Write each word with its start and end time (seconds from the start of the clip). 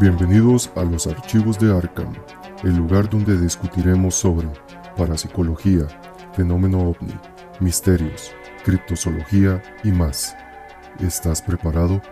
Bienvenidos 0.00 0.72
a 0.74 0.82
los 0.82 1.06
archivos 1.06 1.56
de 1.60 1.72
Arkham, 1.72 2.12
el 2.64 2.76
lugar 2.76 3.08
donde 3.08 3.38
discutiremos 3.38 4.16
sobre 4.16 4.48
parapsicología, 4.96 5.86
fenómeno 6.32 6.90
ovni, 6.90 7.14
misterios, 7.60 8.34
criptozoología 8.64 9.62
y 9.84 9.92
más. 9.92 10.36
¿Estás 10.98 11.40
preparado? 11.40 12.02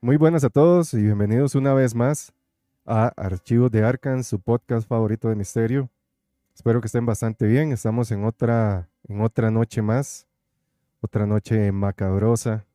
Muy 0.00 0.16
buenas 0.16 0.42
a 0.42 0.50
todos 0.50 0.92
y 0.94 1.02
bienvenidos 1.02 1.54
una 1.54 1.74
vez 1.74 1.94
más 1.94 2.32
a 2.84 3.12
Archivos 3.16 3.70
de 3.70 3.84
Arkham, 3.84 4.24
su 4.24 4.40
podcast 4.40 4.88
favorito 4.88 5.28
de 5.28 5.36
misterio. 5.36 5.90
Espero 6.52 6.80
que 6.80 6.86
estén 6.86 7.06
bastante 7.06 7.46
bien. 7.46 7.70
Estamos 7.70 8.10
en 8.10 8.24
otra, 8.24 8.88
en 9.06 9.20
otra 9.20 9.52
noche 9.52 9.80
más 9.80 10.26
otra 11.00 11.26
noche 11.26 11.72
macabrosa. 11.72 12.66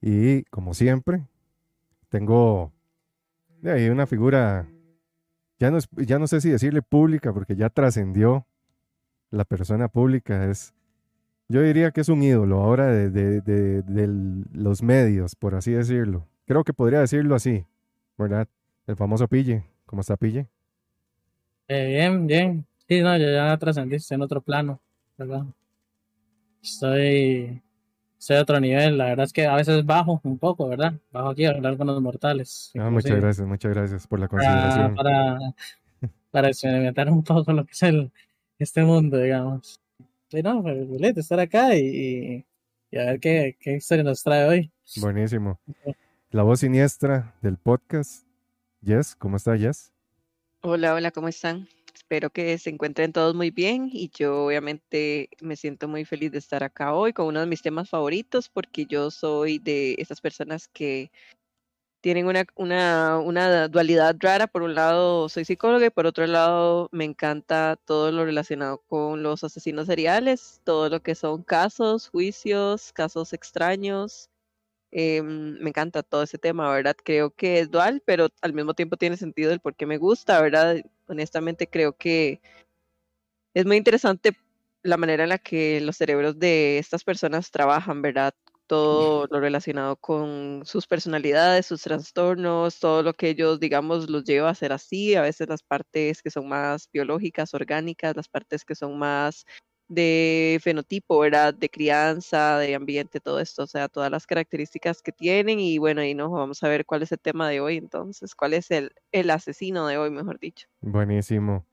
Y 0.00 0.44
como 0.44 0.74
siempre, 0.74 1.26
tengo 2.08 2.72
de 3.60 3.72
ahí 3.72 3.88
una 3.88 4.06
figura, 4.06 4.66
ya 5.58 5.70
no, 5.70 5.78
ya 5.96 6.18
no 6.18 6.26
sé 6.26 6.40
si 6.40 6.50
decirle 6.50 6.82
pública, 6.82 7.32
porque 7.32 7.56
ya 7.56 7.68
trascendió 7.68 8.46
la 9.30 9.44
persona 9.44 9.88
pública. 9.88 10.50
Es, 10.50 10.74
yo 11.48 11.62
diría 11.62 11.90
que 11.90 12.00
es 12.00 12.08
un 12.08 12.22
ídolo 12.22 12.60
ahora 12.60 12.86
de, 12.86 14.44
los 14.52 14.82
medios, 14.82 15.36
por 15.36 15.54
así 15.54 15.72
decirlo. 15.72 16.26
Creo 16.46 16.64
que 16.64 16.72
podría 16.72 17.00
decirlo 17.00 17.34
así, 17.34 17.64
¿verdad? 18.16 18.48
El 18.86 18.96
famoso 18.96 19.28
Pille. 19.28 19.64
¿Cómo 19.86 20.00
está 20.00 20.16
Pille? 20.16 20.46
Eh, 21.68 21.86
bien, 21.86 22.26
bien. 22.26 22.66
Sí, 22.88 23.00
no, 23.00 23.16
ya, 23.16 23.30
ya 23.30 23.56
trascendiste 23.58 24.14
en 24.14 24.22
otro 24.22 24.40
plano, 24.40 24.80
¿verdad? 25.16 25.44
Estoy, 26.62 27.62
estoy 28.18 28.36
a 28.36 28.42
otro 28.42 28.60
nivel. 28.60 28.98
La 28.98 29.06
verdad 29.06 29.24
es 29.24 29.32
que 29.32 29.46
a 29.46 29.56
veces 29.56 29.84
bajo 29.84 30.20
un 30.22 30.38
poco, 30.38 30.68
¿verdad? 30.68 30.94
Bajo 31.10 31.30
aquí 31.30 31.44
a 31.44 31.50
hablar 31.50 31.76
con 31.76 31.86
los 31.86 32.00
mortales. 32.00 32.72
Ah, 32.78 32.90
muchas 32.90 33.16
gracias, 33.16 33.46
muchas 33.46 33.72
gracias 33.72 34.06
por 34.06 34.20
la 34.20 34.28
consideración. 34.28 34.94
Para, 34.94 35.38
para, 36.30 36.48
experimentar 36.48 37.10
un 37.10 37.24
poco 37.24 37.52
lo 37.52 37.64
que 37.64 37.72
es 37.72 37.82
el, 37.82 38.10
este 38.58 38.82
mundo, 38.84 39.18
digamos. 39.18 39.80
Sí, 40.28 40.42
no, 40.42 40.62
pues, 40.62 41.16
estar 41.16 41.40
acá 41.40 41.74
y, 41.74 42.44
y, 42.90 42.98
a 42.98 43.04
ver 43.04 43.20
qué, 43.20 43.56
qué 43.58 43.76
historia 43.76 44.04
nos 44.04 44.22
trae 44.22 44.44
hoy. 44.44 44.72
Buenísimo. 45.00 45.58
La 46.30 46.42
voz 46.42 46.60
siniestra 46.60 47.34
del 47.42 47.56
podcast. 47.56 48.24
Jess, 48.84 49.16
¿cómo 49.16 49.36
está 49.36 49.56
Jess? 49.56 49.92
Hola, 50.62 50.94
hola, 50.94 51.10
¿cómo 51.10 51.28
están? 51.28 51.68
Espero 51.94 52.30
que 52.30 52.58
se 52.58 52.70
encuentren 52.70 53.12
todos 53.12 53.34
muy 53.34 53.50
bien 53.50 53.88
y 53.92 54.10
yo 54.10 54.46
obviamente 54.46 55.28
me 55.40 55.56
siento 55.56 55.88
muy 55.88 56.04
feliz 56.04 56.32
de 56.32 56.38
estar 56.38 56.62
acá 56.62 56.94
hoy 56.94 57.12
con 57.12 57.26
uno 57.26 57.40
de 57.40 57.46
mis 57.46 57.62
temas 57.62 57.88
favoritos 57.88 58.48
porque 58.48 58.86
yo 58.86 59.10
soy 59.10 59.58
de 59.58 59.94
esas 59.98 60.20
personas 60.20 60.68
que 60.68 61.10
tienen 62.00 62.26
una, 62.26 62.46
una, 62.56 63.18
una 63.18 63.68
dualidad 63.68 64.16
rara. 64.18 64.46
Por 64.46 64.62
un 64.62 64.74
lado 64.74 65.28
soy 65.28 65.44
psicóloga 65.44 65.86
y 65.86 65.90
por 65.90 66.06
otro 66.06 66.26
lado 66.26 66.88
me 66.92 67.04
encanta 67.04 67.76
todo 67.84 68.10
lo 68.12 68.24
relacionado 68.24 68.78
con 68.88 69.22
los 69.22 69.44
asesinos 69.44 69.86
seriales, 69.86 70.60
todo 70.64 70.88
lo 70.88 71.00
que 71.02 71.14
son 71.14 71.42
casos, 71.42 72.08
juicios, 72.08 72.92
casos 72.92 73.32
extraños. 73.32 74.29
Em, 74.92 75.58
me 75.60 75.70
encanta 75.70 76.02
todo 76.02 76.22
ese 76.24 76.38
tema, 76.38 76.70
¿verdad? 76.72 76.96
Creo 77.04 77.30
que 77.30 77.60
es 77.60 77.70
dual, 77.70 78.02
pero 78.04 78.28
al 78.42 78.52
mismo 78.52 78.74
tiempo 78.74 78.96
tiene 78.96 79.16
sentido 79.16 79.52
el 79.52 79.60
por 79.60 79.76
qué 79.76 79.86
me 79.86 79.98
gusta, 79.98 80.40
¿verdad? 80.42 80.82
honestamente 81.10 81.68
creo 81.68 81.96
que 81.96 82.40
es 83.54 83.66
muy 83.66 83.76
interesante 83.76 84.36
la 84.82 84.96
manera 84.96 85.24
en 85.24 85.28
la 85.30 85.38
que 85.38 85.80
los 85.80 85.96
cerebros 85.96 86.38
de 86.38 86.78
estas 86.78 87.04
personas 87.04 87.50
trabajan, 87.50 88.00
¿verdad? 88.00 88.32
Todo 88.66 89.26
lo 89.26 89.40
relacionado 89.40 89.96
con 89.96 90.62
sus 90.64 90.86
personalidades, 90.86 91.66
sus 91.66 91.82
trastornos, 91.82 92.78
todo 92.78 93.02
lo 93.02 93.12
que 93.14 93.30
ellos, 93.30 93.58
digamos, 93.58 94.08
los 94.08 94.24
lleva 94.24 94.50
a 94.50 94.54
ser 94.54 94.72
así. 94.72 95.16
A 95.16 95.22
veces 95.22 95.48
las 95.48 95.62
partes 95.62 96.22
que 96.22 96.30
son 96.30 96.48
más 96.48 96.88
biológicas, 96.92 97.52
orgánicas, 97.52 98.16
las 98.16 98.28
partes 98.28 98.64
que 98.64 98.76
son 98.76 98.96
más 98.98 99.44
de 99.90 100.60
fenotipo, 100.62 101.18
¿verdad? 101.18 101.52
De 101.52 101.68
crianza, 101.68 102.58
de 102.58 102.76
ambiente, 102.76 103.18
todo 103.18 103.40
esto, 103.40 103.64
o 103.64 103.66
sea, 103.66 103.88
todas 103.88 104.10
las 104.10 104.24
características 104.24 105.02
que 105.02 105.10
tienen 105.10 105.58
y 105.58 105.78
bueno, 105.78 106.00
ahí 106.00 106.14
nos 106.14 106.30
vamos 106.30 106.62
a 106.62 106.68
ver 106.68 106.86
cuál 106.86 107.02
es 107.02 107.10
el 107.10 107.18
tema 107.18 107.48
de 107.48 107.60
hoy 107.60 107.76
entonces, 107.76 108.36
cuál 108.36 108.54
es 108.54 108.70
el, 108.70 108.92
el 109.10 109.28
asesino 109.30 109.88
de 109.88 109.98
hoy, 109.98 110.10
mejor 110.10 110.38
dicho. 110.38 110.68
Buenísimo. 110.80 111.66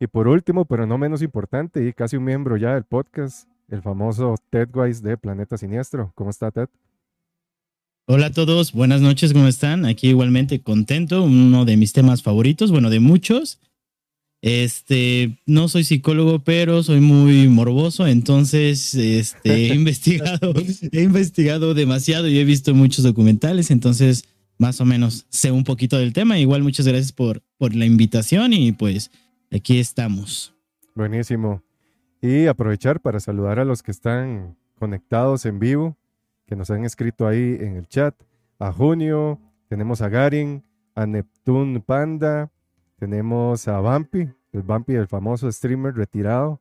Y 0.00 0.08
por 0.08 0.26
último, 0.26 0.64
pero 0.64 0.84
no 0.84 0.98
menos 0.98 1.22
importante, 1.22 1.86
y 1.86 1.92
casi 1.92 2.16
un 2.16 2.24
miembro 2.24 2.56
ya 2.56 2.74
del 2.74 2.84
podcast, 2.84 3.48
el 3.68 3.82
famoso 3.82 4.34
Ted 4.50 4.68
Weiss 4.74 5.00
de 5.00 5.16
Planeta 5.16 5.56
Siniestro. 5.56 6.12
¿Cómo 6.16 6.30
está 6.30 6.50
Ted? 6.50 6.68
Hola 8.06 8.26
a 8.26 8.32
todos, 8.32 8.72
buenas 8.72 9.00
noches, 9.00 9.32
¿cómo 9.32 9.46
están? 9.46 9.84
Aquí 9.86 10.08
igualmente 10.08 10.60
contento, 10.60 11.22
uno 11.22 11.64
de 11.64 11.76
mis 11.76 11.92
temas 11.92 12.22
favoritos, 12.22 12.72
bueno, 12.72 12.90
de 12.90 13.00
muchos. 13.00 13.60
Este, 14.40 15.40
no 15.46 15.68
soy 15.68 15.82
psicólogo, 15.82 16.38
pero 16.44 16.82
soy 16.84 17.00
muy 17.00 17.48
morboso, 17.48 18.06
entonces 18.06 18.94
este, 18.94 19.72
he 19.72 19.74
investigado, 19.74 20.54
he 20.92 21.02
investigado 21.02 21.74
demasiado 21.74 22.28
y 22.28 22.38
he 22.38 22.44
visto 22.44 22.74
muchos 22.74 23.02
documentales, 23.04 23.70
entonces 23.70 24.24
más 24.58 24.80
o 24.80 24.84
menos 24.84 25.26
sé 25.28 25.50
un 25.50 25.64
poquito 25.64 25.98
del 25.98 26.12
tema. 26.12 26.38
Igual 26.38 26.62
muchas 26.62 26.86
gracias 26.86 27.12
por, 27.12 27.42
por 27.56 27.74
la 27.74 27.86
invitación 27.86 28.52
y 28.52 28.72
pues 28.72 29.10
aquí 29.50 29.78
estamos. 29.78 30.54
Buenísimo. 30.94 31.62
Y 32.20 32.46
aprovechar 32.46 33.00
para 33.00 33.20
saludar 33.20 33.60
a 33.60 33.64
los 33.64 33.82
que 33.82 33.92
están 33.92 34.56
conectados 34.74 35.46
en 35.46 35.58
vivo, 35.58 35.96
que 36.46 36.56
nos 36.56 36.70
han 36.70 36.84
escrito 36.84 37.26
ahí 37.26 37.56
en 37.60 37.76
el 37.76 37.88
chat. 37.88 38.14
A 38.58 38.72
Junio, 38.72 39.40
tenemos 39.68 40.00
a 40.00 40.08
Garin, 40.08 40.64
a 40.94 41.06
Neptune 41.06 41.80
Panda, 41.80 42.50
tenemos 42.98 43.68
a 43.68 43.78
Bumpy, 43.78 44.28
el 44.52 44.62
Bumpy, 44.62 44.94
el 44.94 45.06
famoso 45.06 45.50
streamer 45.50 45.94
retirado. 45.94 46.60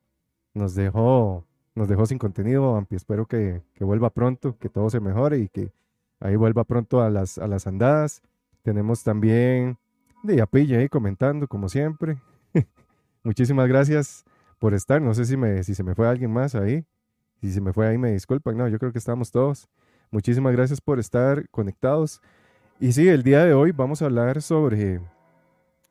Nos 0.53 0.75
dejó, 0.75 1.45
nos 1.73 1.87
dejó 1.87 2.05
sin 2.05 2.19
contenido, 2.19 2.73
Bumpy. 2.73 2.95
Espero 2.95 3.25
que, 3.25 3.63
vuelva 3.79 4.11
pronto, 4.11 4.55
que 4.59 4.69
todo 4.69 4.89
se 4.89 4.99
mejore 4.99 5.39
y 5.39 5.49
que 5.49 5.71
ahí 6.19 6.35
vuelva 6.35 6.63
pronto 6.63 7.01
a 7.01 7.09
las, 7.09 7.39
a 7.39 7.47
las 7.47 7.65
andadas. 7.65 8.21
Tenemos 8.61 9.03
también 9.03 9.77
de 10.21 10.41
Apilla 10.41 10.77
ahí 10.77 10.89
comentando, 10.89 11.47
como 11.47 11.69
siempre. 11.69 12.17
Muchísimas 13.23 13.67
gracias 13.67 14.23
por 14.59 14.75
estar. 14.75 15.01
No 15.01 15.15
sé 15.15 15.25
si, 15.25 15.37
me, 15.37 15.63
si 15.63 15.73
se 15.73 15.83
me 15.83 15.95
fue 15.95 16.07
alguien 16.07 16.31
más 16.31 16.53
ahí. 16.53 16.85
Si 17.41 17.51
se 17.51 17.61
me 17.61 17.73
fue 17.73 17.87
ahí, 17.87 17.97
me 17.97 18.11
disculpan. 18.11 18.57
No, 18.57 18.67
yo 18.67 18.77
creo 18.77 18.91
que 18.91 18.99
estamos 18.99 19.31
todos. 19.31 19.67
Muchísimas 20.11 20.53
gracias 20.53 20.81
por 20.81 20.99
estar 20.99 21.49
conectados. 21.49 22.21
Y 22.79 22.91
sí, 22.91 23.07
el 23.07 23.23
día 23.23 23.43
de 23.43 23.55
hoy 23.55 23.71
vamos 23.71 24.03
a 24.03 24.05
hablar 24.05 24.41
sobre 24.43 25.01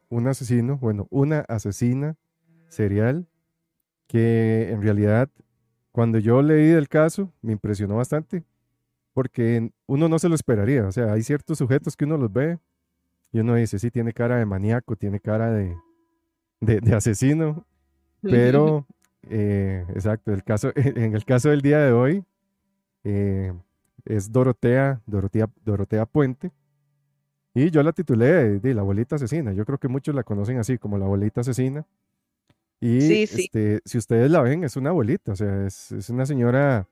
un 0.09 0.29
asesino, 0.29 0.79
bueno, 0.79 1.07
una 1.11 1.41
asesina 1.41 2.17
serial 2.69 3.27
que 4.07 4.71
en 4.71 4.83
realidad 4.83 5.31
cuando 5.93 6.19
yo 6.19 6.43
leí 6.43 6.69
del 6.69 6.89
caso 6.89 7.33
me 7.43 7.53
impresionó 7.53 7.97
bastante 7.97 8.45
porque 9.13 9.71
uno 9.87 10.09
no 10.09 10.19
se 10.19 10.29
lo 10.29 10.35
esperaría, 10.35 10.87
o 10.87 10.93
sea, 10.93 11.13
hay 11.13 11.23
ciertos 11.23 11.59
sujetos 11.59 11.97
que 11.97 12.05
uno 12.05 12.19
los 12.19 12.31
ve 12.31 12.59
y 13.33 13.41
uno 13.41 13.55
dice, 13.55 13.79
sí, 13.79 13.91
tiene 13.91 14.13
cara 14.13 14.37
de 14.37 14.45
maníaco, 14.45 14.95
tiene 14.97 15.21
cara 15.21 15.51
de, 15.51 15.75
de, 16.61 16.95
asesino, 16.95 17.67
pero, 18.21 18.87
eh, 19.31 19.87
exacto, 19.89 20.33
el 20.33 20.45
caso, 20.45 20.71
en 20.77 21.15
el 21.15 21.25
caso 21.25 21.49
del 21.49 21.63
día 21.63 21.79
de 21.79 21.93
hoy 21.93 22.25
eh, 23.05 23.53
es 24.05 24.31
Dorotea, 24.31 25.01
Dorotea, 25.07 25.49
Dorotea 25.65 26.07
Puente, 26.07 26.53
y 27.57 27.71
yo 27.71 27.83
la 27.83 27.93
titulé 27.93 28.61
de, 28.61 28.75
La 28.75 28.83
abuelita 28.83 29.17
asesina. 29.17 29.51
Yo 29.55 29.65
creo 29.65 29.79
que 29.79 29.89
muchos 29.89 30.15
la 30.15 30.25
conocen 30.25 30.59
así, 30.59 30.77
como 30.77 30.99
la 30.99 31.07
abuelita 31.07 31.41
asesina. 31.41 31.87
Y 32.81 33.23
Este, 33.23 33.81
si 33.83 33.97
ustedes 33.97 34.31
la 34.31 34.43
ven, 34.43 34.63
es 34.63 34.77
una 34.77 34.91
abuelita, 34.91 35.33
o 35.33 35.37
sea, 35.37 35.67
es, 35.67 36.11
una 36.11 36.27
señora, 36.27 36.87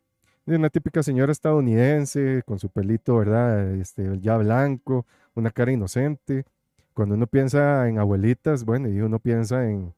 una 0.46 0.70
típica 0.70 1.02
señora 1.02 1.32
estadounidense, 1.32 2.42
con 2.46 2.58
su 2.58 2.70
pelito, 2.70 3.18
¿verdad? 3.18 3.74
Este, 3.74 4.18
ya 4.20 4.38
blanco, 4.38 5.04
una 5.34 5.50
cara 5.50 5.70
inocente. 5.70 6.46
Cuando 6.94 7.14
uno 7.16 7.26
piensa 7.26 7.86
en 7.86 7.98
abuelitas, 7.98 8.64
bueno, 8.64 8.88
y 8.88 9.02
uno 9.02 9.18
piensa 9.18 9.68
en, 9.68 9.92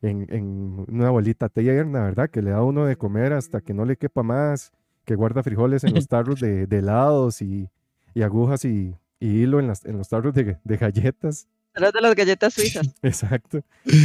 en, 0.00 0.84
una 0.86 1.08
abuelita 1.08 1.48
tierna, 1.48 2.04
¿verdad? 2.04 2.30
Que 2.30 2.40
le 2.40 2.50
da 2.50 2.58
a 2.58 2.64
uno 2.64 2.86
de 2.86 2.94
comer 2.94 3.32
hasta 3.32 3.60
que 3.60 3.74
no 3.74 3.84
le 3.84 3.96
quepa 3.96 4.22
más, 4.22 4.70
que 5.04 5.16
guarda 5.16 5.42
frijoles 5.42 5.82
en 5.82 5.92
los 5.92 6.06
tarros 6.08 6.38
de, 6.38 6.68
helados 6.70 7.42
y 7.42 7.68
agujas 8.14 8.64
y, 8.64 8.94
y 9.20 9.42
hilo 9.42 9.60
en, 9.60 9.66
las, 9.66 9.84
en 9.84 9.98
los 9.98 10.08
tarros 10.08 10.34
de, 10.34 10.58
de 10.62 10.76
galletas. 10.76 11.48
Los 11.74 11.92
de 11.92 12.00
las 12.00 12.14
galletas 12.14 12.54
suizas. 12.54 12.94
Exacto. 13.02 13.62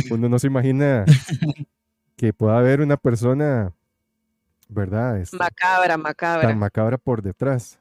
Uno 0.09 0.29
no 0.29 0.39
se 0.39 0.47
imagina 0.47 1.05
que 2.15 2.33
pueda 2.33 2.57
haber 2.57 2.81
una 2.81 2.97
persona, 2.97 3.73
¿verdad? 4.67 5.19
Este, 5.19 5.37
macabra, 5.37 5.97
macabra. 5.97 6.47
Tan 6.47 6.59
macabra 6.59 6.97
por 6.97 7.21
detrás. 7.21 7.79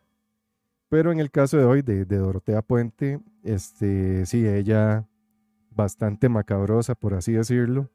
Pero 0.89 1.13
en 1.13 1.21
el 1.21 1.31
caso 1.31 1.57
de 1.57 1.65
hoy, 1.65 1.83
de, 1.83 2.05
de, 2.05 2.17
Dorotea 2.17 2.63
Puente, 2.63 3.21
este, 3.45 4.27
sí, 4.27 4.47
ella 4.47 5.07
bastante 5.71 6.29
macabrosa, 6.29 6.95
por 6.95 7.15
así 7.15 7.33
decirlo. 7.33 7.89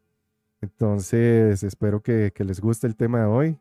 Entonces, 0.62 1.62
espero 1.64 2.02
que, 2.02 2.32
que 2.34 2.46
les 2.46 2.62
guste 2.62 2.88
el 2.88 2.96
tema 2.96 3.20
de 3.20 3.26
hoy. 3.26 3.60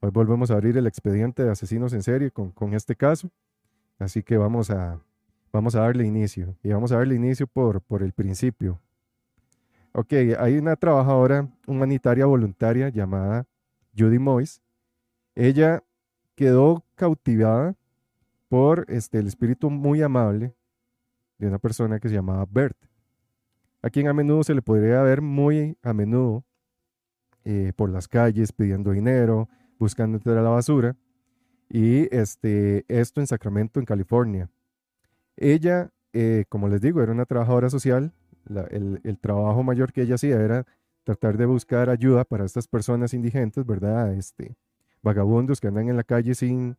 Hoy 0.00 0.10
volvemos 0.10 0.50
a 0.50 0.54
abrir 0.54 0.76
el 0.76 0.86
expediente 0.86 1.42
de 1.42 1.50
asesinos 1.50 1.94
en 1.94 2.02
serie 2.02 2.30
con, 2.30 2.50
con 2.50 2.74
este 2.74 2.94
caso. 2.94 3.30
Así 3.98 4.22
que 4.22 4.36
vamos 4.36 4.70
a, 4.70 5.00
vamos 5.54 5.76
a 5.76 5.82
darle 5.82 6.04
inicio. 6.04 6.56
Y 6.64 6.70
vamos 6.70 6.90
a 6.90 6.96
darle 6.96 7.14
inicio 7.14 7.46
por, 7.46 7.80
por 7.80 8.02
el 8.02 8.12
principio. 8.12 8.80
Ok, 9.92 10.12
hay 10.38 10.58
una 10.58 10.74
trabajadora 10.74 11.48
humanitaria 11.68 12.26
voluntaria 12.26 12.88
llamada 12.88 13.46
Judy 13.96 14.18
Moyes. 14.18 14.60
Ella 15.36 15.84
quedó 16.34 16.84
cautivada 16.96 17.76
por 18.48 18.84
este, 18.88 19.18
el 19.18 19.28
espíritu 19.28 19.70
muy 19.70 20.02
amable 20.02 20.56
de 21.38 21.46
una 21.46 21.60
persona 21.60 22.00
que 22.00 22.08
se 22.08 22.16
llamaba 22.16 22.46
Bert, 22.50 22.76
a 23.80 23.90
quien 23.90 24.08
a 24.08 24.12
menudo 24.12 24.42
se 24.42 24.54
le 24.54 24.62
podría 24.62 25.02
ver 25.02 25.20
muy 25.20 25.76
a 25.82 25.92
menudo 25.92 26.44
eh, 27.44 27.72
por 27.76 27.90
las 27.90 28.08
calles 28.08 28.52
pidiendo 28.52 28.90
dinero, 28.90 29.48
buscando 29.78 30.16
entre 30.16 30.34
la 30.34 30.42
basura, 30.42 30.96
y 31.68 32.12
este, 32.14 32.84
esto 32.88 33.20
en 33.20 33.28
Sacramento, 33.28 33.78
en 33.78 33.86
California. 33.86 34.50
Ella, 35.36 35.90
eh, 36.12 36.44
como 36.48 36.68
les 36.68 36.80
digo, 36.80 37.02
era 37.02 37.12
una 37.12 37.26
trabajadora 37.26 37.70
social, 37.70 38.12
el, 38.70 39.18
trabajo 39.20 39.62
mayor 39.62 39.92
que 39.92 40.02
ella 40.02 40.16
hacía 40.16 40.40
era 40.40 40.66
tratar 41.02 41.36
de 41.36 41.46
buscar 41.46 41.88
ayuda 41.90 42.24
para 42.24 42.44
estas 42.44 42.68
personas 42.68 43.14
indigentes, 43.14 43.64
¿verdad? 43.66 44.12
Este, 44.14 44.56
vagabundos 45.02 45.60
que 45.60 45.68
andan 45.68 45.88
en 45.88 45.96
la 45.96 46.04
calle 46.04 46.34
sin, 46.34 46.76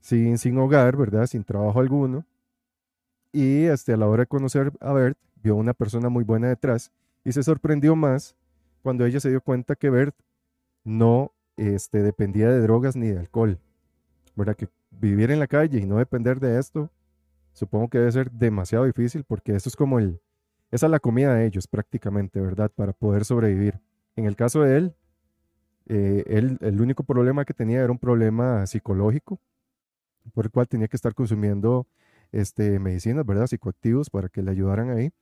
sin, 0.00 0.38
sin 0.38 0.58
hogar, 0.58 0.96
¿verdad? 0.96 1.26
Sin 1.26 1.44
trabajo 1.44 1.80
alguno. 1.80 2.24
Y 3.32 3.64
este, 3.64 3.92
a 3.92 3.96
la 3.96 4.08
hora 4.08 4.22
de 4.22 4.26
conocer 4.26 4.72
a 4.80 4.92
Bert, 4.92 5.18
vio 5.42 5.56
una 5.56 5.74
persona 5.74 6.08
muy 6.08 6.24
buena 6.24 6.48
detrás 6.48 6.90
y 7.24 7.32
se 7.32 7.42
sorprendió 7.42 7.94
más 7.96 8.36
cuando 8.82 9.04
ella 9.04 9.20
se 9.20 9.30
dio 9.30 9.40
cuenta 9.40 9.74
que 9.74 9.90
Bert 9.90 10.14
no 10.84 11.32
este, 11.56 12.02
dependía 12.02 12.48
de 12.48 12.60
drogas 12.60 12.96
ni 12.96 13.08
de 13.08 13.18
alcohol. 13.18 13.58
¿Verdad? 14.36 14.56
Que 14.56 14.68
vivir 14.90 15.30
en 15.30 15.40
la 15.40 15.46
calle 15.46 15.78
y 15.78 15.86
no 15.86 15.98
depender 15.98 16.40
de 16.40 16.58
esto, 16.58 16.90
supongo 17.56 17.88
que 17.88 17.98
debe 17.98 18.12
ser 18.12 18.30
demasiado 18.30 18.84
difícil 18.84 19.24
porque 19.24 19.54
eso 19.54 19.70
es 19.70 19.76
como 19.76 19.98
el, 19.98 20.20
esa 20.70 20.86
es 20.86 20.90
la 20.90 21.00
comida 21.00 21.34
de 21.34 21.46
ellos 21.46 21.66
prácticamente, 21.66 22.38
¿verdad? 22.38 22.70
Para 22.74 22.92
poder 22.92 23.24
sobrevivir. 23.24 23.80
En 24.14 24.26
el 24.26 24.36
caso 24.36 24.60
de 24.60 24.76
él, 24.76 24.94
eh, 25.86 26.24
él, 26.26 26.58
el 26.60 26.80
único 26.80 27.02
problema 27.02 27.46
que 27.46 27.54
tenía 27.54 27.80
era 27.80 27.90
un 27.90 27.98
problema 27.98 28.66
psicológico, 28.66 29.40
por 30.34 30.44
el 30.44 30.50
cual 30.50 30.68
tenía 30.68 30.86
que 30.86 30.96
estar 30.96 31.14
consumiendo 31.14 31.86
este, 32.30 32.78
medicinas, 32.78 33.24
¿verdad? 33.24 33.46
Psicoactivos 33.46 34.10
para 34.10 34.28
que 34.28 34.42
le 34.42 34.50
ayudaran 34.50 34.90
ahí. 34.90 35.12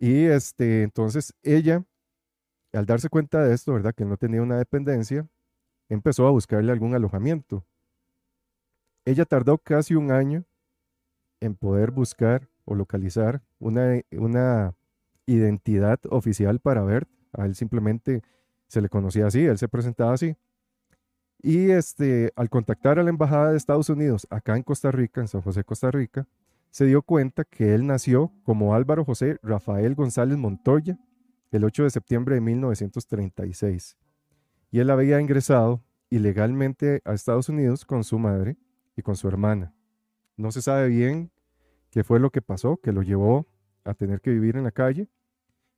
Y 0.00 0.24
este, 0.24 0.82
entonces 0.82 1.32
ella, 1.44 1.84
al 2.72 2.86
darse 2.86 3.08
cuenta 3.08 3.44
de 3.44 3.54
esto, 3.54 3.72
¿verdad? 3.72 3.94
Que 3.94 4.04
no 4.04 4.16
tenía 4.16 4.42
una 4.42 4.58
dependencia, 4.58 5.28
empezó 5.88 6.26
a 6.26 6.32
buscarle 6.32 6.72
algún 6.72 6.92
alojamiento. 6.96 7.64
Ella 9.04 9.24
tardó 9.24 9.58
casi 9.58 9.94
un 9.94 10.10
año 10.10 10.44
en 11.44 11.54
poder 11.54 11.90
buscar 11.90 12.48
o 12.64 12.74
localizar 12.74 13.42
una, 13.58 14.00
una 14.12 14.74
identidad 15.26 16.00
oficial 16.10 16.60
para 16.60 16.82
Bert. 16.82 17.08
A 17.32 17.46
él 17.46 17.54
simplemente 17.54 18.22
se 18.68 18.80
le 18.80 18.88
conocía 18.88 19.26
así, 19.26 19.44
él 19.44 19.58
se 19.58 19.68
presentaba 19.68 20.12
así. 20.12 20.36
Y 21.42 21.70
este, 21.70 22.32
al 22.36 22.48
contactar 22.48 22.98
a 22.98 23.02
la 23.02 23.10
Embajada 23.10 23.50
de 23.50 23.56
Estados 23.56 23.90
Unidos 23.90 24.26
acá 24.30 24.56
en 24.56 24.62
Costa 24.62 24.90
Rica, 24.90 25.20
en 25.20 25.28
San 25.28 25.42
José, 25.42 25.62
Costa 25.64 25.90
Rica, 25.90 26.26
se 26.70 26.86
dio 26.86 27.02
cuenta 27.02 27.44
que 27.44 27.74
él 27.74 27.86
nació 27.86 28.32
como 28.44 28.74
Álvaro 28.74 29.04
José 29.04 29.38
Rafael 29.42 29.94
González 29.94 30.38
Montoya 30.38 30.98
el 31.56 31.64
8 31.64 31.84
de 31.84 31.90
septiembre 31.90 32.34
de 32.34 32.40
1936. 32.40 33.96
Y 34.70 34.80
él 34.80 34.90
había 34.90 35.20
ingresado 35.20 35.84
ilegalmente 36.10 37.00
a 37.04 37.12
Estados 37.12 37.48
Unidos 37.48 37.84
con 37.84 38.02
su 38.02 38.18
madre 38.18 38.56
y 38.96 39.02
con 39.02 39.16
su 39.16 39.28
hermana. 39.28 39.72
No 40.36 40.50
se 40.50 40.62
sabe 40.62 40.88
bien 40.88 41.30
qué 41.94 42.02
fue 42.02 42.18
lo 42.18 42.30
que 42.30 42.42
pasó, 42.42 42.76
que 42.78 42.90
lo 42.90 43.02
llevó 43.02 43.46
a 43.84 43.94
tener 43.94 44.20
que 44.20 44.30
vivir 44.30 44.56
en 44.56 44.64
la 44.64 44.72
calle, 44.72 45.06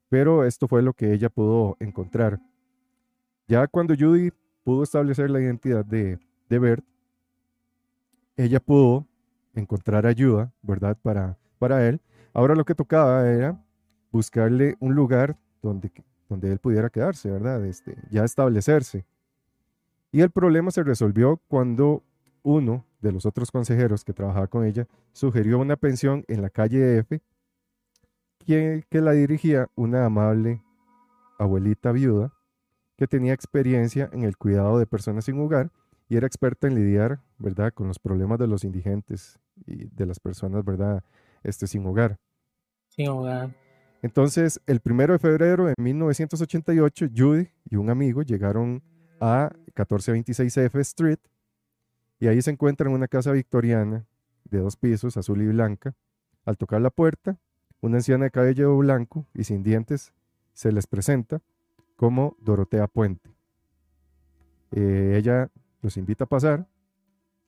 pero 0.09 0.47
esto 0.47 0.67
fue 0.67 0.81
lo 0.81 0.95
que 0.95 1.13
ella 1.13 1.29
pudo 1.29 1.77
encontrar. 1.79 2.41
Ya 3.47 3.67
cuando 3.67 3.95
Judy 3.95 4.33
pudo 4.65 4.83
establecer 4.83 5.29
la 5.29 5.43
identidad 5.43 5.85
de, 5.85 6.19
de 6.49 6.59
Bert, 6.59 6.83
ella 8.35 8.61
pudo 8.61 9.07
encontrar 9.55 10.07
ayuda, 10.07 10.51
¿verdad? 10.63 10.97
Para, 11.03 11.37
para 11.59 11.87
él. 11.87 12.01
Ahora 12.33 12.55
lo 12.55 12.65
que 12.65 12.75
tocaba 12.75 13.29
era 13.31 13.63
buscarle 14.11 14.77
un 14.81 14.95
lugar 14.95 15.37
donde, 15.61 15.93
donde 16.31 16.51
él 16.51 16.59
pudiera 16.59 16.89
quedarse, 16.89 17.31
¿verdad? 17.31 17.63
Este, 17.67 17.95
ya 18.11 18.25
establecerse. 18.25 19.05
Y 20.13 20.23
el 20.23 20.31
problema 20.31 20.71
se 20.71 20.83
resolvió 20.83 21.43
cuando 21.47 22.03
uno 22.47 22.87
de 23.01 23.11
los 23.11 23.27
otros 23.27 23.51
consejeros 23.51 24.05
que 24.05 24.13
trabajaba 24.13 24.47
con 24.47 24.65
ella 24.65 24.87
sugirió 25.13 25.59
una 25.59 25.75
pensión 25.75 26.25
en 26.29 26.43
la 26.43 26.49
calle 26.49 26.99
F 26.99 27.21
que, 28.39 28.85
que 28.89 29.01
la 29.01 29.11
dirigía 29.11 29.67
una 29.75 30.07
amable 30.07 30.63
abuelita 31.41 31.91
viuda 31.91 32.33
que 32.97 33.09
tenía 33.09 33.33
experiencia 33.33 34.09
en 34.13 34.23
el 34.23 34.37
cuidado 34.37 34.79
de 34.79 34.87
personas 34.87 35.25
sin 35.25 35.41
hogar 35.41 35.73
y 36.09 36.17
era 36.17 36.29
experta 36.29 36.69
en 36.69 36.77
lidiar, 36.77 37.21
¿verdad?, 37.37 37.73
con 37.75 37.89
los 37.89 37.99
problemas 37.99 38.39
de 38.39 38.47
los 38.47 38.63
indigentes 38.63 39.41
y 39.67 39.87
de 39.87 40.07
las 40.07 40.21
personas, 40.21 40.65
¿verdad?, 40.65 41.03
este, 41.43 41.67
sin 41.67 41.85
hogar. 41.85 42.17
Sin 42.91 43.09
hogar. 43.09 43.57
Entonces, 44.03 44.61
el 44.67 44.79
primero 44.79 45.15
de 45.15 45.19
febrero 45.19 45.67
de 45.67 45.75
1988, 45.79 47.07
Judy 47.15 47.49
y 47.69 47.75
un 47.75 47.91
amigo 47.91 48.23
llegaron 48.23 48.85
a 49.21 49.51
1426 49.53 50.57
F 50.59 50.81
Street 50.81 51.19
y 52.19 52.29
ahí 52.29 52.41
se 52.43 52.51
encuentran 52.51 52.93
una 52.93 53.09
casa 53.09 53.33
victoriana 53.33 54.07
de 54.45 54.59
dos 54.59 54.77
pisos, 54.77 55.17
azul 55.17 55.43
y 55.43 55.47
blanca. 55.47 55.95
Al 56.45 56.57
tocar 56.57 56.81
la 56.81 56.91
puerta, 56.91 57.39
una 57.81 57.97
anciana 57.97 58.25
de 58.25 58.31
cabello 58.31 58.77
blanco 58.79 59.27
y 59.35 59.45
sin 59.45 59.63
dientes 59.63 60.13
se 60.53 60.73
les 60.73 60.87
presenta 60.87 61.43
como 61.97 62.37
Dorotea 62.41 62.87
Puente. 62.87 63.31
Eh, 64.73 65.15
ella 65.17 65.51
los 65.83 65.97
invita 65.97 66.25
a 66.25 66.29
pasar. 66.29 66.69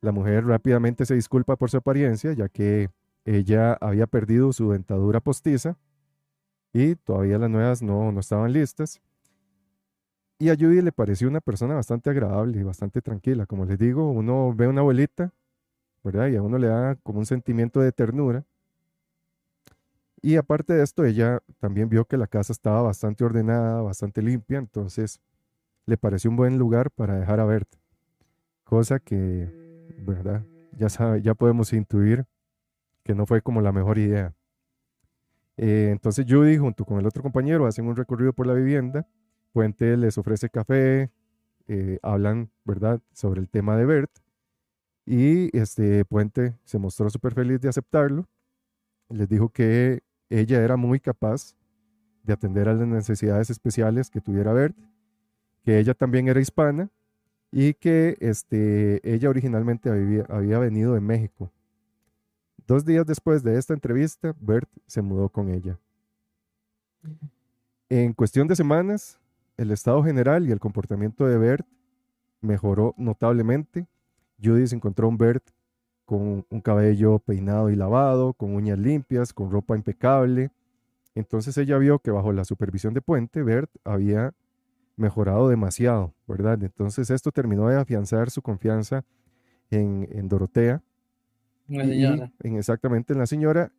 La 0.01 0.13
mujer 0.13 0.45
rápidamente 0.47 1.07
se 1.07 1.15
disculpa 1.15 1.57
por 1.57 1.71
su 1.71 1.79
apariencia, 1.79 2.33
ya 2.33 2.49
que 2.49 2.91
ella 3.25 3.75
había 3.75 4.07
perdido 4.07 4.53
su 4.53 4.71
dentadura 4.71 5.21
postiza 5.21 5.77
y 6.73 6.95
todavía 6.95 7.39
las 7.39 7.51
nuevas 7.51 7.83
no, 7.83 8.13
no 8.13 8.21
estaban 8.21 8.53
listas. 8.53 9.01
Y 10.39 10.51
a 10.51 10.55
Judy 10.55 10.83
le 10.83 10.93
pareció 10.93 11.29
una 11.29 11.41
persona 11.41 11.75
bastante 11.75 12.11
agradable 12.11 12.61
y 12.61 12.63
bastante 12.63 13.03
tranquila. 13.03 13.47
Como 13.47 13.65
les 13.65 13.79
digo, 13.79 14.11
uno 14.11 14.55
ve 14.55 14.67
a 14.67 14.69
una 14.69 14.83
abuelita, 14.83 15.33
¿verdad? 16.05 16.29
Y 16.29 16.37
a 16.37 16.43
uno 16.43 16.59
le 16.59 16.69
da 16.69 16.95
como 16.97 17.19
un 17.19 17.27
sentimiento 17.27 17.81
de 17.81 17.91
ternura. 17.91 18.45
Y 20.23 20.37
aparte 20.37 20.75
de 20.75 20.83
esto, 20.85 21.05
ella 21.05 21.41
también 21.59 21.89
vio 21.89 22.05
que 22.05 22.17
la 22.17 22.27
casa 22.27 22.53
estaba 22.53 22.83
bastante 22.83 23.25
ordenada, 23.25 23.83
bastante 23.83 24.23
limpia, 24.23 24.59
entonces 24.59 25.21
le 25.87 25.97
pareció 25.97 26.31
un 26.31 26.37
buen 26.37 26.59
lugar 26.59 26.91
para 26.91 27.19
dejar 27.19 27.41
a 27.41 27.45
Bert. 27.45 27.69
Cosa 28.65 28.99
que, 28.99 29.49
¿verdad? 30.01 30.45
Ya, 30.73 30.89
sabe, 30.89 31.23
ya 31.23 31.35
podemos 31.35 31.73
intuir 31.73 32.27
que 33.03 33.15
no 33.15 33.27
fue 33.27 33.43
como 33.43 33.61
la 33.61 33.73
mejor 33.73 33.99
idea. 33.99 34.35
Eh, 35.57 35.89
entonces 35.91 36.27
Judy 36.29 36.59
junto 36.59 36.85
con 36.85 36.99
el 36.99 37.07
otro 37.07 37.23
compañero 37.23 37.67
hacen 37.67 37.87
un 37.87 37.97
recorrido 37.97 38.33
por 38.33 38.47
la 38.47 38.55
vivienda. 38.55 39.07
Puente 39.53 39.97
les 39.97 40.19
ofrece 40.19 40.49
café, 40.49 41.11
eh, 41.67 41.99
hablan, 42.03 42.51
¿verdad?, 42.65 43.01
sobre 43.13 43.41
el 43.41 43.49
tema 43.49 43.77
de 43.77 43.87
Bert. 43.87 44.11
Y 45.05 45.57
este 45.57 46.05
Puente 46.05 46.55
se 46.65 46.79
mostró 46.79 47.09
súper 47.11 47.35
feliz 47.35 47.61
de 47.61 47.69
aceptarlo. 47.69 48.29
Les 49.09 49.29
dijo 49.29 49.49
que 49.51 50.03
ella 50.29 50.63
era 50.63 50.77
muy 50.77 51.01
capaz 51.01 51.55
de 52.23 52.33
atender 52.33 52.69
a 52.69 52.75
las 52.75 52.87
necesidades 52.87 53.49
especiales 53.49 54.11
que 54.11 54.21
tuviera 54.21 54.53
Bert, 54.53 54.77
que 55.65 55.79
ella 55.79 55.95
también 55.95 56.29
era 56.29 56.41
hispana 56.41 56.91
y 57.51 57.75
que 57.75 58.17
este, 58.21 59.01
ella 59.03 59.31
originalmente 59.31 59.89
había, 59.89 60.25
había 60.29 60.59
venido 60.59 60.95
de 60.95 61.01
México. 61.01 61.51
Dos 62.67 62.85
días 62.85 63.07
después 63.07 63.43
de 63.43 63.59
esta 63.59 63.73
entrevista, 63.73 64.35
Bert 64.41 64.69
se 64.87 65.01
mudó 65.01 65.31
con 65.31 65.49
ella. 65.49 65.79
En 67.89 68.13
cuestión 68.13 68.47
de 68.47 68.57
semanas, 68.57 69.19
el 69.59 69.73
estado 69.73 70.03
general 70.03 70.49
y 70.49 70.53
el 70.53 70.61
comportamiento 70.61 71.27
de 71.27 71.37
Bert 71.37 71.67
mejoró 72.41 72.95
notablemente. 72.97 73.87
Judy 74.43 74.67
se 74.67 74.77
encontró 74.77 75.09
un 75.09 75.19
Bert 75.19 75.45
con 76.07 76.47
un 76.49 76.61
cabello 76.63 77.19
peinado 77.19 77.69
y 77.69 77.77
lavado, 77.77 78.33
con 78.33 78.55
uñas 78.55 78.79
limpias, 78.79 79.35
con 79.35 79.51
ropa 79.51 79.77
impecable. 79.77 80.51
Entonces 81.15 81.59
ella 81.59 81.77
vio 81.77 81.99
que 81.99 82.11
bajo 82.11 82.33
la 82.33 82.45
supervisión 82.45 82.95
de 82.95 83.03
Puente, 83.03 83.43
Bert 83.43 83.71
había 83.85 84.33
mejorado 84.97 85.49
demasiado, 85.49 86.15
¿verdad? 86.27 86.63
Entonces 86.63 87.11
esto 87.11 87.33
terminó 87.33 87.69
de 87.69 87.77
afianzar 87.77 88.31
su 88.31 88.41
confianza 88.41 89.05
en, 89.71 90.29
Dorotea. 90.29 90.83
La 91.67 91.85
señora. 91.85 92.33
en, 92.41 92.57
exactamente 92.57 93.13
en 93.13 93.19
la 93.19 93.27
señora. 93.27 93.73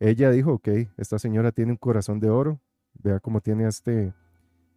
Ella 0.00 0.30
dijo, 0.30 0.54
ok, 0.54 0.68
esta 0.96 1.18
señora 1.18 1.52
tiene 1.52 1.72
un 1.72 1.76
corazón 1.76 2.18
de 2.20 2.30
oro. 2.30 2.58
Vea 2.94 3.20
cómo 3.20 3.40
tiene 3.40 3.66
a 3.66 3.68
este, 3.68 4.12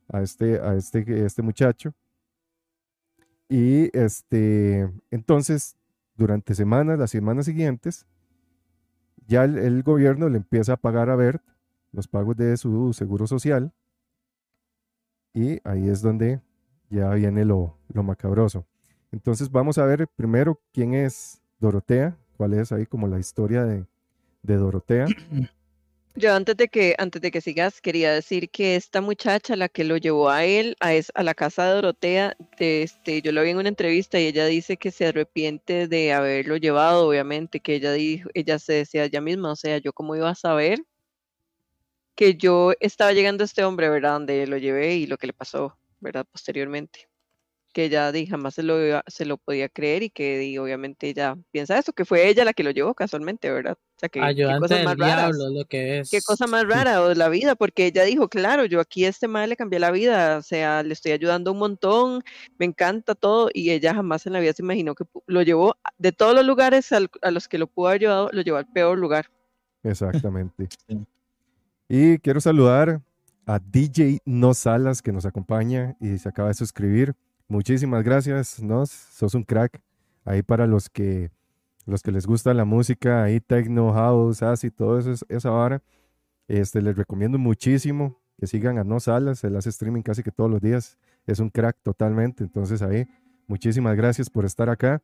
a 0.10 0.22
este, 0.22 0.60
a 0.60 0.76
este, 0.76 1.26
este 1.26 1.42
muchacho. 1.42 1.94
Y 3.50 3.96
este, 3.98 4.92
entonces, 5.12 5.76
durante 6.16 6.56
semanas, 6.56 7.00
las 7.00 7.12
semanas 7.12 7.46
siguientes, 7.46 8.06
ya 9.28 9.44
el, 9.44 9.58
el 9.58 9.84
gobierno 9.84 10.30
le 10.30 10.38
empieza 10.38 10.74
a 10.74 10.78
pagar 10.78 11.10
a 11.10 11.16
Bert 11.16 11.44
los 11.92 12.08
pagos 12.08 12.36
de 12.38 12.58
su 12.58 12.94
seguro 12.94 13.28
social. 13.28 13.74
Y 15.34 15.60
ahí 15.64 15.90
es 15.90 16.02
donde 16.02 16.42
ya 16.90 17.10
viene 17.14 17.46
lo, 17.46 17.78
lo 17.94 18.04
macabroso. 18.04 18.66
Entonces 19.12 19.52
vamos 19.52 19.78
a 19.78 19.86
ver 19.86 20.08
primero 20.16 20.60
quién 20.74 20.94
es 20.94 21.42
Dorotea, 21.60 22.18
cuál 22.36 22.54
es 22.54 22.72
ahí 22.72 22.86
como 22.86 23.08
la 23.08 23.20
historia 23.20 23.64
de, 23.64 23.86
de 24.44 24.56
Dorotea. 24.56 25.06
Yo 26.20 26.34
antes 26.34 26.58
de 26.58 26.68
que 26.68 26.96
antes 26.98 27.22
de 27.22 27.30
que 27.30 27.42
sigas 27.42 27.80
quería 27.80 28.12
decir 28.12 28.50
que 28.50 28.76
esta 28.76 29.02
muchacha 29.02 29.56
la 29.56 29.70
que 29.70 29.84
lo 29.84 29.98
llevó 29.98 30.30
a 30.32 30.46
él 30.46 30.76
a, 30.80 30.96
es, 30.96 31.12
a 31.14 31.22
la 31.22 31.36
casa 31.36 31.66
de 31.68 31.76
Dorotea, 31.76 32.36
este, 32.58 33.22
yo 33.22 33.32
lo 33.32 33.44
vi 33.44 33.52
en 33.52 33.58
una 33.58 33.70
entrevista 33.70 34.20
y 34.20 34.26
ella 34.26 34.48
dice 34.48 34.78
que 34.78 34.90
se 34.90 35.06
arrepiente 35.06 35.88
de 35.88 36.14
haberlo 36.14 36.58
llevado, 36.58 37.08
obviamente, 37.08 37.60
que 37.60 37.76
ella 37.76 37.94
dijo, 37.94 38.30
ella 38.34 38.58
se 38.58 38.74
decía 38.74 39.06
ella 39.06 39.22
misma, 39.22 39.52
o 39.52 39.56
sea, 39.56 39.78
yo 39.78 39.94
cómo 39.94 40.16
iba 40.16 40.30
a 40.32 40.36
saber 40.36 40.80
que 42.16 42.36
yo 42.36 42.74
estaba 42.80 43.14
llegando 43.14 43.44
a 43.44 43.46
este 43.46 43.64
hombre, 43.64 43.90
¿verdad? 43.90 44.14
Donde 44.14 44.48
lo 44.48 44.58
llevé 44.58 44.96
y 44.96 45.06
lo 45.08 45.18
que 45.18 45.28
le 45.28 45.34
pasó, 45.34 45.78
¿verdad? 46.00 46.26
Posteriormente. 46.32 47.07
Que 47.78 47.86
ella 47.86 48.12
di, 48.12 48.26
jamás 48.26 48.56
se 48.56 48.64
lo, 48.64 48.84
iba- 48.84 49.04
se 49.06 49.24
lo 49.24 49.38
podía 49.38 49.70
creer 49.70 50.02
y 50.02 50.10
que 50.10 50.40
di, 50.40 50.58
obviamente 50.58 51.10
ella 51.10 51.38
piensa 51.52 51.78
esto, 51.78 51.94
que 51.94 52.06
fue 52.06 52.28
ella 52.28 52.44
la 52.44 52.54
que 52.54 52.64
lo 52.64 52.72
llevó 52.72 52.96
casualmente, 52.96 53.52
¿verdad? 53.52 53.78
O 53.78 54.00
sea, 54.00 54.10
que 54.10 54.20
qué 54.48 54.54
del 54.78 54.86
más 54.86 54.98
es. 55.30 56.10
Qué 56.10 56.20
cosa 56.26 56.48
más 56.48 56.68
rara 56.68 57.04
o 57.04 57.14
la 57.14 57.30
vida, 57.30 57.54
porque 57.54 57.86
ella 57.86 58.02
dijo, 58.02 58.30
claro, 58.30 58.66
yo 58.66 58.80
aquí 58.80 59.06
a 59.06 59.10
este 59.10 59.28
madre 59.28 59.50
le 59.50 59.56
cambié 59.56 59.78
la 59.80 59.92
vida, 59.92 60.40
o 60.40 60.42
sea, 60.42 60.82
le 60.82 60.92
estoy 60.92 61.12
ayudando 61.12 61.52
un 61.52 61.60
montón, 61.60 62.24
me 62.58 62.66
encanta 62.66 63.14
todo, 63.14 63.52
y 63.54 63.70
ella 63.70 63.94
jamás 63.94 64.26
en 64.26 64.34
la 64.34 64.40
vida 64.40 64.54
se 64.54 64.64
imaginó 64.64 64.96
que 64.96 65.06
lo 65.28 65.44
llevó 65.44 65.76
de 66.00 66.12
todos 66.12 66.34
los 66.34 66.48
lugares 66.48 66.92
al- 66.92 67.12
a 67.22 67.30
los 67.30 67.48
que 67.48 67.60
lo 67.60 67.68
pudo 67.68 67.90
haber 67.90 68.02
llevado, 68.02 68.30
lo 68.34 68.42
llevó 68.42 68.58
al 68.58 68.66
peor 68.66 68.98
lugar. 68.98 69.28
Exactamente. 69.84 70.68
Y 71.90 72.18
quiero 72.18 72.42
saludar 72.42 73.02
a 73.46 73.60
DJ 73.60 74.18
No 74.26 74.56
Salas 74.56 75.04
que 75.04 75.12
nos 75.14 75.28
acompaña 75.28 75.96
y 76.02 76.18
se 76.18 76.28
acaba 76.28 76.48
de 76.48 76.56
suscribir. 76.56 77.14
Muchísimas 77.48 78.04
gracias, 78.04 78.62
Nos. 78.62 78.90
Sos 78.90 79.34
un 79.34 79.44
crack. 79.44 79.82
Ahí 80.26 80.42
para 80.44 80.68
los 80.68 80.90
que 80.90 81.32
los 81.86 82.04
que 82.04 82.12
les 82.12 82.26
gusta 82.26 82.54
la 82.54 82.66
música, 82.66 83.24
ahí 83.24 83.40
techno, 83.40 83.94
house, 83.94 84.44
acid, 84.44 84.74
todo 84.74 85.00
eso, 85.00 85.26
esa 85.30 85.50
vara. 85.50 85.82
Este, 86.50 86.82
les 86.82 86.98
recomiendo 86.98 87.38
muchísimo 87.40 88.20
que 88.38 88.46
sigan 88.46 88.78
a 88.78 88.84
No 88.84 89.00
Salas. 89.00 89.44
Él 89.46 89.56
hace 89.56 89.70
streaming 89.70 90.02
casi 90.02 90.24
que 90.24 90.32
todos 90.32 90.52
los 90.52 90.62
días. 90.62 90.98
Es 91.26 91.40
un 91.40 91.50
crack 91.50 91.78
totalmente. 91.82 92.44
Entonces 92.44 92.82
ahí, 92.82 93.08
muchísimas 93.48 93.96
gracias 93.96 94.30
por 94.30 94.44
estar 94.44 94.70
acá. 94.70 95.02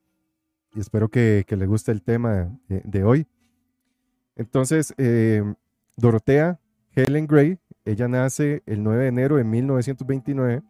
Y 0.75 0.81
espero 0.81 1.07
que, 1.07 1.45
que 1.47 1.55
les 1.55 1.67
guste 1.67 1.91
el 1.93 2.01
tema 2.01 2.49
de, 2.67 2.81
de 2.83 3.03
hoy. 3.05 3.27
Entonces, 4.35 4.93
eh, 4.97 5.43
Dorotea 5.95 6.59
Helen 6.95 7.27
Gray, 7.27 7.59
ella 7.85 8.07
nace 8.07 8.63
el 8.65 8.83
9 8.83 9.03
de 9.03 9.07
enero 9.07 9.35
de 9.37 9.43
1929 9.43 10.63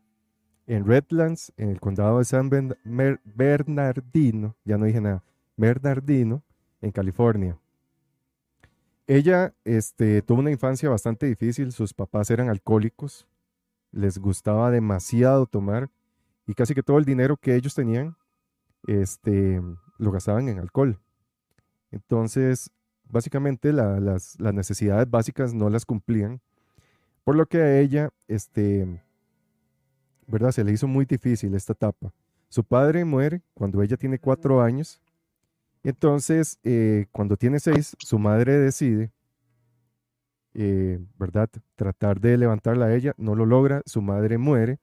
en 0.67 0.85
Redlands, 0.85 1.51
en 1.57 1.69
el 1.69 1.79
condado 1.79 2.19
de 2.19 2.25
San 2.25 2.49
Bernardino, 3.35 4.55
ya 4.63 4.77
no 4.77 4.85
dije 4.85 5.01
nada, 5.01 5.23
Bernardino, 5.57 6.41
en 6.81 6.91
California. 6.91 7.57
Ella 9.07 9.53
este, 9.65 10.21
tuvo 10.21 10.39
una 10.39 10.51
infancia 10.51 10.89
bastante 10.89 11.25
difícil, 11.25 11.71
sus 11.71 11.93
papás 11.93 12.29
eran 12.31 12.49
alcohólicos, 12.49 13.27
les 13.91 14.17
gustaba 14.17 14.71
demasiado 14.71 15.45
tomar 15.45 15.89
y 16.47 16.53
casi 16.53 16.73
que 16.73 16.83
todo 16.83 16.97
el 16.97 17.05
dinero 17.05 17.37
que 17.37 17.55
ellos 17.55 17.75
tenían 17.75 18.15
este, 18.87 19.61
lo 19.97 20.11
gastaban 20.11 20.47
en 20.49 20.59
alcohol. 20.59 20.99
Entonces, 21.91 22.71
básicamente 23.09 23.71
la- 23.73 23.99
las, 23.99 24.39
las 24.39 24.53
necesidades 24.53 25.09
básicas 25.09 25.53
no 25.53 25.69
las 25.69 25.85
cumplían, 25.85 26.41
por 27.23 27.35
lo 27.35 27.45
que 27.45 27.61
a 27.61 27.79
ella, 27.79 28.09
este, 28.27 29.01
¿verdad? 30.27 30.51
Se 30.51 30.63
le 30.63 30.71
hizo 30.71 30.87
muy 30.87 31.05
difícil 31.05 31.53
esta 31.55 31.73
etapa. 31.73 32.13
Su 32.49 32.63
padre 32.63 33.03
muere 33.05 33.41
cuando 33.53 33.81
ella 33.81 33.97
tiene 33.97 34.19
cuatro 34.19 34.61
años, 34.61 35.01
entonces 35.83 36.59
eh, 36.63 37.07
cuando 37.11 37.35
tiene 37.35 37.59
seis, 37.59 37.95
su 37.99 38.19
madre 38.19 38.57
decide, 38.59 39.11
eh, 40.53 40.99
¿verdad? 41.17 41.49
Tratar 41.75 42.19
de 42.19 42.37
levantarla 42.37 42.85
a 42.85 42.95
ella, 42.95 43.13
no 43.17 43.35
lo 43.35 43.45
logra, 43.45 43.81
su 43.85 44.01
madre 44.01 44.37
muere, 44.37 44.79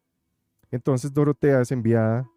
entonces 0.70 1.12
Dorotea 1.12 1.61
es 1.61 1.73
enviada 1.73 2.28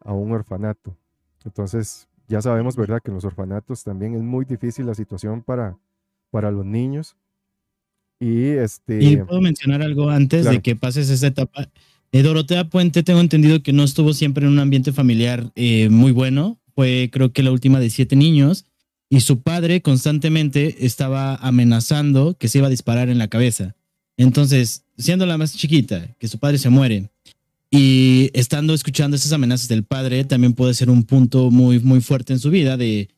a 0.00 0.12
un 0.12 0.32
orfanato. 0.32 0.96
Entonces, 1.44 2.08
ya 2.28 2.40
sabemos, 2.40 2.76
¿verdad?, 2.76 3.00
que 3.02 3.10
en 3.10 3.16
los 3.16 3.24
orfanatos 3.24 3.82
también 3.84 4.14
es 4.14 4.22
muy 4.22 4.44
difícil 4.44 4.86
la 4.86 4.94
situación 4.94 5.42
para, 5.42 5.76
para 6.30 6.50
los 6.50 6.64
niños. 6.64 7.16
Y 8.18 8.48
este, 8.48 9.02
Y 9.02 9.16
puedo 9.16 9.40
mencionar 9.40 9.82
algo 9.82 10.10
antes 10.10 10.42
claro. 10.42 10.56
de 10.56 10.62
que 10.62 10.76
pases 10.76 11.08
esta 11.10 11.28
etapa. 11.28 11.68
Eh, 12.12 12.22
Dorotea 12.22 12.68
Puente, 12.68 13.02
tengo 13.02 13.20
entendido 13.20 13.62
que 13.62 13.72
no 13.72 13.84
estuvo 13.84 14.12
siempre 14.12 14.44
en 14.44 14.52
un 14.52 14.58
ambiente 14.58 14.92
familiar 14.92 15.50
eh, 15.54 15.88
muy 15.90 16.12
bueno. 16.12 16.58
Fue, 16.74 17.08
creo 17.12 17.32
que 17.32 17.42
la 17.42 17.52
última 17.52 17.78
de 17.80 17.90
siete 17.90 18.16
niños. 18.16 18.64
Y 19.08 19.20
su 19.20 19.42
padre 19.42 19.82
constantemente 19.82 20.86
estaba 20.86 21.34
amenazando 21.36 22.36
que 22.38 22.48
se 22.48 22.58
iba 22.58 22.68
a 22.68 22.70
disparar 22.70 23.08
en 23.08 23.18
la 23.18 23.28
cabeza. 23.28 23.74
Entonces, 24.16 24.84
siendo 24.98 25.26
la 25.26 25.36
más 25.38 25.56
chiquita, 25.56 26.14
que 26.18 26.28
su 26.28 26.38
padre 26.38 26.58
se 26.58 26.68
muere, 26.70 27.10
y 27.72 28.30
estando 28.34 28.74
escuchando 28.74 29.16
esas 29.16 29.32
amenazas 29.32 29.68
del 29.68 29.84
padre, 29.84 30.24
también 30.24 30.52
puede 30.52 30.74
ser 30.74 30.90
un 30.90 31.04
punto 31.04 31.50
muy, 31.50 31.78
muy 31.80 32.00
fuerte 32.00 32.32
en 32.32 32.38
su 32.40 32.50
vida 32.50 32.76
de, 32.76 33.08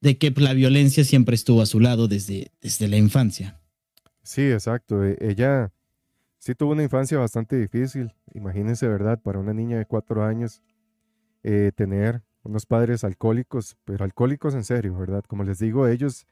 de 0.00 0.18
que 0.18 0.32
la 0.36 0.52
violencia 0.52 1.04
siempre 1.04 1.34
estuvo 1.34 1.62
a 1.62 1.66
su 1.66 1.80
lado 1.80 2.08
desde, 2.08 2.50
desde 2.60 2.88
la 2.88 2.96
infancia. 2.96 3.60
sí, 4.22 4.42
exacto. 4.42 5.04
e- 5.04 5.16
Ella 5.20 5.72
sí 6.40 6.54
tuvo 6.54 6.72
una 6.72 6.82
infancia 6.82 7.18
bastante 7.18 7.56
difícil. 7.56 8.12
Imagínense, 8.34 8.88
¿verdad? 8.88 9.20
Para 9.22 9.38
una 9.38 9.54
niña 9.54 9.78
de 9.78 9.86
cuatro 9.86 10.24
años, 10.24 10.62
eh, 11.44 11.70
tener 11.76 12.22
unos 12.42 12.66
padres 12.66 13.04
alcohólicos, 13.04 13.76
pero 13.84 14.04
alcohólicos 14.04 14.54
en 14.54 14.64
serio, 14.64 14.96
¿verdad? 14.98 15.22
Como 15.28 15.44
les 15.44 15.58
digo, 15.58 15.86
ellos 15.86 16.26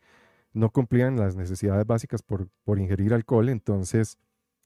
no 0.53 0.71
cumplían 0.71 1.17
las 1.17 1.37
necesidades 1.37 1.87
básicas 1.87 2.23
por, 2.23 2.49
por 2.65 2.81
ingerir 2.81 3.12
alcohol, 3.12 3.50
entonces 3.50 4.19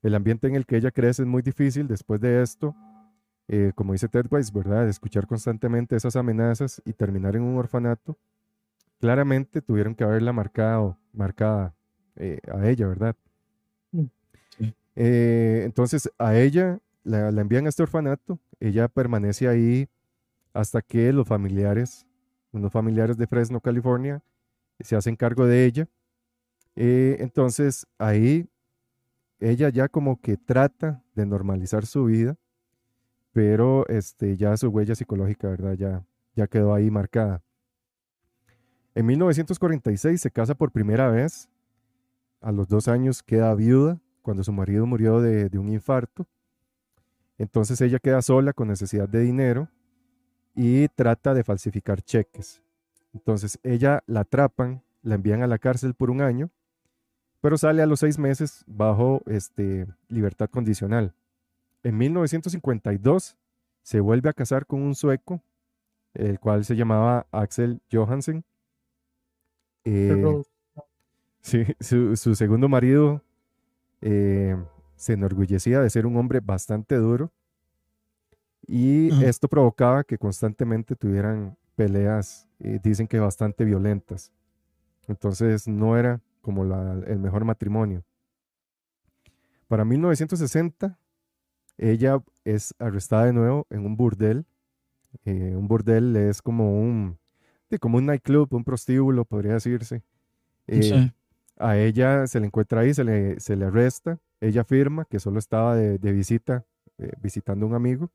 el 0.03 0.15
ambiente 0.15 0.47
en 0.47 0.55
el 0.55 0.65
que 0.65 0.77
ella 0.77 0.93
crece 0.93 1.23
es 1.23 1.29
muy 1.29 1.43
difícil. 1.43 1.89
Después 1.89 2.21
de 2.21 2.43
esto, 2.43 2.75
eh, 3.49 3.73
como 3.75 3.93
dice 3.93 4.09
Ted 4.09 4.27
Weiss, 4.31 4.53
¿verdad? 4.53 4.89
Escuchar 4.89 5.27
constantemente 5.27 5.97
esas 5.97 6.15
amenazas 6.15 6.81
y 6.85 6.93
terminar 6.93 7.35
en 7.35 7.43
un 7.43 7.57
orfanato, 7.57 8.17
claramente 9.01 9.61
tuvieron 9.61 9.97
que 9.97 10.05
haberla 10.05 10.33
marcado, 10.33 10.99
marcada 11.13 11.75
eh, 12.15 12.39
a 12.53 12.69
ella, 12.69 12.87
¿verdad? 12.87 13.17
Eh, 14.95 15.63
entonces 15.65 16.11
a 16.19 16.37
ella 16.37 16.81
la, 17.03 17.31
la 17.31 17.41
envían 17.41 17.67
a 17.67 17.69
este 17.69 17.83
orfanato, 17.83 18.39
ella 18.61 18.89
permanece 18.89 19.49
ahí 19.49 19.89
hasta 20.53 20.83
que 20.83 21.13
los 21.13 21.27
familiares, 21.27 22.07
unos 22.53 22.73
familiares 22.73 23.17
de 23.17 23.27
Fresno, 23.27 23.61
California, 23.61 24.23
se 24.81 24.97
hacen 24.97 25.17
cargo 25.17 25.47
de 25.47 25.65
ella. 25.65 25.89
Eh, 26.77 27.17
entonces 27.21 27.87
ahí 27.99 28.49
ella 29.41 29.69
ya 29.71 29.89
como 29.89 30.21
que 30.21 30.37
trata 30.37 31.03
de 31.15 31.27
normalizar 31.27 31.85
su 31.87 32.05
vida, 32.05 32.37
pero 33.33 33.87
este, 33.89 34.37
ya 34.37 34.57
su 34.57 34.69
huella 34.69 34.95
psicológica, 34.95 35.49
¿verdad? 35.49 35.75
Ya, 35.75 36.05
ya 36.37 36.47
quedó 36.47 36.75
ahí 36.75 36.91
marcada. 36.91 37.43
En 38.95 39.07
1946 39.07 40.21
se 40.21 40.31
casa 40.31 40.55
por 40.55 40.71
primera 40.71 41.09
vez. 41.09 41.49
A 42.41 42.53
los 42.53 42.69
dos 42.69 42.89
años 42.89 43.23
queda 43.23 43.55
viuda 43.55 44.02
cuando 44.23 44.43
su 44.45 44.53
marido 44.53 44.87
murió 44.87 45.21
de, 45.21 45.49
de 45.49 45.59
un 45.59 45.69
infarto. 45.69 46.27
Entonces 47.39 47.81
ella 47.81 47.99
queda 47.99 48.23
sola 48.23 48.53
con 48.53 48.69
necesidad 48.69 49.09
de 49.09 49.21
dinero 49.21 49.69
y 50.55 50.89
trata 50.89 51.35
de 51.35 51.45
falsificar 51.45 52.03
cheques. 52.03 52.63
Entonces 53.13 53.59
ella 53.63 54.03
la 54.07 54.21
atrapan, 54.21 54.83
la 55.03 55.17
envían 55.17 55.43
a 55.43 55.47
la 55.47 55.59
cárcel 55.59 55.95
por 55.95 56.11
un 56.11 56.21
año, 56.21 56.51
pero 57.41 57.59
sale 57.59 57.83
a 57.83 57.87
los 57.87 58.01
seis 58.01 58.19
meses 58.19 58.65
bajo 58.67 59.23
este, 59.27 59.87
libertad 60.09 60.49
condicional. 60.49 61.15
En 61.83 61.99
1952 61.99 63.37
se 63.83 64.01
vuelve 64.01 64.31
a 64.31 64.33
casar 64.33 64.67
con 64.67 64.81
un 64.81 64.95
sueco, 64.95 65.43
el 66.15 66.39
cual 66.39 66.65
se 66.65 66.77
llamaba 66.77 67.27
Axel 67.33 67.81
Johansen. 67.91 68.45
Eh, 69.85 70.43
Sí, 71.45 71.65
su, 71.81 72.15
su 72.15 72.37
segundo 72.37 72.69
marido 72.69 73.21
eh, 74.03 74.57
se 74.97 75.15
enorgullecía 75.15 75.81
de 75.81 75.91
ser 75.91 76.07
un 76.07 76.17
hombre 76.17 76.41
bastante 76.41 76.97
duro 76.97 77.33
y 78.67 79.09
esto 79.25 79.49
provocaba 79.49 80.05
que 80.05 80.19
constantemente 80.19 80.95
tuvieran 80.95 81.57
peleas, 81.75 82.49
eh, 82.61 82.79
dicen 82.83 83.09
que 83.09 83.19
bastante 83.19 83.65
violentas. 83.65 84.31
Entonces 85.09 85.67
no 85.67 85.97
era 85.97 86.21
como 86.41 86.65
la- 86.65 87.01
el 87.07 87.19
mejor 87.19 87.45
matrimonio. 87.45 88.05
Para 89.69 89.85
1960, 89.85 90.99
ella 91.79 92.23
es 92.45 92.75
arrestada 92.79 93.27
de 93.27 93.33
nuevo 93.33 93.67
en 93.71 93.85
un 93.87 93.97
burdel 93.97 94.47
Eh, 95.27 95.55
un 95.57 95.69
burdel 95.69 96.17
es 96.17 96.41
como 96.41 96.81
un, 96.81 97.19
como 97.81 97.99
un 97.99 98.07
nightclub, 98.07 98.49
un 98.55 98.65
prostíbulo, 98.65 99.27
podría 99.27 99.53
decirse. 99.55 100.03
Eh, 100.67 100.83
Sí. 100.83 101.13
A 101.63 101.79
ella 101.79 102.27
se 102.27 102.41
le 102.41 102.47
encuentra 102.47 102.81
ahí, 102.81 102.95
se 102.95 103.05
le, 103.05 103.41
se 103.41 103.57
le 103.57 103.67
arresta. 103.67 104.19
Ella 104.41 104.63
afirma 104.63 105.05
que 105.05 105.21
solo 105.21 105.39
estaba 105.39 105.77
de, 105.77 105.99
de 105.99 106.13
visita, 106.13 106.65
eh, 106.99 107.13
visitando 107.21 107.67
a 107.67 107.69
un 107.69 107.75
amigo. 107.75 108.11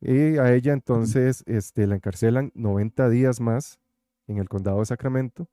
Y 0.00 0.36
a 0.38 0.52
ella 0.52 0.72
entonces 0.72 1.42
este, 1.46 1.86
la 1.86 1.94
encarcelan 1.94 2.52
90 2.54 3.08
días 3.08 3.40
más 3.40 3.78
en 4.26 4.38
el 4.38 4.48
condado 4.48 4.80
de 4.80 4.86
Sacramento. 4.86 5.48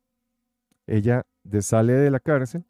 Ella 0.88 1.26
sale 1.62 1.94
de 1.94 2.12
la 2.12 2.20
cárcel, 2.20 2.66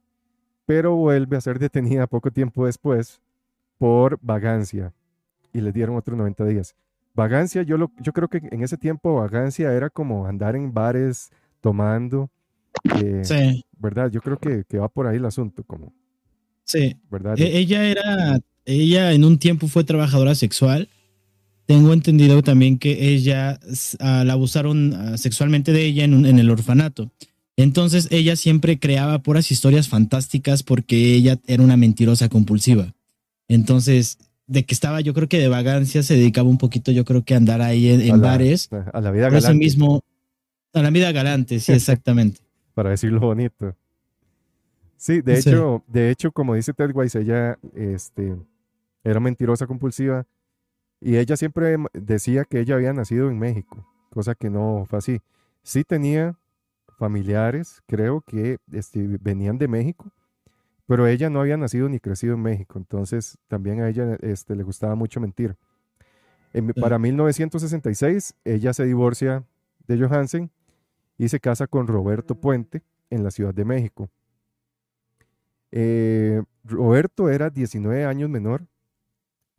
pero 0.65 0.95
vuelve 0.95 1.37
a 1.37 1.41
ser 1.41 1.57
detenida 1.57 2.07
poco 2.07 2.31
tiempo 2.31 2.65
después 2.65 3.21
por 3.77 4.19
vagancia. 4.21 4.93
Y 5.53 5.61
le 5.61 5.71
dieron 5.71 5.95
otros 5.95 6.17
90 6.17 6.45
días. 6.45 6.75
Vagancia, 7.13 7.63
yo, 7.63 7.77
lo, 7.77 7.91
yo 7.99 8.13
creo 8.13 8.29
que 8.29 8.37
en 8.37 8.63
ese 8.63 8.77
tiempo 8.77 9.15
vagancia 9.15 9.73
era 9.73 9.89
como 9.89 10.27
andar 10.27 10.55
en 10.55 10.73
bares 10.73 11.31
tomando. 11.61 12.29
Eh, 12.83 13.21
Sí, 13.23 13.63
¿verdad? 13.77 14.11
Yo 14.11 14.21
creo 14.21 14.37
que, 14.37 14.63
que 14.67 14.77
va 14.77 14.87
por 14.89 15.07
ahí 15.07 15.17
el 15.17 15.25
asunto, 15.25 15.63
como, 15.63 15.93
sí. 16.63 16.95
¿verdad? 17.09 17.39
E- 17.39 17.57
ella 17.59 17.83
era, 17.85 18.39
ella 18.65 19.11
en 19.13 19.23
un 19.25 19.37
tiempo 19.37 19.67
fue 19.67 19.83
trabajadora 19.83 20.35
sexual. 20.35 20.89
Tengo 21.65 21.93
entendido 21.93 22.41
también 22.41 22.77
que 22.79 23.13
ella 23.13 23.59
ah, 23.99 24.23
la 24.25 24.33
abusaron 24.33 24.93
ah, 24.93 25.17
sexualmente 25.17 25.71
de 25.71 25.85
ella 25.85 26.03
en, 26.03 26.13
un- 26.13 26.25
en 26.25 26.39
el 26.39 26.49
orfanato. 26.49 27.11
Entonces 27.57 28.07
ella 28.11 28.35
siempre 28.35 28.79
creaba 28.79 29.19
puras 29.19 29.51
historias 29.51 29.87
fantásticas 29.87 30.63
porque 30.63 31.13
ella 31.13 31.39
era 31.47 31.61
una 31.63 31.77
mentirosa 31.77 32.27
compulsiva. 32.29 32.93
Entonces, 33.47 34.17
de 34.47 34.63
que 34.65 34.73
estaba, 34.73 35.01
yo 35.01 35.13
creo 35.13 35.27
que 35.29 35.39
de 35.39 35.47
vagancia 35.47 36.03
se 36.03 36.15
dedicaba 36.15 36.49
un 36.49 36.57
poquito, 36.57 36.91
yo 36.91 37.05
creo 37.05 37.23
que 37.23 37.33
a 37.33 37.37
andar 37.37 37.61
ahí 37.61 37.89
en, 37.89 38.01
en 38.01 38.11
a 38.13 38.17
la- 38.17 38.27
bares. 38.29 38.69
a 38.71 38.99
la 39.01 39.11
vida 39.11 39.27
Por 39.29 39.37
eso 39.37 39.47
galante, 39.47 39.63
mismo, 39.63 40.01
a 40.73 40.81
la 40.81 40.89
vida 40.89 41.11
galante, 41.11 41.59
sí, 41.59 41.71
exactamente. 41.73 42.41
Para 42.73 42.89
decirlo 42.91 43.19
bonito. 43.19 43.75
Sí, 44.97 45.21
de 45.21 45.41
Sí. 45.41 45.49
hecho, 45.49 45.83
de 45.87 46.09
hecho, 46.11 46.31
como 46.31 46.53
dice 46.55 46.73
Ted 46.73 46.91
Weiss, 46.93 47.15
ella 47.15 47.57
este, 47.73 48.37
era 49.03 49.19
mentirosa 49.19 49.65
compulsiva 49.67 50.27
y 50.99 51.17
ella 51.17 51.35
siempre 51.37 51.77
decía 51.93 52.45
que 52.45 52.59
ella 52.59 52.75
había 52.75 52.93
nacido 52.93 53.29
en 53.31 53.39
México, 53.39 53.87
cosa 54.11 54.35
que 54.35 54.49
no 54.49 54.85
fue 54.87 54.99
así. 54.99 55.19
Sí 55.63 55.83
tenía 55.83 56.37
familiares, 56.99 57.81
creo 57.87 58.21
que 58.21 58.57
este, 58.71 59.17
venían 59.19 59.57
de 59.57 59.67
México, 59.67 60.11
pero 60.85 61.07
ella 61.07 61.29
no 61.31 61.41
había 61.41 61.57
nacido 61.57 61.89
ni 61.89 61.99
crecido 61.99 62.35
en 62.35 62.41
México, 62.43 62.77
entonces 62.77 63.39
también 63.47 63.81
a 63.81 63.89
ella 63.89 64.17
este, 64.21 64.55
le 64.55 64.61
gustaba 64.63 64.93
mucho 64.93 65.19
mentir. 65.19 65.55
En- 66.53 66.71
Sí. 66.75 66.79
Para 66.81 66.99
1966, 66.99 68.35
ella 68.45 68.73
se 68.73 68.85
divorcia 68.85 69.43
de 69.87 69.97
Johansen 69.99 70.51
y 71.21 71.29
se 71.29 71.39
casa 71.39 71.67
con 71.67 71.85
Roberto 71.85 72.33
Puente 72.33 72.81
en 73.11 73.23
la 73.23 73.29
Ciudad 73.29 73.53
de 73.53 73.63
México. 73.63 74.09
Eh, 75.71 76.41
Roberto 76.63 77.29
era 77.29 77.51
19 77.51 78.05
años 78.05 78.27
menor, 78.27 78.65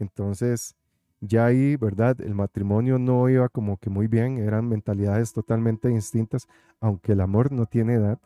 entonces 0.00 0.74
ya 1.20 1.46
ahí, 1.46 1.76
¿verdad? 1.76 2.20
El 2.20 2.34
matrimonio 2.34 2.98
no 2.98 3.28
iba 3.28 3.48
como 3.48 3.76
que 3.76 3.90
muy 3.90 4.08
bien, 4.08 4.38
eran 4.38 4.68
mentalidades 4.68 5.32
totalmente 5.32 5.86
distintas, 5.86 6.48
aunque 6.80 7.12
el 7.12 7.20
amor 7.20 7.52
no 7.52 7.66
tiene 7.66 7.94
edad. 7.94 8.18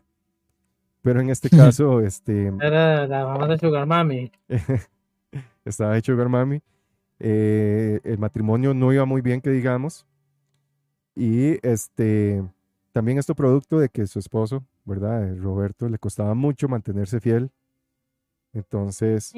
Pero 1.03 1.21
en 1.21 1.29
este 1.29 1.51
caso, 1.75 2.01
este, 2.01 2.47
Era 2.63 3.07
la 3.07 3.27
mamá 3.27 3.49
de 3.49 3.59
Sugar 3.59 3.85
Mami. 3.85 4.33
estaba 5.67 5.99
hecho 5.99 6.13
Sugar 6.13 6.31
Mami. 6.31 6.63
eh, 7.19 8.01
el 8.03 8.17
matrimonio 8.17 8.73
no 8.73 8.95
iba 8.95 9.05
muy 9.05 9.21
bien, 9.21 9.43
que 9.43 9.51
digamos. 9.51 10.07
Y 11.15 11.59
este, 11.67 12.43
también 12.97 13.19
esto 13.19 13.35
producto 13.35 13.79
de 13.79 13.91
que 13.91 14.07
su 14.07 14.19
esposo, 14.19 14.65
¿verdad? 14.87 15.29
eh, 15.29 15.35
Roberto, 15.35 15.87
le 15.87 15.99
costaba 15.99 16.33
mucho 16.33 16.67
mantenerse 16.67 17.21
fiel. 17.21 17.51
Entonces, 18.55 19.35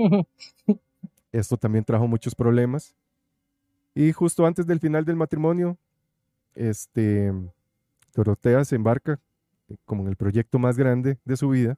esto 1.33 1.57
también 1.57 1.83
trajo 1.85 2.07
muchos 2.07 2.37
problemas. 2.37 2.95
Y 3.97 4.13
justo 4.13 4.47
antes 4.47 4.65
del 4.65 4.79
final 4.79 5.05
del 5.05 5.17
matrimonio, 5.17 5.77
este, 6.55 7.33
Dorotea 8.15 8.65
se 8.65 8.77
embarca 8.77 9.19
eh, 9.69 9.77
como 9.85 10.03
en 10.03 10.09
el 10.11 10.15
proyecto 10.15 10.61
más 10.61 10.77
grande 10.79 11.19
de 11.25 11.37
su 11.37 11.49
vida. 11.49 11.77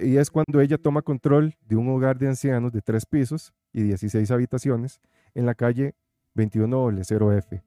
Y 0.00 0.16
es 0.16 0.30
cuando 0.30 0.58
ella 0.62 0.78
toma 0.78 1.02
control 1.02 1.54
de 1.68 1.76
un 1.76 1.86
hogar 1.90 2.16
de 2.16 2.28
ancianos 2.28 2.72
de 2.72 2.80
tres 2.80 3.04
pisos 3.04 3.52
y 3.74 3.82
16 3.82 4.30
habitaciones 4.30 5.02
en 5.34 5.44
la 5.44 5.54
calle 5.54 5.94
2100F. 6.34 7.62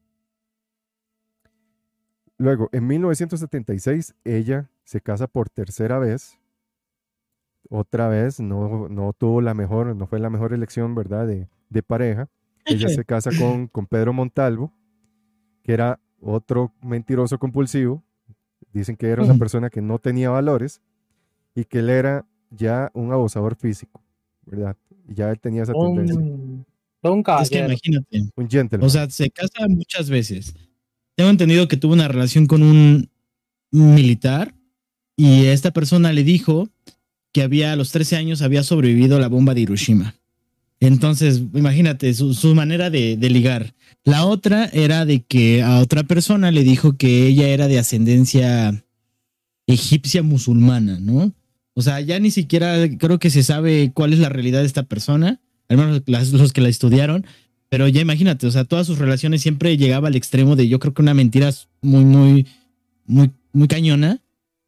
Luego, 2.38 2.68
en 2.72 2.86
1976, 2.86 4.14
ella 4.24 4.70
se 4.84 5.00
casa 5.00 5.26
por 5.26 5.48
tercera 5.48 5.98
vez. 5.98 6.38
Otra 7.68 8.08
vez, 8.08 8.40
no, 8.40 8.88
no 8.88 9.12
tuvo 9.12 9.40
la 9.40 9.54
mejor, 9.54 9.96
no 9.96 10.06
fue 10.06 10.20
la 10.20 10.30
mejor 10.30 10.52
elección, 10.52 10.94
¿verdad? 10.94 11.26
De, 11.26 11.48
de 11.70 11.82
pareja. 11.82 12.28
Ella 12.64 12.88
se 12.88 13.04
casa 13.04 13.30
con, 13.38 13.66
con 13.68 13.86
Pedro 13.86 14.12
Montalvo, 14.12 14.72
que 15.62 15.72
era 15.72 15.98
otro 16.20 16.72
mentiroso 16.82 17.38
compulsivo. 17.38 18.02
Dicen 18.72 18.96
que 18.96 19.08
era 19.08 19.22
una 19.22 19.34
persona 19.38 19.70
que 19.70 19.80
no 19.80 19.98
tenía 19.98 20.30
valores 20.30 20.82
y 21.54 21.64
que 21.64 21.78
él 21.78 21.88
era 21.88 22.26
ya 22.50 22.90
un 22.92 23.12
abusador 23.12 23.56
físico, 23.56 24.02
¿verdad? 24.44 24.76
Y 25.08 25.14
ya 25.14 25.30
él 25.30 25.40
tenía 25.40 25.62
esa 25.62 25.72
tendencia. 25.72 26.18
Un, 26.18 26.66
un 27.02 27.24
Es 27.40 27.50
que 27.50 27.58
imagínate. 27.58 28.30
Un 28.36 28.48
gentleman. 28.48 28.86
O 28.86 28.90
sea, 28.90 29.08
se 29.08 29.30
casa 29.30 29.66
muchas 29.68 30.10
veces. 30.10 30.54
Tengo 31.16 31.30
entendido 31.30 31.66
que 31.66 31.76
tuvo 31.76 31.94
una 31.94 32.08
relación 32.08 32.46
con 32.46 32.62
un 32.62 33.10
militar 33.72 34.54
y 35.16 35.46
esta 35.46 35.72
persona 35.72 36.12
le 36.12 36.24
dijo 36.24 36.68
que 37.32 37.42
había 37.42 37.72
a 37.72 37.76
los 37.76 37.90
13 37.90 38.16
años 38.16 38.42
había 38.42 38.62
sobrevivido 38.62 39.16
a 39.16 39.20
la 39.20 39.28
bomba 39.28 39.54
de 39.54 39.62
Hiroshima. 39.62 40.14
Entonces, 40.80 41.42
imagínate 41.54 42.12
su, 42.14 42.54
manera 42.54 42.90
de, 42.90 43.16
ligar. 43.16 43.74
La 44.04 44.26
otra 44.26 44.66
era 44.66 45.04
de 45.06 45.22
que 45.22 45.62
a 45.62 45.80
otra 45.80 46.04
persona 46.04 46.50
le 46.50 46.64
dijo 46.64 46.96
que 46.96 47.26
ella 47.26 47.48
era 47.48 47.66
de 47.66 47.78
ascendencia 47.78 48.84
egipcia 49.66 50.22
musulmana, 50.22 50.98
¿no? 51.00 51.32
O 51.74 51.82
sea, 51.82 52.00
ya 52.00 52.18
ni 52.20 52.30
siquiera 52.30 52.76
creo 52.98 53.18
que 53.18 53.30
se 53.30 53.42
sabe 53.42 53.90
cuál 53.92 54.12
es 54.12 54.18
la 54.18 54.28
realidad 54.28 54.60
de 54.60 54.66
esta 54.66 54.84
persona, 54.84 55.40
al 55.68 55.76
menos 55.76 56.02
los 56.06 56.52
que 56.52 56.60
la 56.60 56.68
estudiaron, 56.68 57.26
pero 57.68 57.88
ya 57.88 58.00
imagínate, 58.00 58.46
o 58.46 58.50
sea, 58.50 58.64
todas 58.64 58.86
sus 58.86 58.98
relaciones 58.98 59.42
siempre 59.42 59.76
llegaba 59.76 60.08
al 60.08 60.16
extremo 60.16 60.56
de 60.56 60.68
yo 60.68 60.78
creo 60.78 60.94
que 60.94 61.02
una 61.02 61.14
mentira 61.14 61.50
muy, 61.82 62.04
muy, 62.04 62.46
muy, 63.06 63.30
muy 63.52 63.68
cañona 63.68 64.20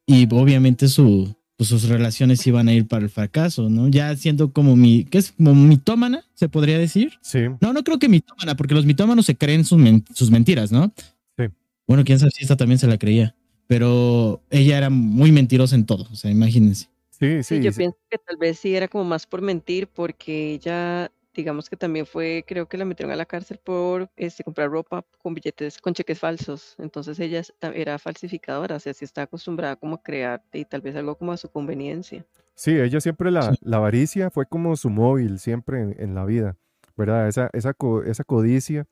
y 0.05 0.27
obviamente 0.33 0.87
su, 0.87 1.33
pues 1.55 1.69
sus 1.69 1.83
relaciones 1.87 2.45
iban 2.47 2.67
a 2.67 2.73
ir 2.73 2.87
para 2.87 3.03
el 3.03 3.09
fracaso, 3.09 3.69
¿no? 3.69 3.87
Ya 3.89 4.15
siendo 4.15 4.51
como 4.51 4.75
mi, 4.75 5.05
¿qué 5.05 5.19
es? 5.19 5.31
Como 5.33 5.53
mitómana, 5.55 6.23
se 6.33 6.49
podría 6.49 6.77
decir. 6.79 7.13
Sí, 7.21 7.39
No, 7.61 7.73
no 7.73 7.83
creo 7.83 7.99
que 7.99 8.09
mitómana, 8.09 8.55
porque 8.55 8.73
los 8.75 8.85
mitómanos 8.85 9.25
se 9.25 9.35
creen 9.35 9.65
sus, 9.65 9.77
men- 9.77 10.03
sus 10.13 10.31
mentiras, 10.31 10.71
¿no? 10.71 10.91
Sí. 11.37 11.45
Bueno, 11.87 12.03
quién 12.03 12.19
sabe 12.19 12.31
si 12.31 12.43
esta 12.43 12.55
también 12.57 12.79
se 12.79 12.87
la 12.87 12.97
creía, 12.97 13.35
pero 13.67 14.41
ella 14.49 14.77
era 14.77 14.89
muy 14.89 15.31
mentirosa 15.31 15.75
en 15.75 15.85
todo, 15.85 16.07
o 16.11 16.15
sea, 16.15 16.31
imagínense. 16.31 16.87
sí, 17.11 17.43
Sí, 17.43 17.57
sí. 17.57 17.61
yo 17.63 17.71
sí. 17.71 17.77
pienso 17.79 17.97
que 18.09 18.17
tal 18.17 18.37
vez 18.37 18.57
sí 18.59 18.73
era 18.75 18.87
como 18.87 19.03
más 19.03 19.25
por 19.27 19.41
mentir, 19.41 19.87
porque 19.87 20.53
ella, 20.53 21.11
digamos 21.33 21.69
que 21.69 21.77
también 21.77 22.05
fue, 22.05 22.43
creo 22.47 22.67
que 22.67 22.77
la 22.77 22.85
metieron 22.85 23.11
a 23.13 23.15
la 23.15 23.25
cárcel 23.25 23.59
por 23.63 24.09
este, 24.15 24.43
comprar 24.43 24.69
ropa 24.69 25.05
con 25.21 25.33
billetes, 25.33 25.79
con 25.79 25.93
cheques 25.93 26.19
falsos. 26.19 26.75
Entonces 26.79 27.19
ella 27.19 27.41
era 27.73 27.99
falsificadora, 27.99 28.75
o 28.75 28.79
sea, 28.79 28.93
sí 28.93 29.05
está 29.05 29.23
acostumbrada 29.23 29.75
como 29.75 29.95
a 29.95 30.01
crear 30.03 30.43
y 30.53 30.65
tal 30.65 30.81
vez 30.81 30.95
algo 30.95 31.15
como 31.15 31.31
a 31.31 31.37
su 31.37 31.49
conveniencia. 31.49 32.25
Sí, 32.55 32.77
ella 32.77 32.99
siempre 32.99 33.31
la, 33.31 33.53
Sí. 33.53 33.59
la 33.61 33.77
avaricia 33.77 34.29
fue 34.31 34.45
como 34.45 34.75
su 34.75 34.89
móvil 34.89 35.39
siempre 35.39 35.81
en, 35.81 35.95
en 35.99 36.13
la 36.15 36.25
vida, 36.25 36.57
¿verdad? 36.97 37.27
Esa, 37.27 37.49
esa, 37.53 37.73
co- 37.73 38.03
esa 38.03 38.23
codicia 38.23 38.85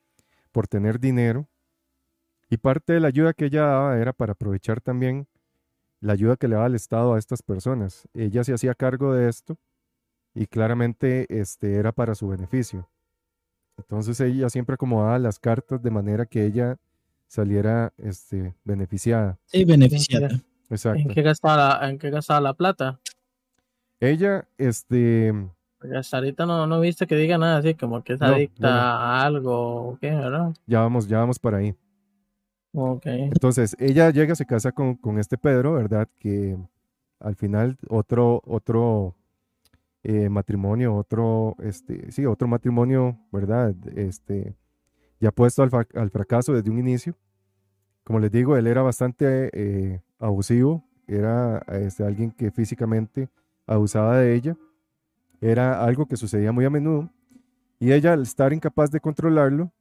por 0.51 0.67
tener 0.67 0.99
dinero. 0.99 1.47
Y 2.49 2.57
parte 2.57 2.93
de 2.93 2.99
la 3.01 3.09
ayuda 3.09 3.33
que 3.33 3.45
ella 3.45 3.63
daba 3.65 3.97
era 3.99 4.13
para 4.13 4.31
aprovechar 4.33 4.79
también 4.79 5.27
la 5.99 6.13
ayuda 6.13 6.37
que 6.37 6.47
le 6.47 6.55
daba 6.55 6.67
el 6.67 6.75
Estado 6.75 7.13
a 7.13 7.19
estas 7.19 7.41
personas. 7.41 8.07
Ella 8.13 8.43
se 8.43 8.53
hacía 8.53 8.73
cargo 8.73 9.13
de 9.13 9.27
esto 9.27 9.57
y 10.37 10.45
claramente 10.45 11.25
este, 11.29 11.75
era 11.75 11.91
para 11.91 12.13
su 12.13 12.27
beneficio. 12.27 12.87
Entonces 13.77 14.19
ella 14.19 14.49
siempre 14.49 14.75
acomodaba 14.75 15.17
las 15.17 15.39
cartas 15.39 15.81
de 15.81 15.89
manera 15.89 16.25
que 16.27 16.45
ella 16.45 16.77
saliera 17.27 17.91
este, 17.97 18.53
beneficiada. 18.63 19.39
Sí, 19.45 19.65
beneficiada. 19.65 20.29
Exacto. 20.69 20.99
¿En 21.01 21.09
qué 21.09 21.21
gastaba 21.23 21.79
la, 21.79 21.89
en 21.89 21.97
qué 21.97 22.11
gastaba 22.11 22.39
la 22.39 22.53
plata? 22.53 22.99
Ella, 23.99 24.47
este, 24.59 25.33
Porque 25.79 25.97
hasta 25.97 26.17
ahorita 26.17 26.45
no, 26.45 26.67
no 26.67 26.79
viste 26.81 27.07
que 27.07 27.15
diga 27.15 27.39
nada 27.39 27.57
así, 27.57 27.73
como 27.73 28.03
que 28.03 28.13
es 28.13 28.19
No, 28.19 28.27
no, 28.27 28.35
adicta 28.35 28.69
no. 28.69 28.75
a 28.75 29.23
algo 29.23 29.89
o 29.89 29.97
qué, 29.99 30.11
¿verdad? 30.11 30.53
ya 30.67 30.81
vamos, 30.81 31.07
ya 31.07 31.17
vamos 31.17 31.39
para 31.39 31.57
ahí. 31.57 31.75
Ok. 32.73 33.05
Entonces, 33.07 33.75
ella 33.79 34.11
llega, 34.11 34.35
se 34.35 34.45
casa 34.45 34.71
con, 34.71 34.95
con 34.95 35.17
este 35.17 35.37
Pedro, 35.37 35.73
¿verdad? 35.73 36.07
Que 36.19 36.57
al 37.19 37.35
final 37.35 37.75
otro, 37.89 38.43
otro 38.45 39.16
eh, 40.03 40.29
matrimonio, 40.29 40.95
otro, 40.95 41.55
este, 41.59 42.11
sí, 42.11 42.25
otro 42.25 42.47
matrimonio, 42.47 43.17
¿verdad? 43.31 43.75
Este, 43.95 44.55
ya 45.19 45.31
puesto 45.31 45.63
al, 45.63 45.71
al 45.95 46.09
fracaso 46.09 46.53
desde 46.53 46.69
un 46.69 46.79
inicio. 46.79 47.15
Como 48.03 48.19
les 48.19 48.31
digo, 48.31 48.55
él 48.55 48.67
era 48.67 48.81
bastante 48.81 49.49
eh, 49.51 50.01
abusivo, 50.19 50.83
era 51.07 51.59
este, 51.67 52.03
alguien 52.03 52.31
que 52.31 52.51
físicamente 52.51 53.29
abusaba 53.65 54.17
de 54.17 54.33
ella, 54.33 54.57
era 55.41 55.83
algo 55.83 56.05
que 56.05 56.15
sucedía 56.15 56.51
muy 56.51 56.65
a 56.65 56.69
menudo, 56.69 57.09
y 57.79 57.91
ella 57.91 58.13
al 58.13 58.23
estar 58.23 58.53
incapaz 58.53 58.91
de 58.91 58.99
controlarlo, 58.99 59.71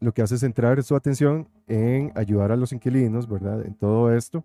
lo 0.00 0.12
que 0.12 0.22
hace 0.22 0.34
es 0.34 0.42
centrar 0.42 0.82
su 0.82 0.94
atención 0.94 1.48
en 1.66 2.12
ayudar 2.14 2.52
a 2.52 2.56
los 2.56 2.72
inquilinos, 2.72 3.26
¿verdad? 3.26 3.64
En 3.64 3.74
todo 3.74 4.12
esto, 4.12 4.44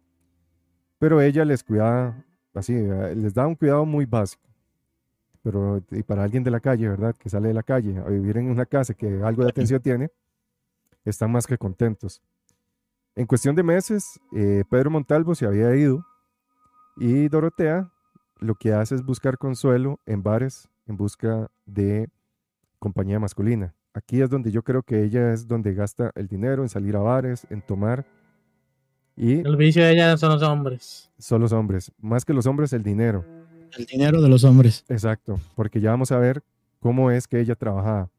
pero 1.00 1.22
ella 1.22 1.44
les 1.44 1.64
cuidaba 1.64 2.24
así, 2.54 2.74
eh, 2.74 3.14
les 3.16 3.34
da 3.34 3.46
un 3.46 3.56
cuidado 3.56 3.86
muy 3.86 4.06
básico. 4.06 4.49
Pero 5.42 5.82
y 5.92 6.04
para 6.04 6.24
alguien 6.24 6.44
de 6.44 6.52
la 6.52 6.60
calle, 6.60 6.90
¿verdad? 6.90 7.16
Que 7.16 7.30
sale 7.30 7.48
de 7.48 7.54
la 7.54 7.64
calle 7.64 7.98
a 7.98 8.10
vivir 8.10 8.38
en 8.38 8.50
una 8.50 8.66
casa 8.66 8.94
que 8.94 9.22
algo 9.24 9.44
de 9.44 9.50
atención 9.50 9.82
tiene, 9.82 10.10
están 11.06 11.32
más 11.32 11.48
que 11.48 11.58
contentos. 11.58 12.22
En 13.16 13.26
cuestión 13.26 13.56
de 13.56 13.64
meses, 13.64 14.20
eh, 14.34 14.64
Pedro 14.70 14.92
Montalvo 14.92 15.36
se 15.36 15.46
había 15.46 15.76
ido 15.76 16.06
y 16.98 17.28
Dorotea 17.30 17.92
lo 18.40 18.56
que 18.56 18.74
hace 18.74 18.96
es 18.96 19.04
buscar 19.04 19.38
consuelo 19.38 20.00
en 20.06 20.24
bares 20.24 20.70
en 20.88 20.98
busca 20.98 21.50
de 21.66 22.10
compañía 22.80 23.20
masculina. 23.20 23.76
Aquí 23.94 24.22
es 24.22 24.30
donde 24.30 24.52
yo 24.52 24.64
creo 24.64 24.84
que 24.84 25.04
ella 25.04 25.34
es 25.34 25.48
donde 25.48 25.74
gasta 25.74 26.12
el 26.16 26.28
dinero 26.28 26.64
en 26.64 26.70
salir 26.70 26.96
a 26.96 27.00
bares, 27.00 27.46
en 27.50 27.62
tomar. 27.62 28.06
Y 29.16 29.40
El 29.40 29.58
vicio 29.58 29.84
de 29.84 29.92
ella 29.92 30.18
son 30.18 30.32
los 30.34 30.44
hombres. 30.44 31.12
son 31.18 31.42
los 31.42 31.52
hombres, 31.52 31.92
más 32.00 32.26
que 32.26 32.34
los 32.34 32.46
hombres, 32.46 32.74
el 32.74 32.84
dinero. 32.84 33.26
El 33.78 33.86
dinero 33.86 34.22
de 34.22 34.30
los 34.30 34.44
hombres. 34.44 34.86
Exacto, 34.90 35.40
porque 35.56 35.82
ya 35.82 35.92
vamos 35.92 36.12
a 36.12 36.18
ver 36.18 36.44
cómo 36.80 37.12
es 37.12 37.28
que 37.28 37.40
ella 37.40 37.56
trabajaba. 37.56 38.10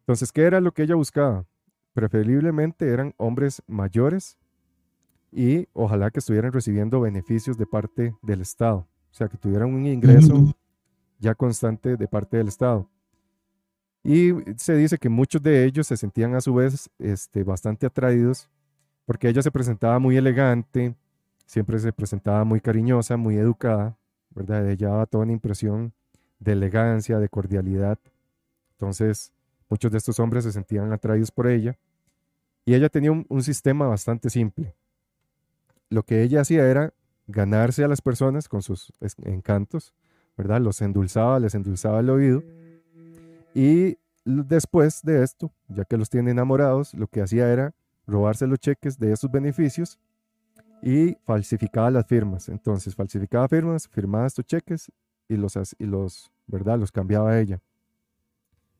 Entonces, 0.00 0.32
¿qué 0.32 0.42
era 0.42 0.60
lo 0.60 0.72
que 0.72 0.82
ella 0.82 0.94
buscaba? 0.94 1.46
Preferiblemente 1.92 2.88
eran 2.88 3.14
hombres 3.16 3.62
mayores 3.66 4.38
y 5.30 5.68
ojalá 5.72 6.10
que 6.10 6.20
estuvieran 6.20 6.52
recibiendo 6.52 7.00
beneficios 7.00 7.58
de 7.58 7.66
parte 7.66 8.14
del 8.22 8.40
Estado, 8.40 8.78
o 8.78 9.14
sea, 9.14 9.28
que 9.28 9.36
tuvieran 9.36 9.74
un 9.74 9.86
ingreso 9.86 10.54
ya 11.18 11.34
constante 11.34 11.96
de 11.96 12.08
parte 12.08 12.36
del 12.36 12.48
Estado. 12.48 12.88
Y 14.02 14.30
se 14.56 14.76
dice 14.76 14.96
que 14.96 15.08
muchos 15.08 15.42
de 15.42 15.64
ellos 15.64 15.86
se 15.86 15.96
sentían 15.96 16.34
a 16.34 16.40
su 16.40 16.54
vez 16.54 16.88
este, 16.98 17.42
bastante 17.42 17.84
atraídos 17.84 18.48
porque 19.08 19.28
ella 19.28 19.40
se 19.40 19.50
presentaba 19.50 19.98
muy 19.98 20.18
elegante, 20.18 20.94
siempre 21.46 21.78
se 21.78 21.94
presentaba 21.94 22.44
muy 22.44 22.60
cariñosa, 22.60 23.16
muy 23.16 23.36
educada, 23.36 23.96
¿verdad? 24.38 24.68
Ella 24.70 24.88
daba 24.88 25.06
toda 25.06 25.24
una 25.24 25.32
impresión 25.32 25.92
de 26.38 26.52
elegancia, 26.52 27.18
de 27.18 27.28
cordialidad. 27.28 27.98
Entonces, 28.72 29.32
muchos 29.68 29.90
de 29.90 29.98
estos 29.98 30.20
hombres 30.20 30.44
se 30.44 30.52
sentían 30.52 30.92
atraídos 30.92 31.32
por 31.32 31.48
ella. 31.48 31.76
Y 32.64 32.74
ella 32.74 32.88
tenía 32.88 33.10
un, 33.10 33.26
un 33.28 33.42
sistema 33.42 33.86
bastante 33.86 34.30
simple. 34.30 34.74
Lo 35.90 36.04
que 36.04 36.22
ella 36.22 36.42
hacía 36.42 36.68
era 36.68 36.92
ganarse 37.26 37.82
a 37.82 37.88
las 37.88 38.00
personas 38.00 38.48
con 38.48 38.62
sus 38.62 38.92
encantos, 39.24 39.92
¿verdad? 40.36 40.60
Los 40.60 40.80
endulzaba, 40.82 41.40
les 41.40 41.54
endulzaba 41.54 42.00
el 42.00 42.10
oído. 42.10 42.42
Y 43.54 43.98
después 44.24 45.02
de 45.02 45.24
esto, 45.24 45.50
ya 45.66 45.84
que 45.84 45.96
los 45.96 46.10
tiene 46.10 46.30
enamorados, 46.30 46.94
lo 46.94 47.08
que 47.08 47.22
hacía 47.22 47.52
era 47.52 47.74
robarse 48.06 48.46
los 48.46 48.60
cheques 48.60 48.98
de 48.98 49.12
esos 49.12 49.30
beneficios 49.30 49.98
y 50.82 51.16
falsificaba 51.24 51.90
las 51.90 52.06
firmas. 52.06 52.48
Entonces, 52.48 52.94
falsificaba 52.94 53.48
firmas, 53.48 53.88
firmaba 53.88 54.26
estos 54.26 54.46
cheques 54.46 54.92
y 55.28 55.36
los, 55.36 55.56
y 55.78 55.84
los, 55.84 56.30
¿verdad? 56.46 56.78
Los 56.78 56.92
cambiaba 56.92 57.30
a 57.30 57.40
ella. 57.40 57.60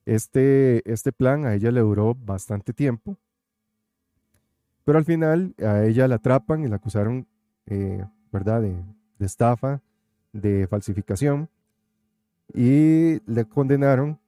Este, 0.05 0.81
este 0.91 1.11
plan 1.11 1.45
a 1.45 1.53
ella 1.53 1.71
le 1.71 1.81
duró 1.81 2.15
bastante 2.15 2.73
tiempo, 2.73 3.17
pero 4.83 4.97
al 4.97 5.05
final 5.05 5.53
a 5.59 5.83
ella 5.83 6.07
la 6.07 6.15
atrapan 6.15 6.63
y 6.63 6.67
la 6.67 6.77
acusaron, 6.77 7.27
eh, 7.67 8.03
¿verdad? 8.31 8.61
De, 8.61 8.75
de 9.19 9.25
estafa, 9.25 9.81
de 10.33 10.67
falsificación 10.67 11.49
y 12.53 13.21
le 13.31 13.45
condenaron 13.45 14.19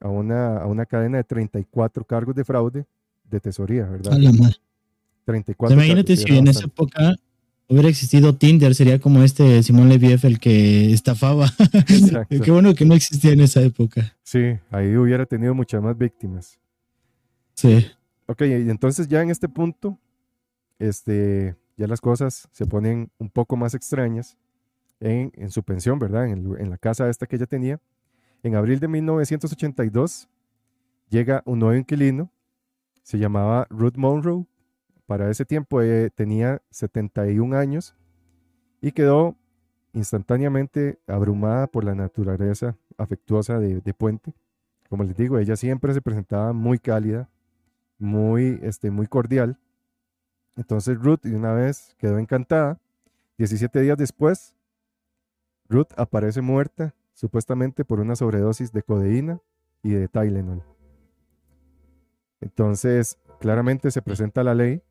a 0.00 0.08
una, 0.08 0.58
a 0.58 0.66
una 0.66 0.86
cadena 0.86 1.18
de 1.18 1.24
34 1.24 2.04
cargos 2.04 2.34
de 2.34 2.44
fraude 2.44 2.86
de 3.24 3.40
tesoría, 3.40 3.86
¿verdad? 3.86 4.14
A 4.14 4.18
la. 4.18 4.30
34 5.26 5.74
Imagínate 5.74 6.16
si 6.16 6.36
en 6.36 6.46
esa 6.46 6.66
época 6.66 7.16
hubiera 7.68 7.88
existido 7.88 8.36
Tinder, 8.36 8.74
sería 8.74 9.00
como 9.00 9.22
este 9.22 9.62
Simón 9.62 9.88
Leviev 9.88 10.24
el 10.24 10.38
que 10.38 10.92
estafaba. 10.92 11.46
Exacto. 11.74 12.40
Qué 12.40 12.50
bueno 12.50 12.74
que 12.74 12.84
no 12.84 12.94
existía 12.94 13.32
en 13.32 13.40
esa 13.40 13.60
época. 13.60 14.14
Sí, 14.22 14.56
ahí 14.70 14.96
hubiera 14.96 15.26
tenido 15.26 15.54
muchas 15.54 15.82
más 15.82 15.98
víctimas. 15.98 16.58
Sí. 17.54 17.86
Ok, 18.26 18.42
y 18.42 18.70
entonces 18.70 19.08
ya 19.08 19.20
en 19.20 19.30
este 19.30 19.48
punto, 19.48 19.98
este, 20.78 21.56
ya 21.76 21.86
las 21.88 22.00
cosas 22.00 22.48
se 22.52 22.66
ponen 22.66 23.10
un 23.18 23.28
poco 23.28 23.56
más 23.56 23.74
extrañas 23.74 24.36
en, 25.00 25.32
en 25.34 25.50
su 25.50 25.62
pensión, 25.62 25.98
¿verdad? 25.98 26.26
En, 26.26 26.52
el 26.54 26.60
en 26.60 26.70
la 26.70 26.78
casa 26.78 27.08
esta 27.10 27.26
que 27.26 27.36
ella 27.36 27.46
tenía. 27.46 27.80
En 28.44 28.54
abril 28.54 28.78
de 28.78 28.86
1982 28.86 30.28
llega 31.08 31.42
un 31.46 31.58
nuevo 31.58 31.76
inquilino, 31.76 32.30
se 33.02 33.18
llamaba 33.18 33.66
Ruth 33.70 33.96
Monroe. 33.96 34.46
Para 35.06 35.30
ese 35.30 35.44
tiempo 35.44 35.82
eh, 35.82 36.10
tenía 36.10 36.62
71 36.70 37.56
años 37.56 37.94
y 38.80 38.92
quedó 38.92 39.36
instantáneamente 39.92 40.98
abrumada 41.06 41.68
por 41.68 41.84
la 41.84 41.94
naturaleza 41.94 42.76
afectuosa 42.98 43.58
de, 43.58 43.80
de 43.80 43.94
Puente. 43.94 44.34
Como 44.88 45.04
les 45.04 45.16
digo, 45.16 45.38
ella 45.38 45.56
siempre 45.56 45.94
se 45.94 46.02
presentaba 46.02 46.52
muy 46.52 46.78
cálida, 46.78 47.28
muy, 47.98 48.58
este, 48.62 48.90
muy 48.90 49.06
cordial. 49.06 49.58
Entonces 50.56 50.98
Ruth 50.98 51.20
de 51.22 51.36
una 51.36 51.52
vez 51.52 51.94
quedó 51.98 52.18
encantada. 52.18 52.78
17 53.38 53.80
días 53.80 53.98
después, 53.98 54.54
Ruth 55.68 55.88
aparece 55.96 56.40
muerta, 56.40 56.94
supuestamente 57.12 57.84
por 57.84 58.00
una 58.00 58.16
sobredosis 58.16 58.72
de 58.72 58.82
codeína 58.82 59.40
y 59.82 59.90
de 59.90 60.08
Tylenol. 60.08 60.62
Entonces, 62.40 63.18
claramente 63.40 63.90
se 63.90 64.02
presenta 64.02 64.44
la 64.44 64.54
ley. 64.54 64.82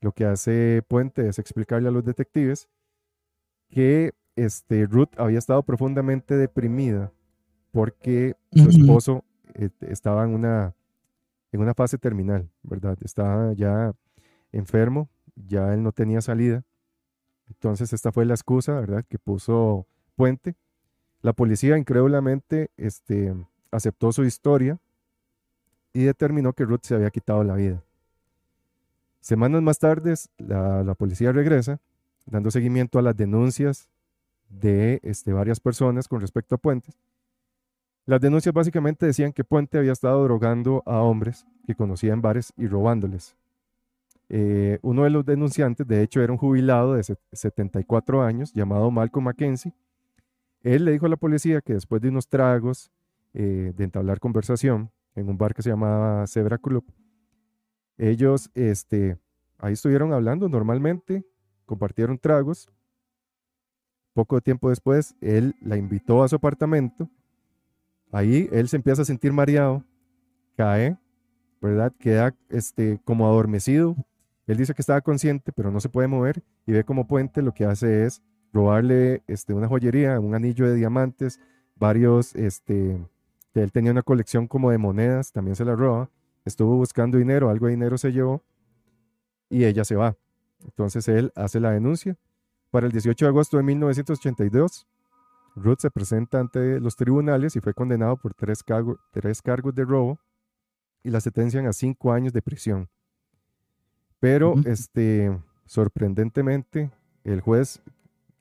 Lo 0.00 0.12
que 0.12 0.24
hace 0.24 0.82
Puente 0.86 1.28
es 1.28 1.38
explicarle 1.38 1.88
a 1.88 1.92
los 1.92 2.04
detectives 2.04 2.68
que 3.68 4.12
este, 4.36 4.86
Ruth 4.86 5.10
había 5.16 5.38
estado 5.38 5.62
profundamente 5.62 6.36
deprimida 6.36 7.12
porque 7.72 8.36
su 8.52 8.68
esposo 8.68 9.24
eh, 9.54 9.70
estaba 9.80 10.24
en 10.24 10.34
una, 10.34 10.74
en 11.52 11.60
una 11.60 11.74
fase 11.74 11.98
terminal, 11.98 12.48
¿verdad? 12.62 12.96
Estaba 13.02 13.52
ya 13.52 13.92
enfermo, 14.52 15.08
ya 15.34 15.74
él 15.74 15.82
no 15.82 15.92
tenía 15.92 16.20
salida. 16.20 16.64
Entonces 17.48 17.92
esta 17.92 18.12
fue 18.12 18.24
la 18.24 18.34
excusa, 18.34 18.78
¿verdad? 18.80 19.04
Que 19.08 19.18
puso 19.18 19.86
Puente. 20.14 20.56
La 21.20 21.32
policía 21.32 21.76
incrédulamente 21.76 22.70
este, 22.76 23.34
aceptó 23.70 24.12
su 24.12 24.24
historia 24.24 24.78
y 25.92 26.04
determinó 26.04 26.52
que 26.52 26.64
Ruth 26.64 26.82
se 26.82 26.94
había 26.94 27.10
quitado 27.10 27.42
la 27.44 27.54
vida. 27.54 27.82
Semanas 29.28 29.60
más 29.60 29.78
tarde, 29.78 30.14
la, 30.38 30.94
policía 30.94 31.32
regresa 31.32 31.82
dando 32.24 32.50
seguimiento 32.50 32.98
a 32.98 33.02
las 33.02 33.14
denuncias 33.14 33.90
de 34.48 35.00
este, 35.02 35.34
varias 35.34 35.60
personas 35.60 36.08
con 36.08 36.22
respecto 36.22 36.54
a 36.54 36.58
Puentes. 36.58 36.98
Las 38.06 38.22
denuncias 38.22 38.54
básicamente 38.54 39.04
decían 39.04 39.34
que 39.34 39.44
Puente 39.44 39.76
había 39.76 39.92
estado 39.92 40.24
drogando 40.24 40.82
a 40.86 41.02
hombres 41.02 41.46
que 41.66 41.74
conocía 41.74 42.14
en 42.14 42.22
bares 42.22 42.54
y 42.56 42.68
robándoles. 42.68 43.36
Eh, 44.30 44.78
uno 44.80 45.04
de 45.04 45.10
los 45.10 45.26
denunciantes, 45.26 45.86
de 45.86 46.02
hecho, 46.02 46.22
era 46.22 46.32
un 46.32 46.38
jubilado 46.38 46.94
de 46.94 47.02
set- 47.02 47.20
74 47.30 48.22
años 48.22 48.54
llamado 48.54 48.90
Malcolm 48.90 49.26
Mackenzie. 49.26 49.74
Él 50.62 50.86
le 50.86 50.92
dijo 50.92 51.04
a 51.04 51.10
la 51.10 51.18
policía 51.18 51.60
que 51.60 51.74
después 51.74 52.00
de 52.00 52.08
unos 52.08 52.28
tragos, 52.28 52.90
eh, 53.34 53.74
de 53.76 53.84
entablar 53.84 54.20
conversación 54.20 54.90
en 55.14 55.28
un 55.28 55.36
bar 55.36 55.52
que 55.54 55.60
se 55.60 55.68
llamaba 55.68 56.26
Zebra 56.26 56.56
Club, 56.56 56.86
ellos 57.98 58.50
este, 58.54 59.18
ahí 59.58 59.74
estuvieron 59.74 60.12
hablando 60.12 60.48
normalmente, 60.48 61.24
compartieron 61.66 62.18
tragos. 62.18 62.68
Poco 64.14 64.40
tiempo 64.40 64.70
después, 64.70 65.14
él 65.20 65.54
la 65.60 65.76
invitó 65.76 66.22
a 66.22 66.28
su 66.28 66.36
apartamento. 66.36 67.08
Ahí 68.10 68.48
él 68.52 68.68
se 68.68 68.76
empieza 68.76 69.02
a 69.02 69.04
sentir 69.04 69.32
mareado, 69.32 69.84
cae, 70.56 70.96
¿verdad? 71.60 71.92
Queda 71.98 72.34
este, 72.48 73.00
como 73.04 73.26
adormecido. 73.26 73.96
Él 74.46 74.56
dice 74.56 74.74
que 74.74 74.82
estaba 74.82 75.02
consciente, 75.02 75.52
pero 75.52 75.70
no 75.70 75.78
se 75.78 75.90
puede 75.90 76.08
mover 76.08 76.42
y 76.66 76.72
ve 76.72 76.84
como 76.84 77.06
Puente 77.06 77.42
lo 77.42 77.52
que 77.52 77.66
hace 77.66 78.04
es 78.06 78.22
robarle 78.52 79.22
este, 79.26 79.52
una 79.52 79.68
joyería, 79.68 80.18
un 80.20 80.34
anillo 80.34 80.66
de 80.66 80.74
diamantes, 80.74 81.38
varios, 81.76 82.34
este, 82.34 82.98
él 83.54 83.72
tenía 83.72 83.92
una 83.92 84.02
colección 84.02 84.46
como 84.46 84.70
de 84.70 84.78
monedas, 84.78 85.32
también 85.32 85.56
se 85.56 85.64
la 85.64 85.74
roba. 85.74 86.10
Estuvo 86.48 86.76
buscando 86.76 87.18
dinero, 87.18 87.50
algo 87.50 87.66
de 87.66 87.72
dinero 87.72 87.98
se 87.98 88.10
llevó 88.10 88.42
y 89.50 89.64
ella 89.64 89.84
se 89.84 89.96
va. 89.96 90.16
Entonces 90.64 91.06
él 91.08 91.30
hace 91.36 91.60
la 91.60 91.70
denuncia. 91.72 92.16
Para 92.70 92.86
el 92.86 92.92
18 92.92 93.26
de 93.26 93.28
agosto 93.28 93.58
de 93.58 93.62
1982, 93.64 94.86
Ruth 95.56 95.78
se 95.80 95.90
presenta 95.90 96.40
ante 96.40 96.80
los 96.80 96.96
tribunales 96.96 97.54
y 97.54 97.60
fue 97.60 97.74
condenado 97.74 98.16
por 98.16 98.32
tres, 98.34 98.62
cargo- 98.62 98.98
tres 99.12 99.42
cargos 99.42 99.74
de 99.74 99.84
robo 99.84 100.18
y 101.02 101.10
la 101.10 101.20
sentencian 101.20 101.66
a 101.66 101.72
cinco 101.72 102.12
años 102.12 102.32
de 102.32 102.40
prisión. 102.42 102.88
Pero, 104.18 104.52
Ujú. 104.52 104.62
este, 104.68 105.38
sorprendentemente, 105.66 106.90
el 107.24 107.40
juez, 107.40 107.80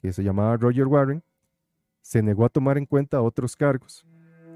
que 0.01 0.13
se 0.13 0.23
llamaba 0.23 0.55
Roger 0.57 0.87
Warren, 0.87 1.21
se 2.01 2.21
negó 2.23 2.45
a 2.45 2.49
tomar 2.49 2.77
en 2.77 2.85
cuenta 2.85 3.21
otros 3.21 3.55
cargos 3.55 4.05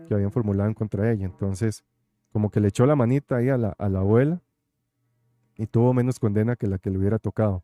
que 0.07 0.13
habían 0.13 0.31
formulado 0.31 0.69
en 0.69 0.73
contra 0.73 1.03
de 1.03 1.13
ella. 1.13 1.25
Entonces, 1.25 1.83
como 2.31 2.49
que 2.49 2.59
le 2.59 2.69
echó 2.69 2.85
la 2.85 2.95
manita 2.95 3.37
ahí 3.37 3.49
a 3.49 3.57
la, 3.57 3.75
a 3.77 3.89
la 3.89 3.99
abuela 3.99 4.41
y 5.57 5.67
tuvo 5.67 5.93
menos 5.93 6.19
condena 6.19 6.55
que 6.55 6.67
la 6.67 6.77
que 6.77 6.89
le 6.89 6.97
hubiera 6.97 7.19
tocado. 7.19 7.63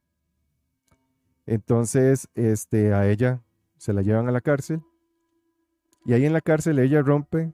Entonces, 1.45 2.27
este, 2.35 2.93
a 2.93 3.07
ella 3.07 3.41
se 3.77 3.93
la 3.93 4.01
llevan 4.01 4.27
a 4.27 4.31
la 4.31 4.41
cárcel 4.41 4.81
y 6.05 6.13
ahí 6.13 6.25
en 6.25 6.33
la 6.33 6.41
cárcel 6.41 6.79
ella 6.79 7.01
rompe 7.01 7.53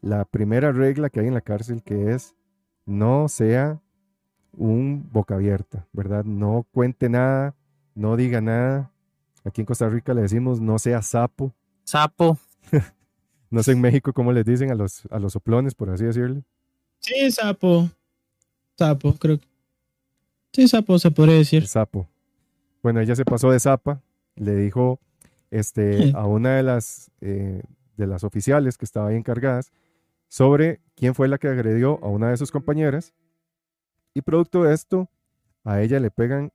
la 0.00 0.24
primera 0.24 0.72
regla 0.72 1.10
que 1.10 1.20
hay 1.20 1.26
en 1.26 1.34
la 1.34 1.40
cárcel, 1.40 1.82
que 1.82 2.12
es 2.12 2.34
no 2.86 3.28
sea 3.28 3.80
un 4.52 5.08
boca 5.12 5.34
abierta, 5.34 5.86
¿verdad? 5.92 6.24
No 6.24 6.66
cuente 6.72 7.08
nada, 7.08 7.54
no 7.94 8.16
diga 8.16 8.40
nada. 8.40 8.90
Aquí 9.44 9.60
en 9.60 9.66
Costa 9.66 9.88
Rica 9.88 10.14
le 10.14 10.22
decimos 10.22 10.60
no 10.60 10.78
sea 10.78 11.02
sapo. 11.02 11.54
Sapo. 11.84 12.38
No 13.52 13.62
sé 13.62 13.72
en 13.72 13.80
México 13.80 14.12
cómo 14.12 14.32
les 14.32 14.44
dicen 14.44 14.70
a 14.70 14.74
los, 14.74 15.02
a 15.10 15.18
los 15.18 15.34
soplones, 15.34 15.74
por 15.74 15.90
así 15.90 16.04
decirlo. 16.04 16.42
Sí, 17.00 17.30
sapo. 17.30 17.90
Sapo, 18.78 19.12
creo 19.14 19.38
que. 19.38 19.46
Sí, 20.52 20.68
sapo 20.68 20.98
se 20.98 21.10
podría 21.10 21.36
decir. 21.36 21.62
El 21.62 21.68
sapo. 21.68 22.08
Bueno, 22.82 23.00
ella 23.00 23.14
se 23.14 23.24
pasó 23.24 23.50
de 23.50 23.60
zapa, 23.60 24.00
le 24.36 24.56
dijo 24.56 24.98
este, 25.50 25.98
Sí. 26.04 26.12
a 26.16 26.26
una 26.26 26.56
de 26.56 26.62
las, 26.62 27.10
eh, 27.20 27.62
de 27.96 28.06
las 28.06 28.24
oficiales 28.24 28.78
que 28.78 28.84
estaba 28.86 29.08
ahí 29.08 29.16
encargadas 29.16 29.70
sobre 30.28 30.80
quién 30.96 31.14
fue 31.14 31.28
la 31.28 31.36
que 31.38 31.48
agredió 31.48 32.02
a 32.02 32.08
una 32.08 32.30
de 32.30 32.38
sus 32.38 32.50
compañeras. 32.50 33.12
Y 34.14 34.22
producto 34.22 34.62
de 34.64 34.72
esto, 34.74 35.10
a 35.64 35.80
ella 35.82 36.00
le 36.00 36.10
pegan 36.10 36.50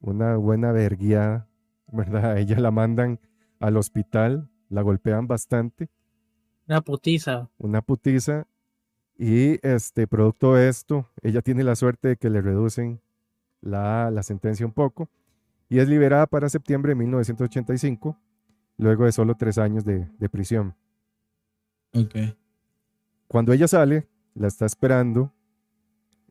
una 0.00 0.36
buena 0.36 0.70
verguiada, 0.72 1.48
¿verdad? 1.92 2.32
A 2.32 2.38
ella 2.38 2.60
la 2.60 2.70
mandan 2.70 3.18
al 3.58 3.76
hospital, 3.78 4.48
la 4.68 4.82
golpean 4.82 5.26
bastante, 5.26 5.88
Una 6.70 6.82
putiza. 6.82 7.50
una 7.58 7.82
putiza. 7.82 8.46
Y 9.18 9.58
este, 9.66 10.06
producto 10.06 10.54
de 10.54 10.68
esto, 10.68 11.08
ella 11.20 11.42
tiene 11.42 11.64
la 11.64 11.74
suerte 11.74 12.06
de 12.06 12.16
que 12.16 12.30
le 12.30 12.40
reducen 12.40 13.00
la, 13.60 14.08
la 14.12 14.22
sentencia 14.22 14.64
un 14.64 14.72
poco 14.72 15.10
y 15.68 15.80
es 15.80 15.88
liberada 15.88 16.28
para 16.28 16.48
septiembre 16.48 16.90
de 16.90 16.94
1985, 16.94 18.16
luego 18.78 19.04
de 19.04 19.10
solo 19.10 19.34
tres 19.34 19.58
años 19.58 19.84
de, 19.84 20.08
de 20.16 20.28
prisión. 20.28 20.76
Ok. 21.92 22.14
Cuando 23.26 23.52
ella 23.52 23.66
sale, 23.66 24.06
la 24.34 24.46
está 24.46 24.64
esperando 24.64 25.32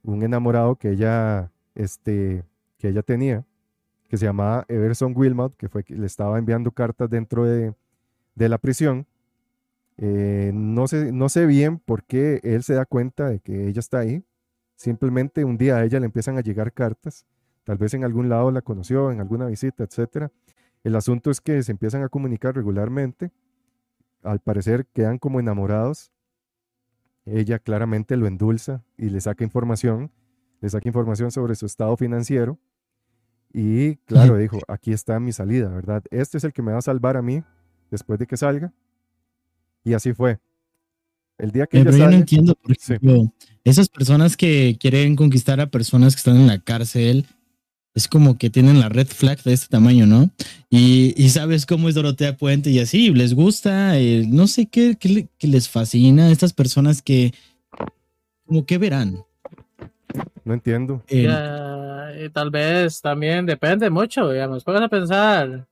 un 0.03 0.23
enamorado 0.23 0.77
que 0.77 0.91
ella, 0.91 1.51
este, 1.75 2.45
que 2.77 2.87
ella 2.87 3.03
tenía, 3.03 3.45
que 4.07 4.15
se 4.15 4.25
llamaba 4.25 4.63
Everson 4.69 5.11
Wilmot, 5.13 5.57
que 5.57 5.67
fue 5.67 5.83
que 5.83 5.95
le 5.95 6.05
estaba 6.05 6.39
enviando 6.39 6.71
cartas 6.71 7.09
dentro 7.09 7.43
de, 7.43 7.73
de 8.35 8.49
la 8.49 8.57
prisión. 8.57 9.05
Eh, 10.01 10.51
no, 10.53 10.87
sé, 10.87 11.11
no 11.11 11.27
sé 11.27 11.45
bien 11.45 11.77
por 11.77 12.05
qué 12.05 12.39
él 12.43 12.63
se 12.63 12.73
da 12.73 12.85
cuenta 12.85 13.27
de 13.29 13.41
que 13.41 13.67
ella 13.67 13.81
está 13.81 13.99
ahí. 13.99 14.23
Simplemente 14.75 15.43
un 15.43 15.57
día 15.57 15.75
a 15.75 15.83
ella 15.83 15.99
le 15.99 16.05
empiezan 16.05 16.37
a 16.37 16.41
llegar 16.41 16.71
cartas. 16.71 17.25
Tal 17.65 17.77
vez 17.77 17.93
en 17.93 18.05
algún 18.05 18.29
lado 18.29 18.49
la 18.49 18.61
conoció, 18.61 19.11
en 19.11 19.19
alguna 19.19 19.47
visita, 19.47 19.83
etcétera. 19.83 20.31
El 20.85 20.95
asunto 20.95 21.29
es 21.29 21.41
que 21.41 21.61
se 21.63 21.73
empiezan 21.73 22.01
a 22.01 22.07
comunicar 22.07 22.55
regularmente. 22.55 23.31
Al 24.23 24.39
parecer 24.39 24.85
quedan 24.93 25.17
como 25.17 25.41
enamorados. 25.41 26.13
Ella 27.25 27.59
claramente 27.59 28.15
lo 28.15 28.25
endulza 28.25 28.85
y 28.97 29.09
le 29.09 29.19
saca 29.19 29.43
información. 29.43 30.11
Le 30.61 30.69
saca 30.69 30.87
información 30.87 31.29
sobre 31.29 31.55
su 31.55 31.65
estado 31.65 31.97
financiero. 31.97 32.57
Y 33.51 33.97
claro, 33.97 34.37
dijo, 34.37 34.59
aquí 34.69 34.93
está 34.93 35.19
mi 35.19 35.33
salida, 35.33 35.67
¿verdad? 35.67 36.03
Este 36.09 36.37
es 36.37 36.45
el 36.45 36.53
que 36.53 36.61
me 36.61 36.71
va 36.71 36.77
a 36.77 36.83
salvar 36.83 37.17
a 37.17 37.21
mí 37.21 37.43
después 37.91 38.17
de 38.17 38.27
que 38.27 38.37
salga. 38.37 38.71
Y 39.83 39.93
así 39.93 40.13
fue. 40.13 40.39
El 41.37 41.51
día 41.51 41.65
que 41.67 41.77
Eh, 41.77 41.81
ella 41.81 41.91
pero 41.91 42.03
yo 42.03 42.09
no 42.11 42.17
entiendo, 42.17 42.55
por 42.55 42.75
Sí. 42.77 42.95
esas 43.63 43.87
personas 43.89 44.35
que 44.35 44.77
quieren 44.79 45.15
conquistar 45.15 45.59
a 45.61 45.67
personas 45.69 46.13
que 46.15 46.19
están 46.19 46.35
en 46.35 46.47
la 46.47 46.59
cárcel, 46.59 47.25
es 47.95 48.07
como 48.07 48.37
que 48.37 48.49
tienen 48.49 48.79
la 48.79 48.89
red 48.89 49.07
flag 49.07 49.41
de 49.43 49.53
este 49.53 49.67
tamaño, 49.67 50.05
¿no? 50.05 50.29
Y, 50.69 51.13
y 51.21 51.29
sabes 51.29 51.65
cómo 51.65 51.87
es 51.89 51.95
Dorotea 51.95 52.35
Puente 52.37 52.69
y 52.69 52.79
así, 52.79 53.11
les 53.13 53.33
gusta, 53.33 53.97
eh, 53.97 54.25
no 54.27 54.47
sé 54.47 54.65
qué, 54.67 54.95
qué 54.99 55.09
le- 55.09 55.27
qué 55.37 55.47
les 55.47 55.69
fascina 55.69 56.27
a 56.27 56.31
estas 56.31 56.53
personas 56.53 57.01
que, 57.01 57.33
como 58.45 58.65
que 58.65 58.77
verán. 58.77 59.23
no 60.43 60.53
entiendo. 60.53 61.03
Eh, 61.07 61.23
Ya, 61.23 62.11
y 62.25 62.29
tal 62.29 62.49
vez 62.49 63.01
también 63.01 63.45
depende 63.45 63.89
mucho, 63.89 64.29
digamos. 64.31 64.63
Puedes 64.63 64.81
a 64.81 64.87
pensar, 64.89 65.67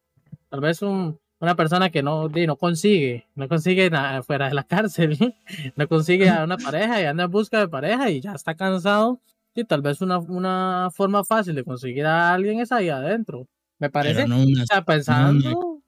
tal 0.49 0.59
vez 0.61 0.81
un, 0.81 1.17
una 1.39 1.55
persona 1.55 1.89
que 1.89 2.01
no, 2.01 2.29
no 2.29 2.55
consigue, 2.55 3.27
no 3.35 3.47
consigue 3.47 3.89
nada 3.89 4.23
fuera 4.23 4.47
de 4.47 4.55
la 4.55 4.63
cárcel, 4.63 5.17
no 5.75 5.87
consigue 5.87 6.29
a 6.29 6.43
una 6.43 6.57
pareja 6.57 7.01
y 7.01 7.05
anda 7.05 7.25
en 7.25 7.31
busca 7.31 7.59
de 7.59 7.67
pareja 7.67 8.09
y 8.09 8.21
ya 8.21 8.33
está 8.33 8.55
cansado. 8.55 9.19
Y 9.53 9.63
tal 9.63 9.81
vez 9.81 10.01
una, 10.01 10.19
una 10.19 10.89
forma 10.93 11.23
fácil 11.23 11.55
de 11.55 11.63
conseguir 11.63 12.05
a 12.05 12.33
alguien 12.33 12.59
es 12.59 12.71
ahí 12.71 12.89
adentro. 12.89 13.47
Me 13.79 13.89
parece. 13.89 14.27
no 14.27 14.43
una, 14.43 14.65
sea, 14.65 14.83
pensando. 14.83 15.81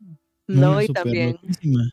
no 0.48 0.82
y 0.82 0.88
también, 0.88 1.38
loquísima. 1.42 1.90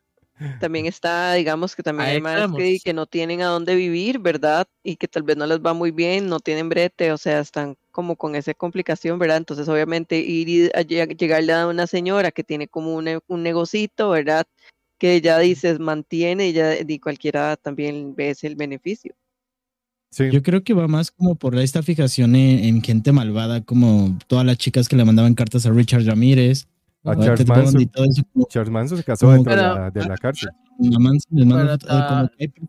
también 0.59 0.87
está, 0.87 1.35
digamos 1.35 1.77
que 1.77 1.83
también 1.83 2.09
A 2.09 2.12
hay 2.12 2.21
madres 2.21 2.51
que, 2.57 2.79
que 2.83 2.95
no 2.95 3.07
tienen 3.07 3.42
a 3.42 3.47
dónde 3.47 3.75
vivir, 3.75 4.19
¿verdad? 4.19 4.66
Y 4.83 4.97
que 4.97 5.09
tal 5.09 5.23
vez 5.23 5.37
no 5.37 5.47
les 5.47 5.61
va 5.61 5.75
muy 5.75 5.90
bien, 5.90 6.29
no 6.29 6.40
tienen 6.40 6.69
brete, 6.69 7.12
o 7.12 7.19
sea, 7.19 7.40
están 7.40 7.77
como 7.96 8.14
con 8.16 8.37
esa 8.37 8.52
complicación, 8.52 9.18
¿verdad? 9.18 9.38
Entonces, 9.38 9.66
obviamente, 9.70 10.18
ir 10.18 10.50
y 10.50 10.66
a 10.66 10.82
lleg- 10.82 11.16
llegarle 11.16 11.54
a 11.54 11.66
una 11.66 11.87
señora 11.87 12.30
que 12.30 12.44
tiene 12.44 12.68
como 12.68 12.94
un, 12.94 13.09
un 13.26 13.42
negocito, 13.42 14.11
¿verdad? 14.11 14.44
Que 14.98 15.22
ya 15.22 15.38
dices, 15.38 15.78
mantiene 15.80 16.48
y 16.48 16.52
ya 16.52 16.74
y 16.87 16.98
cualquiera 16.98 17.56
también 17.56 18.14
ve 18.14 18.30
ese 18.30 18.48
el 18.48 18.54
beneficio. 18.56 19.14
Sí, 20.11 20.30
Yo 20.30 20.42
creo 20.42 20.62
que 20.62 20.74
va 20.74 20.87
más 20.88 21.11
como 21.11 21.37
por 21.37 21.56
esta 21.59 21.82
fijación 21.82 22.37
en, 22.37 22.64
en 22.64 22.82
gente 22.82 23.12
malvada, 23.12 23.62
como 23.64 24.18
todas 24.26 24.44
las 24.44 24.59
chicas 24.59 24.88
que 24.90 24.96
le 24.96 25.04
mandaban 25.06 25.35
cartas 25.35 25.64
a 25.64 25.70
Richard 25.70 26.04
Ramírez, 26.04 26.66
a 27.02 27.16
Charles 27.16 27.46
Manson. 27.46 27.80
y 27.80 27.87
todo 27.87 28.04
eso, 28.04 28.22
como 28.30 28.46
Charles 28.46 28.70
Manson 28.70 28.98
se 28.98 29.04
casó 29.04 29.30
dentro 29.32 29.56
de 29.56 29.62
la, 29.62 29.90
de 29.90 30.06
la 30.06 30.18
cárcel. 30.18 30.50
Manson 30.78 31.22
Pero 31.30 31.48
foto- 31.78 31.87
eh, 32.38 32.50
como 32.54 32.68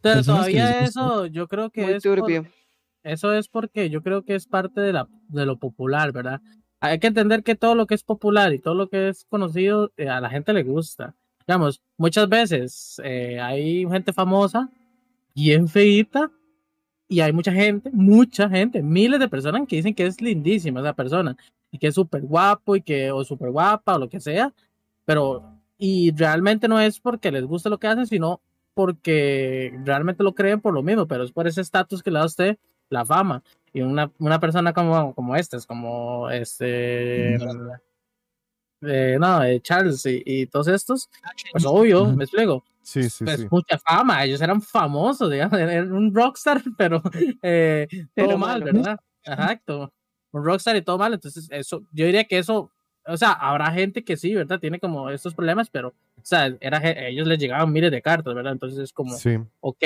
Pero 0.00 0.22
todavía 0.24 0.84
eso, 0.84 1.26
yo 1.26 1.46
creo 1.46 1.70
que 1.70 1.82
Muy 1.82 1.92
es. 1.92 2.02
Eso 3.04 3.34
es 3.34 3.48
porque 3.48 3.90
yo 3.90 4.02
creo 4.02 4.24
que 4.24 4.34
es 4.34 4.46
parte 4.46 4.80
de, 4.80 4.94
la, 4.94 5.08
de 5.28 5.44
lo 5.44 5.58
popular, 5.58 6.10
¿verdad? 6.10 6.40
Hay 6.80 6.98
que 6.98 7.06
entender 7.06 7.42
que 7.42 7.54
todo 7.54 7.74
lo 7.74 7.86
que 7.86 7.94
es 7.94 8.02
popular 8.02 8.52
y 8.54 8.58
todo 8.58 8.74
lo 8.74 8.88
que 8.88 9.08
es 9.08 9.26
conocido 9.26 9.92
eh, 9.98 10.08
a 10.08 10.20
la 10.20 10.30
gente 10.30 10.54
le 10.54 10.62
gusta. 10.62 11.14
Digamos, 11.46 11.82
muchas 11.98 12.28
veces 12.28 13.00
eh, 13.04 13.38
hay 13.40 13.86
gente 13.86 14.14
famosa, 14.14 14.70
bien 15.34 15.68
feíta, 15.68 16.30
y 17.06 17.20
hay 17.20 17.34
mucha 17.34 17.52
gente, 17.52 17.90
mucha 17.92 18.48
gente, 18.48 18.82
miles 18.82 19.20
de 19.20 19.28
personas 19.28 19.68
que 19.68 19.76
dicen 19.76 19.94
que 19.94 20.06
es 20.06 20.22
lindísima 20.22 20.80
esa 20.80 20.94
persona, 20.94 21.36
y 21.70 21.78
que 21.78 21.88
es 21.88 21.94
súper 21.94 22.22
guapo, 22.22 22.74
y 22.74 22.80
que, 22.80 23.12
o 23.12 23.22
súper 23.22 23.50
guapa, 23.50 23.96
o 23.96 23.98
lo 23.98 24.08
que 24.08 24.20
sea, 24.20 24.54
pero, 25.04 25.60
y 25.76 26.10
realmente 26.12 26.68
no 26.68 26.80
es 26.80 27.00
porque 27.00 27.30
les 27.30 27.44
guste 27.44 27.68
lo 27.68 27.78
que 27.78 27.88
hacen, 27.88 28.06
sino 28.06 28.40
porque 28.72 29.78
realmente 29.84 30.24
lo 30.24 30.34
creen 30.34 30.62
por 30.62 30.72
lo 30.72 30.82
mismo, 30.82 31.06
pero 31.06 31.22
es 31.24 31.32
por 31.32 31.46
ese 31.46 31.60
estatus 31.60 32.02
que 32.02 32.10
le 32.10 32.18
da 32.18 32.24
usted 32.24 32.58
la 32.90 33.04
fama. 33.04 33.42
Y 33.72 33.80
una, 33.82 34.10
una 34.18 34.38
persona 34.40 34.72
como, 34.72 35.14
como 35.14 35.34
este, 35.36 35.56
es 35.56 35.66
como 35.66 36.30
este. 36.30 37.36
eh, 38.82 39.16
no, 39.18 39.42
eh, 39.42 39.60
Charles 39.60 40.04
y, 40.06 40.22
y 40.24 40.46
todos 40.46 40.68
estos, 40.68 41.08
pues 41.52 41.64
obvio, 41.66 42.06
me 42.12 42.24
explico. 42.24 42.64
Sí, 42.82 43.08
sí, 43.08 43.24
Pues 43.24 43.40
sí. 43.40 43.46
mucha 43.50 43.78
fama, 43.78 44.22
ellos 44.24 44.40
eran 44.42 44.60
famosos, 44.60 45.30
digamos, 45.30 45.58
eran 45.58 45.90
un 45.92 46.14
rockstar, 46.14 46.62
pero 46.76 47.02
eh, 47.42 47.86
Pero 48.14 48.28
todo 48.28 48.38
mal. 48.38 48.62
¿verdad? 48.62 48.98
Exacto. 49.24 49.92
Un 50.32 50.44
rockstar 50.44 50.76
y 50.76 50.82
todo 50.82 50.98
mal, 50.98 51.14
entonces 51.14 51.48
eso, 51.50 51.82
yo 51.92 52.04
diría 52.04 52.24
que 52.24 52.38
eso, 52.38 52.70
o 53.06 53.16
sea, 53.16 53.32
habrá 53.32 53.70
gente 53.72 54.04
que 54.04 54.16
sí, 54.16 54.34
¿verdad? 54.34 54.58
Tiene 54.60 54.80
como 54.80 55.08
estos 55.08 55.34
problemas, 55.34 55.70
pero, 55.70 55.88
o 55.88 56.24
sea, 56.24 56.54
era, 56.60 56.78
ellos 57.08 57.26
les 57.26 57.38
llegaban 57.38 57.72
miles 57.72 57.90
de 57.90 58.02
cartas, 58.02 58.34
¿verdad? 58.34 58.52
Entonces 58.52 58.78
es 58.80 58.92
como, 58.92 59.16
Sí, 59.16 59.38
ok, 59.60 59.82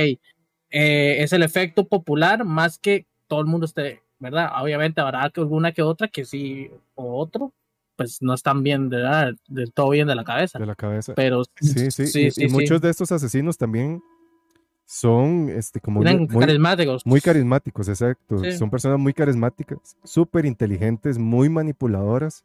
eh, 0.71 1.17
es 1.21 1.33
el 1.33 1.43
efecto 1.43 1.89
popular 1.89 2.45
más 2.45 2.79
que 2.79 3.07
todo 3.27 3.41
el 3.41 3.47
mundo 3.47 3.67
esté, 3.67 4.03
¿verdad? 4.19 4.51
Obviamente 4.61 5.01
habrá 5.01 5.31
que 5.31 5.41
alguna 5.41 5.73
que 5.73 5.83
otra 5.83 6.09
que 6.09 6.25
sí 6.25 6.71
o 6.95 7.19
otro, 7.19 7.53
pues 7.97 8.23
no 8.23 8.35
están 8.35 8.63
bien, 8.63 8.89
¿verdad? 8.89 9.35
Del 9.49 9.73
todo 9.73 9.91
bien 9.91 10.07
de 10.07 10.15
la 10.15 10.25
cabeza. 10.25 10.59
de 10.59 10.67
la 10.67 10.75
cabeza. 10.77 11.15
Pero 11.15 11.45
Sí, 11.61 11.91
sí. 11.91 11.91
sí, 11.91 12.03
y, 12.03 12.07
sí, 12.07 12.27
y 12.27 12.31
sí. 12.31 12.49
muchos 12.49 12.81
de 12.81 12.91
estos 12.91 13.11
asesinos 13.13 13.59
también 13.59 14.03
son 14.87 15.51
este, 15.51 15.81
como 15.81 16.01
muy, 16.01 16.27
carismáticos. 16.29 17.05
muy 17.05 17.21
carismáticos, 17.21 17.89
exacto. 17.89 18.39
Sí. 18.39 18.53
Son 18.53 18.71
personas 18.71 18.99
muy 18.99 19.13
carismáticas, 19.13 19.79
súper 20.03 20.47
inteligentes, 20.47 21.19
muy 21.19 21.51
manipuladoras. 21.51 22.45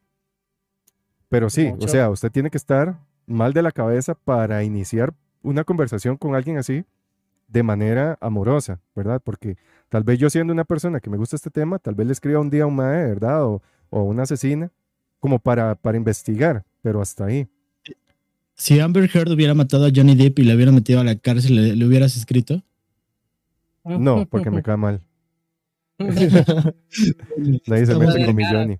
Pero 1.29 1.49
sí, 1.49 1.73
o 1.79 1.87
sea, 1.87 2.09
usted 2.09 2.31
tiene 2.31 2.49
que 2.51 2.57
estar 2.57 2.99
mal 3.25 3.53
de 3.53 3.61
la 3.61 3.71
cabeza 3.71 4.13
para 4.13 4.63
iniciar 4.63 5.13
una 5.41 5.63
conversación 5.63 6.17
con 6.17 6.35
alguien 6.35 6.57
así. 6.57 6.83
De 7.53 7.63
manera 7.63 8.17
amorosa, 8.19 8.81
¿verdad? 8.95 9.21
Porque 9.23 9.57
tal 9.89 10.03
vez 10.03 10.17
yo 10.17 10.29
siendo 10.29 10.51
una 10.51 10.65
persona 10.65 10.99
que 10.99 11.09
me 11.11 11.17
gusta 11.17 11.35
este 11.35 11.51
tema, 11.51 11.77
tal 11.77 11.93
vez 11.93 12.07
le 12.07 12.13
escriba 12.13 12.39
un 12.39 12.49
día 12.49 12.63
a 12.63 12.65
un 12.65 12.75
mae, 12.75 13.05
¿verdad? 13.05 13.45
O, 13.45 13.61
o 13.91 14.03
una 14.03 14.23
asesina, 14.23 14.71
como 15.19 15.37
para, 15.37 15.75
para 15.75 15.95
investigar, 15.95 16.65
pero 16.81 16.99
hasta 16.99 17.25
ahí. 17.25 17.47
Si 18.55 18.79
Amber 18.79 19.09
Heard 19.13 19.31
hubiera 19.31 19.53
matado 19.53 19.85
a 19.85 19.91
Johnny 19.95 20.15
Depp 20.15 20.39
y 20.39 20.43
le 20.43 20.55
hubiera 20.55 20.71
metido 20.71 20.99
a 20.99 21.03
la 21.03 21.15
cárcel, 21.15 21.55
¿le, 21.55 21.75
le 21.75 21.85
hubieras 21.85 22.17
escrito? 22.17 22.63
No, 23.83 24.25
porque 24.25 24.49
me 24.49 24.63
cae 24.63 24.77
mal. 24.77 25.01
Nadie 25.99 27.85
se 27.85 27.95
mete 27.95 28.25
con 28.25 28.35
mi. 28.35 28.43
Johnny. 28.45 28.79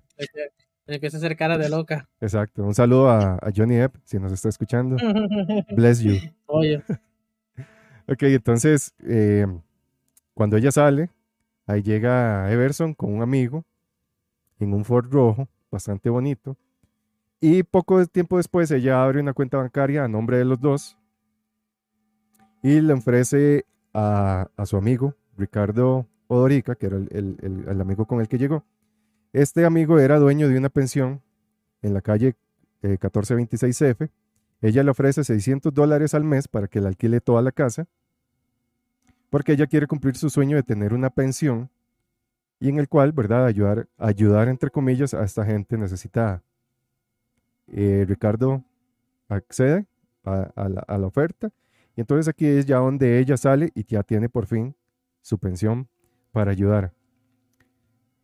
Empieza 0.86 1.16
a 1.16 1.18
hacer 1.18 1.36
cara 1.36 1.56
de 1.56 1.68
loca. 1.68 2.08
Exacto. 2.20 2.64
Un 2.64 2.74
saludo 2.74 3.08
a, 3.08 3.34
a 3.36 3.52
Johnny 3.54 3.76
Depp, 3.76 3.94
si 4.04 4.18
nos 4.18 4.32
está 4.32 4.48
escuchando. 4.48 4.96
Bless 5.76 6.00
you. 6.00 6.16
Oye, 6.46 6.82
Ok, 8.06 8.22
entonces, 8.24 8.94
eh, 9.06 9.46
cuando 10.34 10.56
ella 10.56 10.70
sale, 10.70 11.10
ahí 11.66 11.82
llega 11.82 12.50
Everson 12.52 12.94
con 12.94 13.12
un 13.14 13.22
amigo 13.22 13.64
en 14.58 14.74
un 14.74 14.84
Ford 14.84 15.10
rojo, 15.10 15.48
bastante 15.70 16.10
bonito. 16.10 16.56
Y 17.40 17.62
poco 17.62 18.04
tiempo 18.06 18.36
después 18.38 18.70
ella 18.70 19.02
abre 19.04 19.20
una 19.20 19.32
cuenta 19.34 19.58
bancaria 19.58 20.04
a 20.04 20.08
nombre 20.08 20.38
de 20.38 20.44
los 20.44 20.60
dos 20.60 20.96
y 22.62 22.80
le 22.80 22.92
ofrece 22.94 23.66
a, 23.92 24.48
a 24.56 24.66
su 24.66 24.76
amigo, 24.76 25.14
Ricardo 25.36 26.06
Odorica, 26.28 26.74
que 26.74 26.86
era 26.86 26.96
el, 26.96 27.08
el- 27.10 27.64
el- 27.68 27.80
amigo 27.80 28.06
con 28.06 28.20
el 28.20 28.28
que 28.28 28.38
llegó. 28.38 28.64
Este 29.32 29.64
amigo 29.64 29.98
era 29.98 30.18
dueño 30.18 30.48
de 30.48 30.56
una 30.58 30.68
pensión 30.70 31.22
en 31.82 31.94
la 31.94 32.00
calle 32.00 32.36
eh, 32.82 32.98
1426F. 32.98 34.08
Ella 34.64 34.82
le 34.82 34.92
ofrece 34.92 35.22
600 35.22 35.74
dólares 35.74 36.14
al 36.14 36.24
mes 36.24 36.48
para 36.48 36.68
que 36.68 36.80
le 36.80 36.88
alquile 36.88 37.20
toda 37.20 37.42
la 37.42 37.52
casa, 37.52 37.86
porque 39.28 39.52
ella 39.52 39.66
quiere 39.66 39.86
cumplir 39.86 40.16
su 40.16 40.30
sueño 40.30 40.56
de 40.56 40.62
tener 40.62 40.94
una 40.94 41.10
pensión 41.10 41.68
y 42.58 42.70
en 42.70 42.78
el 42.78 42.88
cual, 42.88 43.12
¿verdad?, 43.12 43.44
ayudar, 43.44 43.86
ayudar 43.98 44.48
entre 44.48 44.70
comillas 44.70 45.12
a 45.12 45.22
esta 45.22 45.44
gente 45.44 45.76
necesitada. 45.76 46.42
Eh, 47.66 48.06
Ricardo 48.08 48.64
accede 49.28 49.84
a, 50.24 50.50
la, 50.70 50.80
a 50.80 50.96
la 50.96 51.06
oferta 51.06 51.50
y 51.94 52.00
entonces 52.00 52.26
aquí 52.26 52.46
es 52.46 52.64
ya 52.64 52.78
donde 52.78 53.18
ella 53.18 53.36
sale 53.36 53.70
y 53.74 53.84
ya 53.84 54.02
tiene 54.02 54.30
por 54.30 54.46
fin 54.46 54.74
su 55.20 55.36
pensión 55.36 55.88
para 56.32 56.52
ayudar. 56.52 56.94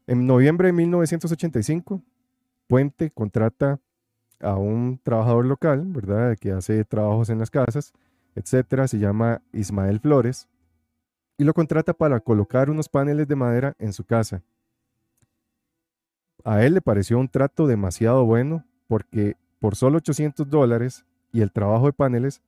En 0.07 0.27
noviembre 0.27 0.69
de 0.69 0.73
1985, 0.73 2.03
Puente 2.67 3.11
contrata 3.11 3.79
a 4.41 4.57
un 4.57 5.01
trabajador 5.03 5.47
local, 5.47 5.85
¿verdad? 5.87 6.37
Que 6.39 6.53
hace 6.53 6.85
trabajos 6.85 7.31
en 7.31 7.39
las 7.39 7.51
casas, 7.51 7.93
etcétera. 8.35 8.89
Se 8.89 8.99
llama 8.99 9.43
Ismael 9.53 10.01
Flores 10.01 10.49
y 11.39 11.45
lo 11.45 11.55
contrata 11.55 11.93
para 11.93 12.21
colocar 12.21 12.71
unos 12.71 12.89
paneles 12.89 13.29
de 13.29 13.37
madera 13.37 13.75
en 13.79 13.93
su 13.93 14.05
casa. 14.05 14.43
A 16.45 16.65
él 16.65 16.75
le 16.75 16.81
pareció 16.81 17.19
un 17.19 17.29
trato 17.29 17.67
demasiado 17.67 18.25
bueno 18.25 18.65
porque 18.89 19.37
por 19.61 19.77
solo 19.77 19.99
800 19.99 20.49
dólares 20.49 21.05
y 21.33 21.43
el 21.43 21.53
trabajo 21.53 21.87
de 21.87 21.93
paneles, 21.93 22.43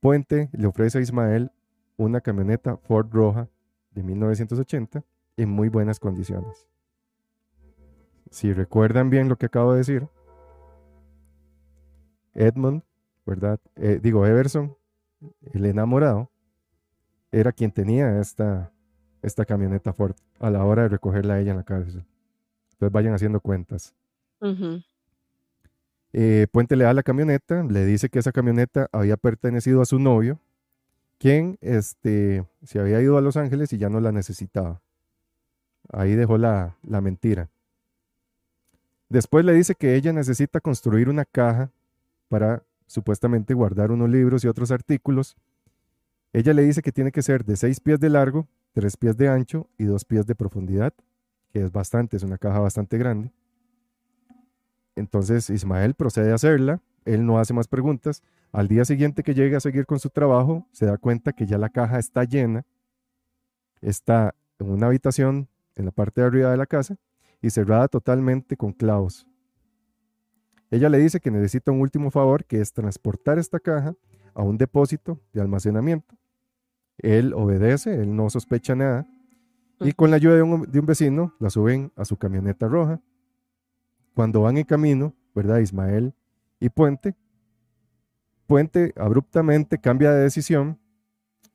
Puente 0.00 0.50
le 0.52 0.66
ofrece 0.66 0.98
a 0.98 1.00
Ismael 1.00 1.50
una 1.96 2.20
camioneta 2.20 2.76
Ford 2.76 3.08
roja 3.10 3.48
de 3.92 4.02
1980 4.02 5.02
en 5.36 5.48
muy 5.48 5.68
buenas 5.68 5.98
condiciones. 5.98 6.68
Si 8.30 8.52
recuerdan 8.52 9.10
bien 9.10 9.28
lo 9.28 9.36
que 9.36 9.46
acabo 9.46 9.72
de 9.72 9.78
decir, 9.78 10.08
Edmund, 12.36 12.82
¿verdad? 13.24 13.58
Eh, 13.74 13.98
digo, 14.02 14.24
Everson, 14.26 14.76
el 15.52 15.66
enamorado, 15.66 16.30
era 17.32 17.52
quien 17.52 17.72
tenía 17.72 18.20
esta, 18.20 18.72
esta 19.22 19.44
camioneta 19.44 19.92
Ford 19.92 20.14
a 20.38 20.50
la 20.50 20.64
hora 20.64 20.82
de 20.82 20.88
recogerla 20.88 21.34
a 21.34 21.40
ella 21.40 21.50
en 21.50 21.56
la 21.58 21.64
cárcel. 21.64 22.04
Entonces 22.72 22.92
vayan 22.92 23.14
haciendo 23.14 23.40
cuentas. 23.40 23.94
Eh, 26.12 26.46
Puente 26.52 26.76
le 26.76 26.84
da 26.84 26.94
la 26.94 27.02
camioneta, 27.02 27.64
le 27.64 27.84
dice 27.84 28.08
que 28.08 28.18
esa 28.18 28.32
camioneta 28.32 28.88
había 28.92 29.16
pertenecido 29.16 29.82
a 29.82 29.86
su 29.86 29.98
novio, 29.98 30.38
quien 31.18 31.58
este, 31.60 32.46
se 32.62 32.78
había 32.78 33.00
ido 33.00 33.18
a 33.18 33.20
Los 33.22 33.36
Ángeles 33.36 33.72
y 33.72 33.78
ya 33.78 33.88
no 33.88 34.00
la 34.00 34.12
necesitaba. 34.12 34.80
Ahí 35.92 36.14
dejó 36.14 36.38
la, 36.38 36.76
la 36.82 37.00
mentira. 37.00 37.48
Después 39.08 39.44
le 39.44 39.52
dice 39.52 39.74
que 39.74 39.94
ella 39.94 40.12
necesita 40.12 40.60
construir 40.60 41.08
una 41.08 41.24
caja 41.24 41.70
para 42.28 42.62
supuestamente 42.86 43.54
guardar 43.54 43.90
unos 43.90 44.08
libros 44.08 44.44
y 44.44 44.48
otros 44.48 44.70
artículos. 44.70 45.36
Ella 46.32 46.52
le 46.52 46.62
dice 46.62 46.82
que 46.82 46.92
tiene 46.92 47.12
que 47.12 47.22
ser 47.22 47.44
de 47.44 47.56
6 47.56 47.80
pies 47.80 48.00
de 48.00 48.10
largo, 48.10 48.46
3 48.72 48.96
pies 48.96 49.16
de 49.16 49.28
ancho 49.28 49.68
y 49.78 49.84
2 49.84 50.04
pies 50.04 50.26
de 50.26 50.34
profundidad, 50.34 50.92
que 51.50 51.62
es 51.62 51.72
bastante, 51.72 52.16
es 52.16 52.22
una 52.22 52.38
caja 52.38 52.60
bastante 52.60 52.98
grande. 52.98 53.32
Entonces 54.94 55.50
Ismael 55.50 55.94
procede 55.94 56.32
a 56.32 56.36
hacerla, 56.36 56.80
él 57.04 57.24
no 57.24 57.38
hace 57.38 57.54
más 57.54 57.68
preguntas. 57.68 58.22
Al 58.52 58.68
día 58.68 58.84
siguiente 58.84 59.22
que 59.22 59.34
llega 59.34 59.58
a 59.58 59.60
seguir 59.60 59.86
con 59.86 59.98
su 59.98 60.10
trabajo, 60.10 60.66
se 60.72 60.86
da 60.86 60.96
cuenta 60.96 61.32
que 61.32 61.46
ya 61.46 61.58
la 61.58 61.68
caja 61.68 61.98
está 61.98 62.24
llena, 62.24 62.64
está 63.80 64.34
en 64.58 64.70
una 64.70 64.86
habitación 64.86 65.48
en 65.74 65.84
la 65.84 65.90
parte 65.90 66.20
de 66.20 66.26
arriba 66.26 66.50
de 66.50 66.56
la 66.56 66.66
casa 66.66 66.96
y 67.42 67.50
cerrada 67.50 67.88
totalmente 67.88 68.56
con 68.56 68.72
clavos. 68.72 69.26
Ella 70.70 70.88
le 70.88 70.98
dice 70.98 71.20
que 71.20 71.30
necesita 71.30 71.70
un 71.70 71.80
último 71.80 72.10
favor, 72.10 72.44
que 72.44 72.60
es 72.60 72.72
transportar 72.72 73.38
esta 73.38 73.60
caja 73.60 73.94
a 74.34 74.42
un 74.42 74.58
depósito 74.58 75.20
de 75.32 75.40
almacenamiento. 75.40 76.14
Él 76.98 77.32
obedece, 77.34 77.94
él 77.94 78.14
no 78.14 78.30
sospecha 78.30 78.74
nada, 78.74 79.06
y 79.80 79.92
con 79.92 80.10
la 80.10 80.16
ayuda 80.16 80.36
de 80.36 80.42
un, 80.42 80.62
de 80.62 80.80
un 80.80 80.86
vecino 80.86 81.34
la 81.38 81.50
suben 81.50 81.92
a 81.96 82.04
su 82.04 82.16
camioneta 82.16 82.66
roja. 82.66 83.00
Cuando 84.14 84.42
van 84.42 84.56
en 84.56 84.64
camino, 84.64 85.14
¿verdad? 85.34 85.58
Ismael 85.58 86.14
y 86.58 86.70
Puente, 86.70 87.14
Puente 88.46 88.94
abruptamente 88.96 89.78
cambia 89.78 90.12
de 90.12 90.22
decisión 90.22 90.78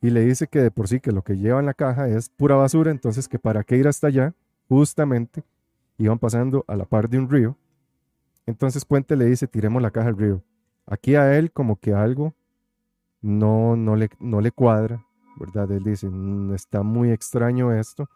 y 0.02 0.10
le 0.10 0.22
dice 0.22 0.48
que 0.48 0.60
de 0.60 0.72
por 0.72 0.88
sí 0.88 1.00
que 1.00 1.12
lo 1.12 1.24
que 1.24 1.38
lleva 1.38 1.60
en 1.60 1.66
la 1.66 1.74
caja 1.74 2.08
es 2.10 2.30
pura 2.30 2.56
basura, 2.56 2.92
entonces 2.92 3.28
que 3.28 3.40
para 3.40 3.64
qué 3.64 3.78
ir 3.78 3.88
hasta 3.88 4.08
allá, 4.08 4.34
justamente 4.68 5.44
iban 5.98 6.20
pasando 6.20 6.66
a 6.68 6.76
la 6.76 6.86
par 6.86 7.08
de 7.08 7.20
un 7.20 7.30
río. 7.30 7.58
Entonces 8.46 8.86
Puente 8.86 9.16
le 9.16 9.26
dice, 9.26 9.48
tiremos 9.48 9.82
la 9.82 9.92
caja 9.92 10.10
al 10.10 10.18
río. 10.18 10.44
Aquí 10.86 11.16
a 11.16 11.38
él 11.38 11.52
como 11.52 11.80
que 11.80 11.94
algo 11.94 12.34
no, 13.22 13.76
no, 13.76 13.96
le, 13.96 14.10
no 14.20 14.42
le 14.42 14.52
cuadra, 14.52 15.06
¿verdad? 15.40 15.72
Él 15.72 15.84
dice, 15.84 16.10
"Mm, 16.10 16.54
está 16.54 16.84
muy 16.84 17.12
extraño 17.12 17.72
esto. 17.74 18.10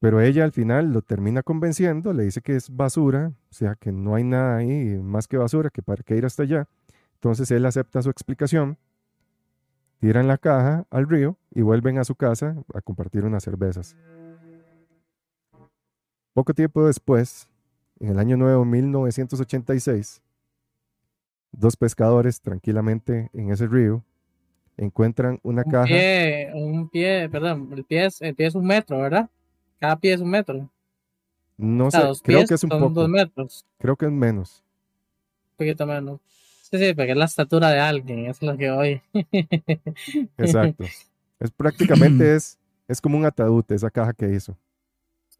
Pero 0.00 0.20
ella 0.20 0.44
al 0.44 0.52
final 0.52 0.92
lo 0.92 1.02
termina 1.02 1.42
convenciendo, 1.42 2.12
le 2.12 2.24
dice 2.24 2.40
que 2.40 2.54
es 2.54 2.74
basura, 2.74 3.32
o 3.50 3.54
sea, 3.54 3.74
que 3.74 3.90
no 3.90 4.14
hay 4.14 4.24
nada 4.24 4.56
ahí 4.58 4.98
más 5.02 5.26
que 5.26 5.36
basura, 5.36 5.70
que 5.70 5.82
para 5.82 6.02
qué 6.02 6.16
ir 6.16 6.24
hasta 6.24 6.44
allá. 6.44 6.68
Entonces 7.14 7.50
él 7.50 7.66
acepta 7.66 8.02
su 8.02 8.10
explicación, 8.10 8.78
tiran 9.98 10.28
la 10.28 10.38
caja 10.38 10.86
al 10.90 11.08
río 11.08 11.36
y 11.50 11.62
vuelven 11.62 11.98
a 11.98 12.04
su 12.04 12.14
casa 12.14 12.56
a 12.74 12.80
compartir 12.80 13.24
unas 13.24 13.42
cervezas. 13.42 13.96
Poco 16.32 16.54
tiempo 16.54 16.86
después, 16.86 17.48
en 18.00 18.08
el 18.10 18.18
año 18.18 18.36
nuevo 18.36 18.64
1986, 18.64 20.22
dos 21.52 21.76
pescadores 21.76 22.40
tranquilamente 22.40 23.30
en 23.32 23.50
ese 23.50 23.66
río 23.66 24.04
encuentran 24.76 25.40
una 25.42 25.64
un 25.64 25.70
caja. 25.72 25.86
pie, 25.86 26.50
un 26.54 26.88
pie, 26.88 27.28
perdón, 27.28 27.70
el 27.72 27.84
pie, 27.84 28.06
es, 28.06 28.22
el 28.22 28.34
pie 28.34 28.46
es 28.46 28.54
un 28.54 28.64
metro, 28.66 28.98
¿verdad? 28.98 29.28
Cada 29.80 29.96
pie 29.98 30.14
es 30.14 30.20
un 30.20 30.30
metro. 30.30 30.70
No 31.56 31.90
O 31.90 31.90
sea, 31.90 32.02
sé, 32.02 32.06
dos 32.06 32.22
creo 32.22 32.38
pies 32.40 32.48
que 32.48 32.54
es 32.54 32.64
un 32.64 32.70
son 32.70 32.80
poco, 32.80 33.00
dos 33.00 33.08
metros, 33.08 33.66
creo 33.78 33.96
que 33.96 34.06
es 34.06 34.12
menos. 34.12 34.62
un 35.52 35.56
poquito 35.56 35.86
menos. 35.86 36.20
Sí, 36.70 36.78
sí, 36.78 36.94
porque 36.94 37.12
es 37.12 37.16
la 37.16 37.24
estatura 37.24 37.70
de 37.70 37.80
alguien, 37.80 38.26
es 38.26 38.42
lo 38.42 38.56
que 38.56 38.70
hoy. 38.70 39.02
Exacto. 40.36 40.84
Es 41.40 41.50
prácticamente 41.50 42.34
es, 42.36 42.58
es 42.86 43.00
como 43.00 43.16
un 43.18 43.24
ataúd 43.24 43.64
esa 43.70 43.90
caja 43.90 44.12
que 44.12 44.30
hizo. 44.30 44.56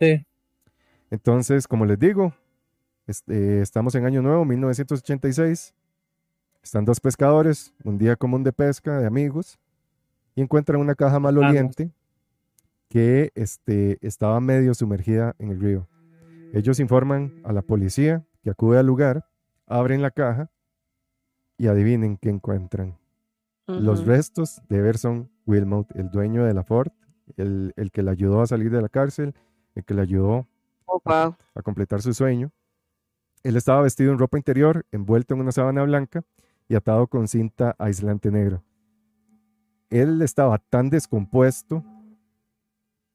Sí. 0.00 0.24
Entonces, 1.10 1.68
como 1.68 1.86
les 1.86 1.98
digo, 1.98 2.34
este, 3.08 3.62
estamos 3.62 3.94
en 3.94 4.04
Año 4.04 4.20
Nuevo, 4.22 4.44
1986. 4.44 5.74
Están 6.62 6.84
dos 6.84 7.00
pescadores, 7.00 7.72
un 7.82 7.96
día 7.96 8.16
común 8.16 8.44
de 8.44 8.52
pesca 8.52 9.00
de 9.00 9.06
amigos, 9.06 9.58
y 10.34 10.42
encuentran 10.42 10.80
una 10.80 10.94
caja 10.94 11.18
maloliente 11.18 11.90
que 12.88 13.32
este, 13.34 13.98
estaba 14.06 14.38
medio 14.40 14.74
sumergida 14.74 15.34
en 15.38 15.50
el 15.50 15.60
río. 15.60 15.88
Ellos 16.52 16.80
informan 16.80 17.40
a 17.44 17.52
la 17.52 17.62
policía 17.62 18.24
que 18.42 18.50
acude 18.50 18.78
al 18.78 18.86
lugar, 18.86 19.26
abren 19.66 20.02
la 20.02 20.10
caja 20.10 20.50
y 21.56 21.66
adivinen 21.66 22.18
qué 22.18 22.28
encuentran. 22.28 22.98
Los 23.66 24.06
restos 24.06 24.62
de 24.68 24.78
Everson 24.78 25.30
Wilmot, 25.46 25.94
el 25.96 26.10
dueño 26.10 26.44
de 26.44 26.54
la 26.54 26.62
Ford, 26.62 26.90
el, 27.36 27.72
el 27.76 27.90
que 27.90 28.02
le 28.02 28.10
ayudó 28.10 28.40
a 28.42 28.46
salir 28.46 28.70
de 28.70 28.80
la 28.80 28.88
cárcel, 28.88 29.34
el 29.74 29.84
que 29.84 29.94
le 29.94 30.02
ayudó 30.02 30.46
Oh, 30.90 31.02
wow. 31.04 31.36
a 31.54 31.62
completar 31.62 32.00
su 32.00 32.14
sueño. 32.14 32.50
Él 33.42 33.56
estaba 33.56 33.82
vestido 33.82 34.12
en 34.12 34.18
ropa 34.18 34.36
interior, 34.36 34.84
envuelto 34.92 35.34
en 35.34 35.40
una 35.40 35.52
sábana 35.52 35.82
blanca 35.84 36.24
y 36.68 36.74
atado 36.74 37.06
con 37.06 37.28
cinta 37.28 37.74
aislante 37.78 38.30
negra. 38.30 38.62
él 39.90 40.20
estaba 40.20 40.58
tan 40.58 40.90
descompuesto 40.90 41.82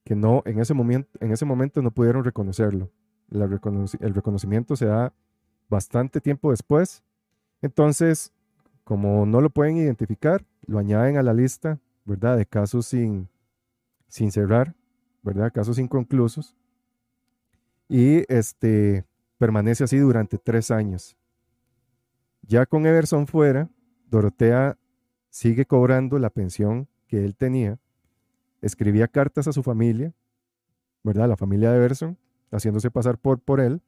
que 0.04 0.14
no, 0.14 0.42
en 0.44 0.58
ese 0.60 0.74
momento, 0.74 1.08
en 1.20 1.32
ese 1.32 1.44
momento 1.44 1.80
no 1.80 1.90
pudieron 1.90 2.24
reconocerlo. 2.24 2.90
El 3.30 4.14
reconocimiento 4.14 4.76
se 4.76 4.86
da 4.86 5.14
bastante 5.68 6.20
tiempo 6.20 6.50
después. 6.50 7.02
Entonces, 7.62 8.32
como 8.84 9.24
no 9.24 9.40
lo 9.40 9.48
pueden 9.50 9.78
identificar, 9.78 10.44
lo 10.66 10.78
añaden 10.78 11.16
a 11.16 11.22
la 11.22 11.32
lista, 11.32 11.78
¿verdad? 12.04 12.36
De 12.36 12.44
casos 12.44 12.86
sin, 12.86 13.28
sin 14.08 14.30
cerrar, 14.30 14.74
¿verdad? 15.22 15.52
Casos 15.52 15.78
inconclusos. 15.78 16.54
Y 17.88 18.30
este 18.32 19.04
permanece 19.44 19.84
así 19.84 19.98
durante 19.98 20.38
tres 20.38 20.70
años. 20.70 21.18
Ya 22.40 22.64
con 22.64 22.86
Everson 22.86 23.26
fuera, 23.26 23.68
Dorotea 24.08 24.78
sigue 25.28 25.66
cobrando 25.66 26.18
la 26.18 26.30
pensión 26.30 26.88
que 27.08 27.26
él 27.26 27.36
tenía. 27.36 27.78
Escribía 28.62 29.06
cartas 29.06 29.46
a 29.46 29.52
su 29.52 29.62
familia, 29.62 30.14
¿verdad? 31.02 31.28
La 31.28 31.36
familia 31.36 31.70
de 31.70 31.76
Everson, 31.76 32.16
haciéndose 32.50 32.90
pasar 32.90 33.18
por, 33.18 33.38
por 33.38 33.60
él, 33.60 33.82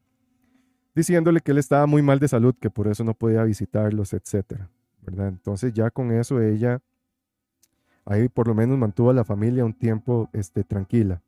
diciéndole 0.93 1.41
que 1.41 1.53
él 1.53 1.57
estaba 1.57 1.87
muy 1.87 2.03
mal 2.03 2.19
de 2.19 2.27
salud, 2.27 2.53
que 2.53 2.69
por 2.69 2.87
eso 2.87 3.03
no 3.03 3.15
podía 3.15 3.43
visitarlos, 3.43 4.13
etcétera, 4.13 4.69
¿verdad? 5.01 5.29
Entonces 5.29 5.73
ya 5.73 5.89
con 5.89 6.11
eso 6.11 6.39
ella 6.39 6.83
ahí 8.05 8.29
por 8.29 8.47
lo 8.47 8.53
menos 8.53 8.77
mantuvo 8.77 9.09
a 9.09 9.15
la 9.15 9.23
familia 9.23 9.65
un 9.65 9.73
tiempo 9.73 10.29
este, 10.33 10.63
tranquila. 10.63 11.23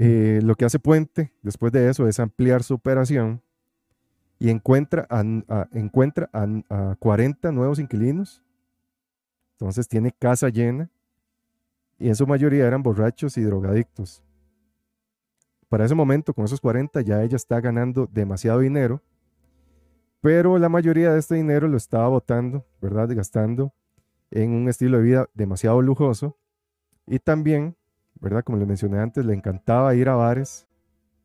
Eh, 0.00 0.38
lo 0.44 0.54
que 0.54 0.64
hace 0.64 0.78
Puente 0.78 1.32
después 1.42 1.72
de 1.72 1.90
eso 1.90 2.06
es 2.06 2.20
ampliar 2.20 2.62
su 2.62 2.74
operación 2.74 3.42
y 4.38 4.48
encuentra 4.48 5.08
a, 5.10 5.68
encuentra 5.72 6.30
a, 6.32 6.46
a 6.70 6.96
40 7.00 7.50
nuevos 7.50 7.80
inquilinos. 7.80 8.40
Entonces 9.54 9.88
tiene 9.88 10.12
casa 10.12 10.50
llena 10.50 10.88
y 11.98 12.06
en 12.06 12.14
su 12.14 12.28
mayoría 12.28 12.64
eran 12.64 12.84
borrachos 12.84 13.36
y 13.38 13.42
drogadictos. 13.42 14.22
Para 15.68 15.84
ese 15.84 15.96
momento, 15.96 16.32
con 16.32 16.44
esos 16.44 16.60
40, 16.60 17.00
ya 17.00 17.24
ella 17.24 17.34
está 17.34 17.60
ganando 17.60 18.06
demasiado 18.06 18.60
dinero, 18.60 19.02
pero 20.20 20.58
la 20.58 20.68
mayoría 20.68 21.12
de 21.12 21.18
este 21.18 21.34
dinero 21.34 21.66
lo 21.66 21.76
estaba 21.76 22.06
botando, 22.06 22.64
¿verdad? 22.80 23.08
Gastando 23.16 23.74
en 24.30 24.52
un 24.52 24.68
estilo 24.68 24.98
de 24.98 25.02
vida 25.02 25.30
demasiado 25.34 25.82
lujoso 25.82 26.38
y 27.04 27.18
también, 27.18 27.76
¿verdad? 28.20 28.42
Como 28.44 28.58
les 28.58 28.66
mencioné 28.66 28.98
antes, 28.98 29.24
le 29.24 29.34
encantaba 29.34 29.94
ir 29.94 30.08
a 30.08 30.14
bares 30.14 30.66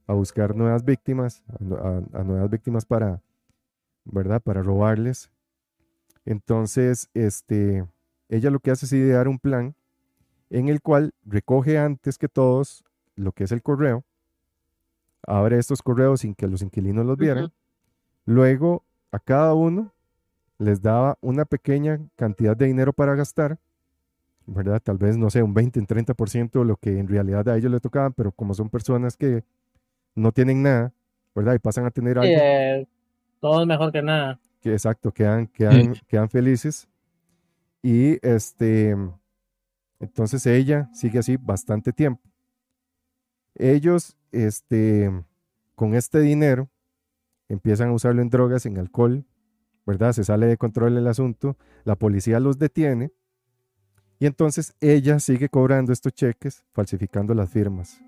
a 0.07 0.13
buscar 0.13 0.55
nuevas 0.55 0.83
víctimas, 0.83 1.43
a, 1.47 1.63
nu- 1.63 1.75
a- 1.77 2.19
a 2.19 2.23
nuevas 2.23 2.49
víctimas 2.49 2.85
para, 2.85 3.21
¿verdad? 4.05 4.41
Para 4.41 4.61
robarles. 4.61 5.31
Entonces, 6.25 7.09
este, 7.13 7.85
ella 8.29 8.49
lo 8.49 8.59
que 8.59 8.71
hace 8.71 8.85
es 8.85 8.93
idear 8.93 9.27
un 9.27 9.39
plan 9.39 9.75
en 10.49 10.69
el 10.69 10.81
cual 10.81 11.13
recoge 11.25 11.77
antes 11.77 12.17
que 12.17 12.29
todos 12.29 12.83
lo 13.15 13.31
que 13.31 13.43
es 13.45 13.51
el 13.51 13.61
correo, 13.61 14.03
abre 15.25 15.57
estos 15.57 15.81
correos 15.81 16.21
sin 16.21 16.35
que 16.35 16.47
los 16.47 16.61
inquilinos 16.61 17.05
los 17.05 17.17
vieran, 17.17 17.51
luego 18.25 18.83
a 19.11 19.19
cada 19.19 19.53
uno 19.53 19.93
les 20.57 20.81
daba 20.81 21.17
una 21.21 21.45
pequeña 21.45 21.99
cantidad 22.15 22.55
de 22.55 22.65
dinero 22.67 22.93
para 22.93 23.15
gastar, 23.15 23.59
¿verdad? 24.45 24.81
Tal 24.83 24.97
vez, 24.97 25.17
no 25.17 25.29
sé, 25.29 25.43
un 25.43 25.53
20, 25.53 25.79
un 25.79 25.87
30% 25.87 26.59
de 26.59 26.65
lo 26.65 26.77
que 26.77 26.99
en 26.99 27.07
realidad 27.07 27.47
a 27.49 27.57
ellos 27.57 27.71
les 27.71 27.81
tocaban, 27.81 28.13
pero 28.13 28.31
como 28.31 28.53
son 28.53 28.69
personas 28.69 29.17
que 29.17 29.43
no 30.15 30.31
tienen 30.31 30.63
nada, 30.63 30.93
¿verdad? 31.35 31.55
Y 31.55 31.59
pasan 31.59 31.85
a 31.85 31.91
tener 31.91 32.17
Sí, 32.19 32.19
algo, 32.19 32.35
eh, 32.35 32.87
todo 33.39 33.61
es 33.61 33.67
mejor 33.67 33.91
que 33.91 34.01
nada. 34.01 34.39
que 34.61 34.71
exacto, 34.73 35.11
quedan, 35.11 35.47
quedan, 35.47 35.93
quedan 36.07 36.29
felices. 36.29 36.87
Y 37.83 38.19
este, 38.25 38.95
entonces 39.99 40.45
ella 40.45 40.89
sigue 40.93 41.19
así 41.19 41.37
bastante 41.37 41.93
tiempo. 41.93 42.21
Ellos, 43.55 44.17
este, 44.31 45.11
con 45.75 45.93
este 45.93 46.19
dinero, 46.19 46.69
empiezan 47.49 47.89
a 47.89 47.93
usarlo 47.93 48.21
en 48.21 48.29
drogas, 48.29 48.65
en 48.65 48.77
alcohol, 48.77 49.25
¿verdad? 49.85 50.13
Se 50.13 50.23
sale 50.23 50.47
de 50.47 50.57
control 50.57 50.97
el 50.97 51.07
asunto, 51.07 51.57
la 51.85 51.95
policía 51.97 52.39
los 52.39 52.59
detiene 52.59 53.11
y 54.23 54.25
entonces 54.25 54.73
ella 54.79 55.19
sigue 55.19 55.49
cobrando 55.49 55.91
estos 55.91 56.13
cheques, 56.13 56.63
falsificando 56.71 57.33
las 57.33 57.49
firmas. 57.49 58.01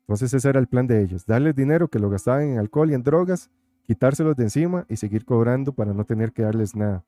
Entonces 0.00 0.34
ese 0.34 0.48
era 0.48 0.58
el 0.58 0.66
plan 0.66 0.88
de 0.88 1.00
ellos, 1.00 1.24
darles 1.24 1.54
dinero 1.54 1.86
que 1.86 2.00
lo 2.00 2.10
gastaban 2.10 2.48
en 2.48 2.58
alcohol 2.58 2.90
y 2.90 2.94
en 2.94 3.04
drogas, 3.04 3.48
quitárselos 3.84 4.34
de 4.34 4.42
encima 4.42 4.86
y 4.88 4.96
seguir 4.96 5.24
cobrando 5.24 5.72
para 5.72 5.92
no 5.92 6.04
tener 6.04 6.32
que 6.32 6.42
darles 6.42 6.74
nada. 6.74 7.04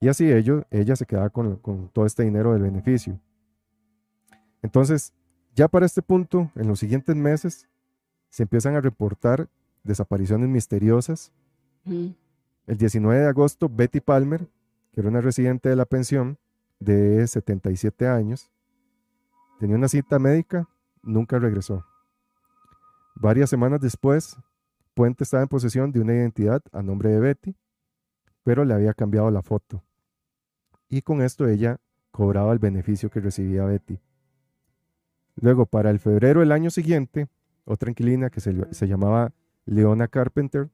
Y 0.00 0.08
así 0.08 0.32
ellos, 0.32 0.64
ella 0.72 0.96
se 0.96 1.06
quedaba 1.06 1.30
con, 1.30 1.54
con 1.58 1.90
todo 1.90 2.06
este 2.06 2.24
dinero 2.24 2.52
del 2.54 2.62
beneficio. 2.62 3.20
Entonces, 4.60 5.12
ya 5.54 5.68
para 5.68 5.86
este 5.86 6.02
punto, 6.02 6.50
en 6.56 6.66
los 6.66 6.80
siguientes 6.80 7.14
meses, 7.14 7.68
se 8.30 8.42
empiezan 8.42 8.74
a 8.74 8.80
reportar 8.80 9.48
desapariciones 9.84 10.48
misteriosas. 10.48 11.30
El 11.86 12.16
19 12.66 13.20
de 13.20 13.28
agosto, 13.28 13.68
Betty 13.68 14.00
Palmer, 14.00 14.44
que 14.92 15.02
era 15.02 15.08
una 15.08 15.20
residente 15.20 15.68
de 15.68 15.76
la 15.76 15.84
pensión 15.84 16.36
de 16.80 17.26
77 17.26 18.06
años, 18.06 18.50
tenía 19.58 19.76
una 19.76 19.88
cita 19.88 20.18
médica, 20.18 20.68
nunca 21.02 21.38
regresó. 21.38 21.84
Varias 23.14 23.50
semanas 23.50 23.80
después, 23.80 24.36
Puente 24.94 25.24
estaba 25.24 25.42
en 25.42 25.48
posesión 25.48 25.90
de 25.92 26.00
una 26.00 26.14
identidad 26.14 26.62
a 26.72 26.82
nombre 26.82 27.10
de 27.10 27.20
Betty, 27.20 27.56
pero 28.44 28.64
le 28.64 28.74
había 28.74 28.94
cambiado 28.94 29.30
la 29.30 29.42
foto. 29.42 29.82
Y 30.88 31.02
con 31.02 31.22
esto 31.22 31.48
ella 31.48 31.80
cobraba 32.10 32.52
el 32.52 32.58
beneficio 32.58 33.10
que 33.10 33.20
recibía 33.20 33.64
Betty. 33.64 33.98
Luego, 35.36 35.66
para 35.66 35.90
el 35.90 35.98
febrero 35.98 36.40
del 36.40 36.52
año 36.52 36.70
siguiente, 36.70 37.28
otra 37.64 37.90
inquilina 37.90 38.30
que 38.30 38.40
se, 38.40 38.72
se 38.72 38.86
llamaba 38.86 39.32
Leona 39.64 40.06
Carpenter, 40.06 40.70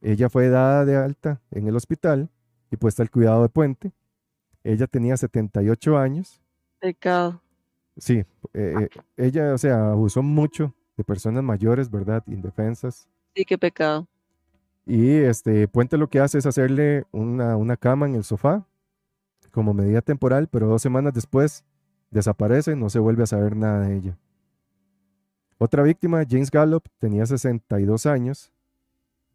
ella 0.00 0.28
fue 0.28 0.48
dada 0.48 0.84
de 0.84 0.96
alta 0.96 1.40
en 1.50 1.66
el 1.66 1.76
hospital 1.76 2.30
y 2.70 2.76
puesta 2.76 3.02
al 3.02 3.10
cuidado 3.10 3.42
de 3.42 3.48
Puente. 3.48 3.92
Ella 4.66 4.88
tenía 4.88 5.16
78 5.16 5.96
años. 5.96 6.42
Pecado. 6.80 7.40
Sí, 7.96 8.24
eh, 8.52 8.74
eh, 8.80 8.88
ella, 9.16 9.54
o 9.54 9.58
sea, 9.58 9.92
abusó 9.92 10.22
mucho 10.22 10.74
de 10.96 11.04
personas 11.04 11.44
mayores, 11.44 11.88
¿verdad? 11.88 12.24
Indefensas. 12.26 13.08
Sí, 13.34 13.44
qué 13.44 13.56
pecado. 13.56 14.08
Y 14.84 15.10
este 15.10 15.68
Puente 15.68 15.96
lo 15.96 16.08
que 16.08 16.18
hace 16.18 16.38
es 16.38 16.46
hacerle 16.46 17.04
una, 17.12 17.56
una 17.56 17.76
cama 17.76 18.06
en 18.06 18.16
el 18.16 18.24
sofá 18.24 18.66
como 19.52 19.72
medida 19.72 20.02
temporal, 20.02 20.48
pero 20.48 20.66
dos 20.66 20.82
semanas 20.82 21.14
después 21.14 21.64
desaparece, 22.10 22.74
no 22.74 22.90
se 22.90 22.98
vuelve 22.98 23.22
a 23.22 23.26
saber 23.26 23.56
nada 23.56 23.86
de 23.86 23.96
ella. 23.96 24.18
Otra 25.58 25.84
víctima, 25.84 26.24
James 26.28 26.50
Gallup, 26.50 26.88
tenía 26.98 27.24
62 27.24 28.04
años. 28.06 28.52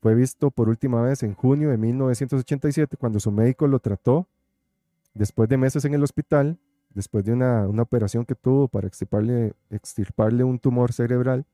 Fue 0.02 0.14
visto 0.14 0.52
por 0.52 0.68
última 0.68 1.02
vez 1.02 1.24
en 1.24 1.34
junio 1.34 1.70
de 1.70 1.78
1987 1.78 2.98
cuando 2.98 3.20
su 3.20 3.32
médico 3.32 3.66
lo 3.68 3.80
trató 3.80 4.28
después 5.14 5.50
de 5.50 5.58
meses 5.58 5.86
en 5.86 5.94
el 5.94 6.04
hospital, 6.04 6.60
después 6.90 7.24
de 7.26 7.34
una, 7.34 7.68
operación 7.68 8.26
que 8.26 8.36
tuvo 8.36 8.68
para 8.68 8.88
extirparle, 8.88 9.54
extirparle 9.70 10.44
un 10.44 10.60
tumor 10.60 10.94
cerebral. 10.94 11.46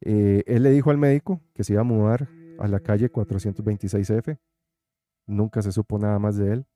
Eh, 0.00 0.42
él 0.46 0.62
le 0.62 0.70
dijo 0.70 0.90
al 0.90 0.98
médico 0.98 1.40
que 1.54 1.64
se 1.64 1.74
iba 1.74 1.82
a 1.82 1.84
mudar 1.84 2.28
a 2.58 2.68
la 2.68 2.80
calle 2.80 3.10
426F. 3.10 4.38
Nunca 5.26 5.62
se 5.62 5.72
supo 5.72 5.98
nada 5.98 6.18
más 6.18 6.36
de 6.36 6.52
él. 6.52 6.66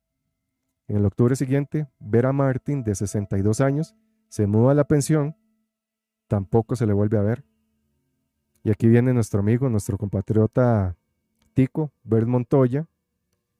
En 0.87 0.97
el 0.97 1.05
octubre 1.05 1.35
siguiente, 1.35 1.87
Vera 1.99 2.31
Martin, 2.31 2.83
de 2.83 2.95
62 2.95 3.59
años, 3.59 3.95
se 4.29 4.47
muda 4.47 4.71
a 4.71 4.75
la 4.75 4.85
pensión. 4.85 5.35
Tampoco 6.27 6.75
se 6.75 6.85
le 6.85 6.93
vuelve 6.93 7.17
a 7.17 7.21
ver. 7.21 7.43
Y 8.63 8.71
aquí 8.71 8.87
viene 8.87 9.13
nuestro 9.13 9.39
amigo, 9.39 9.69
nuestro 9.69 9.97
compatriota 9.97 10.95
Tico, 11.53 11.91
Bert 12.03 12.27
Montoya. 12.27 12.87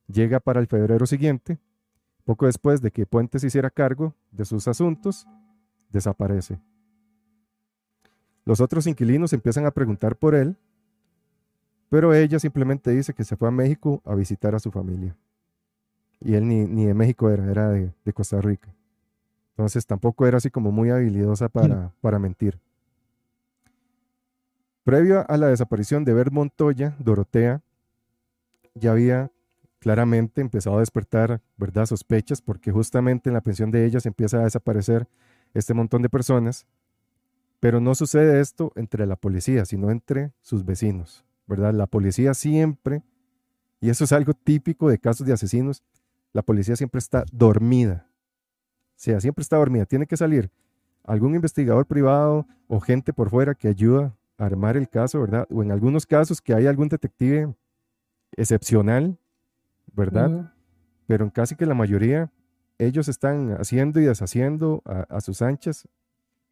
Llega 0.08 0.39
para 0.39 0.60
el 0.60 0.68
febrero 0.68 1.05
siguiente. 1.05 1.60
Poco 2.26 2.45
después 2.45 2.82
de 2.82 2.91
que 2.91 3.05
Puente 3.05 3.39
se 3.39 3.47
hiciera 3.47 3.70
cargo 3.70 4.14
de 4.32 4.45
sus 4.45 4.68
asuntos, 4.68 5.28
desaparece. 5.89 6.60
Los 8.45 8.62
otros 8.62 8.88
inquilinos 8.88 9.34
empiezan 9.34 9.66
a 9.66 9.72
preguntar 9.72 10.16
por 10.16 10.36
él, 10.36 10.58
pero 11.89 12.14
ella 12.14 12.39
simplemente 12.39 12.91
dice 12.91 13.14
que 13.14 13.24
se 13.24 13.36
fue 13.36 13.47
a 13.47 13.51
México 13.51 14.01
a 14.05 14.16
visitar 14.16 14.55
a 14.55 14.60
su 14.60 14.72
familia. 14.72 15.16
Y 16.20 16.36
él 16.36 16.47
ni, 16.47 16.66
ni 16.66 16.86
de 16.86 16.93
México 16.93 17.30
era, 17.30 17.49
era 17.49 17.70
de, 17.70 17.93
de 18.03 18.14
Costa 18.14 18.41
Rica. 18.41 18.74
Entonces 19.51 19.86
tampoco 19.86 20.28
era 20.28 20.38
así 20.38 20.49
como 20.49 20.72
muy 20.72 20.89
habilidosa 20.89 21.49
para, 21.49 21.91
para 22.01 22.20
mentir. 22.20 22.60
Previo 24.84 25.26
a 25.30 25.38
la 25.38 25.47
desaparición 25.47 26.05
de 26.05 26.14
Bert 26.14 26.32
Montoya, 26.32 26.95
Dorotea 26.99 27.62
ya 28.76 28.91
había 28.91 29.32
claramente 29.80 30.41
empezado 30.41 30.78
a 30.78 30.80
despertar, 30.80 31.41
¿verdad?, 31.57 31.86
sospechas, 31.86 32.41
porque 32.41 32.71
justamente 32.71 33.30
en 33.30 33.34
la 33.34 33.41
pensión 33.41 33.71
de 33.71 33.86
ella 33.86 33.99
se 33.99 34.09
empieza 34.09 34.39
a 34.39 34.43
desaparecer 34.43 35.07
este 35.53 35.73
montón 35.73 36.01
de 36.01 36.09
personas, 36.09 36.65
pero 37.59 37.80
no 37.80 37.95
sucede 37.95 38.39
esto 38.39 38.71
entre 38.75 39.05
la 39.05 39.15
policía, 39.15 39.65
sino 39.65 39.89
entre 39.91 40.32
sus 40.41 40.65
vecinos, 40.65 41.25
¿verdad? 41.47 41.73
La 41.73 41.88
policía 41.88 42.34
siempre, 42.34 43.03
y 43.80 43.89
eso 43.89 44.03
es 44.03 44.11
algo 44.11 44.34
típico 44.34 44.89
de 44.89 44.99
casos 44.99 45.25
de 45.25 45.34
asesinos, 45.34 45.84
la 46.34 46.41
policía 46.41 46.75
siempre 46.75 46.99
está 46.99 47.23
dormida. 47.32 48.07
O 48.91 48.99
sea, 48.99 49.19
siempre 49.19 49.41
está 49.41 49.57
dormida. 49.57 49.86
Tiene 49.86 50.07
que 50.07 50.17
salir 50.17 50.51
algún 51.03 51.36
investigador 51.36 51.86
privado 51.86 52.47
o 52.67 52.80
gente 52.80 53.13
por 53.13 53.30
fuera 53.30 53.55
que 53.55 53.67
ayuda 53.67 54.15
a 54.38 54.45
armar 54.45 54.75
el 54.78 54.89
caso, 54.89 55.21
¿verdad? 55.21 55.47
O 55.49 55.63
en 55.63 55.71
algunos 55.71 56.05
casos 56.05 56.41
que 56.41 56.53
hay 56.53 56.67
algún 56.67 56.89
detective 56.89 57.55
excepcional, 58.36 59.17
¿verdad? 59.98 60.54
Pero 61.08 61.26
en 61.26 61.32
casi 61.32 61.56
que 61.56 61.66
la 61.66 61.74
mayoría, 61.74 62.30
ellos 62.78 63.08
están 63.10 63.58
haciendo 63.60 64.00
y 64.00 64.06
deshaciendo 64.06 64.82
a, 64.86 65.02
a 65.10 65.22
sus 65.22 65.41
anchas 65.41 65.88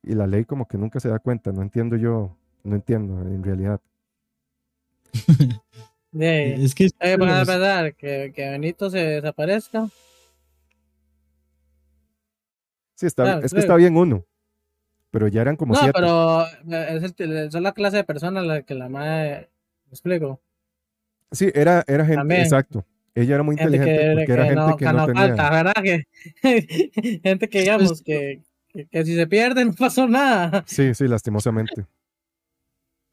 y 0.02 0.16
la 0.16 0.26
ley 0.28 0.46
como 0.46 0.68
que 0.68 0.78
nunca 0.78 1.00
se 1.00 1.10
da 1.10 1.20
cuenta. 1.20 1.52
No 1.52 1.62
entiendo 1.62 1.96
yo, 1.96 2.36
no 2.64 2.76
entiendo 2.76 3.22
en 3.22 3.44
realidad. 3.44 3.80
Eh, 6.18 6.56
Es 6.60 6.74
que 6.74 6.88
Oye, 7.02 7.18
van 7.18 7.28
a 7.30 7.40
los- 7.40 7.48
pensar 7.50 7.94
que, 7.96 8.32
que 8.34 8.50
Benito 8.50 8.90
se 8.90 9.00
desaparezca. 9.00 9.90
Sí, 12.96 13.06
está, 13.06 13.24
Claro, 13.24 13.46
es 13.46 13.54
que 13.54 13.60
está 13.60 13.76
bien 13.76 13.98
uno, 13.98 14.24
pero 15.12 15.28
ya 15.28 15.42
eran 15.42 15.58
como 15.58 15.74
No, 15.74 15.80
siete. 15.82 15.92
pero 15.94 16.44
eh, 16.46 17.00
es 17.04 17.14
el, 17.20 17.52
son 17.52 17.64
la 17.64 17.74
clase 17.74 17.98
de 17.98 18.04
personas 18.06 18.46
la 18.46 18.62
que 18.62 18.76
la 18.76 18.88
madre. 18.88 19.50
¿Me 19.88 19.92
explico? 19.92 20.40
Sí, 21.34 21.52
era, 21.54 21.84
era 21.86 22.06
gente, 22.06 22.20
También. 22.20 22.44
exacto. 22.44 22.86
Ella 23.16 23.36
era 23.36 23.44
muy 23.44 23.56
Gente 23.58 23.78
inteligente 23.78 24.06
que, 24.06 24.10
porque 24.12 24.26
que 24.26 24.32
era 24.34 24.46
gente 24.46 24.56
no, 24.56 24.76
que 24.78 24.86
que 24.86 24.92
no 24.92 25.00
no 25.00 25.06
tenía. 25.06 25.38
falta, 25.38 25.50
¿verdad? 25.50 25.74
Que, 25.84 26.04
gente 27.24 27.50
que 27.50 27.60
digamos 27.62 28.02
que, 28.02 28.44
que, 28.70 28.88
que 28.88 29.06
si 29.06 29.16
se 29.16 29.28
pierde 29.28 29.64
no 29.66 29.74
pasó 29.74 30.08
nada. 30.08 30.64
Sí, 30.68 30.94
sí, 30.94 31.08
lastimosamente. 31.08 31.86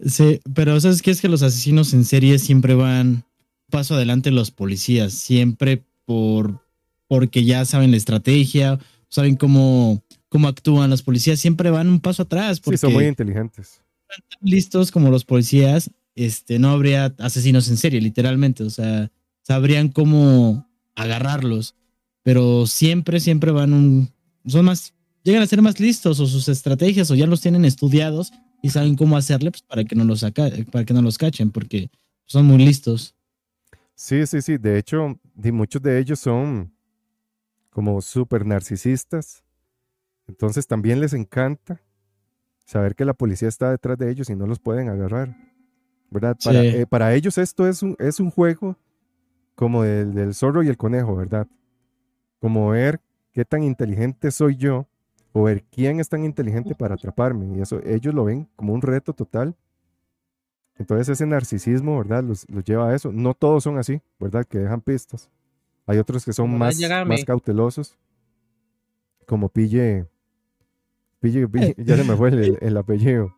Sí, 0.05 0.41
pero 0.55 0.81
¿sabes 0.81 1.03
qué? 1.03 1.11
Es 1.13 1.21
que 1.21 1.29
los 1.29 1.43
asesinos 1.43 1.95
en 1.95 2.05
serie 2.05 2.39
siempre 2.39 2.75
van 2.75 3.07
un 3.09 3.25
paso 3.71 3.95
adelante 3.95 4.31
de 4.31 4.37
los 4.37 4.51
policías, 4.51 5.13
siempre 5.13 5.85
por 6.05 6.61
porque 7.07 7.45
ya 7.45 7.65
saben 7.65 7.91
la 7.91 7.99
estrategia, 7.99 8.79
saben 9.09 9.37
cómo, 9.37 10.03
cómo 10.29 10.49
actúan 10.49 10.91
los 10.91 11.03
policías, 11.03 11.39
siempre 11.39 11.71
van 11.71 11.89
un 11.89 12.01
paso 12.01 12.23
atrás, 12.23 12.59
porque 12.59 12.79
Sí, 12.79 12.81
son 12.87 12.95
muy 12.95 13.07
inteligentes. 13.07 13.83
listos 14.41 14.91
como 14.91 15.11
los 15.11 15.25
policías, 15.25 15.91
este, 16.15 16.59
no 16.59 16.71
habría 16.71 17.15
asesinos 17.19 17.69
en 17.69 17.77
serie, 17.77 18.01
literalmente, 18.01 18.65
o 18.65 18.71
sea, 18.71 19.11
sabrían 19.43 19.89
cómo 19.89 20.69
agarrarlos, 20.95 21.75
pero 22.23 22.67
siempre, 22.67 23.21
siempre 23.21 23.51
van 23.51 23.73
un, 23.73 24.11
son 24.47 24.65
más, 24.65 24.95
llegan 25.23 25.43
a 25.43 25.47
ser 25.47 25.63
más 25.63 25.81
listos 25.81 26.21
o 26.21 26.27
sus 26.27 26.49
estrategias 26.49 27.11
o 27.11 27.15
ya 27.15 27.27
los 27.27 27.41
tienen 27.41 27.65
estudiados 27.65 28.33
y 28.63 28.71
saben 28.71 28.95
cómo 28.97 29.17
hacerle 29.17 29.51
pues, 29.51 29.63
para 29.63 29.85
que 29.85 29.95
no 29.97 30.05
los 30.05 30.21
saca, 30.21 30.51
para 30.71 30.85
que 30.85 30.95
no 30.95 31.03
los 31.03 31.19
cachen, 31.19 31.51
porque 31.51 31.91
son 32.27 32.47
muy 32.47 32.59
listos. 32.65 33.15
Sí, 33.95 34.27
sí, 34.27 34.41
sí. 34.43 34.57
De 34.59 34.79
hecho, 34.79 35.19
muchos 35.35 35.83
de 35.83 35.99
ellos 35.99 36.21
son 36.21 36.73
como 37.71 38.01
súper 38.03 38.45
narcisistas. 38.47 39.43
Entonces 40.29 40.67
también 40.67 41.01
les 41.01 41.13
encanta 41.13 41.81
saber 42.65 42.95
que 42.95 43.05
la 43.05 43.15
policía 43.15 43.49
está 43.49 43.71
detrás 43.71 43.99
de 43.99 44.11
ellos 44.11 44.31
y 44.31 44.37
no 44.37 44.47
los 44.47 44.59
pueden 44.61 44.89
agarrar. 44.89 45.37
¿Verdad? 46.11 46.37
Para, 46.43 46.61
Sí. 46.63 46.67
eh, 46.69 46.87
para 46.87 47.15
ellos 47.15 47.39
esto 47.39 47.67
es 47.67 47.83
un, 47.83 47.97
es 47.99 48.21
un 48.21 48.31
juego 48.31 48.77
como 49.63 49.85
el 49.85 50.13
del 50.13 50.35
zorro 50.35 50.65
y 50.65 50.69
el 50.69 50.77
conejo, 50.77 51.15
¿verdad? 51.15 51.47
Como 52.41 52.71
ver 52.71 53.01
qué 53.31 53.45
tan 53.45 53.63
inteligente 53.63 54.33
soy 54.33 54.57
yo 54.57 54.89
o 55.33 55.45
ver 55.45 55.63
quién 55.71 56.01
es 56.01 56.09
tan 56.09 56.25
inteligente 56.25 56.75
para 56.75 56.97
atraparme. 56.97 57.57
Y 57.57 57.61
eso 57.61 57.81
ellos 57.85 58.13
lo 58.13 58.25
ven 58.25 58.49
como 58.57 58.73
un 58.75 58.83
reto 58.83 59.13
total. 59.13 59.55
Entonces 60.79 61.11
ese 61.11 61.27
narcisismo, 61.27 61.97
¿verdad? 61.99 62.25
Los, 62.25 62.45
los 62.51 62.65
lleva 62.65 62.89
a 62.89 62.95
eso. 62.97 63.13
No 63.13 63.35
todos 63.35 63.63
son 63.63 63.79
así, 63.79 64.03
¿verdad? 64.19 64.45
Que 64.45 64.59
dejan 64.59 64.81
pistas. 64.81 65.31
Hay 65.87 65.99
otros 65.99 66.25
que 66.25 66.33
son 66.33 66.51
más, 66.59 66.75
más 67.11 67.25
cautelosos. 67.25 67.97
Como 69.29 69.49
Pille. 69.49 70.09
Pille, 71.21 71.47
Pille- 71.49 71.77
ya 71.85 71.97
se 71.97 72.03
me 72.03 72.17
fue 72.17 72.31
el, 72.31 72.59
el 72.61 72.77
apellido. 72.77 73.33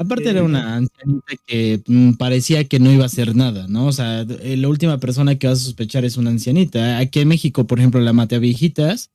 Aparte 0.00 0.30
era 0.30 0.44
una 0.44 0.76
ancianita 0.76 1.32
que 1.44 1.82
mm, 1.86 2.12
parecía 2.12 2.64
que 2.64 2.78
no 2.78 2.90
iba 2.92 3.02
a 3.02 3.06
hacer 3.06 3.34
nada, 3.34 3.66
¿no? 3.68 3.86
O 3.86 3.92
sea, 3.92 4.20
eh, 4.22 4.56
la 4.56 4.68
última 4.68 4.98
persona 4.98 5.34
que 5.34 5.48
vas 5.48 5.60
a 5.60 5.64
sospechar 5.64 6.04
es 6.04 6.16
una 6.16 6.30
ancianita. 6.30 6.98
Aquí 6.98 7.18
en 7.20 7.28
México, 7.28 7.66
por 7.66 7.80
ejemplo, 7.80 8.00
la 8.00 8.12
mate 8.12 8.36
a 8.36 8.38
viejitas, 8.38 9.10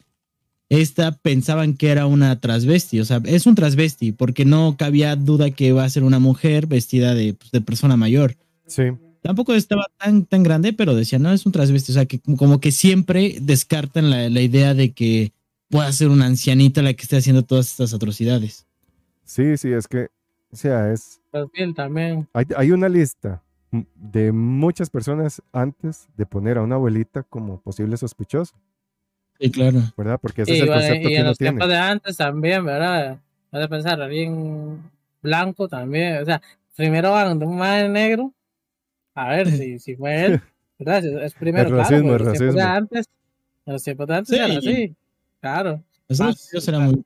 esta 0.70 1.12
pensaban 1.18 1.76
que 1.76 1.90
era 1.90 2.06
una 2.06 2.40
transvesti, 2.40 3.00
o 3.00 3.06
sea, 3.06 3.22
es 3.26 3.46
un 3.46 3.56
transvesti, 3.56 4.12
porque 4.12 4.44
no 4.44 4.76
cabía 4.78 5.16
duda 5.16 5.52
que 5.52 5.68
iba 5.68 5.84
a 5.84 5.90
ser 5.90 6.04
una 6.04 6.20
mujer 6.20 6.68
vestida 6.68 7.14
de, 7.16 7.34
pues, 7.34 7.52
de 7.52 7.62
persona 7.62 7.96
mayor. 7.96 8.36
Sí, 8.68 8.84
Tampoco 9.22 9.54
estaba 9.54 9.86
tan, 9.98 10.26
tan 10.26 10.44
grande, 10.44 10.74
pero 10.74 10.96
decían, 10.96 11.22
no, 11.22 11.32
es 11.32 11.46
un 11.46 11.54
transvesti. 11.54 11.94
O 11.94 11.96
sea, 11.96 12.06
que 12.06 12.20
como- 12.20 12.36
como 12.36 12.60
que 12.60 12.74
siempre 12.74 13.38
descartan 13.42 14.10
la, 14.10 14.30
la 14.30 14.42
idea 14.42 14.74
de 14.74 14.92
que 14.92 15.32
pueda 15.70 15.90
ser 15.94 16.10
una 16.10 16.26
ancianita 16.26 16.82
la 16.82 16.94
que 16.94 17.04
esté 17.04 17.16
haciendo 17.16 17.44
todas 17.44 17.72
estas 17.72 17.94
atrocidades. 17.94 18.66
sí, 19.24 19.56
sí, 19.58 19.70
es 19.72 19.88
que, 19.88 20.08
o 20.54 20.56
sea, 20.56 20.92
es, 20.94 21.20
Perfil 21.32 21.74
también. 21.74 22.28
hay, 22.34 22.46
hay 22.56 22.72
una 22.72 22.88
lista 22.88 23.42
de 23.96 24.32
muchas 24.32 24.90
personas 24.90 25.42
antes 25.52 26.08
de 26.16 26.26
poner 26.28 26.58
a 26.60 26.62
una 26.62 26.76
abuelita 26.76 27.24
como 27.24 27.60
posible 27.60 27.98
sospechoso, 27.98 28.56
Sí, 29.40 29.52
claro. 29.52 29.80
¿verdad? 29.98 30.20
Porque 30.22 30.44
ese 30.44 30.52
Y, 30.52 30.56
es 30.58 30.62
el 30.62 30.68
bueno, 30.68 30.82
concepto 30.82 31.08
y 31.08 31.12
que 31.12 31.16
en 31.16 31.22
uno 31.22 31.30
los 31.32 31.38
tiene. 31.40 31.52
tiempos 31.54 31.70
de 31.70 31.76
antes 31.78 32.18
también, 32.18 32.66
¿verdad? 32.66 33.18
Vas 33.52 33.64
a 33.64 33.68
pensar, 33.68 34.02
alguien 34.02 34.80
blanco 35.22 35.68
también. 35.68 36.22
O 36.22 36.26
sea, 36.26 36.40
primero 36.78 37.12
van 37.12 37.40
de 37.40 37.46
un 37.46 37.58
madre 37.58 37.90
negro. 37.90 38.32
A 39.16 39.30
ver 39.30 39.50
si, 39.50 39.80
si 39.80 39.96
fue 39.96 40.26
él. 40.26 40.42
¿verdad? 40.80 41.04
Es, 41.04 41.24
es 41.24 41.34
primero, 41.34 41.68
El 41.68 41.74
claro, 41.74 41.84
racismo, 41.90 42.10
porque 42.10 42.24
el 42.24 42.28
en 42.28 42.30
los 42.30 42.38
tiempos 42.38 42.56
de 42.56 42.62
racismo. 42.62 42.78
antes, 42.78 43.06
en 43.66 43.74
los 43.74 43.84
tiempos 43.84 44.08
de 44.08 44.16
antes 44.16 44.30
Sí. 44.30 44.36
era 44.44 44.58
así. 44.60 44.96
Claro. 45.42 45.84
Estados 46.08 46.36
Ah, 46.36 46.60
sí, 46.62 46.70
era 46.70 46.78
claro. 46.78 46.92
muy- 46.92 47.06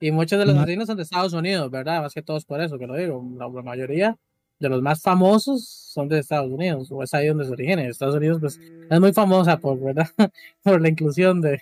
Y 0.00 0.10
muchos 0.10 0.38
de 0.38 0.46
los 0.46 0.54
Ma- 0.54 0.62
asesinos 0.62 0.86
son 0.86 0.96
de 0.96 1.02
Estados 1.02 1.32
Unidos, 1.34 1.70
¿verdad? 1.70 2.00
Más 2.02 2.14
que 2.14 2.22
todos 2.22 2.44
por 2.44 2.60
eso 2.60 2.78
que 2.78 2.86
lo 2.86 2.96
digo. 2.96 3.22
La, 3.36 3.48
la 3.48 3.62
mayoría 3.62 4.16
de 4.58 4.68
los 4.68 4.80
más 4.82 5.00
famosos 5.02 5.66
son 5.68 6.08
de 6.08 6.18
Estados 6.18 6.50
Unidos, 6.50 6.90
o 6.90 7.02
es 7.02 7.12
ahí 7.14 7.28
donde 7.28 7.44
se 7.44 7.52
originan. 7.52 7.86
Estados 7.86 8.14
Unidos, 8.16 8.38
pues, 8.40 8.58
es 8.90 9.00
muy 9.00 9.12
famosa 9.12 9.58
por, 9.58 9.78
¿verdad? 9.80 10.08
por 10.62 10.80
la 10.80 10.88
inclusión 10.88 11.40
de, 11.40 11.60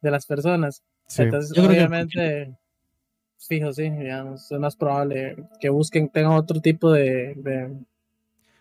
de 0.00 0.10
las 0.10 0.26
personas. 0.26 0.82
Sí, 1.06 1.22
Entonces, 1.22 1.50
Yo 1.54 1.62
creo 1.64 1.68
que- 1.70 1.76
obviamente, 1.84 2.56
fijo, 3.38 3.72
sí, 3.72 3.90
digamos, 3.90 4.50
es 4.50 4.58
más 4.58 4.76
probable 4.76 5.36
que 5.60 5.68
busquen, 5.68 6.08
tengan 6.08 6.32
otro 6.34 6.60
tipo 6.60 6.92
de, 6.92 7.34
de- 7.36 7.76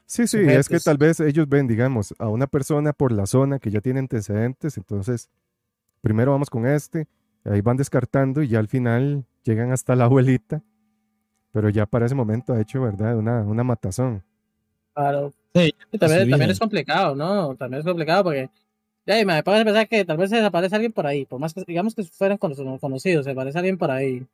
sí, 0.07 0.25
sí, 0.27 0.37
es 0.47 0.67
que 0.67 0.79
tal 0.79 0.97
vez 0.97 1.19
ellos 1.19 1.47
ven, 1.47 1.67
digamos, 1.67 2.13
a 2.17 2.27
una 2.27 2.47
persona 2.47 2.91
por 2.93 3.11
la 3.11 3.25
zona 3.27 3.59
que 3.59 3.69
ya 3.69 3.81
tiene 3.81 3.99
antecedentes, 3.99 4.77
entonces 4.77 5.29
primero 6.01 6.31
vamos 6.31 6.49
con 6.49 6.65
este, 6.65 7.07
ahí 7.45 7.61
van 7.61 7.77
descartando 7.77 8.41
y 8.43 8.47
ya 8.49 8.59
al 8.59 8.67
final 8.67 9.25
llegan 9.43 9.71
hasta 9.71 9.95
la 9.95 10.05
abuelita, 10.05 10.61
pero 11.53 11.69
ya 11.69 11.85
para 11.85 12.05
ese 12.07 12.15
momento 12.15 12.53
ha 12.53 12.61
hecho, 12.61 12.81
¿verdad? 12.81 13.17
Una, 13.17 13.41
una 13.43 13.63
matazón. 13.63 14.23
Claro. 14.93 15.31
Sí, 15.53 15.73
Y 15.91 15.97
también, 15.97 16.29
también 16.29 16.51
es 16.51 16.59
complicado, 16.59 17.15
¿no? 17.15 17.55
También 17.55 17.79
es 17.79 17.85
complicado 17.85 18.23
porque 18.25 18.49
ya, 19.05 19.19
y 19.19 19.25
me 19.25 19.43
puedes 19.43 19.63
pensar 19.65 19.87
que 19.87 20.05
tal 20.05 20.17
vez 20.17 20.29
se 20.29 20.37
desaparece 20.37 20.75
alguien 20.75 20.93
por 20.93 21.07
ahí, 21.07 21.25
por 21.25 21.39
más 21.39 21.53
que 21.53 21.63
digamos 21.67 21.95
que 21.95 22.03
fueran 22.03 22.37
cono- 22.37 22.79
conocidos, 22.79 23.25
se 23.25 23.35
parece 23.35 23.57
alguien 23.59 23.77
por 23.77 23.91
ahí, 23.91 24.25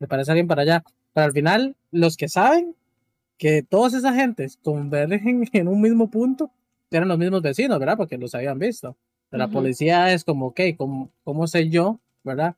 se 0.00 0.08
parece 0.08 0.32
alguien 0.32 0.48
para 0.48 0.62
allá. 0.62 0.84
Pero 1.14 1.26
al 1.26 1.32
final, 1.32 1.76
los 1.92 2.16
que 2.16 2.28
saben 2.28 2.76
que 3.38 3.62
todas 3.62 3.94
esas 3.94 4.14
gentes 4.16 4.58
convergen 4.62 5.48
en 5.52 5.68
un 5.68 5.80
mismo 5.80 6.10
punto, 6.10 6.50
eran 6.90 7.08
los 7.08 7.18
mismos 7.18 7.42
vecinos, 7.42 7.78
¿verdad? 7.80 7.96
Porque 7.96 8.18
los 8.18 8.34
habían 8.34 8.58
visto. 8.58 8.96
Pero 9.30 9.38
la 9.40 9.46
Ujú. 9.46 9.54
policía 9.54 10.12
es 10.14 10.24
como, 10.24 10.48
ok, 10.48 10.60
¿cómo, 10.76 11.10
cómo 11.24 11.46
sé 11.48 11.68
yo, 11.70 12.00
¿verdad? 12.24 12.56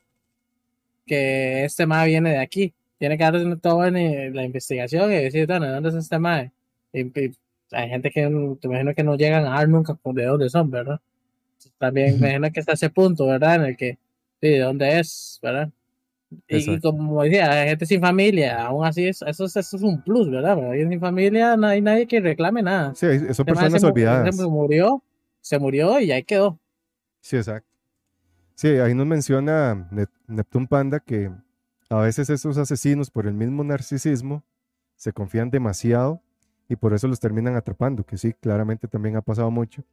Que 1.07 1.65
este 1.65 1.87
mae 1.87 2.07
viene 2.09 2.31
de 2.31 2.39
aquí. 2.39 2.73
Tiene 2.99 3.19
que 3.19 3.25
dar 3.25 3.57
toda 3.61 3.91
la 3.91 4.43
investigación 4.45 5.13
y 5.13 5.17
decir, 5.17 5.47
bueno, 5.47 5.67
¿de 5.67 5.73
dónde 5.73 5.89
es 5.91 5.95
este 5.97 6.19
mae? 6.19 6.51
Y- 6.93 7.03
y 7.21 7.37
hay 7.73 7.89
gente 7.91 8.11
que 8.11 8.23
te 8.61 8.67
imagino 8.69 8.95
que 8.95 9.03
no 9.05 9.17
llegan 9.17 9.45
a 9.47 9.51
dar 9.51 9.69
nunca 9.69 9.99
de 10.05 10.25
dónde 10.25 10.49
son, 10.49 10.71
¿verdad? 10.71 11.01
También 11.79 12.19
me 12.19 12.29
imagino 12.29 12.51
que 12.53 12.61
está 12.61 12.73
ese 12.73 12.89
punto, 12.91 13.27
¿verdad? 13.27 13.57
En 13.57 13.63
el 13.63 13.77
que, 13.77 13.99
sí, 14.41 14.49
de 14.49 14.61
dónde 14.61 14.99
es, 14.99 15.39
¿verdad? 15.43 15.69
Y, 16.49 16.57
y 16.75 16.81
como 16.81 17.23
decía, 17.23 17.51
hay 17.51 17.69
gente 17.69 17.87
sin 17.87 18.01
familia, 18.01 18.63
aún 18.67 18.85
así, 18.87 19.07
es- 19.09 19.23
eso, 19.23 19.45
es- 19.45 19.57
eso 19.57 19.77
es 19.77 19.83
un 19.83 20.03
plus, 20.03 20.31
¿verdad? 20.31 20.57
Pero 20.57 20.71
alguien 20.71 20.89
sin 20.91 21.01
familia, 21.01 21.57
no 21.57 21.67
hay 21.67 21.81
nadie 21.83 22.07
que 22.07 22.21
reclame 22.21 22.63
nada. 22.63 22.95
Sí, 22.95 23.07
son 23.07 23.29
Este 23.31 23.45
personas 23.45 23.81
se 23.81 23.87
olvidadas. 23.87 24.37
Se 24.37 24.47
murió, 24.47 25.03
se 25.41 25.59
murió 25.59 26.01
y 26.01 26.11
ahí 26.13 26.25
quedó. 26.25 26.59
Sí, 27.21 27.37
exacto. 27.37 27.69
Sí, 28.57 28.69
ahí 28.79 28.95
nos 28.95 29.07
menciona 29.07 29.75
Nep- 29.93 30.09
Neptune 30.27 30.67
Panda 30.67 30.99
que 30.99 31.31
a 31.91 31.97
veces 31.99 32.31
esos 32.31 32.57
asesinos 32.59 33.11
por 33.11 33.27
el 33.27 33.35
mismo 33.35 33.63
narcisismo 33.63 34.43
se 34.97 35.13
confían 35.13 35.51
demasiado 35.51 36.23
y 36.69 36.75
por 36.77 36.95
eso 36.95 37.07
los 37.07 37.21
terminan 37.21 37.55
atrapando, 37.55 38.03
que 38.03 38.17
sí, 38.17 38.33
claramente 38.33 38.89
también 38.89 39.15
ha 39.17 39.21
pasado 39.21 39.51
mucho, 39.51 39.85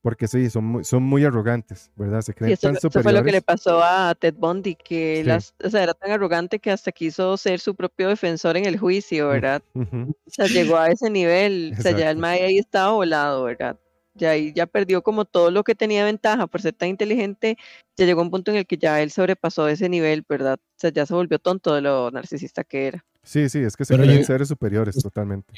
porque 0.00 0.28
sí, 0.28 0.48
son 0.48 0.64
muy, 0.64 0.84
son 0.84 1.02
muy 1.02 1.24
arrogantes, 1.24 1.90
¿verdad? 1.96 2.20
Se 2.22 2.32
creen 2.32 2.52
eso, 2.52 2.68
tan 2.68 2.76
eso 2.76 2.88
fue 2.88 3.02
lo 3.02 3.24
que 3.24 3.32
le 3.32 3.38
superiores. 3.40 3.42
pasó 3.42 3.82
a 3.82 4.14
Ted 4.14 4.34
Bundy, 4.38 4.76
que 4.76 5.16
Sí. 5.22 5.28
las, 5.28 5.52
o 5.62 5.68
sea, 5.68 5.82
era 5.82 5.92
tan 5.92 6.12
arrogante 6.12 6.60
que 6.60 6.70
hasta 6.70 6.92
quiso 6.92 7.36
ser 7.36 7.58
su 7.58 7.74
propio 7.74 8.08
defensor 8.08 8.56
en 8.56 8.64
el 8.66 8.78
juicio, 8.78 9.28
¿verdad? 9.28 9.60
O 9.74 10.30
sea, 10.30 10.46
llegó 10.46 10.76
a 10.78 10.88
ese 10.88 11.10
nivel, 11.10 11.74
o 11.76 11.82
sea, 11.82 11.92
ya 11.92 12.10
el 12.10 12.18
mae 12.18 12.44
ahí 12.44 12.58
estaba 12.58 12.92
volado, 12.92 13.42
¿verdad? 13.42 13.76
Ya 14.16 14.30
ahí 14.30 14.52
ya 14.54 14.66
perdió 14.66 15.02
como 15.02 15.24
todo 15.24 15.50
lo 15.50 15.64
que 15.64 15.74
tenía 15.74 16.04
ventaja 16.04 16.46
por 16.46 16.62
ser 16.62 16.74
tan 16.74 16.88
inteligente, 16.88 17.56
ya 17.96 18.06
llegó 18.06 18.20
a 18.20 18.24
un 18.24 18.30
punto 18.30 18.52
en 18.52 18.58
el 18.58 18.66
que 18.66 18.76
ya 18.76 19.02
él 19.02 19.10
sobrepasó 19.10 19.66
ese 19.66 19.88
nivel, 19.88 20.24
¿verdad? 20.28 20.58
O 20.60 20.78
sea, 20.78 20.92
ya 20.92 21.04
se 21.04 21.14
volvió 21.14 21.38
tonto 21.40 21.74
de 21.74 21.80
lo 21.80 22.10
narcisista 22.12 22.62
que 22.62 22.86
era. 22.86 23.04
Sí, 23.24 23.48
sí, 23.48 23.58
es 23.58 23.76
que 23.76 23.84
se 23.84 23.96
creen 23.96 24.24
seres 24.24 24.48
superiores 24.48 24.96
totalmente. 25.02 25.54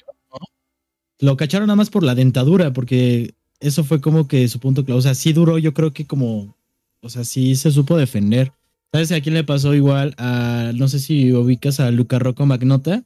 Lo 1.18 1.36
cacharon 1.36 1.66
nada 1.66 1.76
más 1.76 1.90
por 1.90 2.02
la 2.02 2.14
dentadura, 2.14 2.72
porque 2.72 3.34
eso 3.60 3.84
fue 3.84 4.00
como 4.00 4.28
que 4.28 4.48
su 4.48 4.60
punto 4.60 4.84
clave. 4.84 4.98
O 4.98 5.02
sea, 5.02 5.14
sí 5.14 5.32
duró, 5.32 5.58
yo 5.58 5.74
creo 5.74 5.92
que 5.92 6.06
como. 6.06 6.54
O 7.00 7.08
sea, 7.08 7.24
sí 7.24 7.56
se 7.56 7.70
supo 7.70 7.96
defender. 7.96 8.52
¿Sabes 8.92 9.12
a 9.12 9.20
quién 9.20 9.34
le 9.34 9.44
pasó 9.44 9.74
igual? 9.74 10.14
A. 10.18 10.72
No 10.74 10.88
sé 10.88 10.98
si 10.98 11.32
ubicas 11.32 11.80
a 11.80 11.90
Luca 11.90 12.18
Rocco 12.18 12.46
Magnota. 12.46 13.02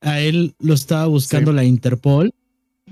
A 0.00 0.20
él 0.20 0.54
lo 0.58 0.74
estaba 0.74 1.06
buscando 1.06 1.52
la 1.52 1.64
Interpol. 1.64 2.34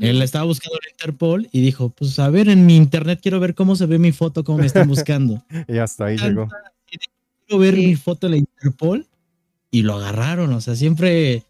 Él 0.00 0.20
estaba 0.22 0.44
buscando 0.44 0.78
la 0.82 0.90
Interpol 0.90 1.48
y 1.52 1.60
dijo: 1.60 1.90
Pues 1.90 2.18
a 2.18 2.28
ver, 2.28 2.48
en 2.48 2.66
mi 2.66 2.76
internet 2.76 3.20
quiero 3.22 3.38
ver 3.40 3.54
cómo 3.54 3.76
se 3.76 3.86
ve 3.86 3.98
mi 3.98 4.12
foto, 4.12 4.42
cómo 4.44 4.58
me 4.58 4.66
están 4.66 4.88
buscando. 4.88 5.44
Y 5.68 5.78
hasta 5.78 6.06
ahí 6.06 6.16
llegó. 6.18 6.48
quiero 7.46 7.58
ver 7.60 7.74
Sí. 7.74 7.86
mi 7.86 7.94
foto 7.96 8.26
en 8.26 8.30
la 8.32 8.36
Interpol 8.38 9.06
y 9.70 9.82
lo 9.82 9.94
agarraron. 9.94 10.52
O 10.52 10.60
sea, 10.60 10.74
siempre 10.74 11.44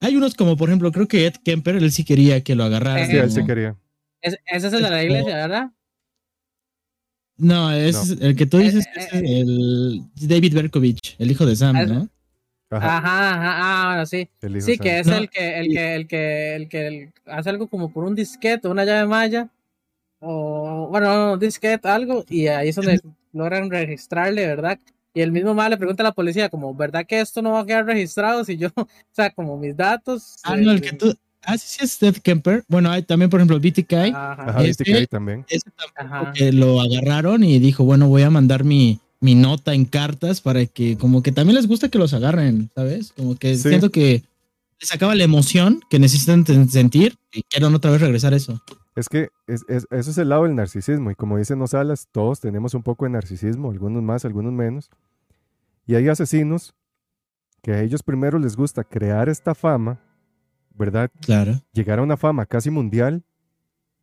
hay 0.00 0.16
unos 0.16 0.34
como, 0.34 0.56
por 0.56 0.68
ejemplo, 0.68 0.92
creo 0.92 1.08
que 1.08 1.26
Ed 1.26 1.34
Kemper, 1.44 1.76
él 1.76 1.92
sí 1.92 2.04
quería 2.04 2.42
que 2.42 2.54
lo 2.54 2.64
agarraran. 2.64 3.06
Sí, 3.08 3.16
él 3.16 3.28
sí 3.30 3.36
como- 3.36 3.46
quería. 3.48 3.76
Es- 4.22 4.38
ese 4.46 4.66
es 4.68 4.72
el 4.72 4.82
de 4.82 4.90
la 4.90 5.02
iglesia, 5.04 5.34
¿verdad? 5.36 5.70
No, 7.36 7.70
es 7.70 8.16
el 8.20 8.34
que 8.34 8.46
tú 8.46 8.58
dices 8.58 8.84
Eh, 8.96 9.00
es 9.12 9.12
el 9.12 10.02
David 10.16 10.54
Berkovich, 10.54 11.14
el 11.18 11.30
hijo 11.30 11.46
de 11.46 11.54
Sam, 11.54 11.76
¿no? 11.86 12.08
Ajá, 12.70 12.98
Ajá, 12.98 13.34
ajá, 13.34 13.58
ah, 13.60 13.86
bueno, 13.88 14.06
sí. 14.06 14.28
Sí, 14.60 14.76
Sam. 14.76 14.84
que 14.84 14.98
es 14.98 15.06
No, 15.06 15.16
el 15.16 15.30
que, 15.30 15.58
el 15.58 15.68
que, 15.72 15.94
el 15.94 16.06
que, 16.06 16.54
el 16.56 16.68
que 16.68 16.86
el- 16.86 17.12
hace 17.26 17.48
algo 17.50 17.66
como 17.68 17.90
por 17.92 18.04
un 18.04 18.14
disquete, 18.14 18.68
una 18.68 18.84
llave 18.84 19.06
maya, 19.06 19.48
o 20.20 20.88
bueno, 20.90 21.32
un 21.34 21.38
disquete, 21.38 21.88
algo, 21.88 22.24
y 22.28 22.48
ahí 22.48 22.68
es 22.68 22.76
donde 22.76 23.00
logran 23.32 23.70
registrarle, 23.70 24.46
¿verdad? 24.46 24.78
Y 25.14 25.20
el 25.22 25.32
mismo 25.32 25.54
mal 25.54 25.70
le 25.70 25.76
pregunta 25.76 26.02
a 26.02 26.04
la 26.04 26.12
policía, 26.12 26.48
como, 26.48 26.74
¿verdad 26.74 27.06
que 27.06 27.20
esto 27.20 27.40
no 27.42 27.52
va 27.52 27.60
a 27.60 27.66
quedar 27.66 27.86
registrado 27.86 28.44
si 28.44 28.56
yo, 28.56 28.68
o 28.76 28.86
sea, 29.12 29.30
como 29.30 29.56
mis 29.56 29.76
datos? 29.76 30.36
Ah, 30.44 30.54
eh, 30.56 30.60
no, 30.62 30.72
el 30.72 30.80
que 30.80 30.92
tú. 30.92 31.14
Ah, 31.42 31.56
sí, 31.56 31.86
sí, 31.86 32.06
es 32.06 32.20
Kemper. 32.20 32.64
Bueno, 32.68 32.90
hay 32.90 33.02
también, 33.02 33.30
por 33.30 33.40
ejemplo, 33.40 33.58
BTK. 33.58 34.12
Ajá, 34.14 34.62
Este- 34.64 34.84
que 34.84 34.94
ahí 34.94 35.06
también. 35.06 35.46
Ajá. 35.96 36.32
que 36.34 36.52
lo 36.52 36.80
agarraron 36.80 37.42
y 37.44 37.58
dijo, 37.58 37.84
bueno, 37.84 38.08
voy 38.08 38.22
a 38.22 38.28
mandar 38.30 38.64
mi, 38.64 39.00
mi 39.20 39.34
nota 39.34 39.74
en 39.74 39.84
cartas 39.84 40.40
para 40.40 40.64
que, 40.66 40.96
como 40.96 41.22
que 41.22 41.32
también 41.32 41.56
les 41.56 41.66
gusta 41.66 41.88
que 41.88 41.98
los 41.98 42.14
agarren, 42.14 42.70
¿sabes? 42.74 43.12
Como 43.16 43.36
que 43.36 43.56
Sí. 43.56 43.68
siento 43.68 43.90
que 43.90 44.22
les 44.80 44.92
acaba 44.92 45.14
la 45.16 45.24
emoción 45.24 45.80
que 45.90 45.98
necesitan 45.98 46.44
sentir 46.68 47.16
y 47.32 47.42
quieren 47.42 47.74
otra 47.74 47.90
vez 47.90 48.00
regresar 48.00 48.32
a 48.32 48.36
eso. 48.36 48.62
Es 48.94 49.08
que 49.08 49.28
es- 49.46 49.64
es- 49.68 49.86
eso 49.90 50.10
es 50.10 50.18
el 50.18 50.28
lado 50.28 50.44
del 50.44 50.54
narcisismo. 50.54 51.10
Y 51.10 51.14
como 51.14 51.36
dicen 51.38 51.58
los 51.58 51.74
alas, 51.74 52.08
todos 52.12 52.40
tenemos 52.40 52.74
un 52.74 52.82
poco 52.82 53.04
de 53.04 53.10
narcisismo, 53.10 53.70
algunos 53.70 54.02
más, 54.02 54.24
algunos 54.24 54.52
menos. 54.52 54.88
Y 55.86 55.94
hay 55.94 56.08
asesinos 56.08 56.74
que 57.62 57.72
a 57.72 57.82
ellos 57.82 58.02
primero 58.02 58.38
les 58.38 58.54
gusta 58.56 58.84
crear 58.84 59.28
esta 59.28 59.54
fama, 59.54 60.00
¿verdad? 60.76 61.10
Claro. 61.22 61.60
Llegar 61.72 61.98
a 61.98 62.02
una 62.02 62.16
fama 62.16 62.46
casi 62.46 62.70
mundial 62.70 63.24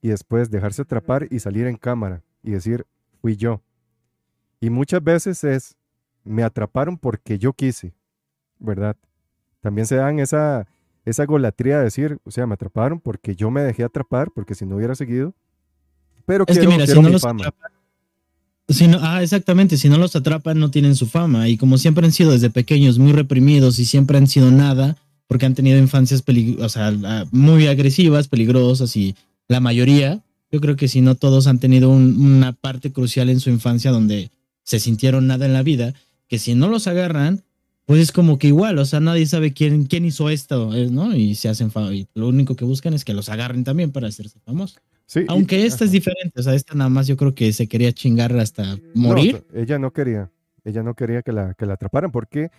y 0.02 0.10
después 0.10 0.50
dejarse 0.52 0.82
atrapar 0.82 1.28
y 1.32 1.40
salir 1.40 1.68
en 1.68 1.78
cámara 1.78 2.22
y 2.44 2.52
decir, 2.52 2.86
fui 3.22 3.38
yo. 3.38 3.62
Y 4.66 4.72
muchas 4.72 5.04
veces 5.04 5.44
es, 5.44 5.76
me 6.24 6.42
atraparon 6.42 6.98
porque 6.98 7.38
yo 7.38 7.54
quise, 7.54 7.94
¿verdad? 8.58 8.96
También 9.62 9.86
se 9.86 9.96
dan 9.96 10.20
esa, 10.20 10.66
esa 11.06 11.26
golatría 11.26 11.78
de 11.78 11.84
decir, 11.84 12.18
o 12.24 12.32
sea, 12.32 12.48
me 12.48 12.56
atraparon 12.56 13.00
porque 13.00 13.36
yo 13.36 13.52
me 13.52 13.62
dejé 13.62 13.84
atrapar, 13.84 14.32
porque 14.34 14.56
si 14.56 14.66
no 14.66 14.78
hubiera 14.78 14.96
seguido. 14.96 15.36
Pero 16.26 16.46
Es 16.48 16.56
quiero, 16.58 16.70
que 16.72 16.76
mira, 16.78 16.88
si 16.88 16.96
no 16.96 17.04
mi 17.04 17.12
los 17.12 17.22
fama. 17.22 17.42
atrapan, 17.44 17.72
si 18.68 18.88
no, 18.88 18.98
ah, 19.02 19.22
exactamente, 19.22 19.78
si 19.78 19.88
no 19.88 20.00
los 20.00 20.16
atrapan 20.16 20.58
no 20.60 20.72
tienen 20.72 20.96
su 20.96 21.06
fama 21.06 21.48
y 21.48 21.58
como 21.58 21.78
siempre 21.78 22.04
han 22.04 22.12
sido 22.12 22.32
desde 22.32 22.50
pequeños 22.50 22.98
muy 22.98 23.12
reprimidos 23.14 23.78
y 23.78 23.86
siempre 23.86 24.18
han 24.18 24.26
sido 24.26 24.50
nada 24.50 24.98
porque 25.28 25.46
han 25.46 25.54
tenido 25.54 25.78
infancias 25.78 26.24
o 26.60 26.70
sea, 26.70 26.92
muy 27.32 27.68
agresivas, 27.68 28.28
peligrosas 28.28 28.96
y 28.96 29.16
la 29.48 29.60
mayoría, 29.60 30.24
yo 30.52 30.60
creo 30.62 30.76
que 30.76 30.88
si 30.88 31.02
no 31.02 31.14
todos 31.14 31.46
han 31.46 31.60
tenido 31.60 31.92
un- 31.92 32.20
una 32.20 32.54
parte 32.54 32.92
crucial 32.92 33.30
en 33.30 33.40
su 33.40 33.52
infancia 33.52 33.92
donde 33.92 34.32
se 34.66 34.80
sintieron 34.80 35.28
nada 35.28 35.46
en 35.46 35.54
la 35.54 35.64
vida, 35.64 35.94
que 36.28 36.38
si 36.40 36.54
no 36.56 36.68
los 36.68 36.88
agarran, 36.88 37.44
pues 37.86 38.02
es 38.02 38.12
como 38.12 38.38
que 38.40 38.48
igual, 38.48 38.78
o 38.80 38.86
sea, 38.86 39.00
nadie 39.00 39.26
sabe 39.28 39.54
quién, 39.54 39.86
quién 39.86 40.04
hizo 40.06 40.30
esto, 40.30 40.72
¿no? 40.92 41.16
Y 41.16 41.36
se 41.36 41.48
hacen 41.50 41.72
y 41.94 42.08
lo 42.16 42.28
único 42.28 42.56
que 42.56 42.66
buscan 42.66 42.94
es 42.96 43.06
que 43.06 43.14
los 43.14 43.30
agarren 43.30 43.64
también 43.64 43.92
para 43.92 44.08
hacerse 44.08 44.40
famosos. 44.40 44.80
Sí, 45.06 45.20
y- 45.22 45.26
Aunque 45.30 45.66
esta 45.68 45.86
es 45.86 45.92
ajá. 45.92 45.94
diferente, 45.94 46.40
o 46.40 46.44
sea, 46.44 46.56
esta 46.56 46.74
nada 46.74 46.90
más 46.90 47.06
yo 47.08 47.16
creo 47.16 47.36
que 47.36 47.54
se 47.54 47.68
quería 47.68 47.94
chingar 47.94 48.36
hasta 48.40 48.78
morir. 48.96 49.46
No, 49.54 49.62
ella 49.62 49.78
no 49.80 49.94
quería, 49.94 50.32
ella 50.64 50.82
no 50.82 50.96
quería 50.96 51.22
que 51.22 51.32
la, 51.32 51.54
que 51.54 51.68
la 51.68 51.74
atraparan 51.76 52.12
porque 52.12 52.50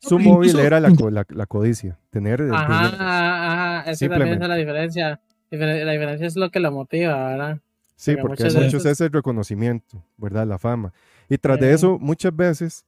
su 0.00 0.18
pero 0.18 0.28
móvil 0.30 0.50
incluso- 0.50 0.66
era 0.66 0.80
la, 0.80 0.94
co- 0.94 1.10
la, 1.10 1.24
la 1.30 1.46
codicia, 1.46 1.98
tener 2.10 2.42
Ajá, 2.52 2.88
ajá, 2.88 3.80
ajá, 3.80 3.80
esa 3.80 3.84
también 3.84 3.92
es 3.92 3.98
Simplemente. 3.98 4.48
la 4.48 4.56
diferencia. 4.56 5.20
Difer- 5.50 5.84
La 5.84 5.92
diferencia 5.92 6.26
es 6.26 6.36
lo 6.36 6.50
que 6.50 6.60
lo 6.60 6.70
motiva, 6.72 7.28
¿verdad? 7.30 7.58
Sí, 7.96 8.16
Porque 8.20 8.44
porque 8.44 8.44
muchos 8.44 8.82
veces- 8.82 8.86
es 8.86 9.00
el 9.00 9.12
reconocimiento, 9.12 10.04
¿verdad? 10.18 10.46
La 10.46 10.58
fama. 10.58 10.92
Y 11.28 11.38
tras 11.38 11.58
de 11.58 11.72
eso, 11.72 11.98
muchas 11.98 12.34
veces 12.34 12.84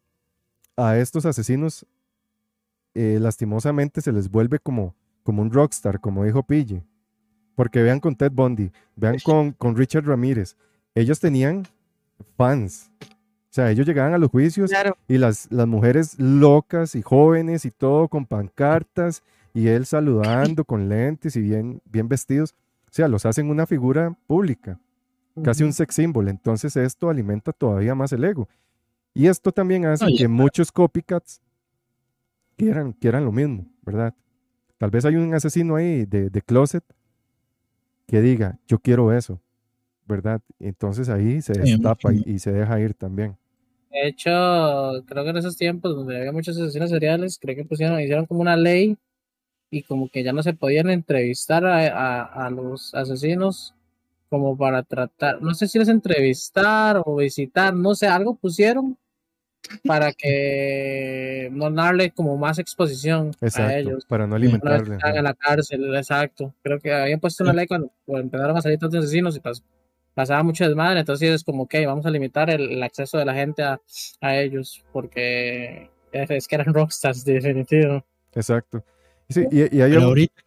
a 0.76 0.98
estos 0.98 1.24
asesinos, 1.24 1.86
eh, 2.94 3.18
lastimosamente, 3.20 4.00
se 4.00 4.12
les 4.12 4.30
vuelve 4.30 4.58
como, 4.58 4.94
como 5.22 5.42
un 5.42 5.50
rockstar, 5.50 6.00
como 6.00 6.24
dijo 6.24 6.42
Pille. 6.42 6.82
Porque 7.54 7.82
vean 7.82 8.00
con 8.00 8.14
Ted 8.14 8.32
Bundy, 8.32 8.70
vean 8.96 9.16
con, 9.24 9.52
con 9.52 9.76
Richard 9.76 10.04
Ramírez. 10.04 10.56
Ellos 10.94 11.18
tenían 11.18 11.66
fans. 12.36 12.90
O 13.00 13.56
sea, 13.56 13.70
ellos 13.70 13.86
llegaban 13.86 14.12
a 14.12 14.18
los 14.18 14.30
juicios 14.30 14.68
Claro, 14.68 14.98
y 15.08 15.16
las, 15.16 15.50
las 15.50 15.66
mujeres 15.66 16.18
locas 16.18 16.94
y 16.94 17.00
jóvenes 17.00 17.64
y 17.64 17.70
todo 17.70 18.08
con 18.08 18.26
pancartas 18.26 19.22
y 19.54 19.68
él 19.68 19.86
saludando 19.86 20.64
con 20.64 20.90
lentes 20.90 21.36
y 21.36 21.40
bien, 21.40 21.80
bien 21.86 22.08
vestidos. 22.08 22.54
O 22.84 22.92
sea, 22.92 23.08
los 23.08 23.24
hacen 23.24 23.48
una 23.48 23.66
figura 23.66 24.14
pública 24.26 24.78
casi 25.42 25.64
un 25.64 25.72
sex 25.72 25.94
symbol. 25.94 26.28
Entonces 26.28 26.76
esto 26.76 27.08
alimenta 27.10 27.52
todavía 27.52 27.94
más 27.94 28.12
el 28.12 28.24
ego. 28.24 28.48
Y 29.14 29.28
esto 29.28 29.52
también 29.52 29.86
hace 29.86 30.14
que 30.14 30.28
muchos 30.28 30.70
copycats 30.72 31.40
quieran, 32.56 32.92
quieran 32.92 33.24
lo 33.24 33.32
mismo, 33.32 33.66
¿verdad? 33.82 34.14
Tal 34.78 34.90
vez 34.90 35.04
hay 35.04 35.16
un 35.16 35.32
asesino 35.34 35.76
ahí 35.76 36.04
de, 36.04 36.28
de 36.28 36.42
closet 36.42 36.84
que 38.06 38.20
diga, 38.20 38.58
yo 38.66 38.78
quiero 38.78 39.12
eso, 39.12 39.40
¿verdad? 40.06 40.40
Entonces 40.60 41.08
ahí 41.08 41.40
se 41.42 41.54
destapa 41.54 42.12
y, 42.12 42.38
se 42.38 42.52
deja 42.52 42.78
ir 42.80 42.94
también. 42.94 43.36
De 43.90 44.08
hecho, 44.08 44.30
creo 45.06 45.24
que 45.24 45.30
en 45.30 45.36
esos 45.38 45.56
tiempos 45.56 45.96
donde 45.96 46.18
había 46.18 46.32
muchos 46.32 46.56
asesinos 46.60 46.90
seriales, 46.90 47.38
creo 47.40 47.56
que 47.56 47.64
pusieron, 47.64 47.98
hicieron 48.00 48.26
como 48.26 48.40
una 48.42 48.56
ley 48.56 48.96
y 49.70 49.82
como 49.82 50.08
que 50.10 50.22
ya 50.22 50.32
no 50.32 50.42
se 50.42 50.52
podían 50.52 50.90
entrevistar 50.90 51.64
a, 51.64 51.88
a- 52.22 52.46
a 52.46 52.50
los 52.50 52.94
asesinos 52.94 53.74
como 54.28 54.56
para 54.56 54.82
tratar, 54.82 55.40
no 55.42 55.54
sé 55.54 55.68
si 55.68 55.78
les 55.78 55.88
entrevistar 55.88 57.00
o 57.04 57.16
visitar, 57.16 57.74
no 57.74 57.94
sé, 57.94 58.06
algo 58.08 58.34
pusieron 58.36 58.96
para 59.84 60.12
que 60.12 61.48
no 61.52 61.70
darle 61.70 62.10
como 62.12 62.36
más 62.36 62.58
exposición 62.58 63.32
a 63.54 63.74
ellos. 63.76 64.04
para 64.06 64.26
no 64.26 64.36
Una 64.36 64.40
vez 64.44 64.50
que 64.50 64.56
alimentarle. 64.56 64.94
estaban 64.96 65.10
ajá. 65.12 65.18
en 65.18 65.24
la 65.24 65.34
cárcel, 65.34 65.96
exacto. 65.96 66.54
Creo 66.62 66.78
que 66.78 66.92
habían 66.92 67.20
puesto 67.20 67.42
una 67.44 67.52
ley 67.52 67.66
cuando, 67.66 67.90
cuando 68.04 68.24
empezaron 68.24 68.56
a 68.56 68.62
salir 68.62 68.78
tantos 68.78 69.00
asesinos 69.04 69.36
y 69.36 69.40
pas- 69.40 69.62
pasaba 70.14 70.42
mucho 70.42 70.64
desmadre, 70.66 71.00
entonces 71.00 71.30
es 71.30 71.44
como, 71.44 71.64
ok, 71.64 71.74
vamos 71.84 72.06
a 72.06 72.10
limitar 72.10 72.48
el, 72.50 72.70
el 72.72 72.82
acceso 72.82 73.18
de 73.18 73.24
la 73.24 73.34
gente 73.34 73.62
a, 73.62 73.80
a 74.20 74.36
ellos, 74.38 74.84
porque 74.92 75.90
es, 76.12 76.30
es 76.30 76.48
que 76.48 76.54
eran 76.54 76.72
rockstars, 76.72 77.24
definitivo. 77.24 78.04
Exacto. 78.34 78.82
Y, 79.28 79.34
sí, 79.34 79.46
y, 79.50 79.58
y 79.76 79.80
hay 79.82 79.90
Pero 79.90 80.02
ahorita 80.02 80.42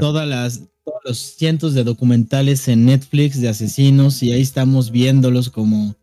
Todas 0.00 0.26
las, 0.28 0.68
todos 0.84 1.00
los 1.04 1.18
cientos 1.18 1.74
de 1.74 1.84
documentales 1.84 2.66
en 2.68 2.86
Netflix 2.86 3.40
de 3.40 3.48
asesinos 3.48 4.22
y 4.22 4.32
ahí 4.32 4.40
estamos 4.42 4.90
viéndolos 4.90 5.50
como 5.50 5.94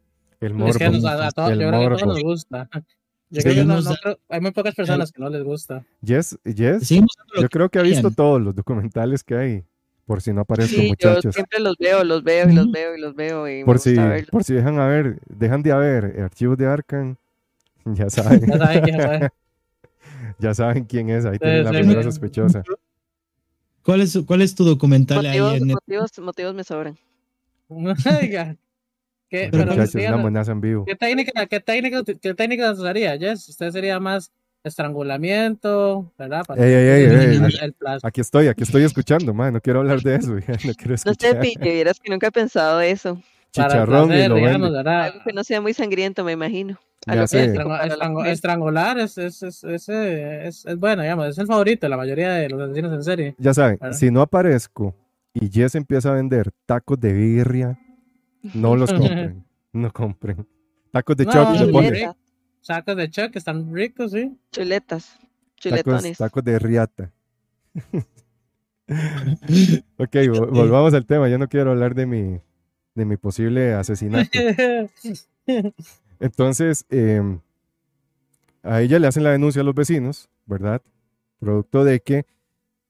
el 0.41 0.51
Es 0.67 0.77
que 0.77 0.89
morbo. 0.89 0.97
nos- 1.01 1.05
a, 1.05 1.27
a 1.27 1.31
todos, 1.31 1.51
el 1.51 1.59
yo 1.59 1.67
creo 1.69 1.79
que 1.79 1.85
a 1.85 1.89
todos 1.89 2.01
morbo. 2.01 2.13
nos 2.13 2.23
gusta. 2.23 2.69
Yo 3.31 3.41
Sí. 3.41 3.43
creo 3.43 3.55
que 3.57 3.65
no- 3.65 3.75
Nos 3.75 3.85
no 3.85 3.95
creo- 4.01 4.19
hay 4.27 4.41
muy 4.41 4.49
pocas 4.51 4.73
personas 4.73 5.11
que 5.11 5.21
no 5.21 5.29
les 5.29 5.43
gusta. 5.43 5.85
Yes, 6.01 6.35
yes. 6.43 6.89
Yo 6.89 7.47
creo 7.49 7.69
que 7.69 7.77
ha 7.77 7.83
visto 7.83 8.09
todos 8.09 8.41
los 8.41 8.55
documentales 8.55 9.23
que 9.23 9.35
hay. 9.35 9.63
Por 10.07 10.19
si 10.23 10.33
no 10.33 10.41
aparezco, 10.41 10.75
sí, 10.75 10.81
yo 10.81 10.87
muchachos. 10.89 11.35
siempre 11.35 11.59
los 11.59 11.75
veo, 11.77 12.03
los 12.03 12.23
veo 12.23 12.49
y 12.49 12.53
los 12.55 12.71
veo 12.71 12.95
y 12.95 12.99
los 12.99 13.13
veo 13.15 13.47
y 13.47 13.63
Por 13.63 13.75
gusta 13.75 14.17
si, 14.17 14.25
por 14.31 14.43
si 14.43 14.53
dejan 14.55 14.79
a 14.79 14.87
ver, 14.87 15.19
dejan 15.29 15.61
de 15.61 15.71
haber 15.71 16.19
archivos 16.23 16.57
de 16.57 16.65
Arkham, 16.65 17.15
ya 17.85 18.09
saben, 18.09 18.41
Ya 18.47 18.57
saben 18.57 18.81
quién 18.81 18.95
fue. 18.99 19.29
ya 20.39 20.53
saben 20.55 20.83
quién 20.85 21.09
es, 21.11 21.25
ahí 21.25 21.37
tienen 21.37 21.63
la 21.65 21.69
sí, 21.71 21.77
primera 21.77 22.01
sí. 22.01 22.05
sospechosa. 22.09 22.63
¿Cuál 23.83 24.01
es, 24.01 24.17
¿Cuál 24.25 24.41
es 24.41 24.55
tu 24.55 24.63
documental 24.63 25.25
ahí 25.25 25.37
Motivos, 25.39 25.53
en 25.53 25.67
Netflix? 25.67 25.73
motivos, 25.87 26.19
motivos 26.19 26.55
me 26.55 26.63
sobran. 26.63 26.97
Oiga, 27.69 28.55
¿qué, 29.29 29.49
Pero 29.51 29.51
pero 29.51 29.65
muchachos, 29.67 29.95
una 29.95 30.15
amenaza 30.15 30.51
en 30.51 30.61
vivo. 30.61 30.85
¿qué 30.85 30.95
técnica, 30.95 31.45
qué 31.45 31.59
técnica, 31.59 32.03
qué 32.19 32.33
técnica 32.33 32.71
usaría, 32.71 33.17
Jess? 33.17 33.47
Usted 33.49 33.71
sería 33.71 33.99
más 33.99 34.31
estrangulamiento, 34.63 36.11
¿verdad? 36.17 36.45
Para 36.45 36.65
Ey, 36.65 36.73
ey, 36.73 36.89
ey, 36.89 37.03
el- 37.05 37.43
ey, 37.43 37.55
el- 37.61 37.99
Aquí 38.01 38.21
estoy, 38.21 38.47
aquí 38.47 38.63
estoy 38.63 38.83
escuchando, 38.83 39.33
man. 39.33 39.53
No 39.53 39.61
quiero 39.61 39.79
hablar 39.79 40.01
de 40.01 40.15
eso, 40.15 40.33
no 40.65 40.73
quiero 40.73 40.91
No 40.91 40.97
sé, 40.97 41.11
escuchar. 41.11 41.39
Pille, 41.41 41.73
vieras 41.73 41.99
que 41.99 42.09
nunca 42.11 42.27
he 42.27 42.31
pensado 42.31 42.81
eso. 42.81 43.21
Chicharrón 43.51 44.13
y 44.13 44.27
lo 44.27 44.35
digamos. 44.35 44.75
Algo 44.85 45.19
que 45.25 45.33
no 45.33 45.43
sea 45.43 45.59
muy 45.61 45.73
sangriento, 45.73 46.23
me 46.23 46.33
imagino. 46.33 46.79
Me 47.07 47.13
Algo 47.13 47.23
hace- 47.25 47.45
físico 47.45 47.61
Estrangu- 47.63 47.67
para 47.69 47.85
la 47.87 47.95
estrangu- 47.95 48.13
mujer. 48.13 48.31
estrangular 48.33 48.99
es, 48.99 49.17
es, 49.17 49.41
es, 49.43 49.63
ese 49.63 50.47
es, 50.47 50.65
es 50.65 50.77
bueno, 50.77 51.01
digamos, 51.01 51.27
es 51.29 51.37
el 51.37 51.47
favorito 51.47 51.85
de 51.85 51.89
la 51.89 51.97
mayoría 51.97 52.33
de 52.33 52.49
los 52.49 52.61
asesinos 52.61 52.93
en 52.93 53.03
serie. 53.03 53.35
Ya 53.37 53.53
saben, 53.53 53.79
si 53.93 54.11
no 54.11 54.21
aparezco 54.21 54.93
y 55.33 55.49
Jess 55.49 55.75
empieza 55.75 56.11
a 56.11 56.15
vender 56.15 56.51
tacos 56.65 56.99
de 56.99 57.13
birria, 57.13 57.79
no 58.53 58.75
los 58.75 58.91
compren. 58.93 59.45
No 59.71 59.91
compren. 59.93 60.45
Tacos 60.91 61.15
de 61.15 61.25
No, 61.25 61.31
choc 61.31 62.15
Sacos 62.61 62.97
de 62.97 63.09
chuck 63.09 63.35
están 63.35 63.73
ricos, 63.73 64.11
sí. 64.11 64.37
chuletas, 64.51 65.13
Tacos, 65.13 65.29
chuletones. 65.55 66.17
tacos 66.17 66.43
de 66.43 66.59
riata. 66.59 67.11
ok, 69.97 70.13
vo- 70.27 70.49
volvamos 70.51 70.93
al 70.93 71.05
tema. 71.05 71.29
Yo 71.29 71.37
no 71.37 71.47
quiero 71.47 71.71
hablar 71.71 71.95
de 71.95 72.05
mi, 72.05 72.39
de 72.99 73.05
mi 73.05 73.17
posible 73.17 73.73
asesinato. 73.73 74.29
Entonces, 76.19 76.85
em, 76.89 77.39
a 78.61 78.81
ella 78.81 78.99
le 78.99 79.07
hacen 79.07 79.23
la 79.23 79.31
denuncia 79.31 79.61
a 79.61 79.65
los 79.65 79.73
vecinos, 79.73 80.29
¿verdad? 80.45 80.81
Producto 81.39 81.85
de 81.85 82.01
que 82.01 82.25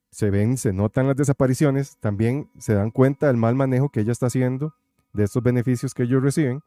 se 0.10 0.32
ven, 0.32 0.57
se 0.57 0.74
notan 0.74 1.05
las 1.07 1.16
desapariciones, 1.16 1.97
también 1.97 2.49
se 2.57 2.74
dan 2.74 2.89
cuenta 2.89 3.28
del 3.28 3.38
mal 3.38 3.53
manejo 3.53 3.89
que 3.89 3.99
ella 3.99 4.12
está 4.12 4.26
haciendo 4.26 4.74
de 5.14 5.26
estos 5.26 5.43
beneficios 5.43 5.93
que 5.93 6.03
ellos 6.03 6.24
reciben. 6.24 6.62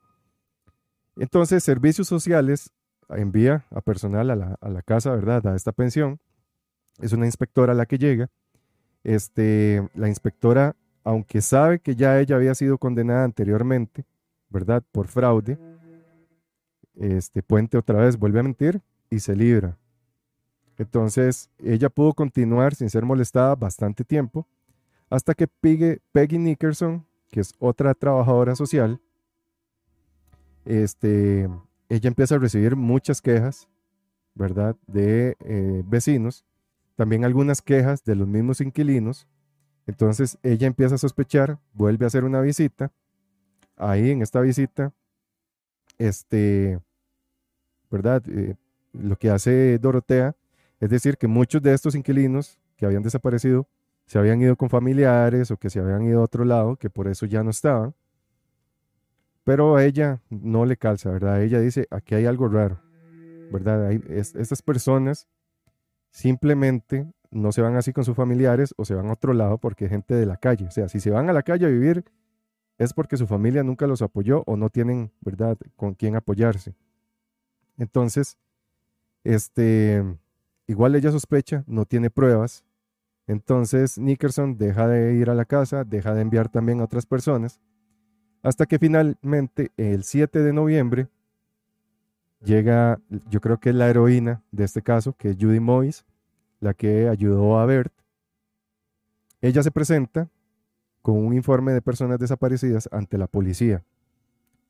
Entonces, 1.17 1.65
Servicios 1.65 2.07
Sociales 2.07 2.73
envía 3.09 3.67
a 3.71 3.81
personal 3.81 4.31
a 4.31 4.37
la, 4.37 4.57
a 4.61 4.69
la 4.69 4.83
casa, 4.83 5.11
¿verdad? 5.11 5.47
A 5.49 5.57
esta 5.57 5.73
pensión. 5.73 6.21
Es 7.01 7.13
una 7.13 7.27
inspectora 7.27 7.75
la 7.75 7.87
que 7.87 7.99
llega. 7.99 8.31
Este, 9.03 9.89
la 9.95 10.09
inspectora, 10.09 10.77
aunque 11.05 11.41
sabe 11.41 11.81
que 11.81 11.97
ya 11.97 12.19
ella 12.21 12.37
había 12.37 12.55
sido 12.55 12.79
condenada 12.79 13.25
anteriormente, 13.25 14.05
¿verdad? 14.49 14.83
Por 14.93 15.09
fraude, 15.09 15.59
este 16.95 17.43
Puente 17.43 17.79
otra 17.79 18.01
vez 18.01 18.19
vuelve 18.19 18.41
a 18.41 18.43
mentir 18.43 18.81
y 19.11 19.21
se 19.21 19.35
libra. 19.35 19.79
Entonces, 20.79 21.51
ella 21.59 21.89
pudo 21.89 22.13
continuar 22.13 22.75
sin 22.75 22.91
ser 22.91 23.05
molestada 23.05 23.55
bastante 23.55 24.05
tiempo, 24.05 24.47
hasta 25.11 25.35
que 25.35 25.47
Peggy, 25.47 26.01
Peggy 26.13 26.39
Nickerson, 26.39 27.07
que 27.31 27.41
es 27.41 27.55
otra 27.59 27.95
trabajadora 27.95 28.57
social, 28.57 29.01
este, 30.65 31.49
ella 31.89 32.09
empieza 32.09 32.37
a 32.37 32.39
recibir 32.39 32.77
muchas 32.77 33.21
quejas, 33.21 33.69
¿verdad? 34.35 34.77
De 34.87 35.37
eh, 35.41 35.83
vecinos, 35.87 36.45
también 36.97 37.25
algunas 37.25 37.61
quejas 37.63 38.05
de 38.05 38.17
los 38.17 38.29
mismos 38.29 38.61
inquilinos. 38.61 39.27
Entonces, 39.87 40.39
ella 40.43 40.67
empieza 40.67 40.95
a 40.95 40.99
sospechar, 40.99 41.59
vuelve 41.73 42.05
a 42.05 42.09
hacer 42.09 42.25
una 42.25 42.41
visita. 42.41 42.93
Ahí 43.77 44.11
en 44.11 44.23
esta 44.23 44.41
visita, 44.41 44.93
este, 45.99 46.79
¿verdad? 47.91 48.23
Eh, 48.29 48.55
lo 48.93 49.17
que 49.17 49.31
hace 49.31 49.79
Dorotea 49.79 50.37
es 50.81 50.91
decir 50.91 51.17
que 51.17 51.27
muchos 51.27 51.63
de 51.63 51.73
estos 51.73 51.95
inquilinos 51.95 52.59
que 52.77 52.87
habían 52.87 53.03
desaparecido 53.03 53.69
se 54.07 54.19
habían 54.19 54.41
ido 54.43 54.57
con 54.57 54.69
familiares 54.69 55.51
o 55.51 55.57
que 55.57 55.71
se 55.71 55.81
habían 55.81 56.03
ido 56.03 56.21
a 56.21 56.25
otro 56.25 56.45
lado, 56.45 56.77
que 56.77 56.91
por 56.91 57.09
eso 57.09 57.25
ya 57.27 57.43
no 57.43 57.51
estaban. 57.51 57.95
Pero 59.45 59.79
ella 59.79 60.21
no 60.29 60.67
le 60.67 60.77
calza, 60.77 61.11
¿verdad? 61.11 61.43
Ella 61.43 61.61
dice, 61.61 61.87
aquí 61.91 62.15
hay 62.15 62.27
algo 62.27 62.49
raro, 62.49 62.81
¿verdad? 63.51 63.91
Estas 63.93 64.63
personas 64.63 65.29
simplemente 66.11 67.07
no 67.33 67.51
se 67.51 67.63
van 67.63 67.77
así 67.77 67.93
con 67.93 68.05
sus 68.05 68.15
familiares 68.15 68.75
o 68.77 68.85
se 68.85 68.95
van 68.95 69.09
a 69.09 69.15
otro 69.15 69.33
lado 69.33 69.59
porque 69.59 69.87
es 69.87 69.91
gente 69.91 70.15
de 70.15 70.27
la 70.27 70.37
calle. 70.37 70.67
O 70.67 70.71
sea, 70.71 70.89
si 70.89 71.01
se 71.01 71.11
van 71.11 71.29
a 71.29 71.33
la 71.33 71.43
calle 71.43 71.67
a 71.67 71.71
vivir 71.71 72.05
es 72.79 72.93
porque 72.93 73.17
su 73.17 73.27
familia 73.27 73.63
nunca 73.63 73.87
los 73.87 74.03
apoyó 74.03 74.43
o 74.47 74.57
no 74.57 74.71
tienen, 74.71 75.13
¿verdad?, 75.21 75.57
con 75.77 75.95
quién 75.95 76.17
apoyarse. 76.17 76.75
Entonces, 77.79 78.39
este, 79.25 80.03
igual 80.67 80.95
ella 80.95 81.11
sospecha, 81.11 81.65
no 81.67 81.85
tiene 81.85 82.11
pruebas. 82.11 82.65
Entonces, 83.27 83.99
Nickerson 83.99 84.59
deja 84.59 84.89
de 84.89 85.15
ir 85.15 85.31
a 85.31 85.35
la 85.35 85.45
casa, 85.45 85.85
deja 85.85 86.15
de 86.15 86.23
enviar 86.23 86.49
también 86.49 86.81
a 86.81 86.85
otras 86.85 87.07
personas, 87.07 87.61
hasta 88.43 88.67
que 88.67 88.79
finalmente, 88.79 89.71
el 89.77 90.03
7 90.03 90.41
de 90.41 90.53
noviembre, 90.53 91.09
llega, 92.43 93.01
yo 93.31 93.41
creo 93.41 93.59
que 93.61 93.71
es 93.71 93.77
la 93.77 93.89
heroína 93.89 94.43
de 94.51 94.65
este 94.65 94.83
caso, 94.83 95.13
que 95.17 95.31
es 95.31 95.37
Judy 95.39 95.61
Moyes, 95.61 96.05
la 96.63 96.75
que 96.75 97.09
ayudó 97.09 97.59
a 97.59 97.67
Bert. 97.67 97.93
Ella 99.41 99.65
se 99.65 99.73
presenta 99.73 100.31
con 101.03 101.17
un 101.17 101.35
informe 101.35 101.73
de 101.73 101.83
personas 101.83 102.21
desaparecidas 102.21 102.89
ante 102.93 103.19
la 103.19 103.27
policía, 103.27 103.83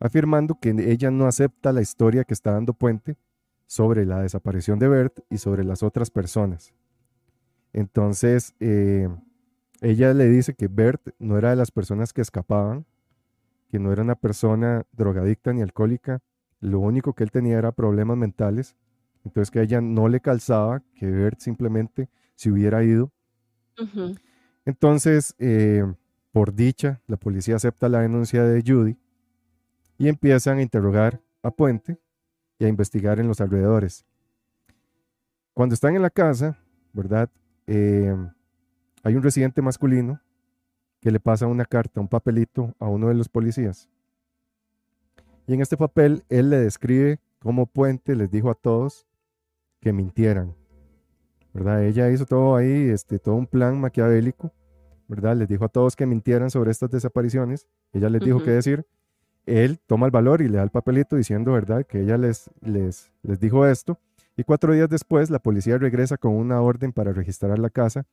afirmando 0.00 0.58
que 0.58 0.70
ella 0.70 1.10
no 1.10 1.26
acepta 1.26 1.70
la 1.70 1.82
historia 1.82 2.24
que 2.24 2.32
está 2.32 2.52
dando 2.52 2.72
Puente 2.72 3.16
sobre 3.66 4.06
la 4.06 4.22
desaparición 4.22 4.78
de 4.78 4.88
Bert 4.88 5.20
y 5.28 5.36
sobre 5.36 5.64
las 5.64 5.82
otras 5.82 6.10
personas. 6.10 6.72
Entonces, 7.74 8.54
eh, 8.58 9.10
ella 9.82 10.14
le 10.14 10.30
dice 10.30 10.54
que 10.54 10.68
Bert 10.68 11.10
no 11.18 11.36
era 11.36 11.50
de 11.50 11.56
las 11.56 11.70
personas 11.70 12.14
que 12.14 12.22
escapaban, 12.22 12.86
que 13.68 13.78
no 13.78 13.92
era 13.92 14.00
una 14.00 14.14
persona 14.14 14.86
drogadicta 14.92 15.52
ni 15.52 15.60
alcohólica, 15.60 16.22
lo 16.60 16.80
único 16.80 17.12
que 17.12 17.24
él 17.24 17.30
tenía 17.30 17.58
era 17.58 17.72
problemas 17.72 18.16
mentales, 18.16 18.76
entonces 19.24 19.50
que 19.50 19.60
a 19.60 19.62
ella 19.62 19.80
no 19.80 20.08
le 20.08 20.20
calzaba 20.20 20.82
que 20.94 21.06
Bert 21.06 21.40
simplemente 21.40 22.08
se 22.34 22.50
hubiera 22.50 22.82
ido 22.82 23.12
entonces, 24.64 25.34
eh, 25.38 25.84
por 26.30 26.54
dicha, 26.54 27.00
la 27.06 27.16
policía 27.16 27.56
acepta 27.56 27.88
la 27.88 28.00
denuncia 28.00 28.44
de 28.44 28.62
Judy 28.64 28.96
y 29.98 30.08
empiezan 30.08 30.58
a 30.58 30.62
interrogar 30.62 31.20
a 31.42 31.50
Puente 31.50 31.98
y 32.58 32.64
a 32.64 32.68
investigar 32.68 33.18
en 33.18 33.28
los 33.28 33.40
alrededores. 33.40 34.04
Cuando 35.54 35.74
están 35.74 35.96
en 35.96 36.02
la 36.02 36.10
casa, 36.10 36.58
¿verdad? 36.92 37.28
Eh, 37.66 38.14
hay 39.02 39.14
un 39.14 39.22
residente 39.22 39.60
masculino 39.60 40.20
que 41.00 41.10
le 41.10 41.20
pasa 41.20 41.46
una 41.46 41.64
carta, 41.64 42.00
un 42.00 42.08
papelito 42.08 42.74
a 42.78 42.86
uno 42.86 43.08
de 43.08 43.14
los 43.14 43.28
policías. 43.28 43.88
Y 45.46 45.54
en 45.54 45.60
este 45.60 45.76
papel 45.76 46.24
él 46.28 46.50
le 46.50 46.58
describe 46.58 47.18
cómo 47.40 47.66
Puente 47.66 48.14
les 48.14 48.30
dijo 48.30 48.50
a 48.50 48.54
todos 48.54 49.06
que 49.82 49.92
mintieran. 49.92 50.54
¿Verdad? 51.52 51.84
Ella 51.84 52.10
hizo 52.10 52.24
todo 52.24 52.56
ahí, 52.56 52.88
este, 52.88 53.18
todo 53.18 53.34
un 53.34 53.46
plan 53.46 53.78
maquiavélico, 53.78 54.50
¿verdad? 55.06 55.36
Les 55.36 55.48
dijo 55.48 55.66
a 55.66 55.68
todos 55.68 55.96
que 55.96 56.06
mintieran 56.06 56.50
sobre 56.50 56.70
estas 56.70 56.90
desapariciones. 56.90 57.66
Ella 57.92 58.08
les 58.08 58.22
dijo 58.22 58.36
Ujú. 58.36 58.46
qué 58.46 58.52
decir. 58.52 58.86
Él 59.44 59.78
toma 59.86 60.06
el 60.06 60.12
valor 60.12 60.40
y 60.40 60.48
le 60.48 60.56
da 60.58 60.62
el 60.62 60.70
papelito 60.70 61.16
diciendo, 61.16 61.52
¿verdad? 61.52 61.84
Que 61.84 62.00
ella 62.00 62.16
les, 62.16 62.48
les, 62.62 63.10
les 63.22 63.38
dijo 63.40 63.66
esto. 63.66 63.98
Y 64.36 64.44
cuatro 64.44 64.72
días 64.72 64.88
después, 64.88 65.28
la 65.28 65.40
policía 65.40 65.76
regresa 65.76 66.16
con 66.16 66.32
una 66.32 66.62
orden 66.62 66.92
para 66.92 67.12
registrar 67.12 67.58
la 67.58 67.68
casa 67.68 68.06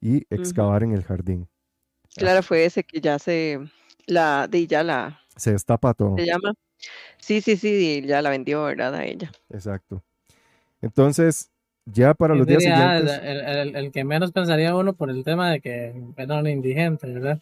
y 0.00 0.24
excavar 0.30 0.84
en 0.84 0.92
el 0.92 1.02
jardín. 1.02 1.48
Claro, 2.14 2.42
fue 2.44 2.64
ese 2.64 2.84
que 2.84 3.00
ya 3.00 3.18
se, 3.18 3.58
la, 4.06 4.46
de 4.46 4.66
ya 4.68 4.84
la, 4.84 5.18
Se 5.34 5.50
destapa 5.50 5.94
todo. 5.94 6.16
se 6.16 6.26
llama. 6.26 6.52
Sí, 7.18 7.40
sí, 7.40 7.56
sí, 7.56 8.02
ya 8.06 8.22
la 8.22 8.30
vendió, 8.30 8.62
¿verdad? 8.64 8.94
A 8.94 9.04
ella. 9.04 9.32
Exacto. 9.48 10.04
Entonces, 10.84 11.50
ya 11.86 12.14
para 12.14 12.34
los 12.34 12.46
días 12.46 12.62
el, 12.64 12.72
siguientes, 12.72 13.20
el- 13.22 13.40
el- 13.40 13.76
el 13.76 13.92
que 13.92 14.04
menos 14.04 14.32
pensaría 14.32 14.74
uno 14.76 14.92
por 14.92 15.10
el 15.10 15.24
tema 15.24 15.50
de 15.50 15.60
que 15.60 15.94
era 16.16 16.38
un 16.38 16.46
indigente, 16.48 17.06
¿verdad? 17.12 17.38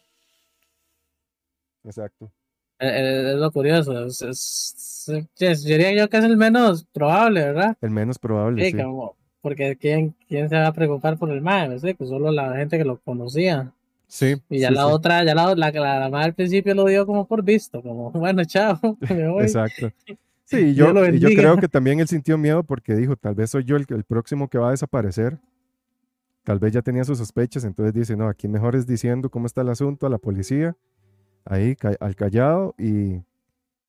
exacto. 1.84 2.30
Eh, 2.78 2.86
eh, 2.88 3.30
Es, 3.32 3.36
lo 3.36 3.51
curioso. 3.53 4.07
Es, 4.07 4.22
es- 4.22 5.12
es- 5.38 5.64
diría 5.64 5.93
yo 5.95 6.09
que 6.09 6.16
es 6.18 6.24
el 6.24 6.36
menos 6.36 6.84
probable, 6.93 7.40
¿verdad? 7.45 7.76
El 7.80 7.90
menos 7.90 8.18
probable, 8.18 8.64
Sí, 8.64 8.70
sí. 8.72 8.76
como- 8.76 9.16
porque 9.40 9.76
¿quién, 9.76 10.14
¿quién 10.28 10.49
se 10.49 10.57
va 10.57 10.68
a 10.68 10.72
preocupar 10.72 11.18
por 11.18 11.30
el 11.30 11.40
mae? 11.40 11.68
¿Me 11.68 11.74
explico? 11.74 12.07
Solo 12.07 12.30
la 12.30 12.55
gente 12.57 12.78
que 12.78 12.84
lo 12.84 12.99
conocía. 12.99 13.72
Sí, 14.07 14.36
Y 14.51 14.61
ya 14.61 14.68
sí, 14.68 14.74
la 14.74 14.82
sí, 14.86 14.88
otra, 14.93 15.24
ya 15.24 15.34
la, 15.34 15.55
la, 15.57 15.70
la, 15.70 15.99
la 16.01 16.09
madre 16.11 16.26
al 16.26 16.34
principio 16.34 16.74
lo 16.74 16.84
dio 16.84 17.07
como 17.07 17.26
por 17.26 17.43
visto, 17.43 17.82
como, 17.82 18.11
bueno, 18.12 18.45
chao, 18.45 18.78
me 19.09 19.28
voy. 19.28 19.43
Exacto. 19.45 19.90
Sí, 20.45 20.74
yo, 20.74 20.93
lo 20.93 21.09
yo 21.09 21.28
creo 21.28 21.57
que 21.57 21.68
también 21.68 22.01
él 22.01 22.09
sintió 22.09 22.38
miedo 22.38 22.62
porque 22.62 22.95
dijo, 22.95 23.16
tal 23.16 23.34
vez 23.34 23.51
soy 23.51 23.64
yo 23.64 23.76
el, 23.76 23.86
el 23.88 24.05
próximo 24.05 24.49
que 24.49 24.59
va 24.59 24.68
a 24.68 24.72
desaparecer. 24.72 25.38
Tal 26.45 26.59
vez 26.59 26.72
ya 26.72 26.82
tenía 26.82 27.05
sus 27.05 27.18
sospechas, 27.18 27.64
entonces 27.64 27.95
dice, 27.95 28.16
no, 28.16 28.28
aquí 28.28 28.49
mejor 28.49 28.74
es 28.74 28.86
diciendo 28.86 29.30
cómo 29.30 29.47
está 29.47 29.61
el 29.61 29.68
asunto 29.68 30.07
a 30.07 30.11
la 30.11 30.18
policía, 30.18 30.76
ahí 31.45 31.76
al 32.01 32.16
callado 32.16 32.74
y, 32.78 33.22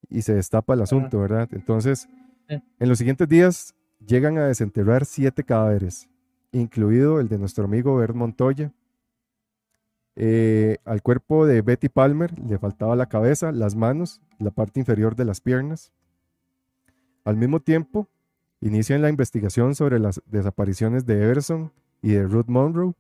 y 0.10 0.22
se 0.22 0.36
destapa 0.36 0.76
el 0.76 0.82
asunto, 0.82 1.20
¿verdad? 1.20 1.50
Entonces, 1.52 2.08
en 2.48 2.90
los 2.90 2.98
siguientes 2.98 3.28
días 3.28 3.76
llegan 4.06 4.38
a 4.38 4.48
desenterrar 4.48 5.06
siete 5.06 5.44
cadáveres, 5.44 6.10
incluido 6.52 7.20
el 7.20 7.28
de 7.28 7.40
nuestro 7.40 7.66
amigo 7.66 7.96
Bert 7.96 8.16
Montoya. 8.16 8.72
Eh, 10.16 10.78
al 10.86 11.02
cuerpo 11.02 11.48
de 11.48 11.62
Betty 11.64 11.90
Palmer 11.90 12.38
le 12.38 12.60
faltaba 12.60 12.96
la 12.96 13.08
cabeza, 13.08 13.52
las 13.52 13.76
manos, 13.76 14.22
la 14.38 14.52
parte 14.52 14.80
inferior 14.80 15.16
de 15.16 15.26
las 15.26 15.42
piernas. 15.42 15.92
Al 17.24 17.38
mismo 17.38 17.60
tiempo, 17.60 18.10
Inician 18.64 19.02
la 19.02 19.10
investigación 19.10 19.76
sobre 19.76 20.00
las 20.00 20.22
desapariciones 20.26 21.06
de 21.06 21.22
Everson 21.22 21.74
y 22.02 22.14
de 22.14 22.24
Ruth 22.24 22.48
Monroe. 22.48 22.94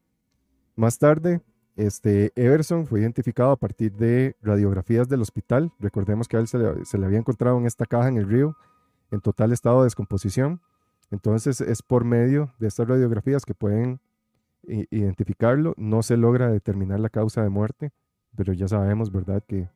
Más 0.75 0.99
tarde, 0.99 1.39
este, 1.77 2.33
Everson 2.35 2.85
fue 2.85 2.99
identificado 2.99 3.51
a 3.51 3.55
partir 3.55 3.93
de 3.93 4.35
radiografías 4.41 5.07
del 5.07 5.21
hospital. 5.21 5.71
Recordemos 5.79 6.27
que 6.27 6.35
a 6.35 6.41
él 6.41 6.49
se 6.49 6.57
le, 6.57 6.83
se 6.83 6.97
le 6.97 7.05
había 7.05 7.17
encontrado 7.17 7.57
en 7.57 7.65
esta 7.65 7.85
caja 7.85 8.09
en 8.09 8.17
el 8.17 8.27
río 8.27 8.57
en 9.09 9.21
total 9.21 9.53
estado 9.53 9.77
de 9.79 9.83
descomposición. 9.85 10.59
Entonces 11.11 11.61
es 11.61 11.81
por 11.81 12.03
medio 12.03 12.53
de 12.59 12.67
estas 12.67 12.85
radiografías 12.85 13.45
que 13.45 13.53
pueden 13.53 14.01
identificarlo. 14.67 15.75
No 15.77 16.03
se 16.03 16.17
logra 16.17 16.49
determinar 16.49 16.99
la 16.99 17.09
causa 17.09 17.41
de 17.41 17.47
muerte, 17.47 17.93
pero 18.35 18.51
ya 18.51 18.67
sabemos, 18.67 19.13
¿verdad?, 19.13 19.41
que, 19.47 19.69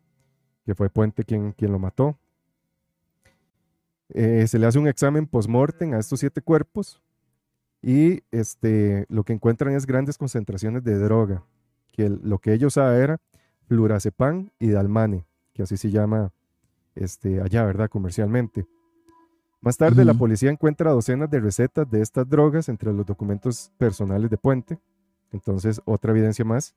que 0.65 0.75
fue 0.75 0.89
Puente 0.89 1.23
quien, 1.23 1.53
quien 1.53 1.71
lo 1.71 1.79
mató. 1.79 2.19
Eh, 4.09 4.47
se 4.47 4.57
le 4.59 4.65
hace 4.67 4.79
un 4.79 4.87
examen 4.87 5.27
post-mortem 5.27 5.93
a 5.93 5.99
estos 5.99 6.19
siete 6.21 6.41
cuerpos 6.41 7.01
y 7.81 8.23
este, 8.31 9.05
lo 9.09 9.23
que 9.23 9.33
encuentran 9.33 9.73
es 9.73 9.85
grandes 9.85 10.17
concentraciones 10.17 10.83
de 10.83 10.97
droga, 10.97 11.43
que 11.91 12.05
el- 12.05 12.21
lo 12.23 12.39
que 12.39 12.53
ellos 12.53 12.73
saben 12.75 13.01
era 13.01 13.17
flurazepam 13.67 14.49
y 14.59 14.69
dalmane, 14.69 15.25
que 15.53 15.63
así 15.63 15.77
se 15.77 15.91
llama 15.91 16.31
este, 16.95 17.41
allá, 17.41 17.63
¿verdad?, 17.65 17.89
comercialmente. 17.89 18.65
Más 19.61 19.77
tarde, 19.77 20.05
la 20.05 20.13
policía 20.13 20.49
encuentra 20.49 20.91
docenas 20.91 21.29
de 21.29 21.39
recetas 21.39 21.89
de 21.89 22.01
estas 22.01 22.27
drogas 22.29 22.69
entre 22.69 22.93
los 22.93 23.05
documentos 23.05 23.71
personales 23.77 24.29
de 24.31 24.37
Puente. 24.37 24.79
Entonces, 25.31 25.81
otra 25.85 26.11
evidencia 26.11 26.45
más. 26.45 26.73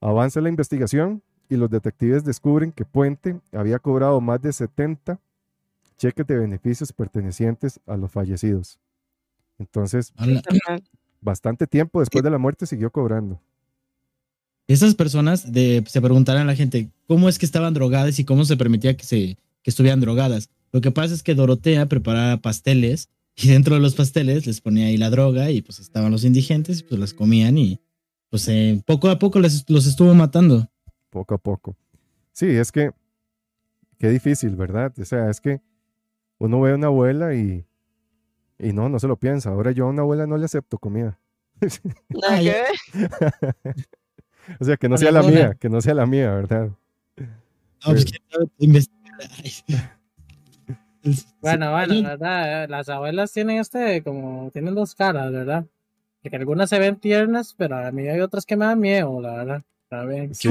Avanza 0.00 0.40
la 0.40 0.48
investigación 0.50 1.22
y 1.48 1.56
los 1.56 1.70
detectives 1.70 2.24
descubren 2.24 2.72
que 2.72 2.84
Puente 2.84 3.40
había 3.52 3.78
cobrado 3.78 4.20
más 4.20 4.40
de 4.42 4.52
70 4.52 5.18
cheques 5.96 6.26
de 6.26 6.36
beneficios 6.36 6.92
pertenecientes 6.92 7.80
a 7.86 7.96
los 7.96 8.10
fallecidos. 8.10 8.78
Entonces, 9.58 10.12
bastante 11.20 11.66
tiempo 11.66 12.00
después 12.00 12.22
de 12.22 12.30
la 12.30 12.38
muerte 12.38 12.66
siguió 12.66 12.90
cobrando. 12.90 13.40
Esas 14.68 14.94
personas 14.94 15.52
de, 15.52 15.84
se 15.86 16.00
preguntarán 16.00 16.42
a 16.42 16.46
la 16.46 16.56
gente 16.56 16.90
cómo 17.06 17.28
es 17.28 17.38
que 17.38 17.46
estaban 17.46 17.72
drogadas 17.72 18.18
y 18.18 18.24
cómo 18.24 18.44
se 18.44 18.56
permitía 18.56 18.96
que, 18.96 19.04
se, 19.04 19.38
que 19.62 19.70
estuvieran 19.70 20.00
drogadas. 20.00 20.50
Lo 20.72 20.80
que 20.80 20.90
pasa 20.90 21.14
es 21.14 21.22
que 21.22 21.34
Dorotea 21.34 21.86
preparaba 21.86 22.38
pasteles 22.38 23.08
y 23.36 23.48
dentro 23.48 23.76
de 23.76 23.80
los 23.80 23.94
pasteles 23.94 24.46
les 24.46 24.60
ponía 24.60 24.86
ahí 24.86 24.96
la 24.96 25.10
droga 25.10 25.50
y 25.50 25.62
pues 25.62 25.78
estaban 25.78 26.10
los 26.10 26.24
indigentes, 26.24 26.82
pues 26.82 27.00
las 27.00 27.14
comían 27.14 27.58
y 27.58 27.80
pues 28.28 28.48
eh, 28.48 28.82
poco 28.84 29.08
a 29.08 29.18
poco 29.18 29.38
les, 29.38 29.68
los 29.70 29.86
estuvo 29.86 30.14
matando. 30.14 30.68
poco 31.10 31.34
a 31.34 31.38
poco. 31.38 31.76
Sí, 32.32 32.46
es 32.46 32.72
que, 32.72 32.90
qué 33.98 34.10
difícil, 34.10 34.56
¿verdad? 34.56 34.92
O 34.98 35.04
sea, 35.04 35.30
es 35.30 35.40
que 35.40 35.60
uno 36.38 36.60
ve 36.60 36.72
a 36.72 36.74
una 36.74 36.86
abuela 36.88 37.34
y, 37.34 37.66
y 38.58 38.72
no, 38.72 38.88
no 38.88 38.98
se 38.98 39.08
lo 39.08 39.16
piensa. 39.16 39.50
Ahora 39.50 39.72
yo 39.72 39.86
a 39.86 39.90
una 39.90 40.02
abuela 40.02 40.26
no 40.26 40.36
le 40.36 40.44
acepto 40.44 40.78
comida. 40.78 41.18
O 44.60 44.64
sea, 44.64 44.76
que 44.76 44.88
no 44.88 44.96
sea 44.96 45.10
la 45.10 45.22
mía, 45.22 45.56
que 45.58 45.68
no 45.68 45.80
sea 45.80 45.94
la 45.94 46.06
mía, 46.06 46.32
¿verdad? 46.32 46.70
No, 47.16 47.26
pues, 47.84 48.06
investigar. 48.58 49.20
Ay. 49.42 49.52
Bueno, 51.40 51.70
bueno. 51.72 52.02
¿verdad? 52.02 52.64
Eh, 52.64 52.68
Las 52.68 52.88
abuelas 52.88 53.32
tienen 53.32 53.58
este, 53.58 54.02
como, 54.02 54.50
tienen 54.52 54.74
dos 54.74 54.94
caras, 54.94 55.32
¿verdad? 55.32 55.66
Que 56.22 56.34
algunas 56.36 56.68
se 56.68 56.78
ven 56.80 56.96
tiernas, 56.96 57.54
pero 57.56 57.76
a 57.76 57.92
mí 57.92 58.08
hay 58.08 58.20
otras 58.20 58.44
que 58.44 58.56
me 58.56 58.64
dan 58.64 58.80
miedo, 58.80 59.20
la 59.20 59.34
verdad. 59.34 59.62
Sí. 60.32 60.48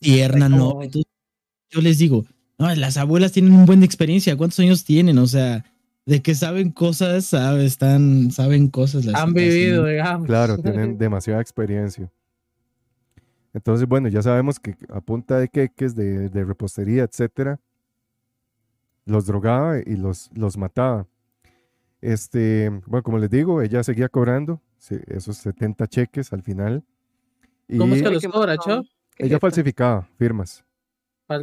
tierna, 0.00 0.48
¿no? 0.48 0.82
yo 0.84 1.80
les 1.80 1.98
digo, 1.98 2.24
no, 2.62 2.74
las 2.74 2.96
abuelas 2.96 3.32
tienen 3.32 3.52
un 3.52 3.66
buen 3.66 3.80
de 3.80 3.86
experiencia. 3.86 4.36
¿Cuántos 4.36 4.58
años 4.60 4.84
tienen? 4.84 5.18
O 5.18 5.26
sea, 5.26 5.64
de 6.06 6.22
que 6.22 6.34
saben 6.34 6.70
cosas, 6.70 7.26
sabe, 7.26 7.64
están, 7.64 8.30
saben 8.30 8.68
cosas. 8.68 9.04
las- 9.04 9.20
Han 9.20 9.34
vivido, 9.34 9.86
digamos. 9.86 10.26
Claro, 10.26 10.56
tienen 10.62 10.98
demasiada 10.98 11.40
experiencia. 11.40 12.10
Entonces, 13.54 13.86
bueno, 13.86 14.08
ya 14.08 14.22
sabemos 14.22 14.58
que 14.58 14.76
a 14.88 15.00
punta 15.00 15.38
de 15.38 15.48
queques, 15.48 15.94
de, 15.94 16.28
de 16.30 16.44
repostería, 16.44 17.02
etcétera, 17.04 17.60
los 19.04 19.26
drogaba 19.26 19.78
y 19.78 19.96
los, 19.96 20.30
los 20.34 20.56
mataba. 20.56 21.06
Este, 22.00 22.68
bueno, 22.86 23.02
como 23.02 23.18
les 23.18 23.30
digo, 23.30 23.60
ella 23.62 23.82
seguía 23.84 24.08
cobrando 24.08 24.60
esos 25.06 25.36
70 25.36 25.86
cheques 25.86 26.32
al 26.32 26.42
final. 26.42 26.82
Y 27.68 27.78
¿Cómo 27.78 27.94
es 27.94 28.02
que 28.02 28.10
los 28.10 28.26
cobra. 28.26 28.56
Cho? 28.56 28.82
Ella 29.18 29.38
falsificaba 29.38 30.08
firmas. 30.18 30.64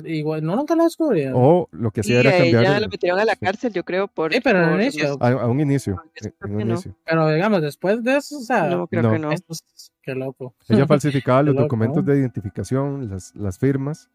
Igual, 0.06 0.44
no, 0.44 0.56
nunca 0.56 0.76
lo 0.76 0.84
descubrieron. 0.84 1.34
O 1.36 1.68
lo 1.72 1.92
que 1.92 2.04
Sí, 2.04 2.12
hacía 2.16 2.20
era 2.22 2.30
a 2.30 2.34
cambiar 2.42 2.64
ella 2.64 2.76
el- 2.78 2.82
la 2.84 2.88
metieron 2.88 3.20
a 3.20 3.26
la 3.26 3.34
sí, 3.34 3.40
cárcel, 3.46 3.74
yo 3.74 3.84
creo, 3.84 4.08
por. 4.08 4.34
Sí, 4.34 4.40
pero 4.44 4.64
en 4.64 4.70
por- 4.72 4.82
inicio. 4.82 5.18
a, 5.20 5.28
a 5.30 5.48
un 5.48 5.60
inicio. 5.60 5.96
No, 5.96 6.04
eso 6.16 6.28
en 6.30 6.34
creo 6.40 6.52
un 6.54 6.58
que 6.60 6.66
no. 6.66 6.72
inicio. 6.74 6.96
Pero 7.06 7.30
digamos, 7.30 7.62
después 7.62 8.04
de 8.04 8.18
eso, 8.18 8.38
o 8.38 8.42
sea, 8.42 8.68
No, 8.70 8.88
creo 8.88 9.04
No. 9.04 9.12
que 9.12 9.20
no. 9.20 9.32
esto 9.32 9.54
es- 9.54 9.92
qué 10.02 10.16
loco. 10.16 10.54
Ella 10.68 10.86
falsificaba 10.88 11.44
los 11.44 11.54
loco, 11.56 11.64
documentos 11.64 12.04
¿no? 12.04 12.12
de 12.14 12.20
identificación, 12.20 13.10
las, 13.10 13.36
las 13.36 13.58
firmas, 13.60 14.10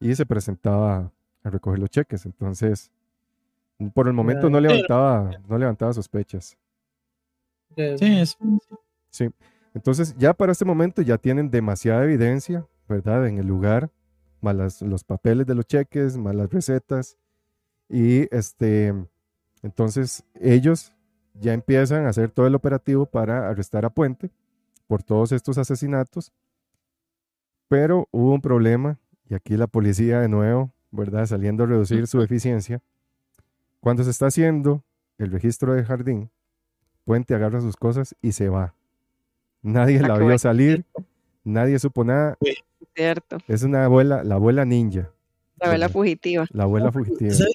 y 0.00 0.14
se 0.14 0.26
presentaba 0.26 1.10
a 1.42 1.50
recoger 1.50 1.78
los 1.78 1.90
cheques. 1.90 2.26
Entonces, 2.26 2.90
por 3.94 4.06
el 4.08 4.12
momento 4.14 4.48
no 4.50 4.58
levantaba, 4.60 5.30
no 5.48 5.58
levantaba 5.58 5.92
sospechas. 5.92 6.56
Sí, 7.76 8.18
es- 8.20 8.36
Sí. 9.10 9.28
Entonces, 9.74 10.14
ya 10.16 10.32
para 10.32 10.52
este 10.52 10.64
momento 10.64 11.02
ya 11.02 11.18
tienen 11.18 11.50
demasiada 11.50 12.04
evidencia, 12.04 12.66
¿verdad? 12.88 13.26
En 13.26 13.38
el 13.38 13.46
lugar, 13.46 13.90
más 14.46 14.56
las- 14.56 14.82
los 14.82 15.02
papeles 15.04 15.46
de 15.46 15.54
los 15.54 15.66
cheques, 15.66 16.16
más 16.16 16.34
las 16.34 16.48
recetas. 16.50 17.16
Y 17.88 18.34
este, 18.34 18.94
entonces 19.62 20.24
ellos 20.40 20.92
ya 21.34 21.52
empiezan 21.52 22.06
a 22.06 22.10
hacer 22.10 22.30
todo 22.30 22.46
el 22.46 22.54
operativo 22.54 23.06
para 23.06 23.48
arrestar 23.48 23.84
a 23.84 23.90
Puente 23.90 24.30
por 24.86 25.02
todos 25.02 25.32
estos 25.32 25.58
asesinatos. 25.58 26.32
Pero 27.68 28.08
hubo 28.12 28.32
un 28.34 28.40
problema, 28.40 28.98
y 29.28 29.34
aquí 29.34 29.56
la 29.56 29.66
policía 29.66 30.20
de 30.20 30.28
nuevo, 30.28 30.70
¿verdad? 30.90 31.26
Saliendo 31.26 31.64
a 31.64 31.66
reducir 31.66 32.06
su 32.06 32.22
eficiencia. 32.22 32.80
Cuando 33.80 34.04
se 34.04 34.10
está 34.10 34.26
haciendo 34.26 34.84
el 35.18 35.30
registro 35.30 35.74
del 35.74 35.84
jardín, 35.84 36.30
Puente 37.04 37.34
agarra 37.34 37.60
sus 37.60 37.76
cosas 37.76 38.16
y 38.20 38.32
se 38.32 38.48
va. 38.48 38.74
Nadie 39.62 39.98
Ah, 40.02 40.08
la 40.08 40.18
vio 40.18 40.38
salir, 40.38 40.84
nadie 41.46 41.78
supo 41.78 42.04
nada. 42.04 42.36
Cierto. 42.94 43.38
Es 43.48 43.62
una 43.62 43.84
abuela, 43.84 44.22
la 44.24 44.34
abuela 44.36 44.64
ninja, 44.64 45.10
La 45.60 45.74
Ajá. 45.74 45.88
fugitiva. 45.88 46.46
la 46.50 46.64
abuela 46.64 46.92
fugitiva. 46.92 47.32
¿Sabes? 47.32 47.54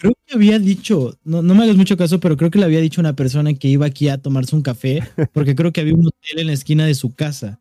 Creo 0.00 0.12
que 0.26 0.34
había 0.36 0.58
dicho, 0.60 1.18
no, 1.24 1.42
no 1.42 1.54
me 1.54 1.64
hagas 1.64 1.76
mucho 1.76 1.96
caso, 1.96 2.20
pero 2.20 2.36
creo 2.36 2.50
que 2.50 2.58
le 2.58 2.64
había 2.66 2.80
dicho 2.80 3.00
una 3.00 3.14
persona 3.14 3.52
que 3.54 3.66
iba 3.68 3.84
aquí 3.86 4.08
a 4.08 4.18
tomarse 4.18 4.54
un 4.54 4.62
café, 4.62 5.00
porque 5.32 5.54
creo 5.56 5.72
que 5.72 5.80
había 5.80 5.94
un 5.94 6.06
hotel 6.06 6.38
en 6.38 6.46
la 6.46 6.52
esquina 6.52 6.86
de 6.86 6.94
su 6.94 7.14
casa. 7.14 7.58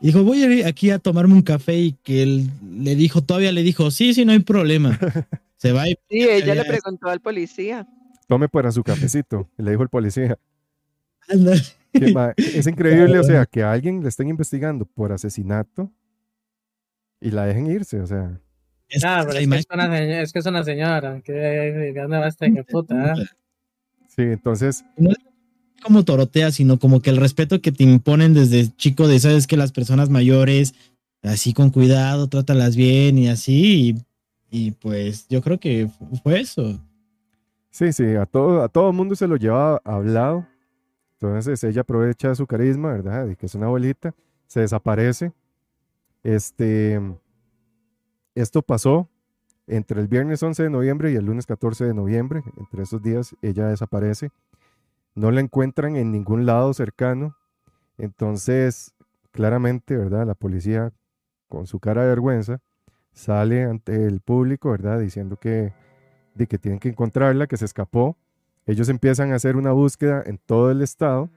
Y 0.00 0.08
dijo, 0.08 0.22
voy 0.24 0.42
a 0.42 0.52
ir 0.52 0.66
aquí 0.66 0.90
a 0.90 0.98
tomarme 0.98 1.32
un 1.34 1.42
café 1.42 1.78
y 1.78 1.92
que 2.02 2.22
él 2.22 2.50
le 2.78 2.94
dijo, 2.96 3.22
todavía 3.22 3.52
le 3.52 3.62
dijo, 3.62 3.90
sí, 3.90 4.12
sí, 4.12 4.24
no 4.26 4.32
hay 4.32 4.40
problema. 4.40 4.98
Se 5.56 5.72
va 5.72 5.88
y 5.88 5.92
Sí, 6.10 6.28
ella 6.28 6.54
le 6.54 6.64
preguntó 6.64 7.08
al 7.08 7.20
policía. 7.20 7.86
Tome 8.28 8.48
para 8.48 8.70
su 8.70 8.82
cafecito, 8.82 9.48
le 9.56 9.70
dijo 9.70 9.82
el 9.82 9.88
policía. 9.88 10.36
anda. 11.28 11.54
Que, 11.98 12.08
ma, 12.12 12.34
es 12.36 12.66
increíble, 12.66 13.18
o 13.18 13.24
sea, 13.24 13.46
que 13.46 13.62
a 13.62 13.72
alguien 13.72 14.02
le 14.02 14.08
estén 14.08 14.28
investigando 14.28 14.84
por 14.84 15.12
asesinato 15.12 15.90
y 17.20 17.30
la 17.30 17.46
dejen 17.46 17.66
irse, 17.68 18.00
o 18.00 18.06
sea. 18.06 18.40
Es- 18.88 19.02
Ah, 19.04 19.24
pero 19.26 19.38
es, 19.38 19.48
que 19.48 19.56
es, 19.56 19.66
una, 19.72 19.84
señora, 19.96 20.20
es 20.22 20.32
que 20.32 20.38
es 20.38 20.46
una 20.46 20.64
señora. 20.64 21.20
que 21.22 21.32
¿De 21.32 21.92
dónde 21.94 22.18
va 22.18 22.28
este 22.28 22.52
que 22.52 22.64
puta? 22.64 23.14
eh? 23.14 23.24
Sí, 24.08 24.22
entonces, 24.22 24.84
como 25.82 26.04
torotea, 26.04 26.50
sino 26.52 26.78
como 26.78 27.00
que 27.00 27.10
el 27.10 27.16
respeto 27.16 27.60
que 27.60 27.72
te 27.72 27.82
imponen 27.84 28.34
desde 28.34 28.68
chico 28.76 29.08
de, 29.08 29.18
sabes 29.18 29.46
que 29.46 29.56
las 29.56 29.72
personas 29.72 30.08
mayores, 30.10 30.74
así 31.22 31.52
con 31.52 31.70
cuidado, 31.70 32.28
trátalas 32.28 32.76
bien 32.76 33.18
y 33.18 33.28
así, 33.28 33.96
y, 34.50 34.66
y 34.66 34.70
pues 34.72 35.26
yo 35.28 35.40
creo 35.42 35.58
que 35.58 35.88
fu- 35.88 36.16
fue 36.22 36.40
eso. 36.40 36.78
sí, 37.70 37.92
sí, 37.92 38.04
a 38.14 38.26
todo, 38.26 38.62
a 38.62 38.68
todo 38.68 38.90
el 38.90 38.96
mundo 38.96 39.16
se 39.16 39.26
lo 39.26 39.36
lleva 39.36 39.80
hablado. 39.84 40.46
Entonces 41.24 41.64
ella 41.64 41.80
aprovecha 41.80 42.34
su 42.34 42.46
carisma, 42.46 42.92
¿verdad? 42.92 43.28
Y 43.28 43.36
que 43.36 43.46
es 43.46 43.54
una 43.54 43.66
abuelita, 43.66 44.14
se 44.46 44.60
desaparece. 44.60 45.32
Este, 46.22 47.00
esto 48.34 48.60
pasó 48.60 49.08
entre 49.66 50.02
el 50.02 50.08
viernes 50.08 50.42
11 50.42 50.64
de 50.64 50.70
noviembre 50.70 51.12
y 51.12 51.16
el 51.16 51.24
lunes 51.24 51.46
14 51.46 51.86
de 51.86 51.94
noviembre. 51.94 52.42
Entre 52.58 52.82
esos 52.82 53.02
días 53.02 53.34
ella 53.40 53.68
desaparece. 53.68 54.32
No 55.14 55.30
la 55.30 55.40
encuentran 55.40 55.96
en 55.96 56.12
ningún 56.12 56.44
lado 56.44 56.74
cercano. 56.74 57.34
Entonces, 57.96 58.94
claramente, 59.30 59.96
¿verdad? 59.96 60.26
La 60.26 60.34
policía, 60.34 60.92
con 61.48 61.66
su 61.66 61.80
cara 61.80 62.02
de 62.02 62.08
vergüenza, 62.08 62.60
sale 63.12 63.64
ante 63.64 64.04
el 64.04 64.20
público, 64.20 64.72
¿verdad? 64.72 65.00
Diciendo 65.00 65.36
que, 65.36 65.72
de 66.34 66.46
que 66.46 66.58
tienen 66.58 66.80
que 66.80 66.90
encontrarla, 66.90 67.46
que 67.46 67.56
se 67.56 67.64
escapó. 67.64 68.18
Ellos 68.66 68.88
empiezan 68.88 69.32
a 69.32 69.36
hacer 69.36 69.56
una 69.56 69.72
búsqueda 69.72 70.22
en 70.24 70.38
todo 70.38 70.70
el 70.70 70.82
estado 70.82 71.30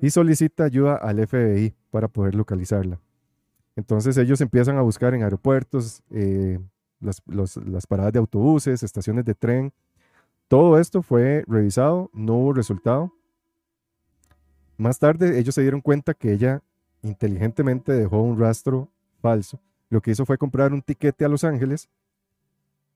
y 0.00 0.10
solicita 0.10 0.64
ayuda 0.64 0.96
al 0.96 1.26
FBI 1.26 1.74
para 1.90 2.08
poder 2.08 2.34
localizarla. 2.34 3.00
Entonces 3.76 4.16
ellos 4.16 4.40
empiezan 4.40 4.76
a 4.76 4.82
buscar 4.82 5.14
en 5.14 5.22
aeropuertos, 5.22 6.02
eh, 6.10 6.58
las, 7.00 7.22
las 7.26 7.86
paradas 7.86 8.12
de 8.12 8.18
autobuses, 8.18 8.82
estaciones 8.82 9.24
de 9.24 9.34
tren, 9.34 9.72
todo 10.48 10.78
esto 10.78 11.02
fue 11.02 11.44
revisado, 11.48 12.08
no 12.12 12.34
hubo 12.34 12.52
resultado. 12.52 13.12
Más 14.76 14.98
tarde 14.98 15.38
ellos 15.38 15.54
se 15.54 15.62
dieron 15.62 15.80
cuenta 15.80 16.14
que 16.14 16.32
ella 16.32 16.62
inteligentemente 17.02 17.92
dejó 17.92 18.22
un 18.22 18.38
rastro 18.38 18.88
falso. 19.20 19.60
Lo 19.88 20.00
que 20.00 20.12
hizo 20.12 20.24
fue 20.24 20.38
comprar 20.38 20.72
un 20.72 20.82
tiquete 20.82 21.24
a 21.24 21.28
Los 21.28 21.42
Ángeles, 21.42 21.88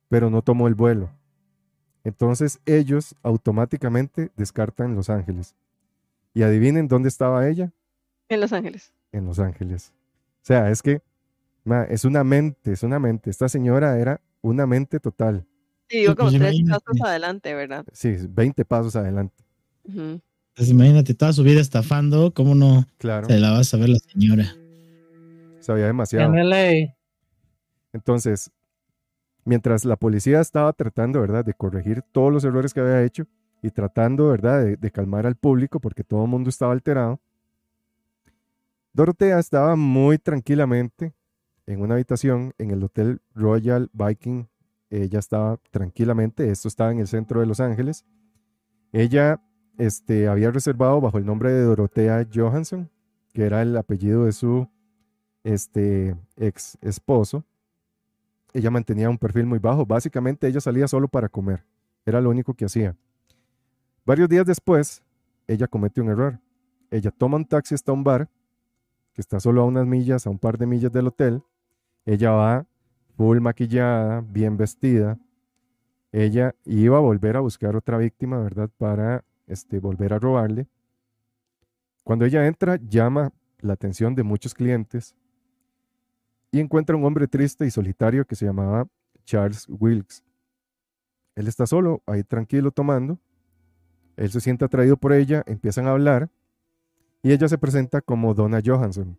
pero 0.09 0.31
no 0.31 0.43
tomó 0.43 0.68
el 0.68 0.74
vuelo. 0.74 1.11
Entonces 2.05 2.61
ellos 2.66 3.14
automáticamente 3.22 4.30
descartan 4.36 4.94
Los 4.94 5.11
Ángeles. 5.11 5.55
Y 6.34 6.42
adivinen 6.42 6.88
dónde 6.88 7.09
estaba 7.09 7.48
ella. 7.48 7.72
En 8.28 8.40
Los 8.40 8.53
Ángeles. 8.53 8.92
En 9.12 9.26
Los 9.26 9.38
Ángeles. 9.38 9.92
O 10.42 10.46
sea, 10.46 10.70
es 10.70 10.82
que 10.82 11.03
ma, 11.64 11.84
es 11.84 12.05
una 12.05 12.24
mente, 12.24 12.72
es 12.72 12.82
una 12.82 12.98
mente. 12.98 13.28
Esta 13.30 13.48
señora 13.48 13.98
era 13.98 14.20
una 14.40 14.66
mente 14.66 15.01
total. 15.01 15.44
Sí, 15.88 15.98
digo 15.98 16.14
como 16.14 16.30
Pues 16.30 16.38
tres 16.40 16.55
imagínate. 16.55 16.84
pasos 16.84 17.07
adelante, 17.09 17.55
¿verdad? 17.55 17.84
Sí, 17.92 18.16
20 18.28 18.64
pasos 18.64 18.94
adelante. 18.96 19.34
Ujú. 19.84 20.20
Pues 20.55 20.68
imagínate 20.68 21.14
toda 21.14 21.32
su 21.32 21.42
vida 21.42 21.61
estafando, 21.61 22.32
¿cómo 22.32 22.55
no 22.55 22.86
Claro, 22.98 23.26
se 23.26 23.38
la 23.38 23.51
va 23.51 23.59
a 23.61 23.64
saber 23.64 23.88
la 23.88 23.98
señora? 23.98 24.55
sabía 25.61 25.86
demasiado. 25.86 26.32
En 26.32 26.38
LA. 26.48 26.94
Entonces, 27.92 28.51
mientras 29.45 29.84
la 29.84 29.97
policía 29.97 30.41
estaba 30.41 30.72
tratando, 30.72 31.20
¿verdad?, 31.20 31.45
de 31.45 31.55
corregir 31.55 32.03
todos 32.12 32.32
los 32.32 32.45
errores 32.45 32.74
que 32.74 32.80
había 32.80 33.03
hecho 33.03 33.26
y 33.62 33.70
tratando, 33.70 34.28
¿verdad?, 34.28 34.64
de, 34.78 34.91
calmar 34.91 35.26
al 35.26 35.36
público 35.36 35.80
porque 35.80 36.05
todo 36.05 36.24
el 36.24 36.30
mundo 36.30 36.51
estaba 36.51 36.72
alterado, 36.72 37.20
Dorotea 38.93 39.38
estaba 39.38 39.76
muy 39.76 40.18
tranquilamente 40.18 41.14
en 41.66 41.80
una 41.80 41.95
habitación 41.95 42.53
en 42.59 42.72
el 42.72 42.82
Hotel 42.82 43.20
Royal 43.34 43.88
Viking. 43.93 44.47
Ella 44.91 45.20
estaba 45.20 45.59
tranquilamente, 45.70 46.51
esto 46.51 46.66
estaba 46.66 46.91
en 46.91 46.99
el 46.99 47.07
centro 47.07 47.38
de 47.38 47.47
Los 47.47 47.61
Ángeles. 47.61 48.05
Ella 48.93 49.41
este, 49.78 50.26
había 50.26 50.51
reservado 50.51 51.01
bajo 51.01 51.18
el 51.18 51.24
nombre 51.24 51.53
de 51.53 51.62
Dorotea 51.62 52.26
Johansson, 52.34 52.91
que 53.32 53.45
era 53.45 53.62
el 53.62 53.76
apellido 53.76 54.24
de 54.24 54.32
su 54.32 54.68
este, 55.45 56.16
ex 56.36 56.76
esposo 56.82 57.45
ella 58.53 58.70
mantenía 58.70 59.09
un 59.11 59.18
perfil 59.18 59.46
muy 59.46 59.59
bajo. 59.59 59.86
Básicamente 59.86 60.46
ella 60.46 60.61
salía 60.61 60.88
solo 60.88 61.09
para 61.09 61.28
comer. 61.28 61.64
Era 62.05 62.20
lo 62.20 62.30
único 62.30 62.55
que 62.55 62.64
hacía. 62.64 62.96
Varios 64.05 64.28
días 64.28 64.46
después, 64.46 65.03
ella 65.46 65.68
comete 65.68 66.01
un 66.01 66.09
error. 66.09 66.40
Ella 66.90 67.11
toma 67.11 67.36
un 67.36 67.44
taxi 67.44 67.74
hasta 67.74 67.92
un 67.92 68.03
bar, 68.03 68.28
que 69.12 69.20
está 69.20 69.38
solo 69.38 69.62
a 69.62 69.64
unas 69.64 69.86
millas, 69.86 70.26
a 70.26 70.30
un 70.30 70.38
par 70.38 70.59
de 70.59 70.66
millas 70.66 70.90
del 70.90 71.09
hotel. 71.09 71.42
Ella 72.05 72.32
va 72.32 72.66
full 73.16 73.40
maquillada, 73.40 74.22
bien 74.22 74.57
vestida. 74.57 75.18
Ella 76.12 76.55
iba 76.64 76.96
a 76.96 77.01
volver 77.01 77.36
a 77.36 77.40
buscar 77.40 77.76
otra 77.76 77.98
víctima, 77.98 78.38
¿verdad? 78.40 78.70
Para 78.78 79.24
este, 79.46 79.78
volver 79.78 80.12
a 80.12 80.18
robarle. 80.18 80.66
Cuando 82.03 82.24
ella 82.24 82.46
entra, 82.46 82.76
llama 82.76 83.32
la 83.61 83.74
atención 83.74 84.14
de 84.14 84.22
muchos 84.22 84.55
clientes 84.55 85.14
y 86.51 86.61
encuentra 86.61 86.96
un 86.96 87.05
hombre 87.05 87.28
triste 87.28 87.66
y 87.66 87.70
solitario 87.70 88.24
que 88.24 88.34
se 88.34 88.46
llamaba 88.46 88.86
Charles 89.24 89.66
Wilkes. 89.68 90.24
Él 91.36 91.48
está 91.48 91.66
solo, 91.66 92.03
ahí 92.07 92.24
tranquilo 92.24 92.70
tomando. 92.70 93.18
Él 94.16 94.30
se 94.30 94.40
siente 94.40 94.64
atraído 94.64 94.96
por 94.96 95.12
ella, 95.12 95.42
empiezan 95.46 95.86
a 95.86 95.92
hablar 95.92 96.28
y 97.22 97.32
ella 97.32 97.48
se 97.48 97.59
presenta 97.59 98.01
como 98.01 98.34
Donna 98.34 98.61
Johansson. 98.64 99.18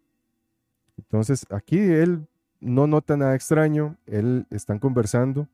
Entonces 0.97 1.45
aquí 1.49 1.79
él 1.79 2.27
no 2.59 2.87
nota 2.87 3.17
nada 3.17 3.35
extraño, 3.35 3.97
él 4.05 4.45
están 4.51 4.79
conversando. 4.79 5.47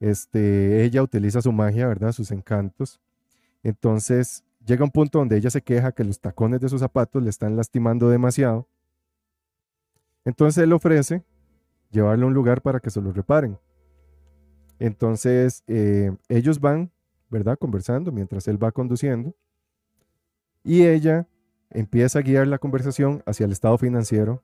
Este, 0.00 0.84
ella 0.84 1.02
utiliza 1.02 1.40
su 1.40 1.52
magia, 1.52 1.88
¿verdad? 1.88 2.12
Sus 2.12 2.30
encantos. 2.30 3.00
Entonces 3.62 4.44
llega 4.64 4.84
un 4.84 4.90
punto 4.90 5.18
donde 5.18 5.36
ella 5.36 5.50
se 5.50 5.62
queja 5.62 5.92
que 5.92 6.04
los 6.04 6.20
tacones 6.20 6.60
de 6.60 6.68
sus 6.68 6.80
zapatos 6.80 7.22
le 7.22 7.30
están 7.30 7.56
lastimando 7.56 8.08
demasiado. 8.08 8.68
Entonces 10.24 10.62
él 10.62 10.72
ofrece 10.72 11.22
llevarle 11.90 12.24
a 12.24 12.26
un 12.26 12.34
lugar 12.34 12.62
para 12.62 12.80
que 12.80 12.90
se 12.90 13.00
lo 13.00 13.12
reparen. 13.12 13.58
Entonces 14.78 15.62
eh, 15.66 16.12
ellos 16.28 16.60
van, 16.60 16.90
¿verdad? 17.30 17.58
Conversando 17.58 18.12
mientras 18.12 18.48
él 18.48 18.62
va 18.62 18.72
conduciendo. 18.72 19.34
Y 20.62 20.84
ella 20.84 21.28
empieza 21.70 22.20
a 22.20 22.22
guiar 22.22 22.46
la 22.46 22.58
conversación 22.58 23.22
hacia 23.26 23.46
el 23.46 23.52
estado 23.52 23.76
financiero 23.78 24.42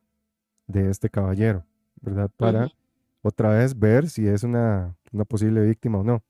de 0.67 0.91
este 0.91 1.09
caballero, 1.09 1.65
¿verdad? 2.01 2.31
Para 2.37 2.71
otra 3.23 3.51
vez 3.51 3.79
ver 3.79 4.09
si 4.09 4.27
es 4.27 4.43
una, 4.43 4.97
una 5.13 5.25
posible 5.25 5.63
víctima 5.63 5.99
o 5.99 6.05
no. 6.05 6.23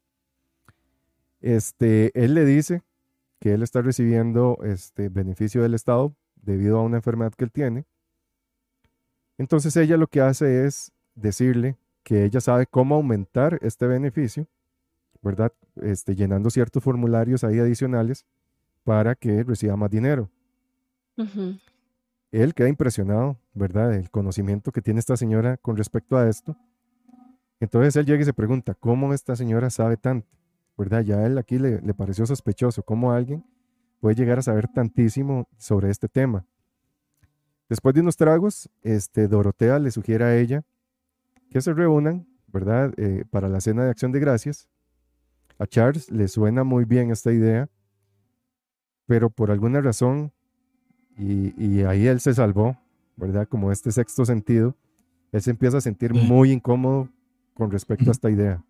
Este, 1.40 2.10
él 2.14 2.34
le 2.34 2.44
dice 2.44 2.82
que 3.38 3.54
él 3.54 3.62
está 3.62 3.82
recibiendo 3.82 4.58
este 4.62 5.08
beneficio 5.08 5.62
del 5.62 5.74
Estado 5.74 6.14
debido 6.36 6.78
a 6.78 6.82
una 6.82 6.98
enfermedad 6.98 7.32
que 7.32 7.44
él 7.44 7.52
tiene. 7.52 7.86
Entonces 9.40 9.74
ella 9.78 9.96
lo 9.96 10.06
que 10.06 10.20
hace 10.20 10.66
es 10.66 10.92
decirle 11.14 11.78
que 12.02 12.24
ella 12.24 12.42
sabe 12.42 12.66
cómo 12.66 12.96
aumentar 12.96 13.58
este 13.62 13.86
beneficio, 13.86 14.46
¿verdad? 15.22 15.50
Este, 15.76 16.14
llenando 16.14 16.50
ciertos 16.50 16.84
formularios 16.84 17.42
ahí 17.42 17.58
adicionales 17.58 18.26
para 18.84 19.14
que 19.14 19.42
reciba 19.42 19.76
más 19.76 19.90
dinero. 19.90 20.28
Ujú. 21.16 21.56
Él 22.30 22.52
queda 22.52 22.68
impresionado, 22.68 23.38
¿verdad? 23.54 23.94
El 23.94 24.10
conocimiento 24.10 24.72
que 24.72 24.82
tiene 24.82 25.00
esta 25.00 25.16
señora 25.16 25.56
con 25.56 25.74
respecto 25.74 26.18
a 26.18 26.28
esto. 26.28 26.54
Entonces 27.60 27.96
él 27.96 28.04
llega 28.04 28.20
y 28.20 28.26
se 28.26 28.34
pregunta, 28.34 28.74
¿cómo 28.74 29.14
esta 29.14 29.36
señora 29.36 29.70
sabe 29.70 29.96
tanto? 29.96 30.28
¿Verdad? 30.76 31.00
Ya 31.00 31.16
a 31.16 31.26
él 31.26 31.38
aquí 31.38 31.58
le, 31.58 31.80
le 31.80 31.94
pareció 31.94 32.26
sospechoso, 32.26 32.82
¿cómo 32.82 33.10
alguien 33.10 33.42
puede 34.00 34.16
llegar 34.16 34.38
a 34.38 34.42
saber 34.42 34.68
tantísimo 34.68 35.48
sobre 35.56 35.88
este 35.88 36.08
tema? 36.08 36.44
Después 37.70 37.94
de 37.94 38.00
unos 38.00 38.16
tragos, 38.16 38.68
este, 38.82 39.28
Dorotea 39.28 39.78
le 39.78 39.92
sugiere 39.92 40.24
a 40.24 40.36
ella 40.36 40.64
que 41.50 41.60
se 41.60 41.72
reúnan, 41.72 42.26
¿verdad? 42.48 42.92
Eh, 42.96 43.24
para 43.30 43.48
la 43.48 43.60
cena 43.60 43.84
de 43.84 43.90
acción 43.90 44.10
de 44.10 44.18
gracias. 44.18 44.68
A 45.56 45.66
Charles 45.66 46.10
le 46.10 46.26
suena 46.26 46.64
muy 46.64 46.84
bien 46.84 47.12
esta 47.12 47.32
idea, 47.32 47.68
pero 49.06 49.30
por 49.30 49.52
alguna 49.52 49.80
razón, 49.80 50.32
y, 51.16 51.54
y 51.64 51.82
ahí 51.84 52.08
él 52.08 52.18
se 52.18 52.34
salvó, 52.34 52.76
¿verdad? 53.14 53.46
Como 53.46 53.70
este 53.70 53.92
sexto 53.92 54.24
sentido, 54.24 54.74
él 55.30 55.40
se 55.40 55.52
empieza 55.52 55.78
a 55.78 55.80
sentir 55.80 56.12
muy 56.12 56.50
incómodo 56.50 57.08
con 57.54 57.70
respecto 57.70 58.10
a 58.10 58.12
esta 58.12 58.30
idea. 58.30 58.64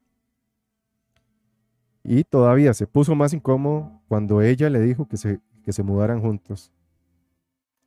Y 2.04 2.24
todavía 2.24 2.74
se 2.74 2.86
puso 2.86 3.14
más 3.14 3.32
incómodo 3.32 4.02
cuando 4.08 4.42
ella 4.42 4.68
le 4.68 4.80
dijo 4.80 5.08
que 5.08 5.16
se, 5.16 5.40
que 5.62 5.72
se 5.72 5.82
mudaran 5.82 6.20
juntos. 6.20 6.70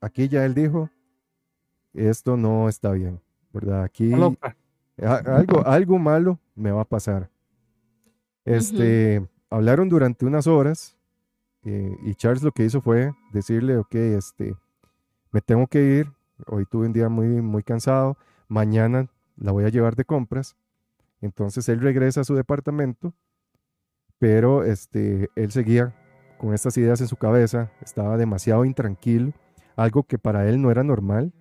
Aquí 0.01 0.27
ya 0.27 0.43
él 0.45 0.55
dijo, 0.55 0.89
esto 1.93 2.37
no 2.37 2.69
está 2.69 2.91
bien, 2.91 3.19
¿verdad? 3.53 3.83
Aquí 3.83 4.05
Está 4.05 4.17
loca. 4.17 4.55
a- 5.01 5.37
algo, 5.37 5.65
algo 5.65 5.99
malo 5.99 6.39
me 6.55 6.71
va 6.71 6.81
a 6.81 6.85
pasar. 6.85 7.29
Este, 8.45 9.25
hablaron 9.49 9.87
durante 9.89 10.25
unas 10.25 10.47
horas 10.47 10.97
eh, 11.63 11.95
y 12.03 12.13
Charles 12.15 12.43
lo 12.43 12.51
que 12.51 12.65
hizo 12.65 12.81
fue 12.81 13.13
decirle, 13.31 13.77
ok, 13.77 13.95
este, 13.95 14.55
me 15.31 15.41
tengo 15.41 15.65
que 15.67 15.81
ir, 15.99 16.11
hoy 16.47 16.65
tuve 16.65 16.87
un 16.87 16.93
día 16.93 17.07
muy, 17.09 17.27
muy 17.41 17.63
cansado, 17.63 18.17
mañana 18.49 19.07
la 19.37 19.51
voy 19.51 19.63
a 19.65 19.69
llevar 19.69 19.95
de 19.95 20.03
compras. 20.05 20.55
Entonces 21.21 21.69
él 21.69 21.79
regresa 21.79 22.21
a 22.21 22.23
su 22.25 22.35
departamento, 22.35 23.13
pero 24.19 24.63
este, 24.65 25.29
él 25.35 25.51
seguía 25.51 25.95
con 26.37 26.53
estas 26.53 26.75
ideas 26.77 26.99
en 26.99 27.07
su 27.07 27.15
cabeza, 27.15 27.71
estaba 27.81 28.17
demasiado 28.17 28.65
intranquilo, 28.65 29.31
algo 29.77 30.03
que 30.03 30.17
para 30.17 30.47
él 30.49 30.61
no 30.61 30.69
era 30.69 30.83
normal. 30.83 31.31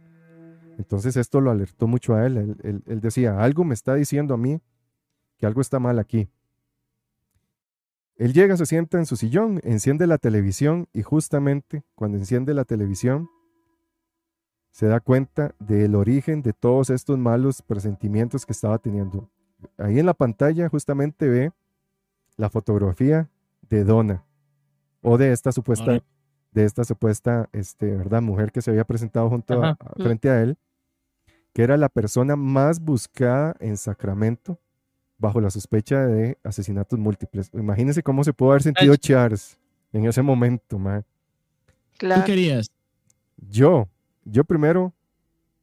Entonces 0.78 1.16
esto 1.16 1.40
lo 1.40 1.50
alertó 1.50 1.86
mucho 1.86 2.14
a 2.14 2.26
él. 2.26 2.36
Él, 2.36 2.56
él- 2.62 2.82
él 2.86 3.00
decía, 3.00 3.38
algo 3.42 3.64
me 3.64 3.74
está 3.74 3.94
diciendo 3.94 4.34
a 4.34 4.36
mí 4.36 4.60
que 5.38 5.46
algo 5.46 5.60
está 5.60 5.78
mal 5.78 5.98
aquí. 5.98 6.28
Él 8.16 8.32
llega, 8.32 8.56
se 8.56 8.66
sienta 8.66 8.98
en 8.98 9.06
su 9.06 9.16
sillón, 9.16 9.60
enciende 9.64 10.06
la 10.06 10.18
televisión 10.18 10.86
y 10.92 11.02
justamente 11.02 11.82
cuando 11.94 12.18
enciende 12.18 12.54
la 12.54 12.64
televisión 12.64 13.28
se 14.70 14.86
da 14.86 15.00
cuenta 15.00 15.54
del 15.58 15.94
origen 15.94 16.42
de 16.42 16.52
todos 16.52 16.90
estos 16.90 17.18
malos 17.18 17.62
presentimientos 17.62 18.46
que 18.46 18.52
estaba 18.52 18.78
teniendo. 18.78 19.28
Ahí 19.76 19.98
en 19.98 20.06
la 20.06 20.14
pantalla 20.14 20.68
justamente 20.68 21.28
ve 21.28 21.52
la 22.36 22.48
fotografía 22.48 23.28
de 23.68 23.84
Donna 23.84 24.24
o 25.02 25.18
de 25.18 25.32
esta 25.32 25.52
supuesta. 25.52 25.92
De 26.52 26.64
esta 26.64 26.84
supuesta 26.84 27.48
este, 27.52 27.86
¿verdad? 27.96 28.22
mujer 28.22 28.52
que 28.52 28.62
se 28.62 28.70
había 28.70 28.84
presentado 28.84 29.28
junto 29.28 29.62
a- 29.62 29.70
a- 29.70 29.76
frente 29.96 30.28
a 30.30 30.40
él, 30.42 30.56
que 31.52 31.62
era 31.62 31.76
la 31.76 31.88
persona 31.88 32.36
más 32.36 32.80
buscada 32.80 33.56
en 33.60 33.76
Sacramento 33.76 34.58
bajo 35.18 35.40
la 35.40 35.50
sospecha 35.50 36.06
de 36.06 36.36
asesinatos 36.42 36.98
múltiples. 36.98 37.50
Imagínense 37.54 38.02
cómo 38.02 38.24
se 38.24 38.32
pudo 38.32 38.50
haber 38.50 38.62
sentido 38.62 38.92
Ay. 38.92 38.98
Charles 38.98 39.58
en 39.92 40.06
ese 40.06 40.22
momento, 40.22 40.78
man. 40.78 41.04
¿Tú 41.92 41.98
Claro. 41.98 42.24
querías? 42.24 42.70
Yo, 43.50 43.88
yo 44.24 44.44
primero 44.44 44.92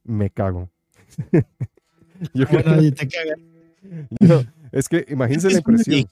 me 0.04 0.30
cago. 0.30 0.68
yo, 2.34 2.46
Bueno, 2.50 2.76
te 2.94 3.08
cagas. 3.08 3.38
es 4.72 4.88
que 4.88 5.04
imagínense 5.08 5.48
la 5.48 5.52
Es 5.54 5.58
impresión. 5.58 6.06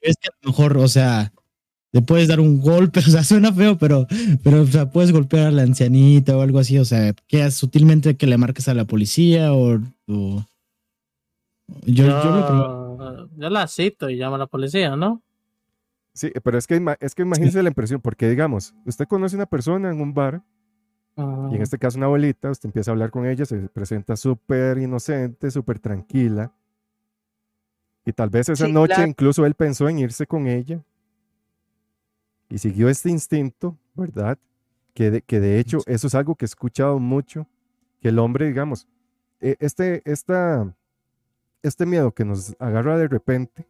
es 0.00 0.16
que 0.16 0.28
a 0.28 0.32
lo 0.42 0.50
mejor, 0.50 0.76
o 0.78 0.88
sea, 0.88 1.32
le 1.94 2.02
puedes 2.02 2.26
dar 2.26 2.40
un 2.40 2.60
golpe, 2.60 2.98
o 3.06 3.10
sea, 3.10 3.22
suena 3.22 3.52
feo, 3.52 3.78
pero, 3.78 4.06
pero 4.42 4.62
o 4.62 4.66
sea, 4.66 4.90
puedes 4.90 5.12
golpear 5.12 5.46
a 5.46 5.50
la 5.52 5.62
ancianita 5.62 6.36
o 6.36 6.40
algo 6.40 6.58
así, 6.58 6.76
o 6.76 6.84
sea, 6.84 7.14
que 7.28 7.48
sutilmente 7.52 8.16
que 8.16 8.26
le 8.26 8.36
marques 8.36 8.68
a 8.68 8.74
la 8.74 8.84
policía 8.84 9.52
o... 9.54 9.78
o... 10.08 10.44
Yo, 11.86 12.04
yo, 12.04 13.28
yo, 13.38 13.48
la 13.48 13.66
cito 13.68 14.10
y 14.10 14.16
llamo 14.16 14.34
a 14.34 14.38
la 14.38 14.46
policía, 14.46 14.96
¿no? 14.96 15.22
Sí, 16.12 16.30
pero 16.42 16.58
es 16.58 16.66
que, 16.66 16.84
es 17.00 17.14
que 17.14 17.22
imagínese 17.22 17.62
la 17.62 17.70
impresión, 17.70 18.00
porque 18.00 18.28
digamos, 18.28 18.74
usted 18.84 19.06
conoce 19.06 19.36
a 19.36 19.38
una 19.38 19.46
persona 19.46 19.90
en 19.90 20.00
un 20.00 20.12
bar, 20.12 20.42
y 21.16 21.54
en 21.54 21.62
este 21.62 21.78
caso 21.78 21.96
una 21.96 22.06
abuelita, 22.06 22.50
usted 22.50 22.66
empieza 22.66 22.90
a 22.90 22.92
hablar 22.92 23.10
con 23.10 23.24
ella, 23.24 23.46
se 23.46 23.56
presenta 23.68 24.16
súper 24.16 24.78
inocente, 24.78 25.50
súper 25.50 25.78
tranquila, 25.78 26.52
y 28.04 28.12
tal 28.12 28.30
vez 28.30 28.48
esa 28.48 28.68
noche 28.68 29.06
incluso 29.06 29.46
él 29.46 29.54
pensó 29.54 29.88
en 29.88 30.00
irse 30.00 30.26
con 30.26 30.48
ella, 30.48 30.84
y 32.48 32.58
siguió 32.58 32.88
este 32.88 33.10
instinto, 33.10 33.76
¿verdad? 33.94 34.38
Que 34.94 35.10
de, 35.10 35.22
que 35.22 35.40
de 35.40 35.58
hecho 35.58 35.78
eso 35.86 36.06
es 36.06 36.14
algo 36.14 36.34
que 36.34 36.44
he 36.44 36.46
escuchado 36.46 36.98
mucho, 36.98 37.48
que 38.00 38.08
el 38.08 38.18
hombre, 38.18 38.46
digamos, 38.46 38.86
e, 39.40 39.56
este, 39.60 40.02
esta, 40.04 40.74
este 41.62 41.86
miedo 41.86 42.12
que 42.12 42.24
nos 42.24 42.54
agarra 42.58 42.96
de 42.98 43.08
repente, 43.08 43.66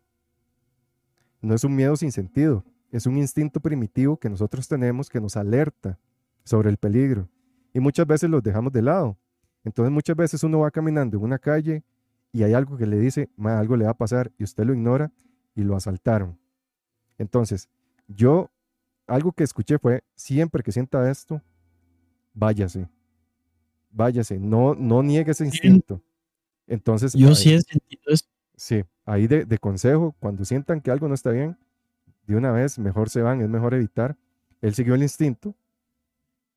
no 1.41 1.55
es 1.55 1.65
un 1.65 1.75
miedo 1.75 1.97
sin 1.97 2.13
sentido, 2.13 2.65
es 2.91 3.07
un 3.07 3.19
instinto 3.19 3.61
primitivo 3.61 4.17
que 4.17 4.31
nosotros 4.31 4.69
tenemos 4.69 5.09
que 5.09 5.21
nos 5.21 5.37
alerta 5.37 5.99
sobre 6.45 6.71
el 6.71 6.77
peligro 6.77 7.29
y 7.73 7.81
muchas 7.81 8.07
veces 8.07 8.31
los 8.31 8.43
dejamos 8.43 8.73
de 8.73 8.83
lado. 8.83 9.19
Entonces 9.65 9.93
muchas 9.93 10.17
veces 10.17 10.43
uno 10.45 10.61
va 10.61 10.71
caminando 10.71 11.17
en 11.17 11.25
una 11.25 11.39
calle 11.39 11.83
y 12.33 12.43
hay 12.43 12.53
algo 12.53 12.77
que 12.77 12.87
le 12.87 12.99
dice, 12.99 13.29
algo 13.43 13.77
le 13.77 13.85
va 13.85 13.93
a 13.93 13.97
pasar 13.97 14.31
y 14.39 14.45
usted 14.45 14.65
lo 14.65 14.75
ignora 14.75 15.11
y 15.55 15.63
lo 15.63 15.77
asaltaron. 15.77 16.39
Entonces, 17.19 17.69
yo 18.09 18.51
algo 19.07 19.33
que 19.33 19.45
escuché 19.45 19.79
fue, 19.79 20.03
siempre 20.15 20.63
que 20.63 20.73
sienta 20.73 21.11
esto, 21.11 21.41
váyase, 22.33 22.89
váyase, 23.91 24.39
no, 24.39 24.75
no 24.75 25.03
niegue 25.03 25.33
ese 25.33 25.45
instinto. 25.45 26.01
Entonces, 26.67 27.13
yo 27.13 27.35
sí 27.35 27.53
he 27.53 27.61
sentido 27.61 28.03
eso. 28.09 28.27
Sí, 28.57 28.85
ahí 29.05 29.27
de, 29.27 29.45
de, 29.45 29.59
consejo, 29.59 30.15
cuando 30.21 30.45
sientan 30.45 30.81
que 30.81 30.91
algo 30.91 31.09
no 31.09 31.15
está 31.15 31.31
bien, 31.31 31.59
de 32.27 32.37
una 32.37 32.53
vez 32.53 32.79
mejor 32.79 33.11
se 33.11 33.21
van, 33.21 33.41
es 33.41 33.49
mejor 33.49 33.75
evitar. 33.75 34.17
Él 34.61 34.75
siguió 34.75 34.95
el 34.95 35.03
instinto. 35.03 35.55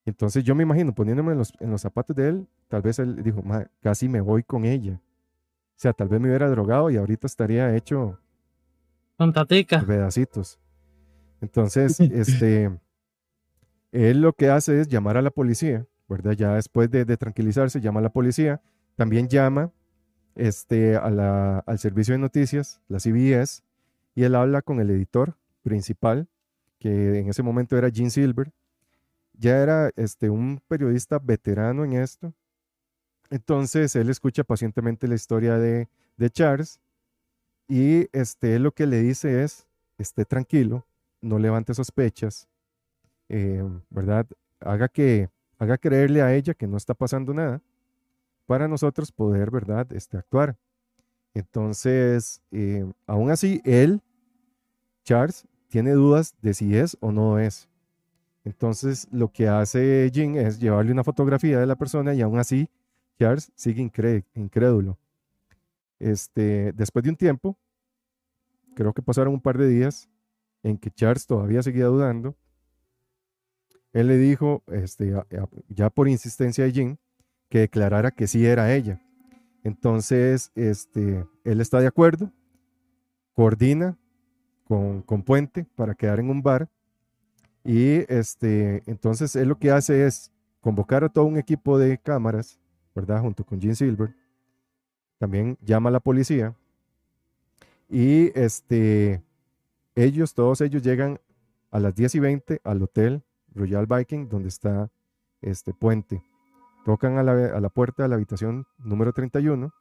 Entonces 0.06 0.44
yo 0.44 0.56
me 0.56 0.64
imagino 0.64 0.96
poniéndome 0.96 1.34
en 1.34 1.40
los, 1.40 1.54
en 1.60 1.70
los 1.70 1.82
zapatos 1.82 2.16
de 2.16 2.30
él, 2.30 2.48
tal 2.70 2.82
vez 2.82 3.00
él 3.00 3.22
dijo, 3.24 3.44
casi 3.82 4.08
me 4.08 4.22
voy 4.22 4.44
con 4.44 4.64
ella. 4.64 4.94
O 4.94 5.80
sea, 5.80 5.92
tal 5.92 6.08
vez 6.08 6.22
me 6.22 6.30
hubiera 6.30 6.50
drogado 6.50 6.90
y 6.90 6.98
ahorita 6.98 7.28
estaría 7.28 7.76
hecho... 7.76 8.18
Con 9.18 9.34
tatica. 9.34 9.84
Pedacitos. 9.86 10.60
Entonces, 11.42 12.00
este, 12.00 12.72
él 13.92 14.22
lo 14.22 14.34
que 14.34 14.50
hace 14.50 14.82
es 14.82 14.88
llamar 14.88 15.18
a 15.18 15.22
la 15.22 15.32
policía, 15.32 15.86
¿verdad? 16.08 16.34
Ya 16.34 16.54
después 16.56 16.90
de, 16.90 17.06
tranquilizarse, 17.18 17.82
llama 17.82 18.00
a 18.00 18.04
la 18.04 18.12
policía, 18.12 18.62
también 18.96 19.28
llama 19.28 19.72
este, 20.36 20.96
a 20.96 21.10
la, 21.10 21.60
al 21.60 21.80
servicio 21.80 22.14
de 22.14 22.20
noticias, 22.20 22.82
la 22.88 23.00
CBS, 23.00 23.64
y 24.16 24.24
él 24.24 24.36
habla 24.36 24.62
con 24.62 24.80
el 24.80 24.90
editor 24.90 25.36
principal, 25.62 26.28
que 26.80 27.20
en 27.20 27.30
ese 27.30 27.44
momento 27.44 27.78
era 27.78 27.92
Gene 27.92 28.10
Silver. 28.10 28.52
Ya 29.34 29.62
era 29.62 29.92
este, 29.96 30.30
un 30.32 30.60
periodista 30.68 31.20
veterano 31.20 31.86
en 31.86 31.94
esto. 31.94 32.34
Entonces 33.30 33.96
él 33.96 34.10
escucha 34.10 34.44
pacientemente 34.44 35.08
la 35.08 35.16
historia 35.16 35.58
de, 35.58 35.88
de 36.18 36.30
Charles 36.32 36.80
y 37.68 38.08
este, 38.18 38.58
lo 38.60 38.74
que 38.74 38.88
le 38.88 39.02
dice 39.02 39.44
es, 39.44 39.68
esté 39.98 40.26
tranquilo, 40.26 40.87
no 41.22 41.40
levante 41.40 41.74
sospechas, 41.74 42.48
eh, 43.30 43.64
¿verdad? 43.90 44.28
Haga 44.60 44.88
que, 44.88 45.30
haga 45.58 45.78
creerle 45.78 46.22
a 46.22 46.34
ella 46.34 46.54
que 46.54 46.68
no 46.68 46.78
está 46.78 46.94
pasando 46.94 47.34
nada 47.34 47.62
para 48.46 48.68
nosotros 48.68 49.12
poder, 49.12 49.52
¿verdad? 49.52 49.92
Este, 49.94 50.18
actuar. 50.18 50.58
Entonces, 51.34 52.42
eh, 52.52 52.90
aún 53.06 53.30
así, 53.30 53.62
él, 53.64 54.02
Charles, 55.04 55.46
tiene 55.68 55.92
dudas 55.92 56.34
de 56.42 56.54
si 56.54 56.76
es 56.76 56.98
o 57.00 57.12
no 57.12 57.40
es. 57.40 57.70
Entonces, 58.44 59.08
lo 59.12 59.32
que 59.32 59.48
hace 59.48 60.10
Jim 60.14 60.38
es 60.38 60.60
llevarle 60.60 60.92
una 60.92 61.04
fotografía 61.04 61.60
de 61.60 61.66
la 61.66 61.76
persona 61.76 62.14
y 62.14 62.22
aún 62.22 62.40
así, 62.40 62.70
Charles 63.20 63.52
sigue 63.56 63.82
incrédulo. 64.36 64.98
Este, 66.00 66.72
después 66.74 67.04
de 67.04 67.10
un 67.10 67.18
tiempo, 67.18 67.58
creo 68.74 68.94
que 68.94 69.02
pasaron 69.02 69.34
un 69.34 69.42
par 69.42 69.58
de 69.58 69.68
días, 69.68 70.10
en 70.64 70.78
que 70.78 70.92
Charles 70.92 71.26
todavía 71.26 71.64
seguía 71.64 71.86
dudando, 71.86 72.36
él 73.94 74.08
le 74.08 74.18
dijo, 74.18 74.64
este, 74.68 75.14
ya 75.70 75.90
por 75.90 76.08
insistencia 76.08 76.64
de 76.66 76.72
Jean, 76.72 77.00
que 77.50 77.60
declarara 77.60 78.12
que 78.12 78.28
sí 78.28 78.46
era 78.46 78.74
ella. 78.74 79.02
Entonces, 79.64 80.52
este, 80.56 81.26
él 81.44 81.62
está 81.62 81.80
de 81.80 81.88
acuerdo, 81.88 82.32
coordina 83.34 83.98
con, 84.66 85.02
con, 85.02 85.24
Puente 85.24 85.66
para 85.76 85.96
quedar 85.96 86.20
en 86.20 86.30
un 86.30 86.42
bar 86.42 86.70
y 87.64 88.06
este, 88.12 88.84
entonces 88.86 89.36
él 89.36 89.50
lo 89.50 89.58
que 89.58 89.72
hace 89.72 90.06
es 90.06 90.32
convocar 90.62 91.04
a 91.04 91.10
todo 91.10 91.26
un 91.26 91.38
equipo 91.38 91.78
de 91.78 91.98
cámaras, 91.98 92.60
¿verdad? 92.96 93.22
Junto 93.22 93.44
con 93.46 93.60
Jean 93.60 93.76
Silver. 93.76 94.16
También 95.18 95.58
llama 95.62 95.90
a 95.90 95.94
la 95.94 96.00
policía 96.00 96.56
y 97.90 98.32
este, 98.40 99.22
ellos, 99.98 100.36
todos 100.36 100.62
ellos 100.62 100.84
llegan 100.84 101.20
a 101.72 101.80
las 101.80 101.96
10 101.96 102.16
y 102.16 102.20
20 102.20 102.62
al 102.64 102.84
hotel 102.84 103.24
Royal 103.56 103.88
Viking, 103.88 104.30
donde 104.30 104.50
está 104.50 104.92
este 105.42 105.74
puente. 105.74 106.22
Tocan 106.86 107.18
a 107.18 107.24
la, 107.24 107.70
puerta 107.70 108.04
de 108.04 108.10
la 108.10 108.16
habitación 108.16 108.68
número 108.78 109.12
31 109.12 109.74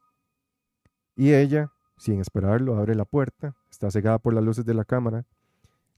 y 1.16 1.34
ella, 1.34 1.70
sin 1.98 2.20
esperarlo, 2.20 2.76
abre 2.76 2.94
la 2.94 3.04
puerta. 3.04 3.54
Está 3.70 3.90
cegada 3.90 4.18
por 4.18 4.32
las 4.32 4.42
luces 4.42 4.64
de 4.64 4.72
la 4.72 4.86
cámara. 4.86 5.26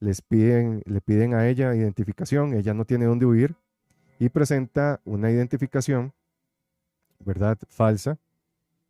Les 0.01 0.21
piden, 0.21 0.83
le 0.85 1.01
piden 1.01 1.35
a 1.35 1.49
ella 1.49 1.75
identificación. 1.77 2.55
Ella 2.55 2.75
no 2.75 2.85
tiene 2.85 3.05
dónde 3.05 3.25
huir 3.25 3.55
y 4.19 4.31
presenta 4.31 5.01
una 5.05 5.31
identificación, 5.31 6.13
¿verdad? 7.21 7.57
Falsa, 7.69 8.19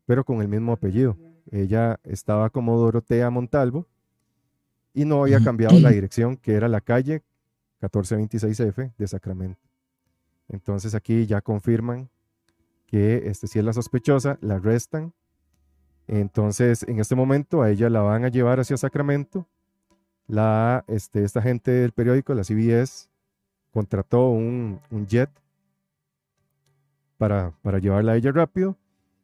pero 0.07 0.25
con 0.25 0.41
el 0.41 0.49
mismo 0.49 0.73
apellido. 0.73 1.19
Ella 1.51 2.01
estaba 2.03 2.49
como 2.49 2.79
Dorotea 2.79 3.29
Montalvo 3.29 3.87
y 4.99 5.05
no 5.05 5.23
había 5.23 5.41
cambiado 5.41 5.79
la 5.79 5.91
dirección, 5.99 6.37
que 6.37 6.55
era 6.55 6.67
la 6.67 6.81
calle 6.81 7.23
1426F 7.83 8.93
de 8.99 9.07
Sacramento. 9.07 9.61
Entonces 10.49 10.93
aquí 10.97 11.25
ya 11.25 11.41
confirman 11.41 12.11
que 12.87 13.29
este, 13.29 13.47
si 13.47 13.61
es 13.61 13.65
la 13.65 13.73
sospechosa, 13.73 14.39
la 14.41 14.57
arrestan. 14.57 15.15
Entonces 16.09 16.85
en 16.89 16.99
este 16.99 17.15
momento 17.15 17.63
a 17.63 17.71
ella 17.71 17.89
la 17.91 18.01
van 18.01 18.25
a 18.25 18.29
llevar 18.29 18.59
hacia 18.59 18.77
Sacramento. 18.77 19.47
La, 20.27 20.85
este, 20.89 21.23
esta 21.23 21.43
gente 21.43 21.71
del 21.71 21.93
periódico, 21.93 22.35
la 22.35 22.43
CBS, 22.43 23.09
contrató 23.71 24.31
un, 24.31 24.81
jet 25.07 25.31
para, 27.19 27.53
para, 27.63 27.79
llevarla 27.79 28.13
a 28.13 28.17
ella 28.17 28.33
rápido. 28.33 28.77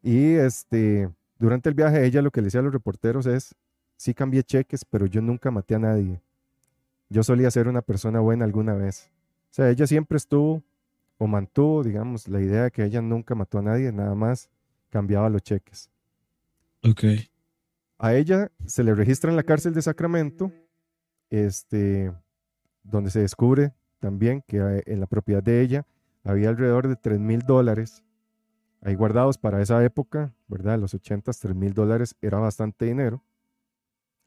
Y 0.05 0.35
este, 0.35 1.11
durante 1.41 1.69
el 1.69 1.75
viaje 1.75 2.07
ella 2.07 2.23
lo 2.23 2.31
que 2.31 2.43
le 2.43 2.45
decía 2.45 2.61
a 2.61 2.63
los 2.63 2.73
reporteros 2.73 3.27
es, 3.27 3.57
sí 3.97 4.15
cambié 4.15 4.43
cheques, 4.43 4.85
pero 4.85 5.07
yo 5.07 5.21
nunca 5.21 5.51
maté 5.51 5.75
a 5.75 5.79
nadie. 5.79 6.21
Yo 7.09 7.23
solía 7.23 7.51
ser 7.51 7.69
una 7.69 7.83
persona 7.83 8.21
buena 8.21 8.45
alguna 8.45 8.75
vez. 8.75 9.11
O 9.51 9.55
sea, 9.55 9.71
ella 9.71 9.87
siempre 9.87 10.17
estuvo 10.17 10.63
o 11.19 11.27
mantuvo, 11.27 11.83
digamos, 11.83 12.29
la 12.29 12.41
idea 12.41 12.65
de 12.65 12.71
que 12.71 12.85
ella 12.85 13.01
nunca 13.01 13.35
mató 13.35 13.59
a 13.59 13.63
nadie, 13.63 13.93
nada 13.93 14.15
más 14.15 14.51
cambiaba 14.91 15.29
los 15.29 15.43
cheques. 15.43 15.91
Ok. 16.83 17.05
A 17.99 18.15
ella 18.15 18.51
se 18.67 18.83
le 18.83 18.95
registra 18.95 19.31
en 19.31 19.37
la 19.37 19.43
cárcel 19.43 19.75
de 19.75 19.83
Sacramento, 19.83 20.53
este, 21.31 22.13
donde 22.83 23.11
se 23.11 23.21
descubre 23.21 23.73
también 24.01 24.43
que 24.47 24.59
eh, 24.59 24.83
en 24.87 25.01
la 25.01 25.07
propiedad 25.07 25.43
de 25.43 25.63
ella 25.63 25.87
había 26.25 26.51
alrededor 26.51 26.89
de 26.89 26.97
3 26.97 27.19
mil 27.19 27.41
dólares 27.41 28.03
ahí 28.83 28.95
guardados 28.95 29.39
para 29.39 29.63
esa 29.63 29.83
época, 29.83 30.35
¿verdad? 30.47 30.79
Los 30.79 30.93
80, 30.95 31.33
3 31.33 31.55
mil 31.55 31.73
dólares 31.73 32.15
era 32.21 32.39
bastante 32.39 32.85
dinero. 32.85 33.23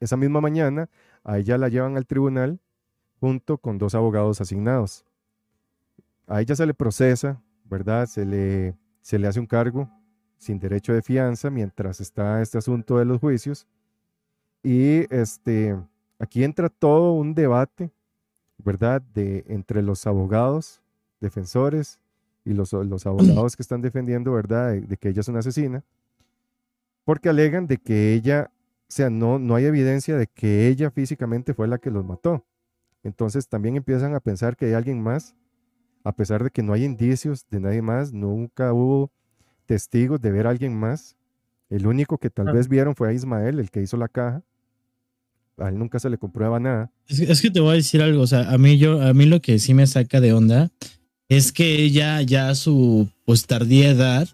Esa 0.00 0.16
misma 0.16 0.40
mañana 0.40 0.88
a 1.24 1.38
ella 1.38 1.58
la 1.58 1.68
llevan 1.68 1.96
al 1.96 2.06
tribunal 2.06 2.60
junto 3.20 3.58
con 3.58 3.78
dos 3.78 3.94
abogados 3.94 4.40
asignados. 4.40 5.04
A 6.26 6.40
ella 6.40 6.54
se 6.54 6.66
le 6.66 6.74
procesa, 6.74 7.40
¿verdad? 7.64 8.06
Se 8.06 8.24
le, 8.24 8.76
se 9.00 9.18
le 9.18 9.26
hace 9.26 9.40
un 9.40 9.46
cargo 9.46 9.90
sin 10.36 10.58
derecho 10.58 10.92
de 10.92 11.02
fianza 11.02 11.50
mientras 11.50 12.00
está 12.00 12.40
este 12.40 12.58
asunto 12.58 12.98
de 12.98 13.04
los 13.04 13.18
juicios. 13.18 13.66
Y 14.62 15.12
este, 15.14 15.76
aquí 16.18 16.44
entra 16.44 16.68
todo 16.68 17.12
un 17.12 17.34
debate, 17.34 17.90
¿verdad? 18.58 19.02
De, 19.14 19.44
entre 19.48 19.82
los 19.82 20.06
abogados, 20.06 20.80
defensores 21.20 21.98
y 22.44 22.52
los, 22.52 22.72
los 22.72 23.06
abogados 23.06 23.56
que 23.56 23.62
están 23.62 23.82
defendiendo, 23.82 24.32
¿verdad? 24.32 24.72
De, 24.72 24.80
de, 24.82 24.96
que 24.96 25.08
ella 25.08 25.20
es 25.20 25.28
una 25.28 25.40
asesina, 25.40 25.82
porque 27.04 27.28
alegan 27.28 27.66
de 27.66 27.78
que 27.78 28.14
ella 28.14 28.50
sea, 28.92 29.10
no, 29.10 29.38
no 29.38 29.54
hay 29.54 29.64
evidencia 29.66 30.16
de 30.16 30.26
que 30.26 30.68
ella 30.68 30.90
físicamente 30.90 31.54
fue 31.54 31.68
la 31.68 31.78
que 31.78 31.90
los 31.90 32.04
mató. 32.04 32.46
Entonces 33.02 33.48
también 33.48 33.76
empiezan 33.76 34.14
a 34.14 34.20
pensar 34.20 34.56
que 34.56 34.66
hay 34.66 34.72
alguien 34.72 35.00
más, 35.02 35.34
a 36.04 36.12
pesar 36.12 36.42
de 36.42 36.50
que 36.50 36.62
no 36.62 36.72
hay 36.72 36.84
indicios 36.84 37.46
de 37.50 37.60
nadie 37.60 37.82
más, 37.82 38.12
nunca 38.12 38.72
hubo 38.72 39.10
testigos 39.66 40.20
de 40.20 40.32
ver 40.32 40.46
a 40.46 40.50
alguien 40.50 40.74
más. 40.74 41.16
El 41.70 41.86
único 41.86 42.18
que 42.18 42.30
tal 42.30 42.48
Ah. 42.48 42.52
vez 42.52 42.68
vieron 42.68 42.94
fue 42.94 43.08
a 43.10 43.12
Ismael, 43.12 43.58
el 43.60 43.70
que 43.70 43.82
hizo 43.82 43.96
la 43.96 44.08
caja. 44.08 44.42
A 45.58 45.68
él 45.68 45.78
nunca 45.78 45.98
se 45.98 46.08
le 46.08 46.18
comprueba 46.18 46.58
nada. 46.60 46.90
Es, 47.08 47.20
es 47.20 47.42
que 47.42 47.50
te 47.50 47.60
voy 47.60 47.72
a 47.72 47.74
decir 47.74 48.00
algo, 48.00 48.22
o 48.22 48.26
sea, 48.26 48.50
a 48.50 48.58
mí 48.58 48.78
yo, 48.78 49.02
a 49.02 49.12
mí 49.12 49.26
lo 49.26 49.40
que 49.40 49.58
sí 49.58 49.74
me 49.74 49.86
saca 49.86 50.20
de 50.20 50.32
onda 50.32 50.70
es 51.28 51.52
que 51.52 51.82
ella 51.82 52.22
ya 52.22 52.48
a 52.48 52.54
su 52.54 53.08
pues 53.26 53.46
tardía 53.46 53.90
edad 53.90 54.28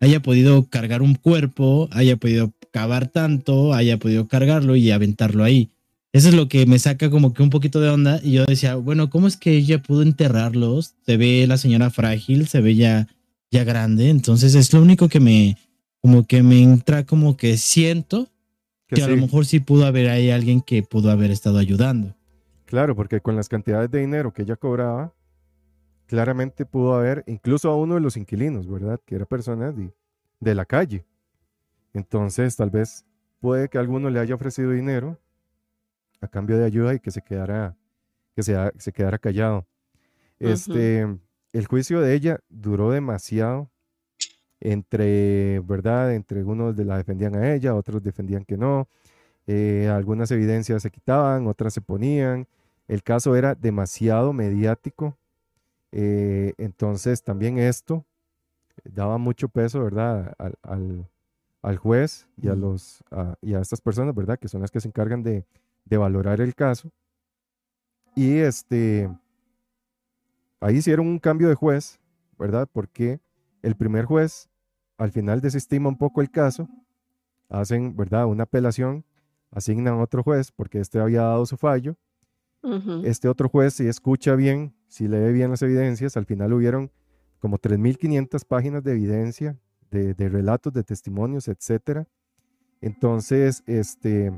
haya 0.00 0.20
podido 0.20 0.64
cargar 0.68 1.02
un 1.02 1.14
cuerpo, 1.16 1.88
haya 1.90 2.16
podido 2.16 2.52
cavar 2.78 3.08
tanto, 3.08 3.74
haya 3.74 3.98
podido 3.98 4.28
cargarlo 4.28 4.76
y 4.76 4.92
aventarlo 4.92 5.42
ahí. 5.42 5.68
Eso 6.12 6.28
es 6.28 6.34
lo 6.34 6.48
que 6.48 6.64
me 6.64 6.78
saca 6.78 7.10
como 7.10 7.34
que 7.34 7.42
un 7.42 7.50
poquito 7.50 7.80
de 7.80 7.88
onda 7.88 8.20
y 8.22 8.30
yo 8.34 8.44
decía, 8.46 8.76
bueno, 8.76 9.10
¿cómo 9.10 9.26
es 9.26 9.36
que 9.36 9.50
ella 9.50 9.82
pudo 9.82 10.02
enterrarlos? 10.02 10.94
Se 11.04 11.16
ve 11.16 11.44
la 11.48 11.56
señora 11.56 11.90
frágil, 11.90 12.46
se 12.46 12.60
ve 12.60 12.76
ya, 12.76 13.08
ya 13.50 13.64
grande, 13.64 14.10
entonces 14.10 14.54
es 14.54 14.72
lo 14.72 14.80
único 14.80 15.08
que 15.08 15.18
me, 15.18 15.56
como 16.00 16.24
que 16.24 16.44
me 16.44 16.62
entra 16.62 17.04
como 17.04 17.36
que 17.36 17.56
siento 17.56 18.28
Que 18.86 18.94
que 18.94 19.02
a 19.02 19.08
lo 19.08 19.16
mejor 19.16 19.44
sí 19.44 19.58
pudo 19.58 19.84
haber 19.84 20.08
ahí 20.08 20.30
alguien 20.30 20.60
que 20.60 20.84
pudo 20.84 21.10
haber 21.10 21.32
estado 21.32 21.58
ayudando. 21.58 22.14
Claro, 22.64 22.94
porque 22.94 23.20
con 23.20 23.34
las 23.34 23.48
cantidades 23.48 23.90
de 23.90 23.98
dinero 23.98 24.32
que 24.32 24.42
ella 24.42 24.54
cobraba, 24.54 25.12
claramente 26.06 26.64
pudo 26.64 26.94
haber, 26.94 27.24
incluso 27.26 27.70
a 27.70 27.76
uno 27.76 27.96
de 27.96 28.02
los 28.02 28.16
inquilinos, 28.16 28.68
¿verdad? 28.68 29.00
Que 29.04 29.16
era 29.16 29.26
persona 29.26 29.72
de, 29.72 29.92
de 30.38 30.54
la 30.54 30.64
calle. 30.64 31.04
Entonces, 31.94 32.56
tal 32.56 32.70
vez 32.70 33.04
puede 33.40 33.68
que 33.68 33.78
alguno 33.78 34.10
le 34.10 34.20
haya 34.20 34.34
ofrecido 34.34 34.72
dinero 34.72 35.18
a 36.20 36.28
cambio 36.28 36.58
de 36.58 36.64
ayuda 36.64 36.94
y 36.94 37.00
que 37.00 37.10
se 37.10 37.22
quedara, 37.22 37.76
que 38.36 38.42
se, 38.42 38.56
se 38.78 38.92
quedara 38.92 39.18
callado. 39.18 39.66
Este, 40.40 41.06
el 41.52 41.66
juicio 41.66 42.00
de 42.00 42.14
ella 42.14 42.40
duró 42.50 42.90
demasiado 42.92 43.70
entre, 44.60 45.60
¿verdad? 45.60 46.14
Entre 46.14 46.44
unos 46.44 46.76
de 46.76 46.84
la 46.84 46.98
defendían 46.98 47.36
a 47.36 47.54
ella, 47.54 47.74
otros 47.74 48.02
defendían 48.02 48.44
que 48.44 48.56
no. 48.56 48.88
eh, 49.46 49.88
algunas 49.92 50.30
evidencias 50.32 50.82
se 50.82 50.90
quitaban, 50.90 51.46
otras 51.48 51.74
se 51.74 51.80
ponían. 51.82 52.48
El 52.88 53.02
caso 53.02 53.36
era 53.36 53.54
demasiado 53.54 54.32
mediático. 54.32 55.18
eh, 55.92 56.54
entonces 56.58 57.22
también 57.24 57.58
esto 57.58 58.06
daba 58.84 59.18
mucho 59.18 59.48
peso, 59.48 59.82
¿verdad? 59.84 60.34
Al, 60.38 60.54
al- 60.62 61.08
al 61.62 61.76
juez 61.76 62.28
y 62.36 62.48
a, 62.48 62.54
los, 62.54 63.02
a- 63.10 63.36
y 63.40 63.54
a 63.54 63.60
estas 63.60 63.80
personas, 63.80 64.14
¿verdad? 64.14 64.38
Que 64.38 64.48
son 64.48 64.60
las 64.60 64.70
que 64.70 64.80
se 64.80 64.88
encargan 64.88 65.22
de, 65.22 65.44
de 65.84 65.96
valorar 65.96 66.40
el 66.40 66.54
caso. 66.54 66.90
Y 68.14 68.38
este, 68.38 69.08
ahí 70.60 70.76
hicieron 70.76 71.06
un 71.06 71.18
cambio 71.18 71.48
de 71.48 71.54
juez, 71.54 72.00
¿verdad? 72.38 72.68
Porque 72.72 73.20
el 73.62 73.76
primer 73.76 74.04
juez 74.04 74.48
al 74.96 75.12
final 75.12 75.40
desestima 75.40 75.88
un 75.88 75.96
poco 75.98 76.20
el 76.20 76.30
caso, 76.30 76.68
hacen, 77.48 77.96
¿verdad? 77.96 78.26
Una 78.26 78.44
apelación, 78.44 79.04
asignan 79.50 79.94
a 79.94 80.02
otro 80.02 80.22
juez 80.22 80.50
porque 80.52 80.80
este 80.80 80.98
había 81.00 81.22
dado 81.22 81.46
su 81.46 81.56
fallo. 81.56 81.96
Este 83.06 83.28
otro 83.28 83.48
juez, 83.48 83.74
si 83.74 83.86
escucha 83.86 84.34
bien, 84.34 84.74
si 84.88 85.06
lee 85.06 85.32
bien 85.32 85.50
las 85.50 85.62
evidencias, 85.62 86.16
al 86.16 86.26
final 86.26 86.52
hubieron 86.52 86.90
como 87.38 87.58
3.500 87.58 88.44
páginas 88.44 88.82
de 88.82 88.92
evidencia, 88.92 89.56
de, 89.90 90.14
de 90.14 90.28
relatos, 90.28 90.72
de 90.72 90.84
testimonios, 90.84 91.48
etcétera. 91.48 92.06
Entonces, 92.80 93.62
este, 93.66 94.32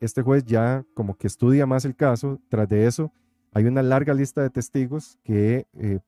este 0.00 0.22
juez 0.22 0.44
ya 0.44 0.84
como 0.94 1.16
que 1.16 1.26
estudia 1.26 1.66
más 1.66 1.84
el 1.84 1.94
caso. 1.94 2.40
Tras 2.48 2.68
de 2.68 2.86
eso, 2.86 3.12
hay 3.52 3.64
una 3.64 3.82
larga 3.82 4.14
lista 4.14 4.42
de 4.42 4.50
testigos 4.50 5.18
que 5.22 5.66
eh, 5.74 6.00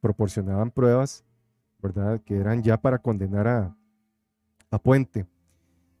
proporcionaban 0.00 0.70
pruebas, 0.70 1.24
¿verdad? 1.80 2.20
Que 2.24 2.36
eran 2.36 2.62
ya 2.62 2.76
para 2.76 2.98
condenar 2.98 3.48
a, 3.48 3.76
a 4.70 4.78
Puente. 4.78 5.26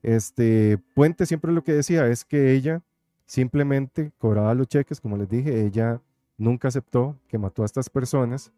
Este, 0.02 0.78
Puente 0.94 1.26
siempre 1.26 1.52
lo 1.52 1.64
que 1.64 1.72
decía 1.72 2.06
es 2.08 2.24
que 2.24 2.52
ella 2.52 2.82
simplemente 3.26 4.12
cobraba 4.18 4.54
los 4.54 4.68
cheques, 4.68 5.00
como 5.00 5.16
les 5.16 5.28
dije, 5.28 5.64
ella 5.64 6.00
nunca 6.36 6.68
aceptó 6.68 7.18
que 7.28 7.38
mató 7.38 7.62
a 7.62 7.66
estas 7.66 7.88
personas. 7.88 8.52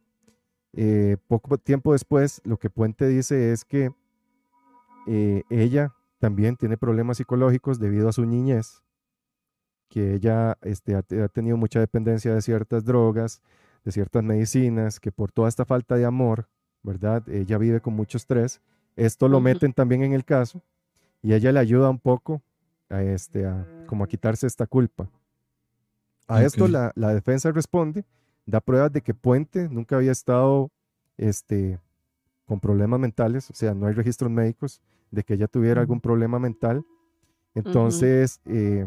Eh, 0.73 1.17
poco 1.29 1.57
tiempo 1.59 1.93
después, 1.93 2.41
lo 2.45 2.59
que 2.59 2.69
Puente 2.71 3.07
dice 3.09 3.53
es 3.53 3.65
que 3.65 3.91
eh, 5.07 5.43
ella 5.51 5.95
también 6.19 6.57
tiene 6.57 6.77
problemas 6.77 7.19
psicológicos 7.19 7.79
debido 7.79 8.09
a 8.09 8.13
su 8.13 8.25
niñez, 8.27 8.83
que 9.89 10.15
ella 10.15 10.59
este, 10.63 10.95
ha, 10.97 11.03
te- 11.03 11.23
ha 11.23 11.29
tenido 11.29 11.57
mucha 11.57 11.79
dependencia 11.81 12.35
de 12.35 12.43
ciertas 12.43 12.85
drogas, 12.85 13.41
de 13.85 13.93
ciertas 13.93 14.23
medicinas, 14.25 14.99
que 14.99 15.13
por 15.13 15.31
toda 15.31 15.49
esta 15.49 15.65
falta 15.65 15.95
de 15.97 16.05
amor, 16.05 16.49
¿verdad? 16.83 17.27
Ella 17.29 17.57
vive 17.59 17.81
con 17.81 17.95
mucho 17.95 18.17
estrés. 18.19 18.61
Esto 18.97 19.29
lo 19.29 19.39
meten 19.41 19.73
también 19.73 20.03
en 20.03 20.13
el 20.13 20.25
caso 20.25 20.63
y 21.23 21.35
ella 21.35 21.53
le 21.53 21.61
ayuda 21.61 21.89
un 21.91 21.99
poco 21.99 22.43
a, 22.89 23.03
este, 23.03 23.47
a, 23.47 23.67
como 23.87 24.05
a 24.05 24.09
quitarse 24.09 24.47
esta 24.47 24.67
culpa. 24.67 25.09
A 26.29 26.43
esto 26.47 26.65
la 26.97 27.15
defensa 27.15 27.53
responde, 27.53 28.05
da 28.47 28.61
pruebas 28.61 28.93
de 28.93 29.03
que 29.03 29.13
Puente 29.13 29.69
nunca 29.69 29.97
había 29.97 30.13
estado 30.13 30.71
este, 31.19 31.79
con 32.47 32.61
problemas 32.61 33.01
mentales, 33.01 33.51
o 33.51 33.55
sea, 33.55 33.75
no 33.75 33.87
hay 33.87 33.95
registros 33.95 34.31
médicos 34.31 34.81
de 35.11 35.25
que 35.25 35.35
ella 35.35 35.49
tuviera 35.49 35.81
algún 35.81 36.01
problema 36.01 36.39
mental. 36.39 36.85
Entonces, 37.55 38.41
eh, 38.45 38.87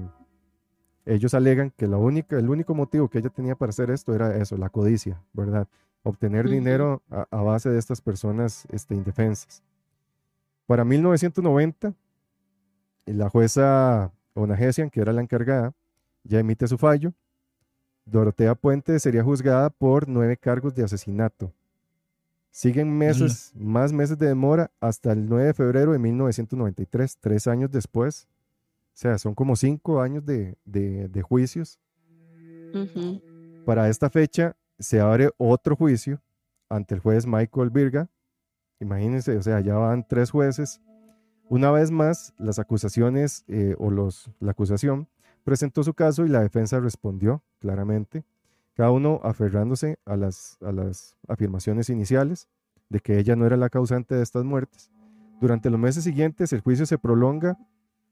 ellos 1.06 1.34
alegan 1.34 1.72
que 1.72 1.88
la 1.88 1.98
única, 1.98 2.38
el 2.38 2.50
único 2.50 2.74
motivo 2.74 3.10
que 3.10 3.20
ella 3.20 3.30
tenía 3.30 3.56
para 3.56 3.72
hacer 3.72 3.92
esto 3.92 4.14
era 4.14 4.36
eso, 4.38 4.58
la 4.58 4.70
codicia, 4.70 5.22
¿verdad? 5.34 5.68
Obtener 6.04 6.50
dinero 6.50 7.02
a, 7.10 7.28
a 7.30 7.42
base 7.42 7.70
de 7.70 7.80
estas 7.80 8.00
personas 8.00 8.66
este, 8.72 8.96
indefensas. 8.96 9.62
Para 10.66 10.86
1990, 10.86 11.94
la 13.06 13.30
jueza 13.30 14.12
Onagesian, 14.36 14.90
que 14.90 15.02
era 15.02 15.12
la 15.12 15.22
encargada, 15.22 15.74
ya 16.24 16.40
emite 16.40 16.68
su 16.68 16.78
fallo. 16.78 17.14
Dorotea 18.12 18.56
Puente 18.56 19.00
sería 19.00 19.24
juzgada 19.24 19.70
por 19.70 20.08
nueve 20.08 20.38
cargos 20.38 20.74
de 20.76 20.84
asesinato. 20.84 21.52
Siguen 22.52 22.96
meses, 22.98 23.52
más 23.56 23.94
meses 23.94 24.18
de 24.18 24.28
demora 24.28 24.72
hasta 24.80 25.12
el 25.12 25.30
9 25.30 25.46
de 25.48 25.54
febrero 25.54 25.92
de 25.92 26.00
1993, 26.00 27.18
tres 27.20 27.48
años 27.48 27.70
después. 27.72 28.28
O 28.94 28.98
sea, 29.02 29.18
son 29.18 29.36
como 29.36 29.56
cinco 29.56 30.02
años 30.02 30.26
de, 30.26 30.58
de- 30.66 31.08
de 31.08 31.22
juicios. 31.22 31.80
Para 33.66 33.88
esta 33.90 34.10
fecha 34.10 34.56
se 34.80 35.00
abre 35.00 35.30
otro 35.38 35.76
juicio 35.76 36.22
ante 36.70 36.96
el 36.96 37.02
juez 37.02 37.26
Michael 37.26 37.70
Virga. 37.70 38.10
Imagínense, 38.80 39.38
o 39.38 39.42
sea, 39.44 39.60
ya 39.60 39.76
van 39.76 40.08
tres 40.08 40.32
jueces. 40.32 40.82
Una 41.50 41.72
vez 41.72 41.92
más, 41.92 42.34
las 42.38 42.60
acusaciones 42.60 43.44
eh, 43.48 43.76
o 43.80 43.90
los, 43.92 44.30
la 44.40 44.52
acusación 44.52 45.08
presentó 45.50 45.84
su 45.84 45.96
caso 45.96 46.28
y 46.28 46.30
la 46.30 46.42
defensa 46.42 46.80
respondió 46.80 47.42
claramente, 47.58 48.24
cada 48.76 48.92
uno 48.92 49.20
aferrándose 49.24 49.98
a 50.06 50.16
las, 50.16 50.60
a 50.62 50.72
las 50.72 51.18
afirmaciones 51.28 51.90
iniciales 51.90 52.48
de 52.88 53.00
que 53.00 53.18
ella 53.18 53.36
no 53.36 53.48
era 53.48 53.58
la 53.58 53.72
causante 53.72 54.14
de 54.14 54.22
estas 54.22 54.46
muertes. 54.46 54.92
Durante 55.42 55.72
los 55.72 55.80
meses 55.80 56.04
siguientes, 56.04 56.54
el 56.54 56.62
juicio 56.62 56.86
se 56.86 57.00
prolonga 57.00 57.58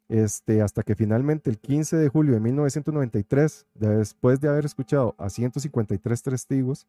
este, 0.09 0.64
hasta 0.64 0.81
que 0.81 0.95
finalmente 0.95 1.51
el 1.51 1.59
15 1.59 1.97
de 1.97 2.09
julio 2.09 2.34
de 2.34 2.39
1993, 2.39 3.68
después 3.76 4.41
de 4.41 4.49
haber 4.49 4.65
escuchado 4.65 5.14
a 5.19 5.30
153 5.30 6.23
testigos 6.23 6.88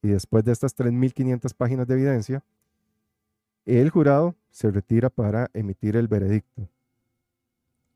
y 0.00 0.08
después 0.08 0.46
de 0.46 0.52
estas 0.52 0.74
3.500 0.78 1.52
páginas 1.54 1.86
de 1.86 1.92
evidencia, 1.92 2.42
el 3.66 3.90
jurado 3.90 4.34
se 4.48 4.70
retira 4.70 5.10
para 5.10 5.50
emitir 5.52 5.94
el 5.98 6.08
veredicto. 6.08 6.70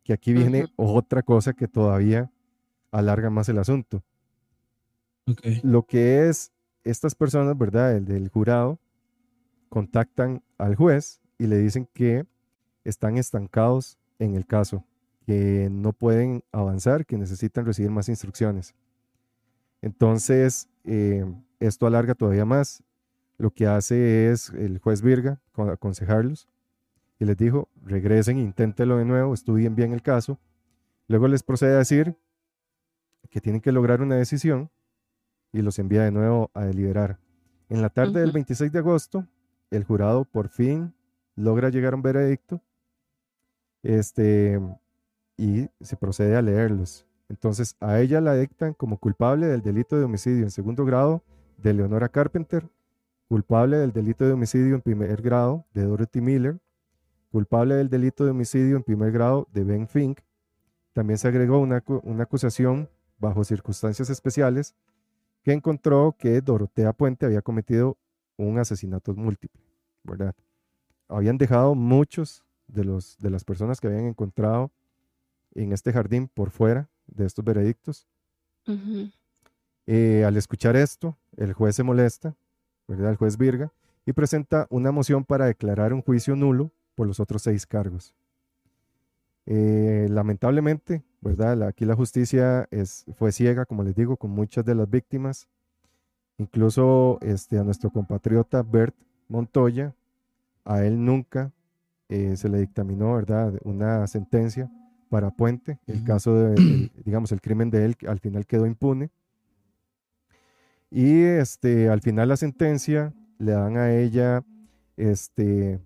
Que 0.05 0.13
aquí 0.13 0.33
viene 0.33 0.67
otra 0.77 1.23
cosa 1.23 1.53
que 1.55 1.67
todavía 1.67 2.31
alarga 2.93 3.31
más 3.31 3.49
el 3.49 3.59
asunto. 3.59 4.05
Lo 5.63 5.85
que 5.87 6.29
es 6.29 6.53
estas 6.85 7.15
personas, 7.15 7.57
¿verdad? 7.59 7.97
El 7.97 8.05
del 8.05 8.29
jurado, 8.29 8.79
contactan 9.71 10.43
al 10.59 10.77
juez 10.77 11.21
y 11.39 11.47
le 11.47 11.59
dicen 11.59 11.89
que 11.93 12.27
están 12.85 13.17
estancados 13.17 13.99
en 14.19 14.35
el 14.35 14.47
caso, 14.47 14.85
que 15.27 15.69
no 15.73 15.93
pueden 15.95 16.45
avanzar, 16.53 17.07
que 17.07 17.17
necesitan 17.17 17.65
recibir 17.65 17.91
más 17.91 18.09
instrucciones. 18.11 18.75
Entonces, 19.81 20.69
eh, 20.85 21.25
esto 21.61 21.87
alarga 21.87 22.15
todavía 22.15 22.45
más. 22.45 22.83
Lo 23.39 23.51
que 23.51 23.67
hace 23.67 24.31
es 24.31 24.51
el 24.51 24.79
juez 24.79 25.03
Virga 25.03 25.41
con- 25.53 25.71
aconsejarlos 25.71 26.47
y 27.19 27.25
les 27.25 27.37
dijo, 27.37 27.69
regresen, 27.83 28.39
inténtelo 28.39 28.97
de 28.99 29.05
nuevo, 29.05 29.35
estudien 29.35 29.75
bien 29.75 29.93
el 29.93 30.03
caso. 30.03 30.39
Luego 31.09 31.29
les 31.29 31.43
procede 31.43 31.75
a 31.75 31.79
decir 31.79 32.17
que 33.31 33.41
tienen 33.41 33.61
que 33.61 33.73
lograr 33.73 34.03
una 34.03 34.17
decisión 34.17 34.71
y 35.53 35.63
los 35.63 35.79
envía 35.79 36.03
de 36.03 36.11
nuevo 36.11 36.51
a 36.55 36.65
deliberar. 36.65 37.19
En 37.69 37.83
la 37.83 37.89
tarde 37.89 38.21
del 38.21 38.31
Ujú. 38.31 38.35
26 38.35 38.73
de 38.73 38.79
agosto, 38.79 39.27
el 39.71 39.85
jurado 39.85 40.25
por 40.25 40.49
fin 40.49 40.95
logra 41.37 41.69
llegar 41.69 41.93
a 41.93 41.97
un 41.97 42.03
veredicto. 42.03 42.61
Este, 43.83 44.61
y 45.37 45.69
se 45.81 45.97
procede 45.97 46.37
a 46.37 46.43
leerlos. 46.43 47.07
Entonces, 47.29 47.77
a 47.81 48.01
ella 48.01 48.21
la 48.21 48.35
dictan 48.35 48.75
como 48.75 48.99
culpable 48.99 49.47
del 49.47 49.63
delito 49.63 49.99
de 49.99 50.05
homicidio 50.05 50.45
en 50.45 50.51
segundo 50.51 50.85
grado 50.85 51.23
de 51.59 51.75
Leonora 51.75 52.09
Carpenter, 52.09 52.69
culpable 53.29 53.79
del 53.79 53.93
delito 53.93 54.27
de 54.27 54.33
homicidio 54.33 54.75
en 54.75 54.83
primer 54.83 55.23
grado 55.23 55.65
de 55.73 55.85
Dorothy 55.85 56.21
Miller, 56.21 56.61
culpable 57.35 57.75
del 57.75 57.91
delito 57.91 58.25
de 58.25 58.31
homicidio 58.31 58.77
en 58.77 58.85
primer 58.85 59.11
grado 59.11 59.49
de 59.53 59.65
Ben 59.65 59.89
Fink. 59.89 60.21
También 60.93 61.19
se 61.19 61.27
agregó 61.27 61.59
una, 61.59 61.83
una 62.05 62.23
acusación 62.23 62.89
bajo 63.19 63.43
circunstancias 63.43 64.09
especiales 64.09 64.77
que 65.43 65.53
encontró 65.53 66.15
que 66.17 66.41
Dorotea 66.41 66.93
Puente 66.93 67.27
había 67.27 67.43
cometido 67.43 67.99
un 68.37 68.61
asesinato 68.61 69.13
múltiple, 69.17 69.61
¿verdad? 70.05 70.33
Habían 71.09 71.37
dejado 71.37 71.75
muchos 71.75 72.45
de, 72.69 72.85
los, 72.85 73.19
de 73.19 73.31
las 73.31 73.43
personas 73.43 73.81
que 73.81 73.89
habían 73.89 74.07
encontrado 74.07 74.71
en 75.57 75.73
este 75.73 75.93
jardín 75.93 76.29
por 76.29 76.51
fuera 76.51 76.89
de 77.09 77.27
estos 77.27 77.45
veredictos. 77.45 78.07
Eh, 79.89 80.23
al 80.25 80.37
escuchar 80.37 80.77
esto, 80.77 81.19
el 81.37 81.53
juez 81.53 81.75
se 81.75 81.83
molesta, 81.83 82.37
¿verdad? 82.87 83.11
El 83.11 83.17
juez 83.17 83.37
Virga, 83.37 83.73
y 84.07 84.13
presenta 84.13 84.69
una 84.71 84.93
moción 84.93 85.25
para 85.25 85.47
declarar 85.47 85.93
un 85.93 86.01
juicio 86.01 86.37
nulo 86.37 86.71
por 86.95 87.07
los 87.07 87.21
otros 87.21 87.43
seis 87.43 87.67
cargos. 87.67 88.15
Eh, 89.47 90.07
lamentablemente, 90.11 91.03
¿verdad? 91.21 91.63
Aquí 91.65 91.85
la 91.85 91.95
justicia 91.95 92.67
es, 92.71 93.05
fue 93.17 93.33
ciega, 93.33 93.67
como 93.67 93.83
les 93.83 93.95
digo, 93.95 94.17
con 94.17 94.31
muchas 94.31 94.65
de 94.65 94.75
las 94.75 94.89
víctimas. 94.89 95.49
Incluso 96.39 97.19
este, 97.21 97.59
a 97.59 97.65
nuestro 97.65 97.91
compatriota 97.91 98.63
Bert 98.63 98.95
Montoya, 99.29 99.95
a 100.65 100.85
él 100.85 101.05
nunca 101.05 101.53
eh, 102.09 102.37
se 102.37 102.49
le 102.49 102.59
dictaminó, 102.59 103.15
¿verdad? 103.15 103.55
Una 103.65 104.07
sentencia 104.07 104.71
para 105.09 105.31
Puente. 105.31 105.79
El 105.87 106.05
caso 106.05 106.35
de, 106.35 106.91
digamos, 107.05 107.33
el 107.33 107.41
crimen 107.41 107.71
de 107.71 107.85
él 107.85 107.97
al 108.09 108.21
final 108.21 108.47
quedó 108.47 108.67
impune. 108.67 109.11
Y 110.91 111.23
este, 111.23 111.89
al 111.89 112.01
final 112.01 112.29
la 112.29 112.37
sentencia 112.37 113.13
le 113.39 113.53
dan 113.53 113.77
a 113.77 113.93
ella, 113.93 114.45
este, 114.97 115.81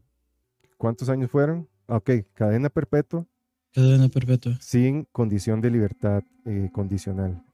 ¿cuántos 0.79 1.11
años 1.11 1.31
fueron? 1.31 1.69
Ok, 1.87 2.11
cadena 2.33 2.71
perpetua. 2.71 3.27
Cadena 3.75 4.09
perpetua. 4.09 4.57
Sin 4.61 5.05
condición 5.13 5.61
de 5.61 5.71
libertad 5.71 6.23
eh, 6.47 6.71
condicional. 6.73 7.45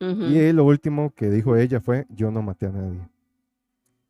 Y 0.00 0.52
lo 0.52 0.64
último 0.64 1.12
que 1.12 1.28
dijo 1.28 1.56
ella 1.56 1.80
fue, 1.80 2.06
yo 2.08 2.30
no 2.30 2.40
maté 2.40 2.66
a 2.66 2.70
nadie. 2.70 3.08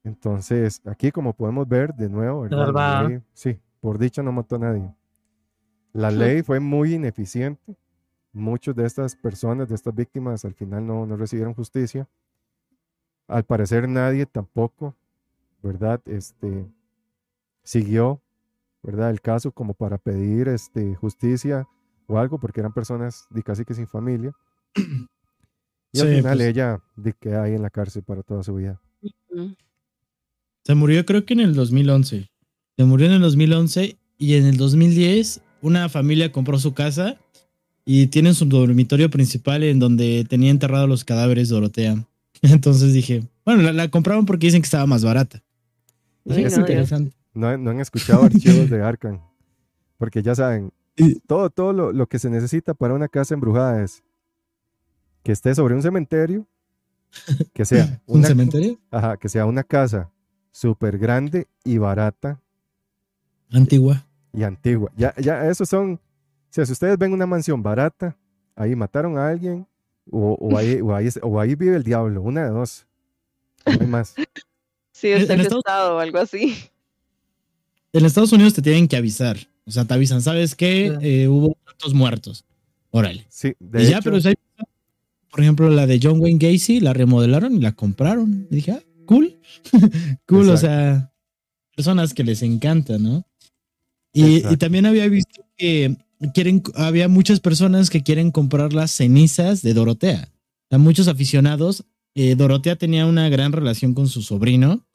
Entonces, 0.05 0.83
aquí 0.85 1.11
como 1.11 1.33
podemos 1.33 1.67
ver 1.67 1.95
de 1.95 2.11
nuevo, 2.11 2.43
¿verdad? 2.43 3.23
sí, 3.33 3.59
por 3.81 3.99
dicha 3.99 4.23
no 4.23 4.31
mató 4.31 4.57
a 4.57 4.59
nadie. 4.59 4.95
La 5.95 6.11
ley 6.11 6.43
fue 6.43 6.61
muy 6.61 6.95
ineficiente. 6.95 7.77
Muchas 8.33 8.77
de 8.77 8.85
estas 8.85 9.17
personas, 9.17 9.71
de 9.71 9.75
estas 9.75 9.95
víctimas, 9.95 10.45
al 10.45 10.53
final 10.53 10.87
no, 10.87 11.07
no 11.07 11.17
recibieron 11.17 11.55
justicia. 11.55 12.07
Al 13.27 13.45
parecer 13.45 13.89
nadie 13.89 14.27
tampoco, 14.27 14.95
¿verdad? 15.63 16.01
Este, 16.05 16.67
siguió, 17.69 18.23
¿verdad? 18.83 19.11
El 19.11 19.21
caso 19.21 19.53
como 19.53 19.75
para 19.75 19.99
pedir 19.99 20.49
este, 20.49 20.95
justicia 20.95 21.69
o 22.07 22.19
algo, 22.19 22.41
porque 22.41 22.61
eran 22.61 22.73
personas 22.73 23.27
de 23.29 23.43
casi 23.43 23.65
que 23.65 23.75
sin 23.75 23.87
familia. 23.87 24.33
Y 25.91 26.01
al 26.01 26.17
final 26.17 26.37
pues 26.37 26.49
ella 26.49 26.83
de 26.97 27.15
queda 27.15 27.45
ahí 27.45 27.55
en 27.55 27.63
la 27.63 27.71
cárcel 27.71 28.03
para 28.03 28.23
toda 28.23 28.43
su 28.43 28.55
vida. 28.55 28.79
Se 30.63 30.75
murió 30.75 31.07
creo 31.07 31.25
que 31.25 31.33
en 31.33 31.41
el 31.41 31.55
2011. 31.55 32.29
Se 32.77 32.85
murió 32.85 33.07
en 33.07 33.15
el 33.15 33.23
2011 33.23 33.97
y 34.19 34.35
en 34.35 34.45
el 34.45 34.59
2010 34.59 35.41
una 35.63 35.89
familia 35.89 36.31
compró 36.31 36.59
su 36.59 36.75
casa 36.75 37.19
y 37.87 38.09
tienen 38.09 38.35
su 38.35 38.45
dormitorio 38.45 39.09
principal 39.09 39.63
en 39.63 39.79
donde 39.79 40.27
tenía 40.29 40.51
enterrados 40.51 40.91
los 40.91 41.07
cadáveres 41.07 41.49
de 41.49 41.55
Dorotea. 41.55 42.07
Entonces 42.43 42.93
dije, 42.93 43.23
bueno, 43.47 43.73
la, 43.73 43.89
compraron 43.89 44.27
porque 44.27 44.49
dicen 44.49 44.61
que 44.61 44.67
estaba 44.67 44.85
más 44.85 45.03
barata. 45.03 45.43
es 46.27 46.59
interesante. 46.59 47.18
No, 47.39 47.47
han 47.47 47.81
escuchado 47.81 48.25
archivos 48.25 48.69
de 48.69 48.83
Arkham. 48.83 49.21
Porque 49.97 50.23
ya 50.23 50.35
saben, 50.35 50.73
todo, 51.27 51.51
todo 51.51 51.73
lo, 51.73 52.07
que 52.09 52.19
se 52.19 52.29
necesita 52.31 52.75
para 52.75 52.95
una 52.95 53.07
casa 53.07 53.35
embrujada 53.35 53.83
es 53.83 54.03
que 55.23 55.31
esté 55.33 55.55
sobre 55.55 55.75
un 55.75 55.83
cementerio, 55.83 56.47
que 57.53 57.65
sea 57.65 58.01
¿Un 58.07 58.25
cementerio? 58.25 58.79
Ajá, 58.91 59.17
que 59.17 59.29
sea 59.29 59.47
una 59.47 59.63
casa 59.63 60.11
súper 60.51 60.99
grande 60.99 61.47
y 61.63 61.79
barata. 61.79 62.41
Antigua. 63.53 64.05
Y 64.33 64.43
antigua. 64.43 64.91
Ya, 64.97 65.15
ya, 65.17 65.49
esos 65.49 65.69
son, 65.69 65.93
o 65.93 66.01
sea, 66.51 66.67
si 66.67 66.73
ustedes 66.73 66.99
ven 66.99 67.13
una 67.13 67.27
mansión 67.27 67.63
barata, 67.63 68.17
ahí 68.57 68.75
mataron 68.75 69.17
a 69.17 69.29
alguien, 69.29 69.65
o, 70.11 70.37
ahí, 70.59 70.81
o, 71.23 71.41
ahí, 71.41 71.55
vive 71.55 71.77
el 71.77 71.85
diablo, 71.85 72.21
una 72.21 72.45
de 72.45 72.51
dos. 72.51 72.85
No 73.65 73.73
hay 73.81 73.87
más. 73.87 74.15
Sí, 74.91 75.09
está 75.13 75.35
en 75.35 75.41
estado 75.41 75.97
o 75.97 75.99
algo 76.01 76.19
así. 76.19 76.71
En 77.93 78.05
Estados 78.05 78.33
Unidos 78.33 78.55
te 78.55 78.63
tienen 78.63 78.89
que 78.89 78.97
avisar. 78.97 79.39
O 79.67 79.71
sea, 79.71 79.85
te 79.85 79.95
avisan, 79.95 80.23
¿sabes 80.23 80.55
qué? 80.55 80.97
Eh, 81.03 81.29
hubo 81.29 81.57
tantos 81.65 81.95
muertos. 81.95 82.45
Órale. 82.91 83.27
Sí, 83.29 83.53
de 83.59 83.83
hecho, 83.83 83.91
ya, 83.91 84.01
pero 84.01 84.19
por 85.31 85.41
ejemplo, 85.41 85.71
la 85.71 85.87
de 85.87 86.01
John 86.03 86.21
Wayne 86.21 86.39
Gacy 86.39 86.81
la 86.81 86.95
remodelaron 86.95 87.55
y 87.55 87.61
la 87.61 87.73
compraron. 87.73 88.49
Y 88.51 88.57
dije, 88.57 88.73
ah, 88.73 88.83
cool. 89.05 89.39
cool, 90.27 90.49
o 90.49 90.57
sea, 90.57 91.13
personas 91.77 92.15
que 92.15 92.25
les 92.25 92.43
encanta, 92.43 92.99
¿no? 92.99 93.27
Y, 94.13 94.39
y, 94.49 94.57
también 94.57 94.87
había 94.87 95.07
visto 95.07 95.45
que 95.57 95.97
quieren, 96.33 96.63
había 96.75 97.09
muchas 97.09 97.41
personas 97.41 97.91
que 97.91 98.03
quieren 98.03 98.31
comprar 98.31 98.73
las 98.73 98.91
cenizas 98.91 99.63
de 99.63 99.75
Dorotea. 99.75 100.33
A 100.71 100.79
muchos 100.79 101.09
aficionados. 101.09 101.85
Eh, 102.15 102.35
Dorotea 102.35 102.77
tenía 102.77 103.07
una 103.07 103.29
gran 103.29 103.53
relación 103.53 103.95
con 103.95 104.09
su 104.09 104.23
sobrino 104.23 104.88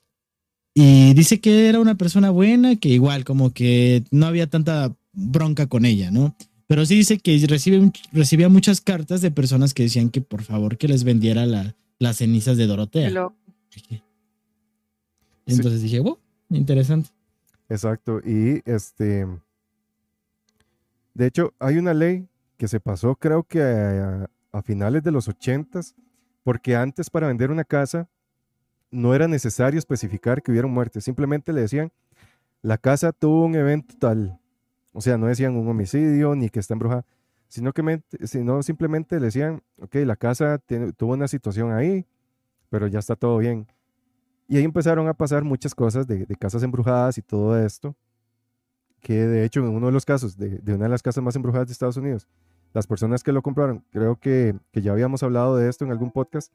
y 0.74 1.14
dice 1.14 1.40
que 1.40 1.70
era 1.70 1.80
una 1.80 1.96
persona 1.96 2.32
buena, 2.32 2.76
que 2.76 2.90
igual 2.90 3.24
como 3.26 3.54
que 3.54 4.04
no 4.12 4.26
había 4.26 4.48
tanta 4.48 4.96
bronca 5.12 5.68
con 5.68 5.86
ella, 5.86 6.10
¿no? 6.10 6.36
Pero 6.68 6.86
sí 6.86 6.96
dice 6.96 7.20
que 7.20 7.46
recibe, 7.48 7.92
recibía 8.12 8.50
muchas 8.50 8.82
cartas 8.82 9.22
de 9.22 9.30
personas 9.30 9.74
que 9.74 9.84
decían 9.84 10.10
que 10.10 10.22
por 10.22 10.42
favor 10.42 10.78
que 10.78 10.88
les 10.88 11.04
vendiera 11.04 11.46
las 12.00 12.18
cenizas 12.18 12.58
de 12.58 12.66
Dorotea. 12.66 13.32
Entonces 15.46 15.82
dije, 15.82 16.00
wow, 16.00 16.18
interesante. 16.50 17.10
Exacto. 17.70 18.22
Y 18.26 18.62
este, 18.66 19.28
de 21.14 21.28
hecho, 21.28 21.54
hay 21.60 21.78
una 21.78 21.94
ley 21.94 22.28
que 22.58 22.68
se 22.68 22.80
pasó 22.80 23.16
creo 23.16 23.44
que 23.44 23.62
a, 23.62 24.62
finales 24.64 25.04
de 25.04 25.12
los 25.12 25.28
ochentas, 25.28 25.96
porque 26.44 26.76
antes 26.76 27.10
para 27.10 27.28
vender 27.28 27.52
una 27.52 27.64
casa 27.64 28.08
no 28.94 29.14
era 29.16 29.28
necesario 29.28 29.78
especificar 29.78 30.42
que 30.42 30.52
hubiera 30.52 30.68
muerte, 30.68 31.02
simplemente 31.02 31.52
le 31.54 31.62
decían, 31.62 31.92
la 32.62 32.78
casa 32.78 33.12
tuvo 33.12 33.46
un 33.46 33.56
evento 33.56 33.96
tal, 34.00 34.40
o 34.94 35.02
sea, 35.02 35.18
no 35.18 35.28
decían 35.28 35.56
un 35.56 35.68
homicidio 35.68 36.36
ni 36.36 36.50
que 36.50 36.60
está 36.60 36.74
embrujada, 36.74 37.06
sino, 37.48 37.74
que 37.74 38.02
sino 38.24 38.64
simplemente 38.64 39.20
le 39.20 39.26
decían, 39.26 39.62
ok, 39.80 39.96
la 40.06 40.16
casa 40.16 40.60
tuvo 40.98 41.14
una 41.14 41.28
situación 41.28 41.72
ahí, 41.72 42.06
pero 42.70 42.88
ya 42.88 43.00
está 43.00 43.16
todo 43.16 43.38
bien. 43.38 43.68
Y 44.48 44.58
ahí 44.58 44.64
empezaron 44.64 45.08
a 45.08 45.14
pasar 45.14 45.44
muchas 45.44 45.76
cosas 45.76 46.08
de 46.08 46.26
casas 46.38 46.64
embrujadas 46.64 47.18
y 47.18 47.22
todo 47.22 47.58
esto 47.58 47.96
que 49.04 49.28
de 49.28 49.44
hecho 49.44 49.60
en 49.60 49.68
uno 49.68 49.88
de 49.88 49.92
los 49.92 50.06
casos 50.06 50.38
de, 50.38 50.62
una 50.74 50.86
de 50.86 50.90
las 50.90 51.04
casas 51.04 51.24
más 51.24 51.36
embrujadas 51.36 51.68
de 51.68 51.74
Estados 51.74 51.98
Unidos, 51.98 52.28
las 52.74 52.88
personas 52.88 53.22
que 53.22 53.34
lo 53.34 53.44
compraron, 53.44 53.84
creo 53.92 54.16
que, 54.16 54.56
ya 54.74 54.94
habíamos 54.94 55.22
hablado 55.22 55.58
de 55.58 55.70
esto 55.70 55.86
en 55.86 55.92
algún 55.92 56.10
podcast, 56.10 56.52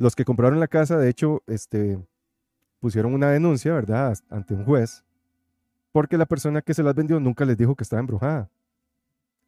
los 0.00 0.16
que 0.16 0.24
compraron 0.24 0.58
la 0.58 0.66
casa, 0.66 0.96
de 0.96 1.10
hecho, 1.10 1.42
este, 1.46 1.98
pusieron 2.80 3.12
una 3.12 3.30
denuncia, 3.30 3.74
¿verdad?, 3.74 4.16
ante 4.30 4.54
un 4.54 4.64
juez, 4.64 5.04
porque 5.92 6.16
la 6.16 6.24
persona 6.24 6.62
que 6.62 6.72
se 6.72 6.82
las 6.82 6.94
vendió 6.94 7.20
nunca 7.20 7.44
les 7.44 7.58
dijo 7.58 7.74
que 7.74 7.84
estaba 7.84 8.00
embrujada. 8.00 8.48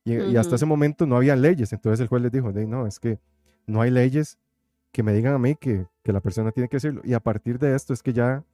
Y, 0.04 0.36
hasta 0.36 0.56
ese 0.56 0.66
momento 0.66 1.06
no 1.06 1.16
había 1.16 1.36
leyes, 1.36 1.72
entonces 1.72 2.00
el 2.00 2.08
juez 2.08 2.22
les 2.22 2.32
dijo, 2.32 2.52
no, 2.52 2.86
es 2.86 3.00
que 3.00 3.18
no 3.66 3.80
hay 3.80 3.90
leyes 3.90 4.36
que 4.90 5.02
me 5.02 5.14
digan 5.14 5.32
a 5.32 5.38
mí 5.38 5.54
que, 5.54 5.86
que 6.02 6.12
la 6.12 6.20
persona 6.20 6.52
tiene 6.52 6.68
que 6.68 6.76
decirlo. 6.76 7.00
Y 7.02 7.14
a 7.14 7.20
partir 7.20 7.58
de 7.58 7.74
esto 7.74 7.94
es 7.94 8.02
que 8.02 8.12
ya 8.12 8.44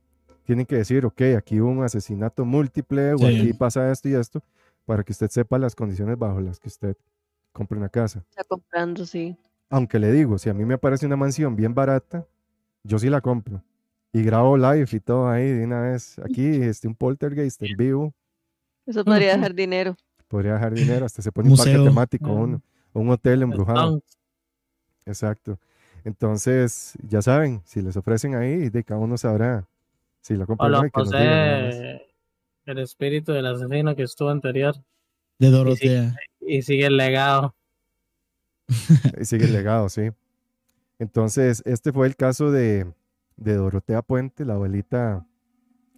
tienen 0.45 0.66
que 0.66 0.77
decir, 0.77 1.05
ok, 1.05 1.20
aquí 1.37 1.61
hubo 1.61 1.70
un 1.70 1.83
asesinato 1.83 2.45
múltiple 2.45 3.15
o 3.15 3.27
aquí 3.27 3.53
pasa 3.55 3.91
esto 3.91 4.09
y 4.09 4.15
esto, 4.15 4.41
para 4.87 5.03
que 5.03 5.11
usted 5.11 5.31
sepa 5.31 5.59
las 5.59 5.75
condiciones 5.75 6.16
bajo 6.16 6.41
las 6.41 6.61
que 6.61 6.69
usted 6.69 6.97
compre 7.53 7.77
una 7.77 7.89
casa. 7.89 8.23
Está 8.31 8.45
comprando, 8.45 9.05
sí. 9.05 9.37
Aunque 9.70 9.99
le 9.99 10.12
digo, 10.12 10.39
si 10.39 10.49
a 10.49 10.55
mí 10.55 10.65
me 10.65 10.74
aparece 10.74 11.07
una 11.07 11.16
mansión 11.16 11.57
bien 11.57 11.74
barata, 11.74 12.27
yo 12.82 12.99
sí 12.99 13.11
la 13.11 13.20
compro. 13.20 13.62
Y 14.12 14.23
grabo 14.23 14.57
live 14.57 14.86
y 14.90 15.01
todo 15.01 15.28
ahí 15.28 15.51
de 15.51 15.65
una 15.65 15.82
vez. 15.82 16.19
Aquí, 16.20 16.47
este, 16.62 16.89
un 16.89 16.95
poltergeist 16.95 17.62
en 17.62 17.77
vivo. 17.77 18.15
Eso 18.86 19.05
podría 19.05 19.35
dejar 19.35 19.55
dinero. 19.55 19.97
Podría 20.28 20.55
dejar 20.55 20.74
dinero, 20.74 21.07
hasta 21.07 21.23
se 21.23 21.32
pone 21.32 21.51
un 21.51 21.57
parque 21.57 21.73
temático, 21.73 22.32
un, 22.32 22.62
un 22.93 23.11
hotel 23.11 23.43
embrujado. 23.43 24.03
Exacto. 25.07 25.59
Entonces, 26.05 26.95
ya 27.03 27.23
saben, 27.23 27.62
si 27.65 27.82
les 27.82 27.97
ofrecen 27.97 28.35
ahí, 28.35 28.70
de 28.70 28.85
cada 28.85 29.01
uno 29.01 29.16
sabrá 29.16 29.66
Sí, 30.20 30.35
lo 30.35 30.47
compré. 30.47 30.69
el 32.66 32.78
espíritu 32.78 33.32
del 33.32 33.47
asesino 33.47 33.97
que 33.97 34.03
estuvo 34.03 34.28
anterior. 34.28 34.74
de 35.39 35.51
Dorotea. 35.51 36.15
Y 36.40 36.62
sigue 36.62 36.86
el 36.86 36.97
legado. 36.97 37.55
Y 39.20 39.24
sigue 39.24 39.45
el 39.47 39.53
legado, 39.53 39.89
sí. 39.89 40.11
Entonces, 40.99 41.62
este 41.65 41.93
fue 41.93 42.07
el 42.07 42.16
caso 42.16 42.51
de, 42.51 42.93
de 43.36 43.55
Dorotea 43.55 44.03
Puente, 44.03 44.45
la 44.45 44.55
abuelita 44.55 45.27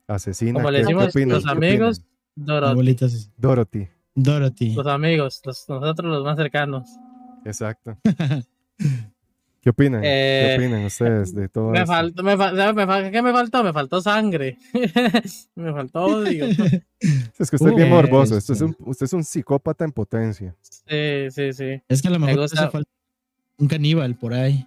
asesina. 0.06 0.54
Como 0.60 0.70
le 0.70 0.78
¿Qué- 0.78 0.84
qué 0.86 0.94
decimos 1.06 1.14
los 1.34 1.44
¿Qué 1.44 1.50
amigos? 1.50 2.02
Dorothy. 2.36 3.28
Dorothy, 3.36 3.88
Dorothy. 4.14 4.74
Los 4.74 4.86
amigos, 4.86 5.40
los- 5.44 5.68
nosotros 5.68 6.10
los 6.12 6.24
más 6.24 6.36
cercanos. 6.36 6.88
exacto. 7.44 7.96
¿Qué 9.62 9.70
opinan? 9.70 10.00
Eh, 10.02 10.54
¿Qué 10.58 10.64
opinan 10.64 10.84
ustedes 10.86 11.34
de 11.34 11.48
todo 11.48 11.70
Me 11.70 11.80
esto? 11.80 11.92
faltó, 11.92 12.22
me, 12.22 12.34
fal- 12.36 12.56
¿sabe 12.56 12.72
me 12.72 12.86
fal- 12.86 13.10
¿Qué 13.10 13.20
me 13.22 13.32
faltó? 13.32 13.62
Me 13.62 13.72
faltó 13.74 14.00
sangre. 14.00 14.56
me 15.54 15.72
faltó 15.72 16.02
odio. 16.04 16.46
Es 17.38 17.48
que 17.50 17.56
usted 17.56 17.68
es 17.70 17.76
bien 17.76 17.88
Uh, 17.90 17.94
morboso. 17.94 18.36
Usted 18.36 18.54
es, 18.54 18.60
esto. 18.60 18.66
un, 18.66 18.76
usted 18.90 19.04
es 19.06 19.12
un 19.14 19.24
psicópata 19.24 19.84
en 19.84 19.92
potencia. 19.92 20.54
Sí, 20.62 21.30
sí, 21.30 21.52
sí. 21.54 21.82
Es 21.88 22.02
que 22.02 22.08
a 22.08 22.10
lo 22.10 22.18
Me 22.18 22.26
mejor 22.26 22.42
gusta- 22.42 22.60
hace 22.62 22.70
falta 22.70 22.90
un 23.58 23.68
caníbal 23.68 24.14
por 24.16 24.32
ahí. 24.34 24.66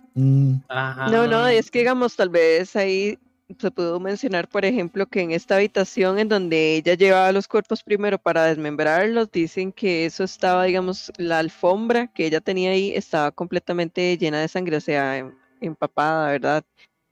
Ajá. 0.69 1.09
No, 1.09 1.27
no, 1.27 1.47
es 1.47 1.69
que 1.71 1.79
digamos, 1.79 2.15
tal 2.15 2.29
vez 2.29 2.75
ahí 2.75 3.17
se 3.59 3.71
pudo 3.71 3.99
mencionar, 3.99 4.47
por 4.47 4.65
ejemplo, 4.65 5.05
que 5.05 5.21
en 5.21 5.31
esta 5.31 5.55
habitación 5.57 6.17
en 6.19 6.29
donde 6.29 6.75
ella 6.75 6.95
llevaba 6.95 7.31
los 7.31 7.47
cuerpos 7.47 7.83
primero 7.83 8.17
para 8.17 8.45
desmembrarlos, 8.45 9.31
dicen 9.31 9.71
que 9.71 10.05
eso 10.05 10.23
estaba, 10.23 10.63
digamos, 10.65 11.11
la 11.17 11.39
alfombra 11.39 12.07
que 12.07 12.25
ella 12.25 12.41
tenía 12.41 12.71
ahí 12.71 12.91
estaba 12.95 13.31
completamente 13.31 14.17
llena 14.17 14.41
de 14.41 14.47
sangre, 14.47 14.77
o 14.77 14.81
sea, 14.81 15.17
em- 15.17 15.35
empapada, 15.61 16.31
¿verdad? 16.31 16.63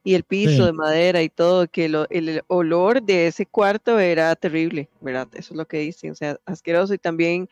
Y 0.04 0.16
el 0.16 0.24
piso 0.24 0.52
Sí. 0.52 0.64
de 0.64 0.74
madera 0.74 1.22
y 1.22 1.30
todo, 1.30 1.68
que 1.68 1.88
lo- 1.88 2.08
el 2.10 2.42
olor 2.48 3.04
de 3.04 3.28
ese 3.28 3.46
cuarto 3.46 4.00
era 4.00 4.36
terrible, 4.36 4.90
¿verdad? 5.00 5.28
Eso 5.34 5.54
es 5.54 5.58
lo 5.58 5.68
que 5.68 5.78
dicen, 5.80 6.12
o 6.12 6.16
sea, 6.16 6.38
asqueroso 6.46 6.94
y 6.94 6.98
también 6.98 7.50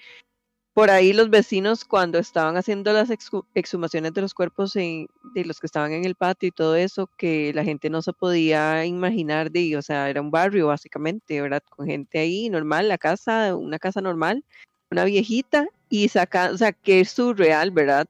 por 0.79 0.91
ahí 0.91 1.11
los 1.11 1.29
vecinos 1.29 1.83
cuando 1.83 2.19
estaban 2.19 2.55
haciendo 2.55 2.93
las 2.93 3.09
exhu- 3.09 3.43
exhumaciones 3.53 4.13
de 4.13 4.21
los 4.21 4.33
cuerpos 4.33 4.77
en- 4.77 5.07
de 5.33 5.43
los 5.43 5.59
que 5.59 5.65
estaban 5.65 5.91
en 5.91 6.05
el 6.05 6.15
patio 6.15 6.47
y 6.47 6.51
todo 6.51 6.77
eso, 6.77 7.09
que 7.17 7.51
la 7.53 7.65
gente 7.65 7.89
no 7.89 8.01
se 8.01 8.13
podía 8.13 8.85
imaginar 8.85 9.51
de, 9.51 9.75
o 9.75 9.81
sea, 9.81 10.09
era 10.09 10.21
un 10.21 10.31
barrio 10.31 10.67
básicamente, 10.67 11.41
¿verdad? 11.41 11.61
Con 11.69 11.85
gente 11.85 12.19
ahí 12.19 12.49
normal, 12.49 12.87
la 12.87 12.97
casa, 12.97 13.57
una 13.57 13.77
casa 13.77 13.99
normal, 13.99 14.45
una 14.89 15.03
viejita 15.03 15.67
y 15.89 16.07
saca, 16.07 16.49
o 16.53 16.57
sea, 16.57 16.71
que 16.71 17.01
es 17.01 17.09
surreal, 17.11 17.71
¿verdad? 17.71 18.07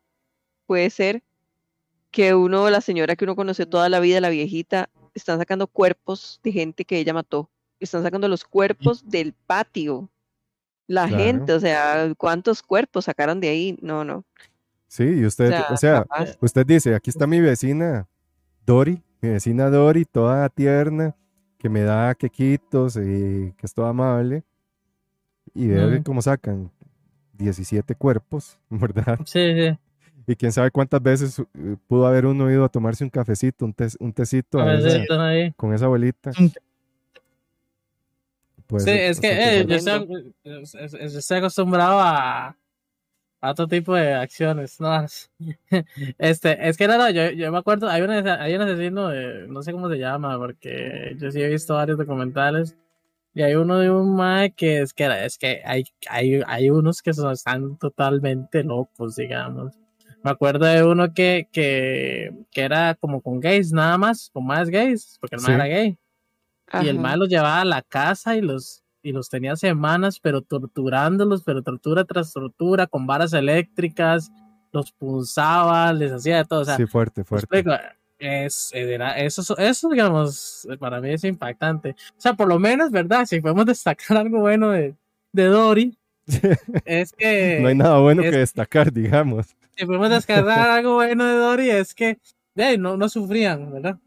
Puede 0.68 0.92
ser 0.92 1.24
que 2.12 2.36
uno, 2.36 2.70
la 2.70 2.82
señora 2.82 3.16
que 3.16 3.26
uno 3.26 3.36
conoció 3.36 3.68
toda 3.68 3.90
la 3.90 4.00
vida, 4.00 4.22
la 4.22 4.30
viejita, 4.30 4.92
están 5.16 5.40
sacando 5.40 5.66
cuerpos 5.66 6.40
de 6.44 6.52
gente 6.52 6.86
que 6.86 7.00
ella 7.00 7.16
mató, 7.16 7.50
están 7.80 8.04
sacando 8.04 8.28
los 8.28 8.46
cuerpos 8.46 9.10
del 9.10 9.34
patio. 9.34 10.08
La 10.90 11.08
Claro. 11.08 11.24
gente, 11.24 11.54
o 11.54 11.60
sea, 11.60 12.12
¿cuántos 12.18 12.64
cuerpos 12.64 13.06
sacaron 13.06 13.40
de 13.40 13.50
ahí? 13.50 13.78
No, 13.80 14.04
no. 14.04 14.26
Sí, 14.88 15.04
y 15.04 15.24
usted, 15.26 15.50
sea, 15.50 15.66
o 15.70 15.78
sea, 15.78 15.94
capaz. 16.02 16.36
usted 16.42 16.66
dice, 16.66 16.96
aquí 16.96 17.12
está 17.12 17.28
mi 17.28 17.40
vecina 17.40 18.08
Dori, 18.66 19.00
mi 19.22 19.30
vecina 19.30 19.70
Dori, 19.70 20.04
toda 20.06 20.50
tierna, 20.50 21.16
que 21.60 21.70
me 21.70 21.82
da 21.84 22.16
quequitos 22.16 22.96
y 22.96 23.54
que 23.56 23.66
es 23.66 23.74
toda 23.76 23.90
amable. 23.90 24.44
Y 25.54 25.68
Mm. 25.68 26.02
cómo 26.04 26.24
sacan 26.24 26.72
17 27.34 27.94
cuerpos, 27.94 28.60
¿verdad? 29.16 29.20
Sí, 29.26 29.54
sí. 29.54 29.78
Y 30.26 30.36
quién 30.36 30.52
sabe 30.52 30.72
cuántas 30.72 31.02
veces 31.04 31.40
eh, 31.40 31.76
pudo 31.88 32.08
haber 32.08 32.26
uno 32.26 32.50
ido 32.52 32.64
a 32.64 32.70
tomarse 32.70 33.04
un 33.04 33.10
cafecito, 33.12 33.64
un, 33.66 33.74
tes- 33.74 33.98
un 34.00 34.12
tecito 34.12 34.60
A 34.60 34.74
esa- 34.76 35.28
ahí. 35.30 35.52
con 35.54 35.72
esa 35.74 35.86
abuelita. 35.86 36.32
un- 36.40 36.52
Puede 38.70 38.84
Sí, 38.86 38.92
es 38.92 39.20
que 39.20 39.32
eh, 39.32 39.66
yo, 39.68 39.76
estoy, 39.78 40.34
es- 40.44 40.76
es- 40.76 40.94
es- 40.94 41.16
estoy 41.16 41.40
acostumbrado 41.40 42.00
a, 42.00 42.56
a 43.42 43.52
otro 43.52 43.68
tipo 43.68 43.96
de 43.96 44.14
acciones, 44.14 44.80
¿no? 44.80 45.06
Este, 46.20 46.70
es 46.70 46.78
que 46.78 46.88
no, 46.88 46.98
no, 47.00 47.10
yo, 47.10 47.32
yo 47.32 47.52
me 47.52 47.58
acuerdo, 47.58 47.90
hay 47.90 48.04
un, 48.04 48.12
hay 48.12 48.54
un 48.56 48.62
asesino, 48.62 49.08
de- 49.10 49.48
no 49.48 49.64
sé 49.64 49.72
cómo 49.72 49.90
se 49.90 49.98
llama, 49.98 50.38
porque 50.38 51.16
yo 51.18 51.32
sí 51.32 51.42
he 51.42 51.48
visto 51.50 51.74
varios 51.74 51.98
documentales, 51.98 52.76
y 53.34 53.42
hay 53.42 53.56
uno 53.56 53.80
de 53.80 53.90
un 53.90 54.16
mae 54.16 54.52
que 54.52 54.82
es 54.82 54.94
que, 54.94 55.06
es 55.26 55.38
que 55.40 55.62
hay, 55.66 55.84
hay, 56.08 56.42
hay 56.46 56.70
unos 56.70 57.02
que 57.02 57.14
son, 57.14 57.32
están 57.34 57.76
totalmente 57.78 58.64
locos, 58.64 59.16
digamos. 59.16 59.74
Me 60.24 60.30
acuerdo 60.32 60.66
de 60.68 60.84
uno 60.84 61.12
que, 61.14 61.48
que, 61.52 62.32
que 62.52 62.62
era 62.62 62.94
como 62.96 63.22
con 63.22 63.40
gays, 63.40 63.72
nada 63.72 63.98
más, 63.98 64.30
con 64.32 64.46
más 64.46 64.70
gays, 64.70 65.18
porque 65.20 65.38
el 65.38 65.42
mae 65.42 65.48
Sí. 65.48 65.54
era 65.56 65.66
gay. 65.68 65.98
Y 66.84 66.88
el 66.88 67.00
mae 67.00 67.18
los 67.18 67.30
llevaba 67.30 67.62
a 67.62 67.66
la 67.66 67.82
casa 67.82 68.36
y 68.36 68.42
los, 68.42 68.84
y 69.02 69.12
los 69.12 69.30
tenía 69.30 69.56
semanas, 69.56 70.20
pero 70.20 70.42
torturándolos, 70.42 71.44
pero 71.44 71.62
tortura 71.64 72.04
tras 72.06 72.34
tortura, 72.34 72.88
con 72.88 73.08
varas 73.08 73.34
eléctricas, 73.34 74.32
los 74.72 74.92
punzaba, 74.92 75.92
les 75.94 76.12
hacía 76.12 76.38
de 76.38 76.46
todo. 76.46 76.62
O 76.62 76.66
sea, 76.66 76.78
Sí, 76.78 76.86
fuerte, 76.86 77.24
fuerte. 77.24 77.64
es, 78.20 78.70
era, 78.74 79.18
eso, 79.18 79.58
eso, 79.58 79.90
digamos, 79.90 80.68
para 80.80 81.00
mí 81.02 81.10
es 81.12 81.24
impactante. 81.24 81.92
O 81.92 82.20
sea, 82.22 82.34
por 82.34 82.48
lo 82.48 82.60
menos, 82.60 82.92
¿verdad? 82.92 83.26
Si 83.26 83.40
podemos 83.40 83.66
destacar 83.68 84.18
algo 84.18 84.40
bueno 84.42 84.70
de, 84.72 84.96
de 85.32 85.46
Dory, 85.46 85.98
es 86.86 87.12
que. 87.14 87.60
No 87.62 87.70
hay 87.70 87.76
nada 87.76 88.00
bueno 88.00 88.22
es- 88.22 88.30
que 88.32 88.38
destacar, 88.38 88.92
digamos. 88.94 89.56
Si 89.76 89.86
podemos 89.86 90.10
descargar 90.10 90.70
algo 90.70 90.96
bueno 90.96 91.26
de 91.26 91.36
Dory, 91.36 91.70
es 91.72 91.96
que 91.96 92.20
de, 92.54 92.78
no, 92.78 92.98
no 92.98 93.08
sufrían, 93.10 93.72
¿verdad? 93.72 93.98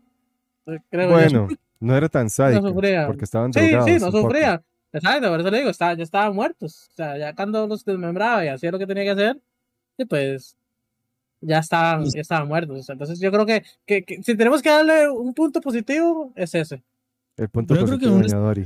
Creo. 0.90 1.10
Bueno, 1.10 1.48
no 1.82 1.96
era 1.96 2.08
tan 2.08 2.30
sádico, 2.30 2.68
sufría. 2.68 3.06
porque 3.06 3.24
estaban 3.24 3.52
Sí, 3.52 3.60
drogados. 3.60 3.86
sí, 3.90 3.96
no 4.00 4.10
sufría. 4.10 4.62
Exacto, 4.92 5.28
por 5.30 5.40
eso 5.40 5.50
le 5.50 5.58
digo, 5.58 5.70
estaba, 5.70 5.94
ya 5.94 6.02
estaban 6.02 6.34
muertos. 6.34 6.88
O 6.92 6.94
sea, 6.94 7.16
ya 7.18 7.34
cuando 7.34 7.66
los 7.66 7.84
desmembraba 7.84 8.44
y 8.44 8.48
hacía 8.48 8.70
lo 8.70 8.78
que 8.78 8.86
tenía 8.86 9.04
que 9.04 9.10
hacer, 9.10 9.40
y 9.96 10.04
pues 10.04 10.56
ya 11.40 11.58
estaban, 11.58 12.04
ya 12.10 12.20
estaban 12.20 12.46
muertos. 12.48 12.88
Entonces 12.88 13.18
yo 13.18 13.30
creo 13.32 13.46
que, 13.46 13.64
que, 13.86 14.04
que 14.04 14.22
si 14.22 14.36
tenemos 14.36 14.60
que 14.62 14.68
darle 14.68 15.08
un 15.10 15.32
punto 15.34 15.60
positivo, 15.60 16.32
es 16.36 16.54
ese. 16.54 16.82
El 17.36 17.48
punto 17.48 17.74
yo 17.74 17.86
creo 17.86 17.98
que 17.98 18.06
positivo, 18.06 18.16
un- 18.16 18.22
doña 18.22 18.36
Dori. 18.38 18.64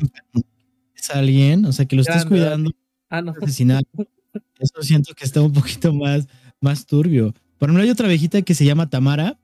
Es 0.95 1.11
alguien, 1.11 1.65
o 1.67 1.73
sea, 1.73 1.87
que 1.87 1.95
lo 1.97 2.03
estés 2.03 2.25
Grande, 2.25 2.29
cuidando, 2.29 2.71
Ah, 3.09 3.23
no. 3.23 3.33
asesinar. 3.41 3.83
Eso 4.59 4.83
siento 4.83 5.15
que 5.15 5.25
está 5.25 5.41
un 5.41 5.53
poquito 5.53 5.93
más, 5.95 6.27
más 6.61 6.85
turbio. 6.87 7.33
Por 7.59 7.69
ejemplo, 7.69 7.85
hay 7.85 7.91
otra 7.91 8.09
viejita 8.09 8.43
que 8.43 8.55
se 8.55 8.65
llama 8.65 8.91
Tamara 8.91 9.39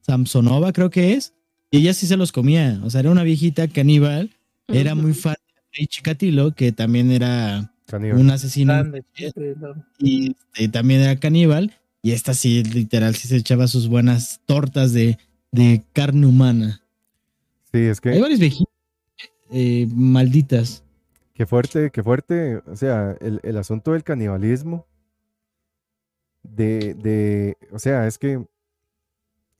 Samsonova, 0.00 0.72
creo 0.72 0.90
que 0.90 1.12
es, 1.14 1.32
y 1.70 1.78
ella 1.78 1.94
sí 1.94 2.06
se 2.06 2.16
los 2.16 2.32
comía. 2.32 2.80
O 2.84 2.90
sea, 2.90 3.00
era 3.00 3.10
una 3.10 3.22
viejita 3.24 3.68
caníbal, 3.68 4.30
era 4.68 4.94
muy 4.94 5.14
fan 5.14 5.36
de 5.78 5.86
Chikatilo, 5.86 6.54
que 6.54 6.72
también 6.72 7.10
era 7.10 7.72
Caníbal. 7.86 8.20
un 8.20 8.30
asesino 8.30 8.72
Grande, 8.72 9.04
y 9.98 10.36
este, 10.54 10.68
también 10.68 11.00
era 11.02 11.16
caníbal. 11.18 11.72
Y 12.02 12.12
esta 12.12 12.34
sí, 12.34 12.62
literal, 12.64 13.14
sí 13.16 13.28
se 13.28 13.36
echaba 13.36 13.66
sus 13.66 13.88
buenas 13.88 14.40
tortas 14.46 14.92
de, 14.92 15.18
de 15.52 15.82
carne 15.92 16.26
humana. 16.26 16.82
Sí, 17.72 17.78
es 17.80 18.00
Hay 18.10 18.18
que, 18.18 18.20
varias 18.20 18.40
viejitas 18.40 18.72
eh, 19.50 19.86
malditas. 19.94 20.84
qué 21.34 21.46
fuerte, 21.46 21.90
qué 21.90 22.02
fuerte. 22.02 22.58
O 22.66 22.76
sea, 22.76 23.16
el, 23.20 23.40
el 23.42 23.56
asunto 23.56 23.92
del 23.92 24.04
canibalismo. 24.04 24.86
De, 26.42 26.94
de, 26.94 27.56
o 27.72 27.78
sea, 27.78 28.06
es 28.06 28.18
que, 28.18 28.44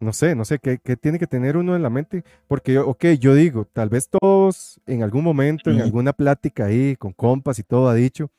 no 0.01 0.13
sé, 0.13 0.35
no 0.35 0.45
sé, 0.45 0.59
¿qué, 0.59 0.79
qué 0.79 0.97
tiene 0.97 1.19
que 1.19 1.27
tener 1.27 1.57
uno 1.57 1.75
en 1.75 1.83
la 1.83 1.91
mente? 1.91 2.23
Porque, 2.49 2.75
yo, 2.75 2.87
ok, 2.89 3.05
yo 3.19 3.35
digo, 3.35 3.67
tal 3.73 3.89
vez 3.89 4.09
todos 4.09 4.81
en 4.87 5.03
algún 5.03 5.25
momento, 5.25 5.71
en 5.71 5.81
alguna 5.81 6.13
plática 6.13 6.67
ahí, 6.67 6.97
con 6.97 7.13
compas 7.13 7.59
y 7.59 7.63
todo, 7.63 7.89
ha 7.89 7.95
dicho, 7.95 8.31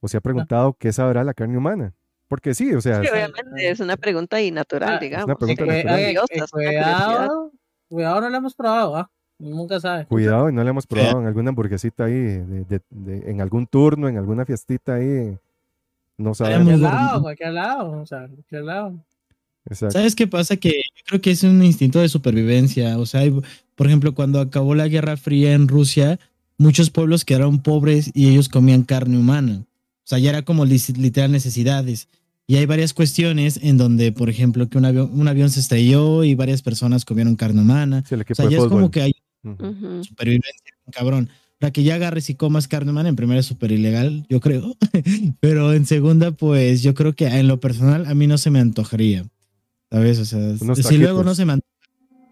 o 0.00 0.08
se 0.08 0.16
ha 0.16 0.20
preguntado 0.20 0.74
qué 0.78 0.92
sabrá 0.92 1.24
la 1.24 1.34
carne 1.34 1.58
humana. 1.58 1.92
Porque 2.28 2.54
sí, 2.54 2.72
o 2.74 2.80
sea, 2.80 3.00
Sí, 3.00 3.06
es- 3.06 3.12
obviamente 3.12 3.70
es 3.70 3.80
una 3.80 3.96
pregunta 3.96 4.36
ahí 4.36 4.50
natural, 4.50 4.94
Ah, 4.96 4.98
digamos. 5.00 5.36
pregunta 5.38 5.64
Eh, 5.64 5.66
natural. 5.66 5.98
eh, 5.98 6.10
eh, 6.12 6.18
es 6.30 6.52
una 6.52 6.62
cuidado, 6.70 7.52
cuidado, 7.88 8.20
no 8.20 8.28
lo 8.30 8.36
hemos 8.36 8.54
probado, 8.54 8.96
¿ah? 8.96 9.10
Nunca 9.40 9.80
sabe. 9.80 10.04
Cuidado 10.06 10.50
y 10.50 10.52
no 10.52 10.62
le 10.64 10.70
hemos 10.70 10.86
probado 10.86 11.20
en 11.20 11.26
alguna 11.26 11.48
hamburguesita 11.50 12.04
ahí, 12.04 12.12
de- 12.12 12.64
de- 12.64 12.80
de- 12.90 13.30
en 13.30 13.40
algún 13.40 13.66
turno, 13.66 14.08
en 14.08 14.18
alguna 14.18 14.44
fiestita 14.44 14.94
ahí. 14.94 15.36
No 16.16 16.34
sabemos. 16.34 16.64
muy 16.72 16.80
Cualquier 16.80 17.00
lado, 17.00 17.22
cualquier 17.22 17.52
lado, 17.52 17.90
o 18.02 18.06
sea, 18.06 18.26
cualquier 18.28 18.62
lado. 18.64 19.04
Exacto. 19.68 19.92
¿Sabes 19.92 20.14
qué 20.14 20.26
pasa? 20.26 20.56
Que 20.56 20.70
yo 20.70 21.02
creo 21.06 21.20
que 21.20 21.30
es 21.30 21.42
un 21.42 21.62
instinto 21.64 22.00
de 22.00 22.08
supervivencia. 22.08 22.98
O 22.98 23.06
sea, 23.06 23.20
hay- 23.20 23.34
por 23.74 23.86
ejemplo, 23.86 24.14
cuando 24.14 24.40
acabó 24.40 24.74
la 24.74 24.88
Guerra 24.88 25.16
Fría 25.16 25.52
en 25.54 25.68
Rusia, 25.68 26.18
muchos 26.56 26.90
pueblos 26.90 27.24
quedaron 27.24 27.60
pobres 27.62 28.10
y 28.14 28.28
ellos 28.28 28.48
comían 28.48 28.82
carne 28.82 29.18
humana. 29.18 29.64
O 29.64 30.08
sea, 30.08 30.18
ya 30.18 30.30
era 30.30 30.42
como 30.42 30.64
literal 30.64 31.30
necesidades. 31.32 32.08
Y 32.46 32.56
hay 32.56 32.64
varias 32.64 32.94
cuestiones 32.94 33.60
en 33.62 33.76
donde, 33.76 34.10
por 34.10 34.30
ejemplo, 34.30 34.68
que 34.70 34.78
un 34.78 34.86
avión, 34.86 35.10
un 35.12 35.28
avión 35.28 35.50
se 35.50 35.60
estrelló 35.60 36.24
y 36.24 36.34
varias 36.34 36.62
personas 36.62 37.04
comieron 37.04 37.36
carne 37.36 37.60
humana. 37.60 38.02
Sí, 38.08 38.14
el 38.14 38.22
O 38.22 38.34
sea, 38.34 38.48
ya 38.48 38.56
es 38.56 38.64
como 38.70 38.90
que 38.90 39.02
hay 39.02 39.12
supervivencia, 40.02 40.72
cabrón. 40.90 41.28
Para 41.58 41.72
que 41.72 41.82
ya 41.82 41.96
agarres 41.96 42.30
y 42.30 42.34
comas 42.36 42.68
carne 42.68 42.90
humana, 42.92 43.08
en 43.08 43.16
primera 43.16 43.40
es 43.40 43.46
súper 43.46 43.72
ilegal, 43.72 44.24
yo 44.30 44.40
creo. 44.40 44.76
Pero 45.40 45.72
en 45.74 45.86
segunda, 45.86 46.30
pues 46.30 46.82
yo 46.82 46.94
creo 46.94 47.14
que 47.14 47.26
en 47.26 47.48
lo 47.48 47.60
personal 47.60 48.06
a 48.06 48.14
mí 48.14 48.26
no 48.26 48.38
se 48.38 48.50
me 48.50 48.60
antojaría. 48.60 49.26
¿Sabes? 49.90 50.18
O 50.18 50.24
sea, 50.24 50.38
Unos 50.60 50.78
si 50.78 50.98
luego 50.98 51.24
no 51.24 51.34
se 51.34 51.44
me 51.44 51.54
antoja 51.54 51.68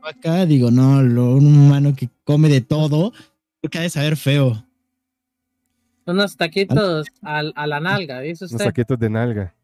acá, 0.03 0.47
digo, 0.47 0.71
no, 0.71 1.03
lo, 1.03 1.35
un 1.37 1.47
humano 1.47 1.95
que 1.97 2.09
come 2.25 2.49
de 2.49 2.61
todo, 2.61 3.13
creo 3.61 3.71
que 3.71 3.79
ha 3.79 3.83
de 3.83 3.91
saber 3.91 4.17
feo. 4.17 4.63
Unos 6.07 6.37
taquitos 6.37 7.07
al- 7.23 7.53
a, 7.57 7.67
la 7.67 7.81
nalga, 7.81 8.21
dice 8.21 8.45
Unos 8.45 8.53
usted. 8.53 8.67
taquitos 8.67 8.99
de 8.99 9.11
nalga. 9.11 9.55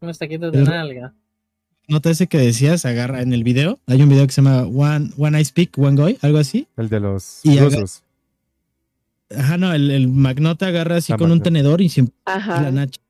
Unos 0.00 0.18
taquitos 0.18 0.50
de 0.52 0.58
Pero- 0.58 0.70
nalga. 0.72 1.14
Nota 1.86 2.10
ese 2.10 2.26
que 2.26 2.36
decías, 2.36 2.84
agarra 2.84 3.22
en 3.22 3.32
el 3.32 3.44
video. 3.44 3.78
Hay 3.86 4.02
un 4.02 4.10
video 4.10 4.26
que 4.26 4.32
se 4.32 4.42
llama 4.42 4.64
One, 4.64 5.10
One 5.16 5.40
I 5.40 5.44
Speak, 5.44 5.78
One 5.78 5.96
Guy, 6.00 6.18
algo 6.20 6.36
así. 6.38 6.66
El 6.76 6.90
de 6.90 7.00
los 7.00 7.40
Y 7.44 7.58
rusos. 7.58 8.02
Ajá, 9.34 9.56
no, 9.56 9.72
el, 9.72 9.90
el 9.90 10.06
magnota 10.08 10.66
agarra 10.66 10.96
así 10.96 11.12
Ah, 11.14 11.16
con 11.16 11.30
un 11.30 11.40
tenedor 11.42 11.80
y 11.80 11.88
se 11.88 12.04
la 12.26 12.70
nacha. 12.70 13.00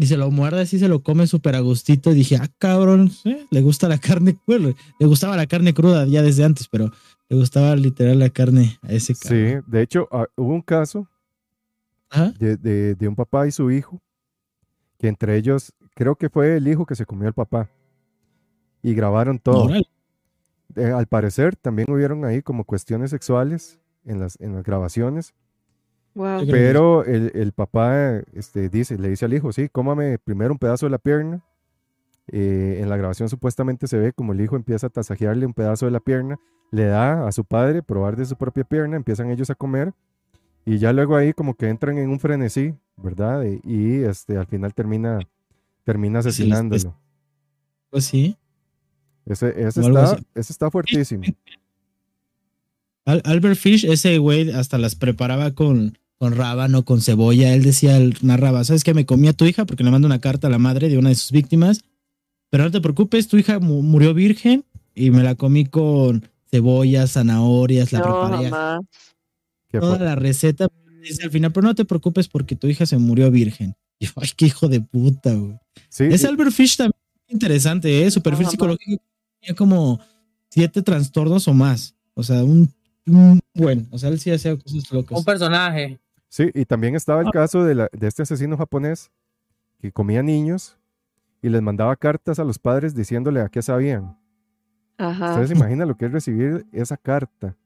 Y 0.00 0.06
se 0.06 0.16
lo 0.16 0.30
muerde 0.30 0.60
así, 0.62 0.78
se 0.78 0.86
lo 0.88 1.02
come 1.02 1.26
súper 1.26 1.56
a 1.56 1.60
gustito. 1.60 2.12
Y 2.12 2.14
dije, 2.14 2.36
ah, 2.36 2.48
cabrón, 2.58 3.10
¿eh? 3.24 3.46
le 3.50 3.60
gusta 3.62 3.88
la 3.88 3.98
carne. 3.98 4.36
Bueno, 4.46 4.72
le 4.98 5.06
gustaba 5.06 5.36
la 5.36 5.46
carne 5.46 5.74
cruda 5.74 6.06
ya 6.06 6.22
desde 6.22 6.44
antes, 6.44 6.68
pero 6.68 6.90
le 7.28 7.36
gustaba 7.36 7.74
literal 7.76 8.18
la 8.20 8.30
carne 8.30 8.78
a 8.82 8.92
ese 8.92 9.14
Sí, 9.14 9.20
cabrón. 9.28 9.64
de 9.66 9.82
hecho, 9.82 10.08
ah, 10.12 10.26
hubo 10.36 10.54
un 10.54 10.62
caso 10.62 11.08
de, 12.38 12.56
de- 12.56 12.94
de 12.94 13.08
un 13.08 13.16
papá 13.16 13.46
y 13.46 13.50
su 13.50 13.70
hijo, 13.72 14.00
que 14.98 15.08
entre 15.08 15.36
ellos, 15.36 15.72
creo 15.94 16.14
que 16.16 16.30
fue 16.30 16.56
el 16.56 16.66
hijo 16.68 16.86
que 16.86 16.94
se 16.94 17.04
comió 17.04 17.26
al 17.28 17.34
papá. 17.34 17.68
Y 18.82 18.94
grabaron 18.94 19.38
todo. 19.40 19.68
Eh, 20.76 20.84
al 20.92 21.06
parecer, 21.08 21.56
también 21.56 21.90
hubieron 21.90 22.24
ahí 22.24 22.40
como 22.42 22.62
cuestiones 22.64 23.10
sexuales 23.10 23.80
en 24.04 24.20
las, 24.20 24.40
en 24.40 24.54
las 24.54 24.62
grabaciones. 24.62 25.34
Wow. 26.18 26.46
Pero 26.50 27.04
el, 27.04 27.30
el 27.34 27.52
papá 27.52 28.16
este, 28.34 28.68
dice, 28.68 28.98
le 28.98 29.08
dice 29.08 29.24
al 29.24 29.34
hijo, 29.34 29.52
sí, 29.52 29.68
cómame 29.68 30.18
primero 30.18 30.52
un 30.52 30.58
pedazo 30.58 30.86
de 30.86 30.90
la 30.90 30.98
pierna. 30.98 31.44
Eh, 32.26 32.80
en 32.82 32.88
la 32.90 32.96
grabación 32.96 33.28
supuestamente 33.28 33.86
se 33.86 33.98
ve 33.98 34.12
como 34.12 34.32
el 34.32 34.40
hijo 34.40 34.56
empieza 34.56 34.88
a 34.88 34.90
tasajearle 34.90 35.46
un 35.46 35.54
pedazo 35.54 35.86
de 35.86 35.92
la 35.92 36.00
pierna, 36.00 36.36
le 36.72 36.86
da 36.86 37.28
a 37.28 37.30
su 37.30 37.44
padre 37.44 37.84
probar 37.84 38.16
de 38.16 38.26
su 38.26 38.36
propia 38.36 38.64
pierna, 38.64 38.96
empiezan 38.96 39.30
ellos 39.30 39.48
a 39.48 39.54
comer 39.54 39.94
y 40.66 40.78
ya 40.78 40.92
luego 40.92 41.14
ahí 41.16 41.32
como 41.32 41.54
que 41.54 41.68
entran 41.68 41.96
en 41.98 42.10
un 42.10 42.18
frenesí, 42.18 42.74
¿verdad? 42.96 43.44
Y, 43.44 43.60
y, 43.62 44.02
este, 44.02 44.36
al 44.36 44.46
final 44.46 44.74
termina, 44.74 45.20
termina 45.84 46.18
asesinándolo. 46.18 46.94
Pues 47.90 48.04
sí. 48.06 48.36
Ese, 49.24 49.48
ese 49.62 49.80
está, 49.80 50.02
así. 50.02 50.26
ese 50.34 50.52
está 50.52 50.70
fuertísimo. 50.70 51.22
Al- 53.06 53.22
Albert 53.24 53.56
Fish, 53.56 53.84
ese 53.84 54.18
güey 54.18 54.50
hasta 54.50 54.76
las 54.78 54.96
preparaba 54.96 55.54
con, 55.54 55.96
con 56.18 56.34
rábano, 56.34 56.84
con 56.84 57.00
cebolla. 57.00 57.54
Él 57.54 57.62
decía, 57.62 57.96
él 57.96 58.16
narraba, 58.22 58.64
¿sabes 58.64 58.84
qué? 58.84 58.92
Me 58.94 59.06
comí 59.06 59.28
a 59.28 59.32
tu 59.32 59.44
hija 59.44 59.64
porque 59.64 59.84
le 59.84 59.90
manda 59.90 60.06
una 60.06 60.20
carta 60.20 60.48
a 60.48 60.50
la 60.50 60.58
madre 60.58 60.88
de 60.88 60.98
una 60.98 61.10
de 61.10 61.14
sus 61.14 61.30
víctimas. 61.30 61.82
Pero 62.50 62.64
no 62.64 62.70
te 62.70 62.80
preocupes, 62.80 63.28
tu 63.28 63.36
hija 63.36 63.58
mu- 63.60 63.82
murió 63.82 64.14
virgen 64.14 64.64
y 64.94 65.10
me 65.10 65.22
la 65.22 65.34
comí 65.34 65.66
con 65.66 66.24
cebolla, 66.50 67.06
zanahorias, 67.06 67.92
la 67.92 67.98
No, 68.00 68.04
preparé. 68.20 68.50
Toda 69.70 69.98
la 69.98 70.14
receta 70.14 70.66
dice 71.02 71.24
al 71.24 71.30
final, 71.30 71.52
pero 71.52 71.66
no 71.66 71.74
te 71.74 71.84
preocupes 71.84 72.26
porque 72.28 72.56
tu 72.56 72.66
hija 72.66 72.86
se 72.86 72.96
murió 72.98 73.30
virgen. 73.30 73.74
Y 73.98 74.06
yo, 74.06 74.12
ay, 74.16 74.30
qué 74.36 74.46
hijo 74.46 74.68
de 74.68 74.80
puta, 74.80 75.34
güey. 75.34 75.58
sí, 75.88 76.04
Ese 76.04 76.26
y- 76.26 76.30
Albert 76.30 76.52
Fish 76.52 76.76
también 76.76 76.94
es 77.26 77.32
interesante, 77.34 78.02
¿eh? 78.04 78.10
Su 78.10 78.22
perfil 78.22 78.46
psicológico 78.48 79.02
tenía 79.40 79.54
como 79.54 80.00
siete 80.50 80.82
trastornos 80.82 81.46
o 81.48 81.52
más. 81.54 81.94
O 82.14 82.22
sea, 82.22 82.42
un, 82.44 82.72
un 83.06 83.40
buen. 83.54 83.86
O 83.90 83.98
sea, 83.98 84.08
él 84.08 84.18
sí 84.18 84.30
hacía 84.30 84.56
cosas 84.56 84.90
locas. 84.90 85.18
Un 85.18 85.24
personaje. 85.24 85.98
Sí, 86.28 86.50
y 86.54 86.64
también 86.64 86.94
estaba 86.94 87.20
el 87.22 87.28
Ah. 87.28 87.32
caso 87.32 87.64
de, 87.64 87.74
la- 87.74 87.88
de 87.92 88.06
este 88.06 88.22
asesino 88.22 88.56
japonés 88.56 89.10
que 89.80 89.92
comía 89.92 90.22
niños 90.22 90.78
y 91.42 91.48
les 91.48 91.62
mandaba 91.62 91.94
cartas 91.96 92.38
a 92.38 92.44
los 92.44 92.58
padres 92.58 92.94
diciéndole 92.94 93.40
a 93.40 93.48
qué 93.48 93.62
sabían. 93.62 94.18
Ajá. 94.98 95.30
Ustedes 95.30 95.48
se 95.50 95.54
imaginan 95.56 95.88
lo 95.88 95.96
que 95.96 96.06
es 96.06 96.12
recibir 96.12 96.66
esa 96.72 96.96
carta 96.96 97.56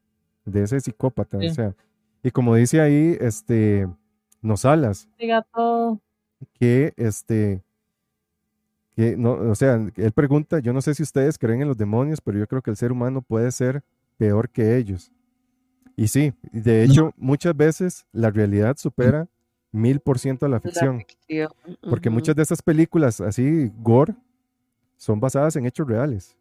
de 0.45 0.63
ese 0.63 0.79
psicópata. 0.79 1.39
Sí. 1.39 1.47
O 1.47 1.53
sea, 1.53 1.75
y 2.21 2.31
como 2.31 2.55
dice 2.55 2.79
ahí, 2.81 3.17
este, 3.19 3.87
Nosalas, 4.41 5.09
gato. 5.19 5.99
que 6.53 6.93
este, 6.97 7.63
que 8.95 9.17
no, 9.17 9.31
o 9.33 9.55
sea, 9.55 9.75
él 9.95 10.11
pregunta, 10.11 10.59
yo 10.59 10.71
no 10.73 10.81
sé 10.81 10.93
si 10.93 11.01
ustedes 11.03 11.37
creen 11.39 11.61
en 11.63 11.67
los 11.67 11.77
demonios, 11.77 12.21
pero 12.21 12.37
yo 12.37 12.47
creo 12.47 12.61
que 12.61 12.69
el 12.69 12.77
ser 12.77 12.91
humano 12.91 13.21
puede 13.21 13.51
ser 13.51 13.83
peor 14.17 14.49
que 14.49 14.77
ellos. 14.77 15.11
Y 15.95 16.07
sí, 16.07 16.33
de 16.51 16.83
hecho, 16.83 17.13
muchas 17.17 17.55
veces 17.55 18.05
la 18.11 18.31
realidad 18.31 18.77
supera 18.77 19.27
mil 19.71 19.99
por 19.99 20.19
ciento 20.19 20.45
a 20.45 20.49
la 20.49 20.55
La 20.55 20.61
ficción. 20.61 21.03
Porque 21.89 22.09
muchas 22.09 22.35
de 22.35 22.43
estas 22.43 22.61
películas 22.61 23.21
así, 23.21 23.71
gore, 23.79 24.15
son 24.97 25.19
basadas 25.19 25.55
en 25.55 25.65
hechos 25.65 25.87
reales. 25.87 26.35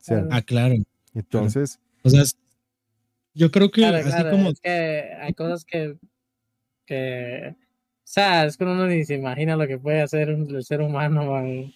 O 0.00 0.04
sea. 0.04 0.26
Ah, 0.30 0.42
claro. 0.42 0.74
entonces, 1.14 1.78
O 2.02 2.10
sea, 2.10 2.22
yo 3.34 3.50
creo 3.50 3.70
que 3.70 3.80
Claro, 3.82 3.96
así 3.98 4.08
claro, 4.08 4.30
como 4.30 4.50
es 4.50 4.60
que 4.60 4.70
hay 5.20 5.32
cosas 5.34 5.64
que, 5.64 5.96
que, 6.86 7.54
o 7.54 7.56
sea, 8.04 8.44
es 8.46 8.56
que 8.56 8.64
uno 8.64 8.86
ni 8.86 9.04
se 9.04 9.14
imagina 9.14 9.56
lo 9.56 9.66
que 9.66 9.78
puede 9.78 10.02
hacer 10.02 10.30
un- 10.34 10.54
el 10.54 10.64
ser 10.64 10.80
humano, 10.80 11.30
man. 11.30 11.72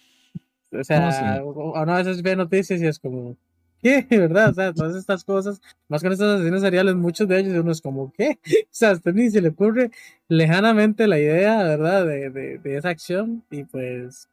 O 0.71 0.83
sea, 0.83 1.41
uno 1.43 1.73
a 1.75 1.97
veces 1.97 2.21
ve 2.21 2.35
noticias 2.35 2.81
y 2.81 2.87
es 2.87 2.99
como, 2.99 3.35
¿qué? 3.81 4.05
¿Verdad? 4.09 4.49
O 4.51 4.53
sea, 4.53 4.73
todas 4.73 4.95
estas 4.95 5.23
cosas, 5.23 5.61
más 5.87 6.01
con 6.01 6.11
estos 6.11 6.35
asesinos 6.35 6.61
seriales, 6.61 6.95
muchos 6.95 7.27
de 7.27 7.39
ellos, 7.39 7.53
uno 7.59 7.71
es 7.71 7.81
como, 7.81 8.11
¿qué? 8.17 8.39
O 8.65 8.67
sea, 8.71 8.91
a 8.91 8.93
usted 8.93 9.13
ni 9.13 9.29
se 9.29 9.41
le 9.41 9.49
ocurre 9.49 9.91
lejanamente 10.27 11.07
la 11.07 11.19
idea, 11.19 11.63
¿verdad? 11.63 12.05
De, 12.05 12.29
de, 12.29 12.57
de 12.57 12.77
esa 12.77 12.89
acción 12.89 13.43
y 13.51 13.63
pues, 13.63 14.29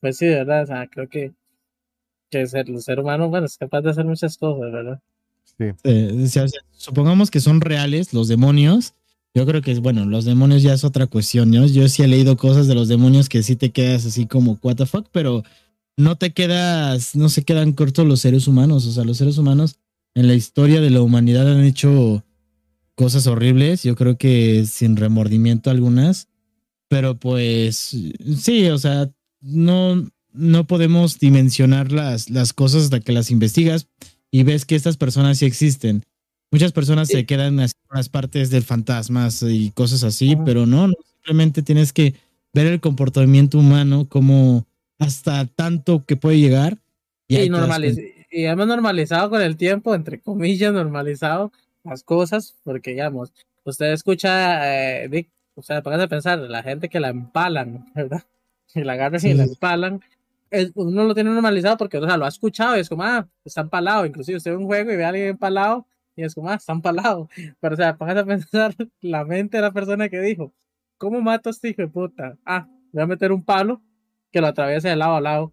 pues 0.00 0.16
sí, 0.16 0.26
¿verdad? 0.26 0.62
O 0.62 0.66
sea, 0.66 0.86
creo 0.86 1.08
que, 1.08 1.32
que 2.30 2.46
ser, 2.46 2.68
el 2.68 2.80
ser 2.82 3.00
humano, 3.00 3.28
bueno, 3.28 3.46
es 3.46 3.56
capaz 3.56 3.82
de 3.82 3.90
hacer 3.90 4.04
muchas 4.04 4.36
cosas, 4.36 4.72
¿verdad? 4.72 5.00
sí. 5.44 5.64
eh, 5.84 6.22
o 6.24 6.26
sea, 6.26 6.46
supongamos 6.72 7.30
que 7.30 7.40
son 7.40 7.60
reales 7.60 8.12
los 8.12 8.28
demonios. 8.28 8.94
Yo 9.34 9.46
creo 9.46 9.62
que, 9.62 9.74
bueno, 9.78 10.04
los 10.04 10.24
demonios 10.24 10.62
ya 10.62 10.72
es 10.72 10.84
otra 10.84 11.06
cuestión, 11.06 11.50
¿no? 11.50 11.66
Yo 11.66 11.88
sí 11.88 12.02
he 12.02 12.08
leído 12.08 12.36
cosas 12.36 12.66
de 12.66 12.74
los 12.74 12.88
demonios 12.88 13.28
que 13.28 13.42
sí 13.42 13.56
te 13.56 13.70
quedas 13.70 14.06
así 14.06 14.26
como, 14.26 14.58
what 14.62 14.76
the 14.76 14.86
fuck, 14.86 15.06
pero 15.12 15.44
no 15.98 16.16
te 16.16 16.32
quedas, 16.32 17.16
no 17.16 17.28
se 17.28 17.42
quedan 17.42 17.72
cortos 17.72 18.06
los 18.06 18.20
seres 18.20 18.46
humanos. 18.46 18.86
O 18.86 18.92
sea, 18.92 19.04
los 19.04 19.18
seres 19.18 19.36
humanos 19.36 19.80
en 20.14 20.28
la 20.28 20.34
historia 20.34 20.80
de 20.80 20.90
la 20.90 21.02
humanidad 21.02 21.50
han 21.50 21.64
hecho 21.64 22.24
cosas 22.94 23.26
horribles, 23.26 23.82
yo 23.82 23.94
creo 23.94 24.16
que 24.16 24.64
sin 24.66 24.96
remordimiento 24.96 25.70
algunas, 25.70 26.28
pero 26.88 27.18
pues 27.18 27.96
sí, 28.40 28.66
o 28.66 28.78
sea, 28.78 29.10
no, 29.40 30.08
no 30.32 30.66
podemos 30.66 31.18
dimensionar 31.18 31.92
las, 31.92 32.30
las 32.30 32.52
cosas 32.52 32.84
hasta 32.84 33.00
que 33.00 33.12
las 33.12 33.30
investigas 33.30 33.88
y 34.30 34.42
ves 34.42 34.64
que 34.64 34.74
estas 34.74 34.96
personas 34.96 35.38
sí 35.38 35.46
existen. 35.46 36.04
Muchas 36.50 36.72
personas 36.72 37.08
se 37.08 37.26
quedan 37.26 37.56
con 37.56 37.96
las 37.96 38.08
partes 38.08 38.50
del 38.50 38.62
fantasmas 38.62 39.42
y 39.42 39.70
cosas 39.72 40.02
así, 40.02 40.32
Ajá. 40.32 40.44
pero 40.44 40.66
no, 40.66 40.88
no, 40.88 40.94
simplemente 41.12 41.62
tienes 41.62 41.92
que 41.92 42.14
ver 42.54 42.66
el 42.66 42.80
comportamiento 42.80 43.58
humano 43.58 44.08
como 44.08 44.66
hasta 44.98 45.46
tanto 45.46 46.04
que 46.04 46.16
puede 46.16 46.38
llegar. 46.40 46.78
Y, 47.26 47.36
das 47.36 47.48
normaliz- 47.60 48.14
y 48.30 48.44
hemos 48.44 48.66
normalizado 48.66 49.30
con 49.30 49.40
el 49.42 49.56
tiempo, 49.56 49.94
entre 49.94 50.20
comillas, 50.20 50.72
normalizado 50.72 51.52
las 51.84 52.02
cosas, 52.02 52.56
porque 52.64 52.90
digamos, 52.90 53.32
usted 53.64 53.92
escucha, 53.92 55.02
eh, 55.02 55.08
Dick, 55.08 55.30
o 55.54 55.62
sea, 55.62 55.82
póngase 55.82 56.04
a 56.04 56.08
pensar, 56.08 56.38
la 56.38 56.62
gente 56.62 56.88
que 56.88 57.00
la 57.00 57.08
empalan, 57.08 57.86
¿verdad? 57.94 58.22
Y 58.74 58.84
la 58.84 58.92
agarran 58.94 59.16
y 59.16 59.20
Sí. 59.20 59.34
la 59.34 59.44
empalan, 59.44 60.00
es- 60.50 60.72
uno 60.74 61.04
lo 61.04 61.14
tiene 61.14 61.30
normalizado 61.30 61.76
porque, 61.78 61.96
o 61.98 62.06
sea, 62.06 62.16
lo 62.18 62.24
ha 62.26 62.28
escuchado 62.28 62.76
y 62.76 62.80
es 62.80 62.88
como, 62.88 63.02
ah, 63.02 63.26
está 63.44 63.62
empalado, 63.62 64.04
inclusive 64.06 64.36
usted 64.36 64.50
ve 64.50 64.56
un 64.58 64.66
juego 64.66 64.92
y 64.92 64.96
ve 64.96 65.04
a 65.04 65.08
alguien 65.08 65.28
empalado 65.28 65.86
y 66.16 66.22
es 66.24 66.34
como, 66.34 66.50
ah, 66.50 66.54
está 66.56 66.72
empalado, 66.74 67.28
pero 67.60 67.74
o 67.74 67.76
sea, 67.76 67.96
póngase 67.96 68.20
a 68.20 68.24
pensar 68.26 68.74
la 69.00 69.24
mente 69.24 69.56
de 69.56 69.62
la 69.62 69.70
persona 69.72 70.08
que 70.08 70.20
dijo, 70.20 70.52
¿cómo 70.98 71.20
mato 71.22 71.48
a 71.48 71.52
este 71.52 71.70
hijo 71.70 71.82
de 71.82 71.88
puta? 71.88 72.36
Ah, 72.44 72.68
voy 72.92 73.02
a 73.02 73.06
meter 73.06 73.32
un 73.32 73.42
palo 73.42 73.80
que 74.32 74.40
lo 74.40 74.48
atraviese 74.48 74.88
de 74.88 74.96
lado 74.96 75.16
a 75.16 75.20
lado 75.20 75.52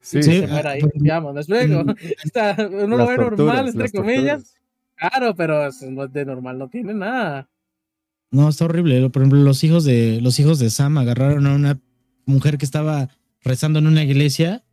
Sí, 0.00 0.22
Sí, 0.22 0.30
ahí, 0.30 0.80
ah, 0.82 0.88
digamos, 0.94 1.34
¿me 1.34 1.40
explico? 1.40 1.84
mm, 1.84 1.90
O 2.26 2.28
sea, 2.32 2.56
uno 2.70 2.96
lo 2.96 3.06
ve 3.06 3.16
torturas, 3.16 3.38
normal, 3.38 3.66
entre 3.68 3.82
las 3.82 3.92
comillas, 3.92 4.42
torturas. 4.44 4.54
claro, 4.96 5.34
pero 5.34 6.08
de 6.08 6.24
normal 6.24 6.58
no 6.58 6.68
tiene 6.68 6.94
nada. 6.94 7.48
No, 8.30 8.48
está 8.48 8.66
horrible. 8.66 9.08
Por 9.10 9.22
ejemplo, 9.22 9.40
los 9.40 9.64
hijos 9.64 9.84
de 9.84 10.20
los 10.20 10.38
hijos 10.38 10.58
de 10.58 10.70
Sam 10.70 10.98
agarraron 10.98 11.46
a 11.46 11.54
una 11.54 11.80
mujer 12.26 12.58
que 12.58 12.64
estaba 12.64 13.08
rezando 13.42 13.78
en 13.78 13.86
una 13.86 14.04
iglesia 14.04 14.64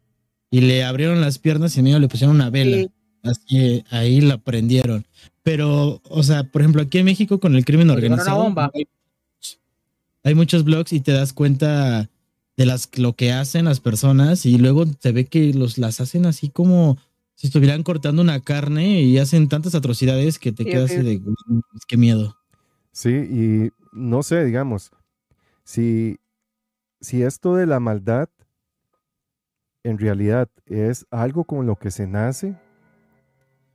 y 0.51 0.61
le 0.61 0.83
abrieron 0.83 1.21
las 1.21 1.39
piernas 1.39 1.75
y 1.75 1.79
en 1.79 1.85
medio 1.85 1.99
le 1.99 2.07
pusieron 2.07 2.35
una 2.35 2.49
vela. 2.49 2.77
Sí. 2.77 2.91
Así 3.23 3.41
que 3.47 3.83
ahí 3.89 4.21
la 4.21 4.37
prendieron. 4.37 5.05
Pero, 5.41 6.01
o 6.03 6.23
sea, 6.23 6.43
por 6.43 6.61
ejemplo, 6.61 6.81
aquí 6.81 6.99
en 6.99 7.05
México 7.05 7.39
con 7.39 7.55
el 7.55 7.65
crimen 7.65 7.87
llevaron 7.87 8.05
una 8.05 8.13
organizado 8.15 8.43
bomba. 8.43 8.71
Hay, 8.73 8.87
hay 10.23 10.35
muchos 10.35 10.63
blogs 10.63 10.93
y 10.93 10.99
te 10.99 11.13
das 11.13 11.33
cuenta 11.33 12.09
de 12.57 12.65
las 12.65 12.89
lo 12.97 13.13
que 13.15 13.31
hacen 13.33 13.65
las 13.65 13.79
personas 13.81 14.45
y 14.45 14.57
luego 14.57 14.85
se 14.99 15.11
ve 15.11 15.25
que 15.25 15.53
los 15.53 15.77
las 15.77 15.99
hacen 16.01 16.25
así 16.25 16.49
como 16.49 16.97
si 17.35 17.47
estuvieran 17.47 17.83
cortando 17.83 18.21
una 18.21 18.39
carne 18.39 19.01
y 19.01 19.17
hacen 19.17 19.49
tantas 19.49 19.75
atrocidades 19.75 20.39
que 20.39 20.51
te 20.53 20.63
Sí, 20.63 20.69
quedas 20.69 20.91
así 20.91 21.01
de 21.03 21.19
"Mm, 21.19 21.59
qué 21.87 21.97
miedo. 21.97 22.37
Sí, 22.93 23.09
y 23.11 23.69
no 23.91 24.23
sé, 24.23 24.45
digamos, 24.45 24.91
si, 25.65 26.17
si 27.01 27.23
esto 27.23 27.55
de 27.55 27.65
la 27.67 27.79
maldad 27.79 28.29
en 29.83 29.97
realidad 29.99 30.49
es 30.65 31.05
algo 31.11 31.43
con 31.43 31.65
lo 31.65 31.75
que 31.75 31.91
se 31.91 32.07
nace, 32.07 32.55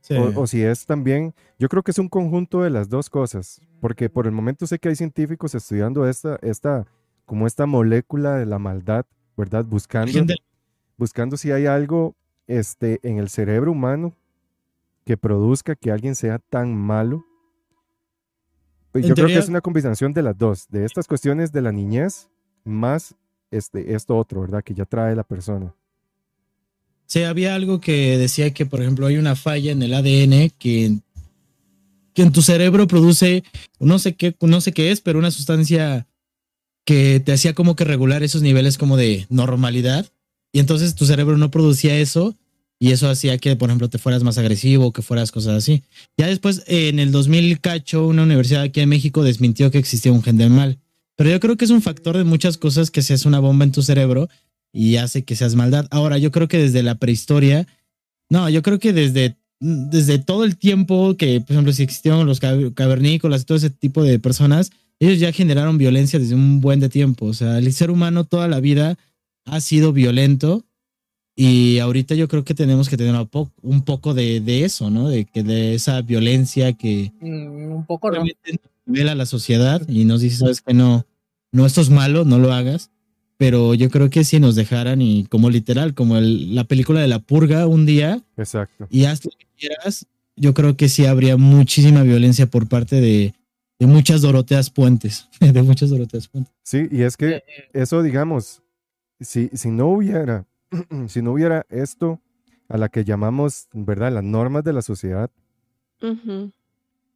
Sí. 0.01 0.15
O, 0.15 0.41
o 0.41 0.47
si 0.47 0.63
es 0.63 0.85
también, 0.87 1.33
yo 1.59 1.69
creo 1.69 1.83
que 1.83 1.91
es 1.91 1.99
un 1.99 2.09
conjunto 2.09 2.63
de 2.63 2.71
las 2.71 2.89
dos 2.89 3.07
cosas, 3.09 3.61
porque 3.79 4.09
por 4.09 4.25
el 4.25 4.31
momento 4.31 4.65
sé 4.65 4.79
que 4.79 4.89
hay 4.89 4.95
científicos 4.95 5.53
estudiando 5.53 6.07
esta, 6.07 6.39
esta, 6.41 6.87
como 7.31 7.47
esta 7.47 7.65
molécula 7.65 8.35
de 8.35 8.45
la 8.45 8.59
maldad, 8.59 9.05
¿verdad? 9.37 9.63
Buscando, 9.63 10.33
buscando 10.97 11.37
si 11.37 11.49
hay 11.49 11.65
algo 11.65 12.13
este, 12.45 12.99
en 13.03 13.19
el 13.19 13.29
cerebro 13.29 13.71
humano 13.71 14.13
que 15.05 15.15
produzca 15.15 15.77
que 15.77 15.91
alguien 15.91 16.13
sea 16.15 16.39
tan 16.39 16.75
malo. 16.75 17.25
Pues 18.91 19.07
yo 19.07 19.15
creo 19.15 19.27
que 19.27 19.37
es 19.37 19.47
una 19.47 19.61
combinación 19.61 20.11
de 20.11 20.23
las 20.23 20.37
dos, 20.37 20.67
de 20.67 20.83
estas 20.83 21.07
cuestiones 21.07 21.53
de 21.53 21.61
la 21.61 21.71
niñez 21.71 22.29
más 22.65 23.15
este, 23.49 23.95
esto 23.95 24.17
otro, 24.17 24.41
¿verdad? 24.41 24.61
Que 24.61 24.73
ya 24.73 24.83
trae 24.83 25.15
la 25.15 25.23
persona. 25.23 25.73
Sí, 27.05 27.23
había 27.23 27.55
algo 27.55 27.79
que 27.79 28.17
decía 28.17 28.53
que, 28.53 28.65
por 28.65 28.81
ejemplo, 28.81 29.07
hay 29.07 29.15
una 29.15 29.37
falla 29.37 29.71
en 29.71 29.81
el 29.81 29.93
ADN 29.93 30.49
que, 30.59 30.99
que 32.13 32.23
en 32.23 32.33
tu 32.33 32.41
cerebro 32.41 32.87
produce, 32.87 33.45
no 33.79 33.99
sé 33.99 34.17
qué, 34.17 34.35
no 34.41 34.59
sé 34.59 34.73
qué 34.73 34.91
es, 34.91 34.99
pero 34.99 35.17
una 35.17 35.31
sustancia 35.31 36.09
que 36.85 37.19
te 37.19 37.33
hacía 37.33 37.53
como 37.53 37.75
que 37.75 37.83
regular 37.83 38.23
esos 38.23 38.41
niveles 38.41 38.77
como 38.77 38.97
de 38.97 39.25
normalidad. 39.29 40.11
Y 40.53 40.59
entonces 40.59 40.95
tu 40.95 41.05
cerebro 41.05 41.37
no 41.37 41.51
producía 41.51 41.97
eso 41.97 42.35
y 42.79 42.91
eso 42.91 43.09
hacía 43.09 43.37
que, 43.37 43.55
por 43.55 43.69
ejemplo, 43.69 43.89
te 43.89 43.99
fueras 43.99 44.23
más 44.23 44.39
agresivo, 44.39 44.91
que 44.91 45.03
fueras 45.03 45.31
cosas 45.31 45.55
así. 45.55 45.83
Ya 46.17 46.25
después, 46.27 46.63
en 46.65 46.97
el 46.97 47.11
2000 47.11 47.61
cacho, 47.61 48.07
una 48.07 48.23
universidad 48.23 48.63
aquí 48.63 48.79
en 48.79 48.89
México 48.89 49.23
desmintió 49.23 49.69
que 49.69 49.77
existía 49.77 50.11
un 50.11 50.23
gen 50.23 50.37
del 50.37 50.49
mal. 50.49 50.79
Pero 51.15 51.29
yo 51.29 51.39
creo 51.39 51.57
que 51.57 51.65
es 51.65 51.71
un 51.71 51.83
factor 51.83 52.17
de 52.17 52.23
muchas 52.23 52.57
cosas 52.57 52.89
que 52.89 53.03
se 53.03 53.13
hace 53.13 53.27
una 53.27 53.39
bomba 53.39 53.65
en 53.65 53.71
tu 53.71 53.83
cerebro 53.83 54.29
y 54.73 54.95
hace 54.95 55.23
que 55.23 55.35
seas 55.35 55.53
maldad. 55.53 55.87
Ahora, 55.91 56.17
yo 56.17 56.31
creo 56.31 56.47
que 56.47 56.57
desde 56.57 56.81
la 56.81 56.95
prehistoria, 56.95 57.67
no, 58.29 58.49
yo 58.49 58.63
creo 58.63 58.79
que 58.79 58.93
desde, 58.93 59.37
desde 59.59 60.17
todo 60.17 60.43
el 60.43 60.57
tiempo 60.57 61.15
que, 61.17 61.39
por 61.39 61.51
ejemplo, 61.51 61.73
si 61.73 61.83
existieron 61.83 62.25
los 62.25 62.39
cavernícolas 62.39 63.45
todo 63.45 63.57
ese 63.59 63.69
tipo 63.69 64.01
de 64.01 64.17
personas, 64.17 64.71
ellos 65.01 65.19
ya 65.19 65.31
generaron 65.33 65.77
violencia 65.77 66.19
desde 66.19 66.35
un 66.35 66.61
buen 66.61 66.79
de 66.79 66.87
tiempo. 66.89 67.25
O 67.25 67.33
sea, 67.33 67.57
el 67.57 67.73
ser 67.73 67.91
humano 67.91 68.23
toda 68.23 68.47
la 68.47 68.59
vida 68.59 68.97
ha 69.45 69.59
sido 69.59 69.91
violento 69.93 70.63
y 71.35 71.79
ahorita 71.79 72.13
yo 72.15 72.27
creo 72.27 72.43
que 72.43 72.53
tenemos 72.53 72.87
que 72.89 72.97
tener 72.97 73.15
un, 73.15 73.27
po- 73.27 73.51
un 73.61 73.81
poco 73.83 74.13
de, 74.13 74.41
de 74.41 74.63
eso, 74.63 74.89
¿no? 74.89 75.09
De, 75.09 75.25
que 75.25 75.43
de 75.43 75.73
esa 75.73 76.01
violencia 76.01 76.73
que 76.73 77.11
Mm, 77.19 77.71
un 77.73 77.85
poco 77.85 78.07
no. 78.11 78.21
obviamente 78.21 78.59
vela 78.85 79.13
a 79.13 79.15
la 79.15 79.25
sociedad 79.25 79.81
y 79.89 80.05
nos 80.05 80.21
dice, 80.21 80.37
sabes 80.37 80.61
que 80.61 80.73
no, 80.73 81.05
no, 81.51 81.65
esto 81.65 81.81
es 81.81 81.89
malo, 81.89 82.25
no 82.25 82.37
lo 82.39 82.53
hagas. 82.53 82.91
Pero 83.37 83.73
yo 83.73 83.89
creo 83.89 84.11
que 84.11 84.23
si 84.23 84.39
nos 84.39 84.53
dejaran 84.55 85.01
y 85.01 85.25
como 85.25 85.49
literal, 85.49 85.95
como 85.95 86.17
el- 86.17 86.53
la 86.53 86.65
película 86.65 87.01
de 87.01 87.07
la 87.07 87.17
purga 87.19 87.65
un 87.65 87.87
día 87.87 88.21
Exacto. 88.37 88.87
y 88.91 89.05
haz 89.05 89.25
lo 89.25 89.31
que 89.31 89.47
quieras, 89.57 90.05
yo 90.35 90.53
creo 90.53 90.77
que 90.77 90.89
sí 90.89 91.05
habría 91.07 91.37
muchísima 91.37 92.03
violencia 92.03 92.45
por 92.45 92.67
parte 92.67 93.01
de, 93.01 93.33
de 93.81 93.87
muchas 93.87 94.21
Doroteas 94.21 94.69
Puentes, 94.69 95.27
de 95.39 95.63
muchas 95.63 95.89
Doroteas 95.89 96.27
Puentes. 96.27 96.53
Sí, 96.61 96.87
y 96.91 97.01
es 97.01 97.17
que 97.17 97.37
Eh, 97.37 97.43
eso, 97.73 98.03
digamos, 98.03 98.61
si, 99.19 99.49
si 99.53 99.71
no 99.71 99.87
hubiera, 99.87 100.45
si 101.07 101.23
no 101.23 101.31
hubiera 101.31 101.65
esto 101.67 102.21
a 102.69 102.77
la 102.77 102.89
que 102.89 103.03
llamamos, 103.03 103.69
¿verdad? 103.73 104.11
Las 104.11 104.23
normas 104.23 104.63
de 104.63 104.73
la 104.73 104.83
sociedad, 104.83 105.31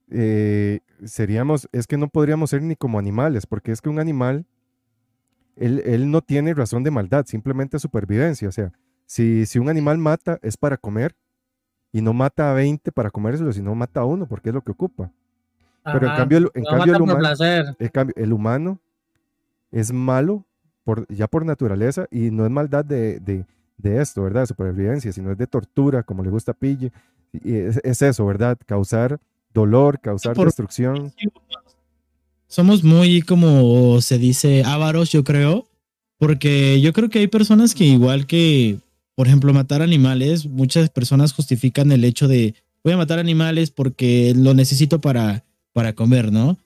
eh, 0.10 0.80
seríamos, 1.06 1.70
es 1.72 1.86
que 1.86 1.98
no 1.98 2.08
podríamos 2.08 2.50
ser 2.50 2.64
ni 2.64 2.76
como 2.76 2.98
animales, 2.98 3.46
porque 3.46 3.72
es 3.72 3.80
que 3.80 3.90
un 3.90 4.00
animal, 4.00 4.48
él, 5.58 5.84
él 5.86 6.10
no 6.10 6.22
tiene 6.22 6.56
razón 6.56 6.84
de 6.84 6.90
maldad, 6.90 7.28
simplemente 7.28 7.78
supervivencia. 7.78 8.50
O 8.50 8.52
sea, 8.52 8.74
si, 9.06 9.46
si 9.46 9.60
un 9.60 9.70
animal 9.70 10.00
mata 10.00 10.40
es 10.42 10.58
para 10.58 10.78
comer 10.78 11.16
y 11.92 12.02
no 12.02 12.14
mata 12.14 12.50
a 12.50 12.56
20 12.56 12.92
para 12.92 13.12
comérselo, 13.12 13.54
sino 13.54 13.76
mata 13.76 14.00
a 14.00 14.06
uno, 14.06 14.28
porque 14.28 14.50
es 14.50 14.56
lo 14.56 14.64
que 14.64 14.72
ocupa. 14.72 15.12
Pero 15.94 16.08
en 16.08 16.12
cambio, 16.18 16.38
el- 16.40 16.50
en 16.54 16.64
cambio 16.78 16.94
el 16.96 17.02
humano, 17.04 17.20
el, 17.80 18.14
el 18.16 18.34
humano 18.34 18.80
es 19.72 19.92
malo 19.94 20.46
por, 20.84 21.08
ya 21.14 21.28
por 21.28 21.46
naturaleza 21.46 22.08
y 22.12 22.32
no 22.32 22.46
es 22.46 22.52
maldad 22.52 22.84
de, 22.86 23.20
de- 23.20 23.46
de 23.78 24.02
esto, 24.02 24.24
¿verdad? 24.24 24.42
De 24.42 24.48
supervivencia, 24.48 25.12
sino 25.12 25.32
es 25.32 25.38
de 25.38 25.48
tortura, 25.48 26.04
como 26.04 26.24
le 26.24 26.30
gusta 26.30 26.52
a 26.52 26.56
Pille. 26.56 26.92
Y 27.34 27.54
es, 27.56 27.80
es 27.84 28.02
eso, 28.02 28.26
¿verdad? 28.26 28.58
Causar 28.66 29.20
dolor, 29.54 30.00
causar 30.00 30.34
por- 30.36 30.46
destrucción. 30.48 31.12
Somos 32.48 32.84
muy, 32.84 33.22
como 33.22 34.00
se 34.02 34.18
dice, 34.18 34.64
ávaros, 34.66 35.12
yo 35.12 35.24
creo, 35.24 35.68
porque 36.18 36.80
yo 36.80 36.94
creo 36.94 37.10
que 37.10 37.20
hay 37.20 37.28
personas 37.28 37.74
que 37.76 37.84
igual 37.86 38.28
que, 38.28 38.80
por 39.16 39.28
ejemplo, 39.28 39.52
matar 39.54 39.82
animales, 39.82 40.46
muchas 40.46 40.90
personas 40.90 41.34
justifican 41.34 41.92
el 41.92 42.04
hecho 42.06 42.28
de, 42.28 42.54
voy 42.84 42.94
a 42.94 42.98
matar 42.98 43.20
animales 43.20 43.72
porque 43.72 44.34
lo 44.36 44.54
necesito 44.54 45.02
para, 45.02 45.44
para 45.76 45.94
comer, 45.94 46.32
¿no? 46.32 46.58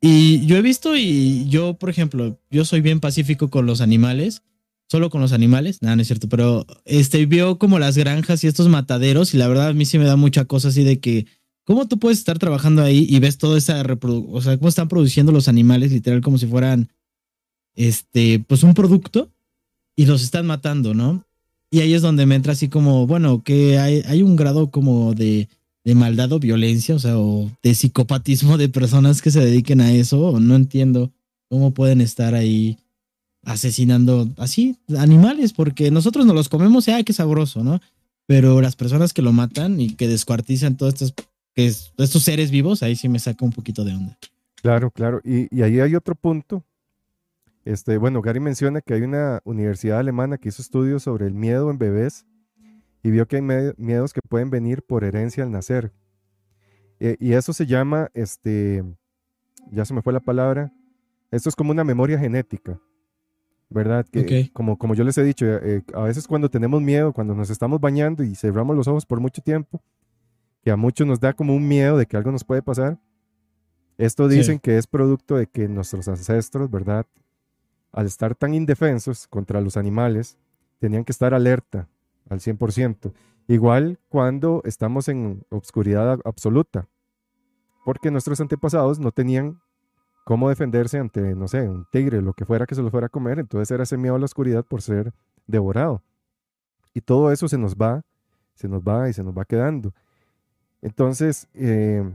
Y 0.00 0.44
yo 0.46 0.56
he 0.56 0.62
visto 0.62 0.96
y 0.96 1.48
yo, 1.48 1.74
por 1.74 1.88
ejemplo, 1.88 2.36
yo 2.50 2.64
soy 2.64 2.80
bien 2.80 2.98
pacífico 2.98 3.48
con 3.48 3.64
los 3.64 3.80
animales, 3.80 4.42
solo 4.88 5.08
con 5.08 5.20
los 5.20 5.32
animales, 5.32 5.82
nada, 5.82 5.94
no 5.94 6.02
es 6.02 6.08
cierto, 6.08 6.28
pero 6.28 6.66
este, 6.84 7.26
veo 7.26 7.60
como 7.60 7.78
las 7.78 7.96
granjas 7.96 8.42
y 8.42 8.48
estos 8.48 8.68
mataderos 8.68 9.34
y 9.34 9.36
la 9.36 9.46
verdad 9.46 9.68
a 9.68 9.72
mí 9.72 9.86
sí 9.86 9.98
me 9.98 10.04
da 10.04 10.16
mucha 10.16 10.46
cosa 10.46 10.68
así 10.68 10.82
de 10.82 10.98
que, 10.98 11.26
¿cómo 11.62 11.86
tú 11.86 12.00
puedes 12.00 12.18
estar 12.18 12.40
trabajando 12.40 12.82
ahí 12.82 13.06
y 13.08 13.20
ves 13.20 13.38
toda 13.38 13.56
esa 13.56 13.80
reproducción, 13.84 14.36
o 14.36 14.42
sea, 14.42 14.58
cómo 14.58 14.68
están 14.68 14.88
produciendo 14.88 15.30
los 15.30 15.46
animales 15.46 15.92
literal 15.92 16.20
como 16.20 16.36
si 16.36 16.48
fueran, 16.48 16.90
este, 17.76 18.44
pues 18.48 18.64
un 18.64 18.74
producto 18.74 19.30
y 19.94 20.06
los 20.06 20.24
están 20.24 20.44
matando, 20.44 20.92
¿no? 20.92 21.24
Y 21.70 21.82
ahí 21.82 21.94
es 21.94 22.02
donde 22.02 22.26
me 22.26 22.34
entra 22.34 22.54
así 22.54 22.68
como, 22.68 23.06
bueno, 23.06 23.44
que 23.44 23.78
hay, 23.78 24.02
hay 24.06 24.22
un 24.22 24.34
grado 24.34 24.72
como 24.72 25.14
de, 25.14 25.48
de 25.84 25.94
maldad 25.94 26.32
o 26.32 26.38
violencia, 26.40 26.94
o 26.94 26.98
sea, 26.98 27.18
o 27.18 27.50
de 27.62 27.74
psicopatismo 27.74 28.56
de 28.56 28.68
personas 28.68 29.20
que 29.22 29.30
se 29.30 29.40
dediquen 29.40 29.80
a 29.80 29.92
eso, 29.92 30.40
no 30.40 30.54
entiendo 30.56 31.12
cómo 31.50 31.72
pueden 31.72 32.00
estar 32.00 32.34
ahí 32.34 32.78
asesinando 33.44 34.28
así 34.38 34.76
animales, 34.98 35.52
porque 35.52 35.90
nosotros 35.90 36.24
nos 36.26 36.34
los 36.34 36.48
comemos 36.48 36.88
y 36.88 36.92
ay, 36.92 37.04
qué 37.04 37.12
sabroso, 37.12 37.62
¿no? 37.62 37.80
Pero 38.26 38.60
las 38.62 38.74
personas 38.76 39.12
que 39.12 39.20
lo 39.22 39.32
matan 39.32 39.78
y 39.80 39.90
que 39.94 40.08
descuartizan 40.08 40.76
todos 40.78 40.94
estos, 40.94 41.14
que 41.54 41.66
es- 41.66 41.92
estos 41.98 42.22
seres 42.22 42.50
vivos, 42.50 42.82
ahí 42.82 42.96
sí 42.96 43.08
me 43.08 43.18
saca 43.18 43.44
un 43.44 43.52
poquito 43.52 43.84
de 43.84 43.92
onda. 43.94 44.18
Claro, 44.62 44.90
claro. 44.90 45.20
Y, 45.24 45.54
y 45.54 45.60
ahí 45.62 45.80
hay 45.80 45.94
otro 45.94 46.14
punto. 46.14 46.64
Este, 47.66 47.98
bueno, 47.98 48.22
Gary 48.22 48.40
menciona 48.40 48.80
que 48.80 48.94
hay 48.94 49.02
una 49.02 49.40
universidad 49.44 49.98
alemana 49.98 50.38
que 50.38 50.48
hizo 50.48 50.62
estudios 50.62 51.02
sobre 51.02 51.26
el 51.26 51.34
miedo 51.34 51.70
en 51.70 51.76
bebés 51.78 52.24
y 53.04 53.10
vio 53.10 53.28
que 53.28 53.36
hay 53.36 53.42
miedos 53.76 54.12
que 54.14 54.20
pueden 54.28 54.48
venir 54.48 54.82
por 54.82 55.04
herencia 55.04 55.44
al 55.44 55.50
nacer. 55.50 55.92
Eh, 56.98 57.16
y 57.20 57.34
eso 57.34 57.52
se 57.52 57.66
llama, 57.66 58.10
este, 58.14 58.82
ya 59.70 59.84
se 59.84 59.92
me 59.92 60.00
fue 60.00 60.14
la 60.14 60.20
palabra, 60.20 60.72
esto 61.30 61.50
es 61.50 61.54
como 61.54 61.70
una 61.70 61.84
memoria 61.84 62.18
genética, 62.18 62.80
¿verdad? 63.68 64.06
Que, 64.10 64.50
como, 64.54 64.78
como 64.78 64.94
yo 64.94 65.04
les 65.04 65.18
he 65.18 65.22
dicho, 65.22 65.44
eh, 65.46 65.82
a 65.92 66.04
veces 66.04 66.26
cuando 66.26 66.48
tenemos 66.48 66.80
miedo, 66.80 67.12
cuando 67.12 67.34
nos 67.34 67.50
estamos 67.50 67.78
bañando 67.78 68.24
y 68.24 68.34
cerramos 68.34 68.74
los 68.74 68.88
ojos 68.88 69.04
por 69.04 69.20
mucho 69.20 69.42
tiempo, 69.42 69.82
que 70.62 70.70
a 70.70 70.76
muchos 70.76 71.06
nos 71.06 71.20
da 71.20 71.34
como 71.34 71.54
un 71.54 71.68
miedo 71.68 71.98
de 71.98 72.06
que 72.06 72.16
algo 72.16 72.32
nos 72.32 72.42
puede 72.42 72.62
pasar, 72.62 72.98
esto 73.98 74.30
Sí. 74.30 74.36
dicen 74.38 74.58
que 74.58 74.78
es 74.78 74.86
producto 74.86 75.36
de 75.36 75.46
que 75.46 75.68
nuestros 75.68 76.08
ancestros, 76.08 76.70
¿verdad? 76.70 77.06
Al 77.92 78.06
estar 78.06 78.34
tan 78.34 78.54
indefensos 78.54 79.26
contra 79.28 79.60
los 79.60 79.76
animales, 79.76 80.38
tenían 80.78 81.04
que 81.04 81.12
estar 81.12 81.34
alerta 81.34 81.86
al 82.28 82.40
100%. 82.40 83.12
Igual 83.46 83.98
cuando 84.08 84.62
estamos 84.64 85.08
en 85.08 85.44
obscuridad 85.50 86.18
absoluta, 86.24 86.88
porque 87.84 88.10
nuestros 88.10 88.40
antepasados 88.40 88.98
no 88.98 89.12
tenían 89.12 89.60
cómo 90.24 90.48
defenderse 90.48 90.98
ante, 90.98 91.34
no 91.34 91.48
sé, 91.48 91.68
un 91.68 91.86
tigre, 91.92 92.22
lo 92.22 92.32
que 92.32 92.46
fuera 92.46 92.66
que 92.66 92.74
se 92.74 92.82
lo 92.82 92.90
fuera 92.90 93.06
a 93.06 93.10
comer, 93.10 93.38
entonces 93.38 93.70
era 93.70 93.82
ese 93.82 93.96
a 93.96 94.18
la 94.18 94.24
oscuridad 94.24 94.64
por 94.64 94.80
ser 94.80 95.12
devorado. 95.46 96.02
Y 96.94 97.02
todo 97.02 97.30
eso 97.30 97.46
se 97.48 97.58
nos 97.58 97.76
va, 97.76 98.02
se 98.54 98.68
nos 98.68 98.82
va 98.82 99.08
y 99.08 99.12
se 99.12 99.22
nos 99.22 99.36
va 99.36 99.44
quedando. 99.44 99.92
Entonces, 100.80 101.48
eh, 101.54 102.14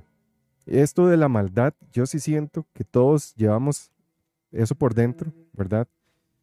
esto 0.65 1.07
de 1.07 1.18
la 1.18 1.27
maldad, 1.27 1.73
yo 1.91 2.06
sí 2.06 2.19
siento 2.19 2.65
que 2.73 2.84
todos 2.84 3.36
llevamos 3.36 3.91
eso 4.52 4.73
por 4.73 4.95
dentro, 4.95 5.31
¿verdad? 5.53 5.88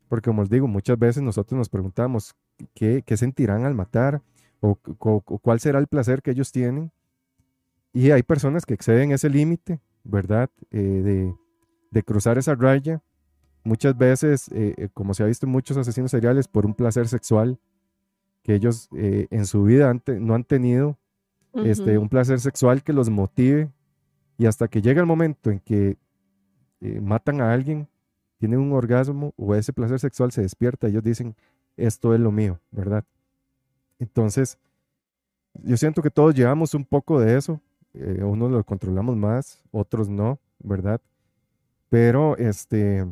Porque 0.08 0.30
como 0.30 0.42
os 0.42 0.50
digo, 0.50 0.68
muchas 0.68 0.98
veces 0.98 1.22
nosotros 1.22 1.58
nos 1.58 1.68
preguntamos 1.68 2.34
qué, 2.74 3.02
qué 3.04 3.16
sentirán 3.16 3.64
al 3.64 3.74
matar 3.74 4.22
o, 4.60 4.78
o- 4.98 5.22
o 5.26 5.38
cuál 5.38 5.60
será 5.60 5.78
el 5.78 5.86
placer 5.86 6.22
que 6.22 6.30
ellos 6.32 6.52
tienen. 6.52 6.90
Y 7.92 8.10
hay 8.10 8.22
personas 8.22 8.66
que 8.66 8.74
exceden 8.74 9.12
ese 9.12 9.30
límite, 9.30 9.80
¿verdad? 10.04 10.50
Eh, 10.70 10.78
de, 10.78 11.34
de 11.90 12.02
cruzar 12.02 12.36
esa 12.38 12.54
raya. 12.54 13.02
Muchas 13.64 13.96
veces, 13.96 14.48
eh, 14.52 14.74
eh, 14.76 14.88
como 14.92 15.14
se 15.14 15.22
ha 15.22 15.26
visto 15.26 15.46
en 15.46 15.52
muchos 15.52 15.76
asesinos 15.76 16.10
seriales, 16.10 16.46
por 16.46 16.66
un 16.66 16.74
placer 16.74 17.08
sexual 17.08 17.58
que 18.42 18.54
ellos 18.54 18.88
eh, 18.96 19.26
en 19.30 19.44
su 19.46 19.64
vida 19.64 19.92
no 20.20 20.34
han 20.34 20.44
tenido 20.44 20.98
este, 21.64 21.98
un 21.98 22.08
placer 22.08 22.38
sexual 22.38 22.82
que 22.82 22.92
los 22.92 23.08
motive 23.10 23.70
y 24.38 24.46
hasta 24.46 24.68
que 24.68 24.82
llega 24.82 25.00
el 25.00 25.06
momento 25.06 25.50
en 25.50 25.58
que 25.60 25.96
matan 27.00 27.40
a 27.40 27.52
alguien, 27.52 27.88
tienen 28.38 28.60
un 28.60 28.72
orgasmo 28.72 29.32
o 29.36 29.54
ese 29.54 29.72
placer 29.72 29.98
sexual 29.98 30.30
se 30.30 30.42
despierta, 30.42 30.86
ellos 30.86 31.02
dicen, 31.02 31.34
esto 31.76 32.14
es 32.14 32.20
lo 32.20 32.30
mío, 32.32 32.60
¿verdad? 32.70 33.04
Entonces, 33.98 34.58
yo 35.54 35.76
siento 35.76 36.02
que 36.02 36.10
todos 36.10 36.34
llevamos 36.34 36.74
un 36.74 36.84
poco 36.84 37.20
de 37.20 37.36
eso. 37.36 37.60
eh, 37.94 38.22
unos 38.22 38.50
lo 38.50 38.62
controlamos 38.62 39.16
más, 39.16 39.62
otros 39.70 40.08
no, 40.10 40.38
¿verdad? 40.58 41.00
Pero 41.88 42.36
este, 42.36 43.06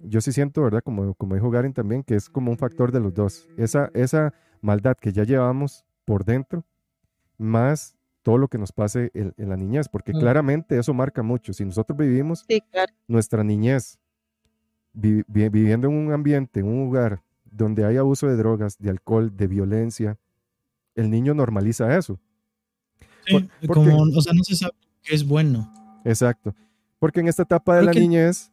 yo 0.00 0.20
sí 0.20 0.30
siento, 0.32 0.62
¿verdad? 0.62 0.82
Como, 0.84 1.12
como 1.14 1.34
dijo 1.34 1.50
Garin 1.50 1.72
también, 1.72 2.04
que 2.04 2.14
es 2.14 2.28
como 2.28 2.50
un 2.52 2.56
factor 2.58 2.92
de 2.92 3.00
los 3.00 3.12
dos. 3.12 3.48
Esa, 3.56 3.90
esa 3.94 4.32
maldad 4.60 4.96
que 4.96 5.12
ya 5.12 5.24
llevamos 5.24 5.84
por 6.04 6.24
dentro, 6.24 6.64
más 7.36 7.96
todo 8.22 8.38
lo 8.38 8.46
que 8.48 8.58
nos 8.58 8.70
pase 8.70 9.10
en, 9.14 9.32
en 9.36 9.48
la 9.48 9.56
niñez, 9.56 9.88
porque 9.88 10.12
Mm. 10.14 10.18
claramente 10.18 10.78
eso 10.78 10.94
marca 10.94 11.22
mucho. 11.22 11.52
Si 11.52 11.64
nosotros 11.64 11.98
vivimos 11.98 12.44
Sí, 12.48 12.60
claro. 12.70 12.92
nuestra 13.08 13.42
niñez 13.42 13.98
vi- 14.92 15.24
vi- 15.26 15.48
viviendo 15.48 15.88
en 15.88 15.94
un 15.94 16.12
ambiente, 16.12 16.60
en 16.60 16.66
un 16.66 16.84
lugar 16.84 17.22
donde 17.50 17.84
hay 17.84 17.96
abuso 17.96 18.26
de 18.26 18.36
drogas, 18.36 18.76
de 18.78 18.90
alcohol, 18.90 19.36
de 19.36 19.46
violencia, 19.46 20.18
el 20.94 21.10
niño 21.10 21.34
normaliza 21.34 21.96
eso. 21.96 22.18
Sí, 23.26 23.32
Por- 23.34 23.48
porque- 23.66 23.90
como, 23.90 24.02
o 24.02 24.20
sea, 24.22 24.32
no 24.32 24.42
se 24.44 24.56
sabe 24.56 24.72
qué 25.02 25.14
es 25.14 25.26
bueno. 25.26 25.72
Exacto. 26.04 26.54
Porque 26.98 27.20
en 27.20 27.28
esta 27.28 27.42
etapa 27.44 27.74
de 27.74 27.80
Creo 27.80 27.86
la 27.86 27.92
que- 27.92 28.00
niñez, 28.00 28.50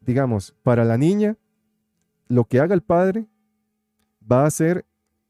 digamos, 0.00 0.54
para 0.62 0.84
la 0.84 0.98
niña, 0.98 1.36
lo 2.28 2.44
que 2.44 2.60
haga 2.60 2.74
el 2.74 2.82
padre 2.82 3.26
va 4.30 4.44
a 4.46 4.50
ser 4.50 4.84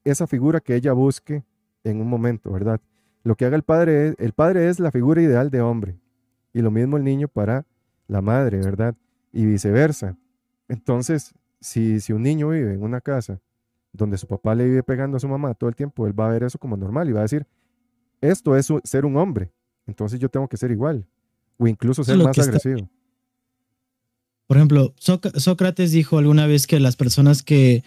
esa 0.04 0.26
figura 0.26 0.60
que 0.60 0.74
ella 0.74 0.92
busque 0.92 1.44
en 1.84 2.00
un 2.00 2.08
momento, 2.08 2.50
¿verdad? 2.52 2.80
Lo 3.24 3.36
que 3.36 3.44
haga 3.44 3.56
el 3.56 3.62
padre 3.62 4.08
es, 4.08 4.14
el 4.18 4.32
padre 4.32 4.68
es 4.68 4.80
la 4.80 4.90
figura 4.90 5.22
ideal 5.22 5.50
de 5.50 5.60
hombre. 5.60 5.98
Y 6.52 6.60
lo 6.60 6.70
mismo 6.70 6.96
el 6.96 7.04
niño 7.04 7.28
para 7.28 7.66
la 8.08 8.20
madre, 8.20 8.58
¿verdad? 8.58 8.94
Y 9.32 9.46
viceversa. 9.46 10.16
Entonces, 10.68 11.34
si, 11.62 12.00
si 12.00 12.12
un 12.12 12.22
niño 12.22 12.50
vive 12.50 12.74
en 12.74 12.82
una 12.82 13.00
casa 13.00 13.40
donde 13.92 14.18
su 14.18 14.26
papá 14.26 14.54
le 14.54 14.64
vive 14.64 14.82
pegando 14.82 15.16
a 15.16 15.20
su 15.20 15.28
mamá 15.28 15.54
todo 15.54 15.70
el 15.70 15.76
tiempo, 15.76 16.06
él 16.06 16.18
va 16.18 16.26
a 16.28 16.32
ver 16.32 16.42
eso 16.42 16.58
como 16.58 16.76
normal 16.76 17.08
y 17.08 17.12
va 17.12 17.20
a 17.20 17.22
decir, 17.22 17.46
esto 18.20 18.56
es 18.56 18.68
ser 18.84 19.04
un 19.06 19.16
hombre, 19.16 19.50
entonces 19.86 20.20
yo 20.20 20.28
tengo 20.28 20.48
que 20.48 20.56
ser 20.58 20.70
igual, 20.70 21.06
o 21.58 21.66
incluso 21.66 22.02
ser 22.04 22.16
más 22.24 22.36
está 22.38 22.42
agresivo. 22.58 22.90
Por 24.46 24.56
ejemplo, 24.56 24.94
Sóc- 24.96 25.38
Sócrates 25.38 25.92
dijo 25.92 26.18
alguna 26.18 26.46
vez 26.46 26.66
que 26.66 26.80
las 26.80 26.96
personas 26.96 27.42
que, 27.42 27.84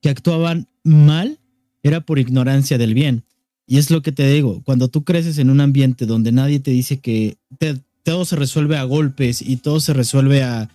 que 0.00 0.08
actuaban 0.08 0.68
mal 0.82 1.38
era 1.82 2.00
por 2.00 2.18
ignorancia 2.18 2.78
del 2.78 2.94
bien. 2.94 3.24
Y 3.66 3.78
es 3.78 3.90
lo 3.90 4.02
que 4.02 4.12
te 4.12 4.26
digo, 4.28 4.62
cuando 4.64 4.88
tú 4.88 5.04
creces 5.04 5.38
en 5.38 5.50
un 5.50 5.60
ambiente 5.60 6.06
donde 6.06 6.32
nadie 6.32 6.58
te 6.60 6.70
dice 6.70 6.98
que 7.00 7.36
te- 7.58 7.78
todo 8.02 8.24
se 8.24 8.36
resuelve 8.36 8.76
a 8.78 8.84
golpes 8.84 9.42
y 9.42 9.58
todo 9.58 9.80
se 9.80 9.92
resuelve 9.92 10.42
a, 10.42 10.70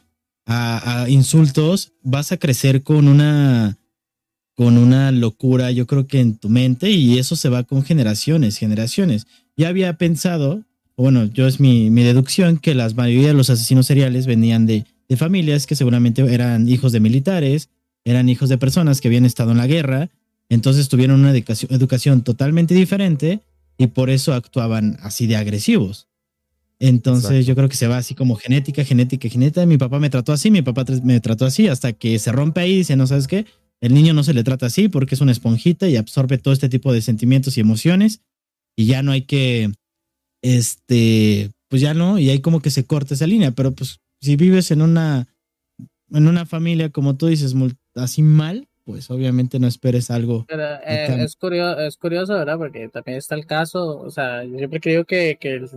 a- 0.46 1.04
a 1.04 1.10
insultos, 1.10 1.94
vas 2.02 2.32
a 2.32 2.38
crecer 2.38 2.84
con 2.84 3.08
una, 3.08 3.78
con 4.56 4.78
una 4.78 5.12
locura, 5.12 5.72
yo 5.72 5.88
creo 5.88 6.06
que 6.08 6.20
en 6.20 6.36
tu 6.38 6.50
mente, 6.50 6.92
y 6.92 7.18
eso 7.18 7.36
se 7.36 7.50
va 7.50 7.64
con 7.64 7.84
generaciones, 7.84 8.58
generaciones. 8.58 9.26
Ya 9.58 9.70
había 9.70 9.94
pensado, 9.98 10.64
bueno, 10.98 11.26
yo 11.26 11.48
es 11.48 11.60
mi, 11.60 11.90
mi 11.90 12.04
deducción, 12.04 12.58
que 12.58 12.76
la 12.76 12.90
mayoría 12.92 13.30
de 13.30 13.34
los 13.34 13.50
asesinos 13.50 13.88
seriales 13.88 14.26
venían 14.28 14.66
de, 14.66 14.86
de 15.10 15.18
familias 15.18 15.66
que 15.66 15.76
seguramente 15.76 16.22
eran 16.34 16.68
hijos 16.70 16.92
de 16.92 17.00
militares, 17.00 17.70
eran 18.06 18.30
hijos 18.30 18.50
de 18.50 18.58
personas 18.58 19.02
que 19.02 19.08
habían 19.08 19.26
estado 19.26 19.52
en 19.52 19.58
la 19.58 19.68
guerra, 19.68 20.10
entonces 20.50 20.90
tuvieron 20.90 21.22
una 21.22 21.32
educación, 21.32 21.74
educación 21.74 22.22
totalmente 22.24 22.74
diferente 22.76 23.40
y 23.78 23.88
por 23.88 24.10
eso 24.10 24.34
actuaban 24.34 24.98
así 25.02 25.26
de 25.26 25.36
agresivos. 25.38 26.08
Entonces 26.86 27.24
Exacto. 27.32 27.48
yo 27.48 27.56
creo 27.56 27.70
que 27.70 27.78
se 27.78 27.88
va 27.88 27.96
así 27.96 28.14
como 28.14 28.36
genética, 28.36 28.84
genética, 28.84 29.30
genética. 29.30 29.66
Mi 29.66 29.78
papá 29.78 30.00
me 30.00 30.10
trató 30.10 30.34
así, 30.34 30.52
mi 30.52 30.62
papá 30.62 30.84
me 31.02 31.22
trató 31.22 31.46
así, 31.46 31.70
hasta 31.70 31.94
que 31.94 32.20
se 32.20 32.34
rompe 32.34 32.60
ahí 32.60 32.74
y 32.74 32.78
dice, 32.80 32.98
no 32.98 33.08
sabes 33.08 33.28
qué, 33.28 33.46
el 33.80 33.94
niño 33.94 34.14
no 34.14 34.22
se 34.22 34.34
le 34.34 34.44
trata 34.44 34.66
así 34.66 34.90
porque 34.90 35.16
es 35.16 35.22
una 35.22 35.32
esponjita 35.32 35.88
y 35.88 35.96
absorbe 35.96 36.40
todo 36.40 36.54
este 36.54 36.68
tipo 36.68 36.92
de 36.92 37.02
sentimientos 37.02 37.58
y 37.58 37.62
emociones 37.62 38.20
y 38.76 38.86
ya 38.86 39.02
no 39.02 39.14
hay 39.14 39.22
que, 39.22 39.72
este, 40.42 41.52
pues 41.70 41.82
ya 41.82 41.94
no, 41.94 42.20
y 42.20 42.30
hay 42.30 42.42
como 42.42 42.62
que 42.62 42.70
se 42.70 42.84
corta 42.86 43.14
esa 43.14 43.28
línea, 43.28 43.52
pero 43.52 43.72
pues 43.72 44.02
si 44.20 44.36
vives 44.36 44.70
en 44.72 44.82
una, 44.82 45.30
en 46.12 46.28
una 46.28 46.46
familia, 46.46 46.90
como 46.90 47.16
tú 47.16 47.28
dices, 47.28 47.56
así 47.96 48.24
mal, 48.24 48.68
pues 48.84 49.10
obviamente 49.10 49.58
no 49.58 49.68
esperes 49.68 50.12
algo. 50.12 50.44
Pero 50.50 50.66
eh, 50.86 51.24
es, 51.24 51.38
curioso, 51.38 51.80
es 51.80 51.96
curioso, 51.96 52.34
¿verdad? 52.34 52.58
Porque 52.58 52.90
también 52.90 53.20
está 53.20 53.36
el 53.36 53.46
caso, 53.46 54.02
o 54.02 54.12
sea, 54.12 54.44
yo 54.44 54.58
siempre 54.58 54.82
creo 54.82 55.06
que, 55.06 55.38
que, 55.40 55.54
el- 55.54 55.70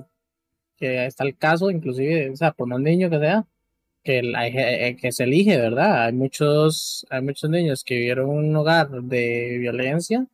que 0.77 1.07
está 1.07 1.25
el 1.25 1.37
caso, 1.37 1.71
inclusive, 1.71 2.31
o 2.31 2.37
sea, 2.37 2.53
por 2.53 2.67
más 2.69 2.81
niño 2.81 3.11
que 3.11 3.19
sea, 3.19 3.45
que, 4.05 4.19
el- 4.21 4.35
eh, 4.37 4.97
que 5.01 5.13
se 5.13 5.25
elige, 5.25 5.57
¿verdad? 5.59 6.05
Hay 6.07 6.13
muchos, 6.13 7.07
hay 7.11 7.23
muchos 7.23 7.51
niños 7.51 7.83
que 7.85 7.95
vivieron 7.97 8.31
un 8.31 8.55
hogar 8.57 8.91
de 8.91 9.59
violencia, 9.59 10.27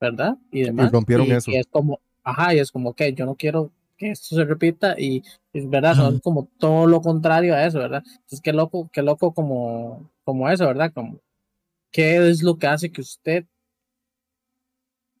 ¿verdad? 0.00 0.36
Y 0.50 0.62
demás. 0.62 0.92
rompieron 0.92 1.26
y, 1.26 1.32
eso. 1.32 1.50
y 1.50 1.56
es 1.56 1.66
como, 1.66 2.00
ajá, 2.22 2.54
y 2.54 2.58
es 2.58 2.70
como 2.70 2.94
que 2.94 3.12
yo 3.12 3.24
no 3.26 3.34
quiero 3.34 3.70
que 3.96 4.10
esto 4.10 4.34
se 4.36 4.44
repita 4.44 4.96
y, 4.98 5.22
es 5.52 5.68
verdad, 5.70 5.94
son 5.94 6.18
como 6.18 6.48
todo 6.58 6.86
lo 6.86 7.00
contrario 7.00 7.54
a 7.54 7.64
eso, 7.64 7.78
¿verdad? 7.78 8.02
Entonces, 8.06 8.40
qué 8.40 8.52
loco, 8.52 8.90
qué 8.92 9.02
loco 9.02 9.32
como, 9.32 10.10
como 10.24 10.48
eso, 10.50 10.66
¿verdad? 10.66 10.92
Como, 10.92 11.18
¿qué 11.92 12.28
es 12.28 12.42
lo 12.42 12.56
que 12.58 12.66
hace 12.66 12.90
que 12.90 13.00
usted 13.00 13.44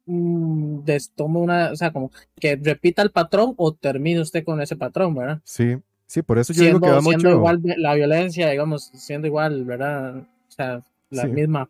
mm, 0.06 0.80
des- 0.84 1.10
tome 1.14 1.38
una, 1.40 1.70
o 1.72 1.76
sea, 1.76 1.92
como 1.92 2.10
que 2.40 2.56
repita 2.56 3.02
el 3.02 3.10
patrón 3.10 3.54
o 3.56 3.72
termine 3.74 4.20
usted 4.20 4.44
con 4.44 4.60
ese 4.60 4.76
patrón, 4.76 5.14
¿verdad? 5.14 5.40
Sí, 5.44 5.76
sí, 6.06 6.22
por 6.22 6.38
eso 6.38 6.52
yo 6.52 6.62
digo 6.64 6.78
Siendo, 6.78 6.86
que 6.86 6.92
va 6.92 7.00
siendo 7.02 7.28
mucho. 7.28 7.36
igual 7.38 7.62
la 7.78 7.94
violencia, 7.94 8.50
digamos, 8.50 8.90
siendo 8.94 9.26
igual, 9.26 9.64
¿verdad? 9.64 10.16
O 10.18 10.50
sea, 10.50 10.82
la 11.10 11.22
Sí. 11.22 11.28
misma 11.28 11.68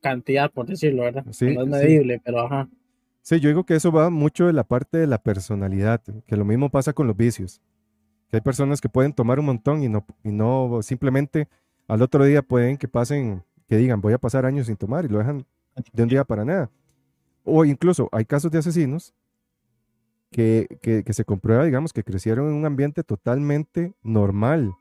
cantidad, 0.00 0.50
por 0.50 0.66
decirlo, 0.66 1.02
¿verdad? 1.02 1.24
Sí, 1.30 1.46
no 1.54 1.62
es 1.62 1.66
sí. 1.66 1.72
medible, 1.72 2.20
pero 2.24 2.40
ajá. 2.40 2.68
Sí, 3.22 3.38
yo 3.38 3.48
digo 3.48 3.64
que 3.64 3.76
eso 3.76 3.92
va 3.92 4.10
mucho 4.10 4.46
de 4.46 4.52
la 4.52 4.64
parte 4.64 4.98
de 4.98 5.06
la 5.06 5.18
personalidad, 5.22 6.02
que 6.26 6.36
lo 6.36 6.44
mismo 6.44 6.70
pasa 6.70 6.92
con 6.92 7.06
los 7.06 7.16
vicios. 7.16 7.60
Que 8.30 8.38
hay 8.38 8.40
personas 8.40 8.80
que 8.80 8.88
pueden 8.88 9.12
tomar 9.12 9.38
un 9.38 9.46
montón 9.46 9.82
y 9.82 9.88
no, 9.88 10.04
y 10.24 10.32
no 10.32 10.80
simplemente 10.82 11.48
al 11.86 12.02
otro 12.02 12.24
día 12.24 12.42
pueden 12.42 12.76
que 12.78 12.88
pasen, 12.88 13.44
que 13.68 13.76
digan, 13.76 14.00
voy 14.00 14.12
a 14.14 14.18
pasar 14.18 14.44
años 14.46 14.66
sin 14.66 14.76
tomar 14.76 15.04
y 15.04 15.08
lo 15.08 15.18
dejan 15.18 15.46
de 15.92 16.02
un 16.02 16.08
día 16.08 16.24
para 16.24 16.44
nada. 16.44 16.70
O 17.44 17.64
incluso 17.64 18.08
hay 18.12 18.24
casos 18.24 18.50
de 18.50 18.58
asesinos 18.58 19.14
que, 20.30 20.66
que- 20.80 21.04
que 21.04 21.12
se 21.12 21.24
comprueba, 21.24 21.64
digamos, 21.64 21.92
que 21.92 22.04
crecieron 22.04 22.48
en 22.48 22.54
un 22.54 22.64
ambiente 22.66 23.02
totalmente 23.04 23.92
normal, 24.02 24.72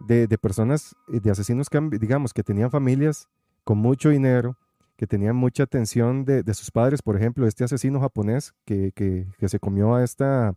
de, 0.00 0.26
de 0.26 0.38
personas, 0.38 0.96
eh, 1.12 1.20
de 1.20 1.30
asesinos 1.30 1.68
que, 1.70 1.80
digamos, 2.00 2.32
que 2.34 2.42
tenían 2.42 2.70
familias 2.72 3.28
con 3.64 3.78
mucho 3.78 4.08
dinero, 4.08 4.56
que 4.96 5.06
tenían 5.06 5.36
mucha 5.36 5.62
atención 5.62 6.24
de, 6.24 6.42
de 6.42 6.54
sus 6.54 6.70
padres, 6.72 7.02
por 7.02 7.16
ejemplo, 7.16 7.46
este 7.46 7.62
asesino 7.64 8.00
japonés 8.00 8.52
que, 8.64 8.92
que- 8.92 9.26
que 9.38 9.48
se 9.48 9.58
comió 9.60 9.94
a 9.94 10.02
esta, 10.04 10.48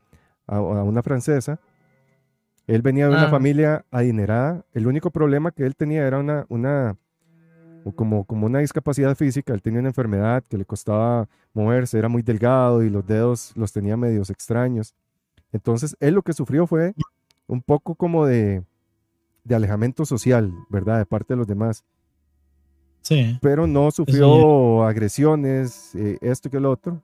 a, 0.48 0.56
a 0.58 0.84
una 0.84 1.04
francesa, 1.04 1.60
él 2.68 2.82
venía 2.82 3.08
de 3.08 3.16
una 3.16 3.26
Ah. 3.26 3.30
familia 3.30 3.86
adinerada, 3.92 4.66
el 4.74 4.88
único 4.88 5.12
problema 5.12 5.52
que 5.52 5.66
él 5.66 5.76
tenía 5.76 6.06
era 6.08 6.18
una, 6.20 6.46
una, 6.50 6.98
o 7.86 7.92
como, 7.96 8.26
como 8.26 8.48
una 8.48 8.60
discapacidad 8.60 9.16
física, 9.16 9.54
él 9.54 9.62
tenía 9.62 9.80
una 9.80 9.90
enfermedad 9.90 10.44
que 10.50 10.58
le 10.58 10.66
costaba 10.66 11.30
moverse, 11.54 12.00
era 12.00 12.10
muy 12.10 12.24
delgado 12.24 12.82
y 12.82 12.90
los 12.90 13.06
dedos 13.06 13.54
los 13.56 13.72
tenía 13.72 13.96
medios 13.96 14.32
extraños. 14.32 14.96
Entonces, 15.52 15.96
él 16.00 16.16
lo 16.16 16.24
que 16.24 16.34
sufrió 16.34 16.66
fue 16.66 16.96
un 17.46 17.62
poco 17.62 17.94
como 17.94 18.26
de, 18.26 18.64
de 19.44 19.56
alejamiento 19.56 20.04
social, 20.04 20.52
¿verdad? 20.70 20.98
De 20.98 21.06
parte 21.06 21.36
de 21.36 21.38
los 21.38 21.48
demás 21.48 21.84
Sí. 23.02 23.38
pero 23.40 23.68
no 23.68 23.92
sufrió 23.92 24.84
agresiones, 24.84 25.94
eh, 25.94 26.18
esto 26.22 26.50
que 26.50 26.60
lo 26.60 26.72
otro. 26.72 27.04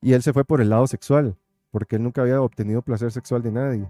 Y 0.00 0.12
él 0.12 0.22
se 0.22 0.32
fue 0.32 0.44
por 0.44 0.60
el 0.60 0.68
lado 0.68 0.86
sexual, 0.86 1.34
porque 1.72 1.96
él 1.96 2.04
nunca 2.04 2.22
había 2.22 2.40
obtenido 2.40 2.82
placer 2.82 3.10
sexual 3.10 3.42
de 3.42 3.50
nadie. 3.50 3.88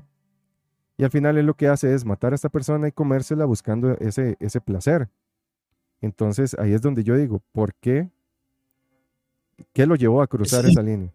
Y 0.97 1.05
al 1.05 1.11
final 1.11 1.37
él 1.37 1.45
lo 1.45 1.53
que 1.53 1.69
hace 1.69 1.93
es 1.93 2.07
matar 2.07 2.33
a 2.33 2.37
esta 2.37 2.49
persona 2.49 2.89
y 2.89 2.93
comérsela 2.93 3.45
buscando 3.45 3.93
ese, 3.99 4.39
ese 4.41 4.63
placer. 4.63 5.11
Entonces 6.01 6.55
ahí 6.59 6.73
es 6.73 6.83
donde 6.83 7.03
yo 7.05 7.17
digo, 7.17 7.43
¿por 7.53 7.75
qué? 7.75 8.09
¿Qué 9.73 9.87
lo 9.87 9.97
llevó 9.97 10.23
a 10.23 10.27
cruzar 10.27 10.65
Sí. 10.65 10.71
esa 10.73 10.83
línea? 10.83 11.11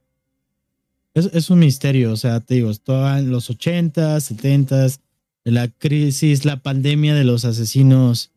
Es, 1.13 1.25
es 1.33 1.49
un 1.49 1.59
misterio, 1.59 2.11
o 2.13 2.15
sea, 2.17 2.39
te 2.39 2.55
digo, 2.55 2.71
estaban 2.71 3.29
los 3.29 3.49
80s, 3.49 4.31
70s, 4.31 4.99
la 5.43 5.67
crisis, 5.67 6.45
la 6.45 6.61
pandemia 6.61 7.13
de 7.15 7.23
los 7.25 7.45
asesinos 7.45 8.31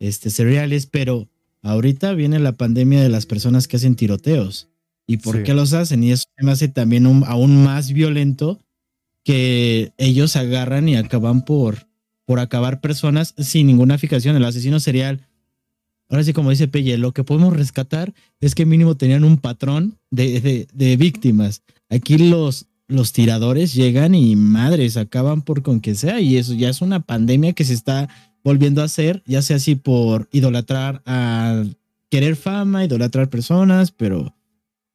este, 0.00 0.30
seriales, 0.30 0.86
pero 0.86 1.28
ahorita 1.62 2.12
viene 2.14 2.38
la 2.38 2.52
pandemia 2.52 3.02
de 3.02 3.08
las 3.08 3.26
personas 3.26 3.68
que 3.68 3.76
hacen 3.76 3.94
tiroteos. 3.94 4.68
¿Y 5.06 5.18
por 5.18 5.36
Sí. 5.36 5.42
qué 5.44 5.54
los 5.54 5.72
hacen? 5.74 6.02
Y 6.02 6.12
eso 6.12 6.24
me 6.38 6.50
hace 6.50 6.68
también 6.68 7.06
un- 7.06 7.24
aún 7.26 7.62
más 7.62 7.92
violento 7.92 8.58
que 9.22 9.92
ellos 9.98 10.36
agarran 10.36 10.88
y 10.88 10.96
acaban 10.96 11.44
por, 11.44 11.86
por 12.24 12.40
acabar 12.40 12.80
personas 12.80 13.34
sin 13.38 13.66
ninguna 13.66 13.98
fijación. 13.98 14.34
El 14.36 14.44
asesino 14.44 14.80
serial, 14.80 15.26
ahora 16.14 16.24
sí 16.24 16.32
como 16.32 16.50
dice 16.50 16.68
Pelle, 16.68 16.96
lo 16.98 17.12
que 17.12 17.24
podemos 17.24 17.54
rescatar 17.56 18.14
es 18.40 18.54
que 18.54 18.66
mínimo 18.66 18.96
tenían 18.96 19.24
un 19.24 19.36
patrón 19.38 19.98
de, 20.10 20.40
de- 20.40 20.66
de 20.72 20.96
víctimas. 20.96 21.62
Aquí 21.90 22.18
los, 22.18 22.66
los 22.88 23.12
tiradores 23.12 23.74
llegan 23.74 24.14
y 24.14 24.36
madres 24.36 24.96
acaban 24.96 25.42
por 25.42 25.62
con 25.62 25.80
que 25.80 25.94
sea 25.94 26.20
y 26.20 26.36
eso 26.36 26.54
ya 26.54 26.68
es 26.68 26.80
una 26.82 27.00
pandemia 27.00 27.52
que 27.52 27.64
se 27.64 27.74
está 27.74 28.08
volviendo 28.42 28.82
a 28.82 28.84
hacer, 28.84 29.22
ya 29.26 29.40
sea 29.42 29.56
así 29.56 29.74
por 29.74 30.28
idolatrar 30.32 31.02
a 31.06 31.64
querer 32.10 32.36
fama, 32.36 32.84
idolatrar 32.84 33.28
personas, 33.30 33.90
pero 33.90 34.34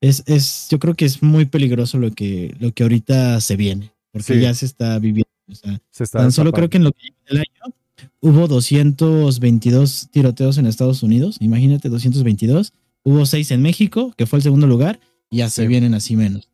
es, 0.02 0.24
es, 0.28 0.68
yo 0.70 0.80
creo 0.80 0.94
que 0.94 1.06
es 1.06 1.22
muy 1.24 1.46
peligroso 1.46 1.98
lo 1.98 2.12
que, 2.12 2.56
lo 2.60 2.72
que 2.74 2.84
ahorita 2.84 3.41
se 3.41 3.56
viene, 3.56 3.91
porque 4.12 4.36
Sí. 4.36 4.40
ya 4.41 4.54
se 4.54 4.66
está 4.66 4.98
viviendo. 5.00 5.28
o 5.52 5.56
sea, 5.56 5.82
Se 5.90 6.04
está 6.04 6.20
tan 6.20 6.32
solo 6.32 6.52
creo 6.54 6.70
que 6.70 6.78
en 6.78 6.84
lo 6.86 6.91
que 6.91 7.10
del 7.28 7.40
año 7.40 7.74
hubo 8.22 8.48
222 8.48 10.10
tiroteos 10.12 10.58
en 10.58 10.66
Estados 10.66 11.04
Unidos, 11.04 11.38
imagínate 11.40 11.90
222. 11.90 12.74
Hubo 13.04 13.26
seis 13.26 13.52
en 13.52 13.62
México, 13.62 14.14
que 14.18 14.26
fue 14.26 14.38
el 14.40 14.44
segundo 14.44 14.68
lugar, 14.68 15.00
y 15.30 15.38
ya 15.38 15.50
se 15.50 15.62
Sí. 15.64 15.68
vienen 15.68 15.94
así 15.94 16.16
menos. 16.16 16.50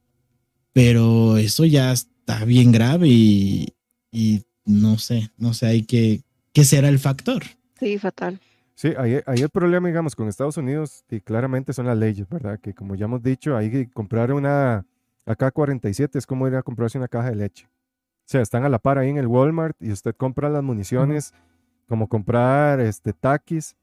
Pero 0.73 1.37
eso 1.37 1.65
ya 1.65 1.91
está 1.91 2.43
bien 2.45 2.71
grave 2.71 3.07
y, 3.07 3.73
y 4.11 4.43
no 4.65 4.97
sé, 4.97 5.31
no 5.37 5.53
sé, 5.53 5.67
hay 5.67 5.83
que, 5.83 6.21
¿qué 6.53 6.63
será 6.63 6.89
el 6.89 6.99
factor? 6.99 7.43
Sí, 7.79 7.97
fatal. 7.97 8.39
Sí, 8.75 8.89
ahí, 8.97 9.19
ahí 9.25 9.39
el 9.41 9.49
problema, 9.49 9.87
digamos, 9.87 10.15
con 10.15 10.27
Estados 10.27 10.57
Unidos, 10.57 11.05
y 11.09 11.21
claramente 11.21 11.71
son 11.71 11.85
las 11.85 11.97
leyes, 11.97 12.27
¿verdad? 12.29 12.59
Que 12.59 12.73
como 12.73 12.95
ya 12.95 13.05
hemos 13.05 13.23
dicho, 13.23 13.55
ahí 13.55 13.71
que 13.71 13.89
comprar 13.89 14.33
una 14.33 14.85
AK-47 15.25 16.17
es 16.17 16.25
como 16.25 16.47
ir 16.47 16.55
a 16.55 16.61
comprarse 16.63 16.97
una 16.97 17.07
caja 17.07 17.29
de 17.29 17.35
leche. 17.37 17.67
O 18.25 18.27
sea, 18.27 18.41
están 18.41 18.63
a 18.65 18.69
la 18.69 18.79
par 18.79 18.97
ahí 18.97 19.09
en 19.09 19.17
el 19.17 19.27
Walmart 19.27 19.75
y 19.81 19.91
usted 19.91 20.15
compra 20.15 20.49
las 20.49 20.63
municiones, 20.63 21.33
como 21.87 22.07
comprar 22.07 22.79
este 22.79 23.13
taquis 23.13 23.75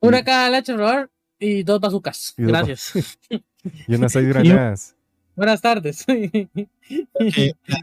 Una 0.00 0.22
caja 0.22 0.44
de 0.46 0.50
leche, 0.50 0.72
por 0.74 0.82
favor, 0.82 1.10
y 1.38 1.62
dos 1.62 1.80
bazucas. 1.80 2.34
Y 2.36 2.42
dos 2.42 2.52
Gracias. 2.52 2.92
y 3.88 3.94
unas 3.94 4.12
seis 4.12 4.26
granadas. 4.28 4.94
Buenas 5.34 5.60
tardes. 5.62 6.04
que 6.04 6.48
la 7.66 7.78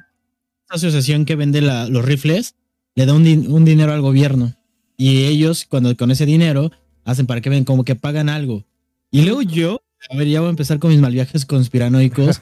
asociación 0.69 1.25
que 1.25 1.35
vende 1.35 1.61
la- 1.61 1.87
los 1.87 2.05
rifles 2.05 2.55
le 2.95 3.05
da 3.05 3.13
un, 3.13 3.23
din- 3.23 3.47
un 3.51 3.65
dinero 3.65 3.91
al 3.91 4.01
gobierno 4.01 4.53
y 4.97 5.25
ellos 5.25 5.65
cuando 5.67 5.95
con 5.97 6.11
ese 6.11 6.25
dinero 6.25 6.71
hacen 7.05 7.25
para 7.25 7.41
que 7.41 7.49
ven 7.49 7.63
como 7.65 7.83
que 7.83 7.95
pagan 7.95 8.29
algo 8.29 8.63
y 9.11 9.23
luego 9.23 9.41
yo 9.41 9.81
a 10.09 10.15
ver 10.15 10.27
ya 10.27 10.39
voy 10.41 10.47
a 10.47 10.51
empezar 10.51 10.77
con 10.79 10.91
mis 10.91 10.99
mal 11.01 11.11
viajes 11.13 11.45
conspiranoicos 11.45 12.41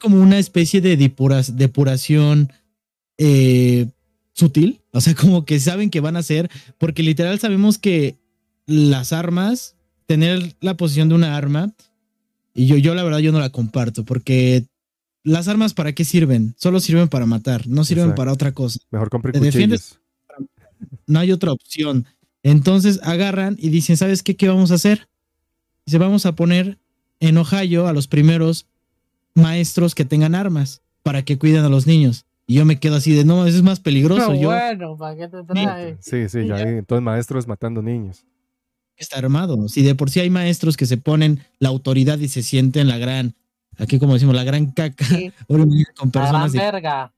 como 0.00 0.20
una 0.20 0.38
especie 0.38 0.80
de 0.80 0.96
depuración 0.96 2.52
eh, 3.18 3.86
sutil 4.32 4.80
o 4.92 5.00
sea 5.00 5.14
como 5.14 5.44
que 5.44 5.60
saben 5.60 5.90
que 5.90 6.00
van 6.00 6.16
a 6.16 6.20
hacer 6.20 6.50
porque 6.78 7.02
literal 7.02 7.38
sabemos 7.38 7.78
que 7.78 8.16
las 8.66 9.12
armas 9.12 9.76
tener 10.06 10.56
la 10.60 10.76
posición 10.76 11.08
de 11.08 11.14
una 11.14 11.36
arma 11.36 11.74
y 12.54 12.66
yo 12.66 12.76
yo 12.76 12.94
la 12.94 13.02
verdad 13.02 13.18
yo 13.18 13.32
no 13.32 13.40
la 13.40 13.50
comparto 13.50 14.04
porque 14.04 14.66
las 15.24 15.48
armas 15.48 15.74
para 15.74 15.92
qué 15.92 16.04
sirven? 16.04 16.54
Solo 16.58 16.80
sirven 16.80 17.08
para 17.08 17.26
matar, 17.26 17.66
no 17.66 17.84
sirven 17.84 18.06
Exacto. 18.06 18.20
para 18.20 18.32
otra 18.32 18.52
cosa. 18.52 18.80
Mejor 18.90 19.10
compre 19.10 19.32
Te 19.32 19.40
defiendes. 19.40 19.98
No 21.06 21.20
hay 21.20 21.32
otra 21.32 21.52
opción. 21.52 22.06
Entonces 22.42 23.00
agarran 23.02 23.56
y 23.58 23.68
dicen, 23.68 23.96
¿sabes 23.96 24.22
qué? 24.22 24.36
¿Qué 24.36 24.48
vamos 24.48 24.72
a 24.72 24.74
hacer? 24.74 25.08
Dice, 25.86 25.98
vamos 25.98 26.26
a 26.26 26.34
poner 26.34 26.78
en 27.20 27.36
Ohio 27.38 27.86
a 27.86 27.92
los 27.92 28.08
primeros 28.08 28.66
maestros 29.34 29.94
que 29.94 30.04
tengan 30.04 30.34
armas 30.34 30.82
para 31.02 31.22
que 31.24 31.38
cuiden 31.38 31.64
a 31.64 31.68
los 31.68 31.86
niños. 31.86 32.24
Y 32.46 32.54
yo 32.54 32.64
me 32.64 32.78
quedo 32.78 32.96
así 32.96 33.14
de, 33.14 33.24
no, 33.24 33.46
eso 33.46 33.56
es 33.56 33.62
más 33.62 33.80
peligroso. 33.80 34.34
Yo 34.34 34.48
bueno, 34.48 34.96
¿para 34.96 35.16
qué 35.16 35.28
te 35.28 35.42
trae? 35.44 35.96
Sí, 36.00 36.28
sí, 36.28 36.46
ya 36.46 36.60
entonces 36.60 37.02
maestros 37.02 37.46
matando 37.46 37.82
niños. 37.82 38.24
está 38.96 39.18
armado. 39.18 39.68
Si 39.68 39.82
de 39.82 39.94
por 39.94 40.10
sí 40.10 40.20
hay 40.20 40.30
maestros 40.30 40.76
que 40.76 40.86
se 40.86 40.96
ponen 40.96 41.40
la 41.58 41.68
autoridad 41.70 42.18
y 42.18 42.28
se 42.28 42.42
sienten 42.42 42.88
la 42.88 42.98
gran, 42.98 43.34
aquí 43.78 43.98
como 43.98 44.14
decimos, 44.14 44.34
la 44.34 44.44
gran 44.44 44.66
caca, 44.72 45.04
Sí. 45.04 45.32
con 45.48 45.60
La 45.60 45.66
gran 45.66 46.10
personas 46.10 46.52
de 46.52 46.58
verga. 46.58 47.12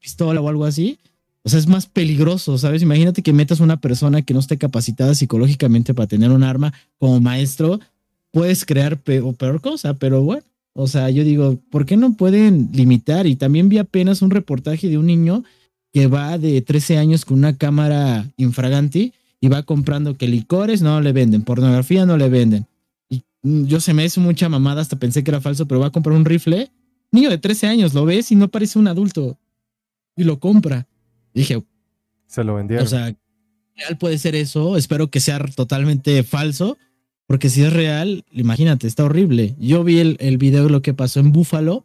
pistola 0.00 0.40
o 0.40 0.48
algo 0.48 0.64
así. 0.64 0.98
O 1.44 1.50
sea, 1.50 1.58
es 1.58 1.66
más 1.66 1.86
peligroso, 1.86 2.56
¿sabes? 2.56 2.80
Imagínate 2.82 3.22
que 3.22 3.32
metas 3.34 3.60
una 3.60 3.78
persona 3.78 4.22
que 4.22 4.32
no 4.32 4.40
esté 4.40 4.56
capacitada 4.56 5.14
psicológicamente 5.14 5.92
para 5.92 6.06
tener 6.06 6.30
un 6.30 6.42
arma 6.42 6.72
como 6.98 7.20
maestro, 7.20 7.80
puedes 8.30 8.64
crear 8.64 8.98
pe- 8.98 9.20
o 9.20 9.34
peor 9.34 9.60
cosa, 9.60 9.92
pero 9.94 10.22
bueno. 10.22 10.42
O 10.74 10.88
sea, 10.88 11.08
yo 11.08 11.22
digo, 11.24 11.60
¿por 11.70 11.86
qué 11.86 11.96
no 11.96 12.14
pueden 12.14 12.70
limitar? 12.72 13.26
Y 13.26 13.36
también 13.36 13.68
vi 13.68 13.78
apenas 13.78 14.22
un 14.22 14.30
reportaje 14.30 14.88
de 14.88 14.98
un 14.98 15.06
niño 15.06 15.44
que 15.92 16.08
va 16.08 16.36
de 16.36 16.60
13 16.60 16.98
años 16.98 17.24
con 17.24 17.38
una 17.38 17.56
cámara 17.56 18.28
infraganti 18.36 19.12
y 19.40 19.48
va 19.48 19.62
comprando 19.62 20.16
que 20.16 20.26
licores 20.26 20.82
no 20.82 21.00
le 21.00 21.12
venden, 21.12 21.42
pornografía 21.42 22.04
no 22.04 22.16
le 22.16 22.28
venden. 22.28 22.66
Y 23.08 23.22
mm, 23.42 23.66
yo 23.66 23.78
se 23.78 23.94
me 23.94 24.04
hizo 24.04 24.20
mucha 24.20 24.48
mamada, 24.48 24.82
hasta 24.82 24.98
pensé 24.98 25.22
que 25.22 25.30
era 25.30 25.40
falso, 25.40 25.68
pero 25.68 25.80
va 25.80 25.86
a 25.86 25.92
comprar 25.92 26.16
un 26.16 26.24
rifle. 26.24 26.70
Niño 27.12 27.30
de 27.30 27.38
13 27.38 27.68
años, 27.68 27.94
lo 27.94 28.04
ves 28.04 28.32
y 28.32 28.34
no 28.34 28.48
parece 28.48 28.78
un 28.78 28.88
adulto 28.88 29.38
y 30.16 30.24
lo 30.24 30.40
compra. 30.40 30.88
Dije, 31.32 31.62
Se 32.26 32.42
lo 32.42 32.56
vendieron. 32.56 32.84
o 32.84 32.88
sea, 32.88 33.14
real 33.76 33.98
puede 33.98 34.18
ser 34.18 34.34
eso. 34.34 34.76
Espero 34.76 35.10
que 35.10 35.20
sea 35.20 35.38
totalmente 35.54 36.22
falso, 36.24 36.76
porque 37.26 37.48
si 37.50 37.62
es 37.62 37.72
real, 37.72 38.24
imagínate, 38.32 38.86
está 38.86 39.04
horrible. 39.04 39.54
Yo 39.58 39.82
vi 39.84 39.98
el, 40.00 40.16
el 40.20 40.38
video 40.38 40.64
de 40.64 40.70
lo 40.70 40.82
que 40.82 40.94
pasó 40.94 41.20
en 41.20 41.32
Búfalo. 41.32 41.84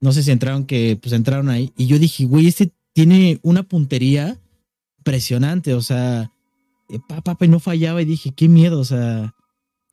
No 0.00 0.12
sé 0.12 0.22
si 0.22 0.30
entraron, 0.30 0.64
que 0.64 0.98
pues 1.00 1.12
entraron 1.12 1.48
ahí. 1.50 1.72
Y 1.76 1.86
yo 1.86 1.98
dije, 1.98 2.24
güey, 2.24 2.46
este 2.46 2.70
tiene 2.94 3.38
una 3.42 3.62
puntería 3.62 4.38
impresionante. 4.98 5.74
O 5.74 5.82
sea, 5.82 6.30
eh, 6.88 6.98
pa, 7.08 7.20
pa, 7.20 7.34
pa, 7.36 7.44
y 7.44 7.48
no 7.48 7.60
fallaba. 7.60 8.00
Y 8.02 8.06
dije, 8.06 8.32
qué 8.34 8.48
miedo. 8.48 8.80
O 8.80 8.84
sea, 8.84 9.34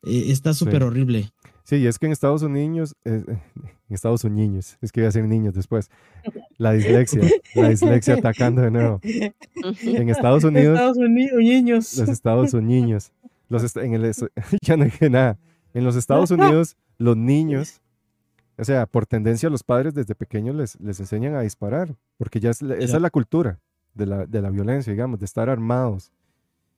eh, 0.04 0.24
está 0.28 0.52
Sí. 0.54 0.60
súper 0.60 0.82
horrible. 0.82 1.30
Sí, 1.64 1.76
y 1.76 1.86
es 1.86 1.98
que 1.98 2.06
en 2.06 2.12
Estados 2.12 2.40
Unidos, 2.42 2.96
eh, 3.04 3.22
en 3.26 3.94
Estados 3.94 4.24
Unidos, 4.24 4.78
es 4.80 4.90
que 4.90 5.00
iba 5.00 5.08
a 5.08 5.12
decir 5.12 5.24
niños 5.28 5.52
después, 5.54 5.90
la 6.56 6.72
dislexia, 6.72 7.20
la 7.54 7.68
dislexia 7.68 8.14
atacando 8.14 8.62
de 8.62 8.70
nuevo. 8.70 9.00
En 9.82 10.08
Estados 10.08 10.44
Unidos, 10.44 10.76
Estados 10.78 10.96
Unidos, 10.96 11.38
niños. 11.38 11.98
los 11.98 12.08
Estados 12.08 12.54
Unidos, 12.54 13.12
los 13.48 13.76
en 13.76 13.94
el, 13.94 14.04
es- 14.04 14.24
ya 14.62 14.76
no 14.76 14.84
dije 14.84 15.10
nada, 15.10 15.38
en 15.74 15.84
los 15.84 15.96
Estados 15.96 16.30
Unidos, 16.30 16.76
los 16.98 17.16
niños, 17.16 17.80
o 18.56 18.64
sea, 18.64 18.86
por 18.86 19.06
tendencia 19.06 19.48
los 19.50 19.62
padres 19.62 19.94
desde 19.94 20.14
pequeños 20.14 20.54
les, 20.56 20.80
les 20.80 20.98
enseñan 21.00 21.34
a 21.34 21.40
disparar, 21.42 21.94
porque 22.16 22.40
ya 22.40 22.50
es 22.50 22.60
esa 22.62 22.96
es 22.96 23.02
la 23.02 23.10
cultura 23.10 23.58
de 23.94 24.06
la, 24.06 24.26
de 24.26 24.42
la 24.42 24.50
violencia, 24.50 24.92
digamos, 24.92 25.18
de 25.18 25.24
estar 25.26 25.48
armados. 25.48 26.12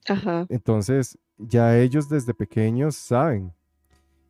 Ajá. 0.08 0.46
Entonces, 0.48 1.18
ya 1.38 1.78
ellos 1.78 2.08
desde 2.08 2.32
pequeños 2.34 2.96
saben. 2.96 3.52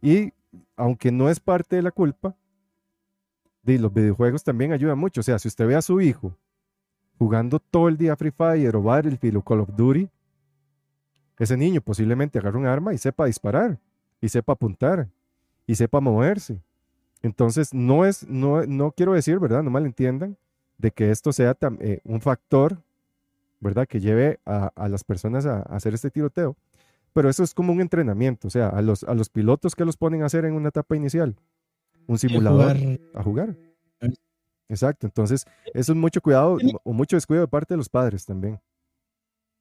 Y 0.02 0.32
aunque 0.76 1.12
no 1.12 1.28
es 1.28 1.38
parte 1.40 1.76
de 1.76 1.82
la 1.82 1.90
culpa, 1.90 2.34
de 3.62 3.78
los 3.78 3.92
videojuegos 3.92 4.42
también 4.42 4.72
ayudan 4.72 4.98
mucho. 4.98 5.20
O 5.20 5.24
sea, 5.24 5.38
si 5.38 5.48
usted 5.48 5.66
ve 5.66 5.76
a 5.76 5.82
su 5.82 6.00
hijo 6.00 6.34
jugando 7.18 7.58
todo 7.60 7.88
el 7.88 7.96
día 7.96 8.16
Free 8.16 8.30
Fire 8.30 8.74
o 8.76 8.82
Battlefield 8.82 9.36
o 9.36 9.42
Call 9.42 9.60
of 9.60 9.70
Duty, 9.76 10.08
ese 11.40 11.56
niño 11.56 11.80
posiblemente 11.80 12.38
agarre 12.38 12.58
un 12.58 12.66
arma 12.66 12.94
y 12.94 12.98
sepa 12.98 13.26
disparar, 13.26 13.80
y 14.20 14.28
sepa 14.28 14.52
apuntar, 14.52 15.08
y 15.66 15.74
sepa 15.74 16.00
moverse. 16.00 16.60
Entonces, 17.22 17.74
no 17.74 18.04
es, 18.06 18.26
no, 18.28 18.64
no 18.66 18.92
quiero 18.92 19.14
decir, 19.14 19.38
¿verdad? 19.40 19.62
No 19.62 19.70
malentiendan, 19.70 20.36
de 20.78 20.90
que 20.92 21.10
esto 21.10 21.32
sea 21.32 21.58
tam- 21.58 21.78
eh, 21.80 22.00
un 22.04 22.20
factor, 22.20 22.78
¿verdad? 23.58 23.86
Que 23.86 24.00
lleve 24.00 24.38
a, 24.46 24.70
a 24.74 24.88
las 24.88 25.02
personas 25.04 25.44
a, 25.46 25.58
a 25.58 25.76
hacer 25.76 25.92
este 25.94 26.10
tiroteo. 26.10 26.56
Pero 27.12 27.28
eso 27.28 27.42
es 27.42 27.52
como 27.54 27.72
un 27.72 27.80
entrenamiento, 27.80 28.46
o 28.46 28.50
sea, 28.50 28.68
a 28.68 28.80
los, 28.82 29.02
a 29.04 29.14
los 29.14 29.28
pilotos 29.28 29.74
que 29.74 29.84
los 29.84 29.96
ponen 29.96 30.22
a 30.22 30.26
hacer 30.26 30.44
en 30.44 30.54
una 30.54 30.68
etapa 30.68 30.94
inicial, 30.94 31.34
un 32.06 32.18
simulador 32.18 32.76
a 33.14 33.22
jugar. 33.22 33.56
Exacto, 34.68 35.06
entonces 35.08 35.44
eso 35.74 35.92
es 35.92 35.98
mucho 35.98 36.20
cuidado 36.20 36.56
o 36.84 36.92
mucho 36.92 37.16
descuido 37.16 37.42
de 37.42 37.48
parte 37.48 37.74
de 37.74 37.78
los 37.78 37.88
padres 37.88 38.24
también. 38.24 38.60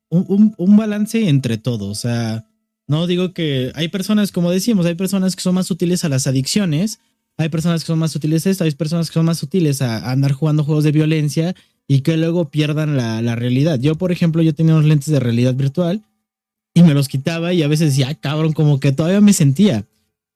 Un, 0.10 0.26
un- 0.28 0.56
un 0.58 0.78
balance 0.78 1.28
entre 1.30 1.58
todo. 1.58 1.88
O 1.90 1.96
sea, 1.96 2.46
no 2.88 3.08
digo 3.08 3.34
que 3.34 3.72
hay 3.76 3.88
personas, 3.90 4.32
como 4.32 4.52
decimos, 4.52 4.86
hay 4.86 4.96
personas 4.96 5.36
que 5.36 5.42
son 5.42 5.56
más 5.56 5.70
útiles 5.72 6.04
a 6.06 6.10
las 6.10 6.28
adicciones, 6.28 7.00
hay 7.38 7.50
personas 7.50 7.82
que 7.84 7.88
son 7.88 8.00
más 8.00 8.16
útiles 8.16 8.46
a 8.46 8.50
esto, 8.50 8.64
hay 8.64 8.72
personas 8.72 9.10
que 9.10 9.14
son 9.14 9.26
más 9.26 9.42
útiles 9.44 9.82
a, 9.82 9.98
a 9.98 10.12
andar 10.12 10.32
jugando 10.34 10.64
juegos 10.64 10.84
de 10.84 10.92
violencia 10.92 11.56
y 11.88 12.02
que 12.02 12.18
luego 12.18 12.50
pierdan 12.50 12.98
la, 12.98 13.22
la 13.22 13.36
realidad. 13.36 13.80
Yo, 13.80 13.96
por 13.96 14.12
ejemplo, 14.12 14.42
yo 14.42 14.54
tenía 14.54 14.74
unos 14.76 14.86
lentes 14.86 15.08
de 15.12 15.20
realidad 15.20 15.54
virtual 15.56 16.04
y 16.74 16.84
me 16.84 16.94
los 16.94 17.08
quitaba 17.08 17.54
y 17.54 17.64
a 17.64 17.68
veces 17.68 17.90
decía, 17.92 18.10
"Ah, 18.10 18.16
cabrón, 18.16 18.54
como 18.54 18.80
que 18.80 18.92
todavía 18.92 19.22
me 19.22 19.34
sentía. 19.34 19.86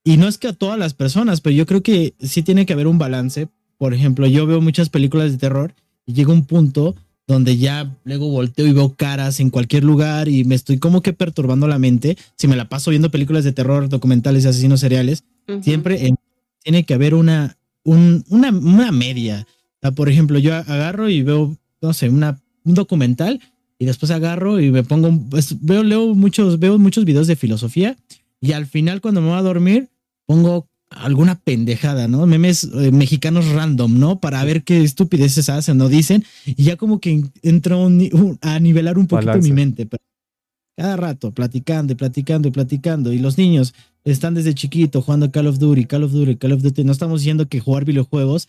Y 0.04 0.18
no 0.18 0.28
es 0.28 0.38
que 0.38 0.48
a 0.50 0.54
todas 0.54 0.78
las 0.80 0.94
personas, 0.94 1.42
pero 1.42 1.56
yo 1.56 1.66
creo 1.66 1.82
que 1.84 2.14
sí 2.20 2.42
tiene 2.44 2.66
que 2.66 2.74
haber 2.74 2.88
un 2.88 2.98
balance. 2.98 3.48
Por 3.78 3.94
ejemplo, 3.94 4.26
yo 4.28 4.46
veo 4.46 4.62
muchas 4.62 4.90
películas 4.90 5.32
de 5.32 5.38
terror 5.38 5.74
y 6.06 6.14
llega 6.14 6.34
un 6.34 6.46
punto 6.46 6.96
donde 7.28 7.58
ya 7.58 7.96
luego 8.04 8.30
volteo 8.30 8.68
y 8.68 8.74
veo 8.74 8.96
caras 8.96 9.40
en 9.40 9.50
cualquier 9.50 9.84
lugar 9.84 10.28
y 10.28 10.44
me 10.44 10.56
estoy 10.56 10.78
como 10.80 11.02
que 11.02 11.14
perturbando 11.14 11.68
la 11.68 11.80
mente. 11.80 12.18
Si 12.38 12.48
me 12.48 12.56
la 12.56 12.68
paso 12.70 12.90
viendo 12.92 13.12
películas 13.12 13.44
de 13.44 13.54
terror, 13.54 13.88
documentales 13.90 14.44
de 14.44 14.50
asesinos 14.50 14.80
seriales, 14.82 15.24
Ujú. 15.48 15.64
siempre 15.64 16.08
en- 16.08 16.16
tiene 16.64 16.84
que 16.86 16.94
haber 16.94 17.14
una, 17.16 17.58
un- 17.84 18.24
una, 18.30 18.50
una 18.52 18.92
media. 18.92 19.46
O 19.48 19.78
sea, 19.82 19.92
por 19.92 20.10
ejemplo, 20.10 20.40
yo 20.40 20.54
agarro 20.56 21.10
y 21.10 21.22
veo, 21.22 21.58
no 21.82 21.94
sé, 21.94 22.10
una, 22.10 22.42
un 22.64 22.74
documental 22.74 23.40
y 23.80 23.86
después 23.86 24.12
agarro 24.12 24.60
y 24.60 24.72
me 24.72 24.84
pongo, 24.84 25.08
un- 25.10 25.30
pues, 25.30 25.56
veo, 25.62 25.84
leo 25.84 26.14
muchos, 26.16 26.60
veo 26.60 26.78
muchos 26.78 27.06
videos 27.06 27.28
de 27.28 27.36
filosofía 27.36 27.96
y 28.42 28.52
al 28.52 28.66
final 28.66 29.00
cuando 29.02 29.22
me 29.22 29.30
voy 29.30 29.38
a 29.38 29.42
dormir 29.42 29.90
pongo 30.26 30.68
alguna 30.98 31.40
pendejada, 31.40 32.08
¿no? 32.08 32.26
Memes 32.26 32.64
eh, 32.66 32.92
mexicanos 32.92 33.48
random, 33.50 34.00
¿no? 34.00 34.20
Para 34.20 34.44
ver 34.44 34.64
qué 34.64 34.84
estupideces 34.84 35.50
hacen 35.50 35.80
o 35.82 35.90
dicen 35.90 36.24
y 36.46 36.64
ya 36.64 36.76
como 36.78 37.00
que 37.00 37.24
un- 37.44 38.38
a 38.42 38.60
nivelar 38.60 38.98
un 38.98 39.08
poquito 39.08 39.28
Balance. 39.28 39.50
mi 39.50 39.54
mente. 39.56 39.86
Pero, 39.86 40.02
cada 40.76 40.96
rato, 40.98 41.32
platicando 41.32 41.94
y 41.94 41.96
platicando 41.96 42.48
y 42.48 42.52
platicando. 42.52 43.14
Y 43.14 43.20
los 43.20 43.38
niños 43.38 43.74
están 44.06 44.34
desde 44.34 44.54
chiquito 44.56 45.02
jugando 45.02 45.32
Call 45.32 45.48
of 45.48 45.60
Duty, 45.60 45.86
Call 45.86 46.04
of 46.04 46.12
Duty, 46.12 46.36
Call 46.38 46.54
of 46.54 46.64
Duty. 46.64 46.84
No 46.84 46.92
estamos 46.92 47.22
diciendo 47.22 47.48
que 47.48 47.60
jugar 47.60 47.86
videojuegos 47.86 48.48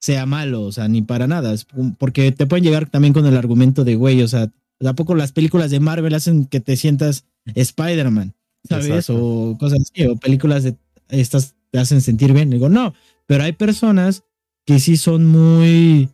sea 0.00 0.24
malo, 0.26 0.62
o 0.62 0.72
sea, 0.72 0.88
ni 0.88 1.02
para 1.02 1.26
nada, 1.26 1.54
porque 1.98 2.30
te 2.32 2.46
pueden 2.46 2.64
llegar 2.64 2.88
también 2.88 3.12
con 3.14 3.26
el 3.26 3.36
argumento 3.36 3.82
de, 3.82 3.96
güey, 3.96 4.22
o 4.22 4.28
sea, 4.28 4.50
tampoco 4.78 5.14
las 5.14 5.32
películas 5.32 5.70
de 5.70 5.80
Marvel 5.80 6.14
hacen 6.14 6.44
que 6.44 6.60
te 6.60 6.76
sientas 6.76 7.24
Spider-Man, 7.54 8.34
¿sabes? 8.68 9.08
O 9.10 9.56
cosas 9.58 9.80
así, 9.80 10.04
o 10.06 10.16
películas 10.16 10.64
de 10.64 10.76
estas 11.08 11.54
te 11.70 11.78
hacen 11.78 12.00
sentir 12.00 12.32
bien. 12.32 12.50
Digo, 12.50 12.68
no, 12.68 12.94
pero 13.26 13.44
hay 13.44 13.52
personas 13.52 14.24
que 14.64 14.78
sí 14.78 14.96
son 14.96 15.26
muy 15.26 16.10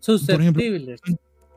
susceptibles. 0.00 1.00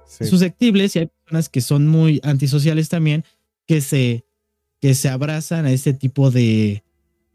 Susceptibles 0.05 0.95
y 0.95 0.99
hay 0.99 1.07
personas 1.07 1.49
que 1.49 1.61
son 1.61 1.87
muy 1.87 2.19
antisociales 2.23 2.89
también, 2.89 3.23
que 3.65 3.81
se, 3.81 4.25
que 4.79 4.93
se 4.93 5.09
abrazan 5.09 5.65
a 5.65 5.71
este 5.71 5.93
tipo 5.93 6.31
de, 6.31 6.83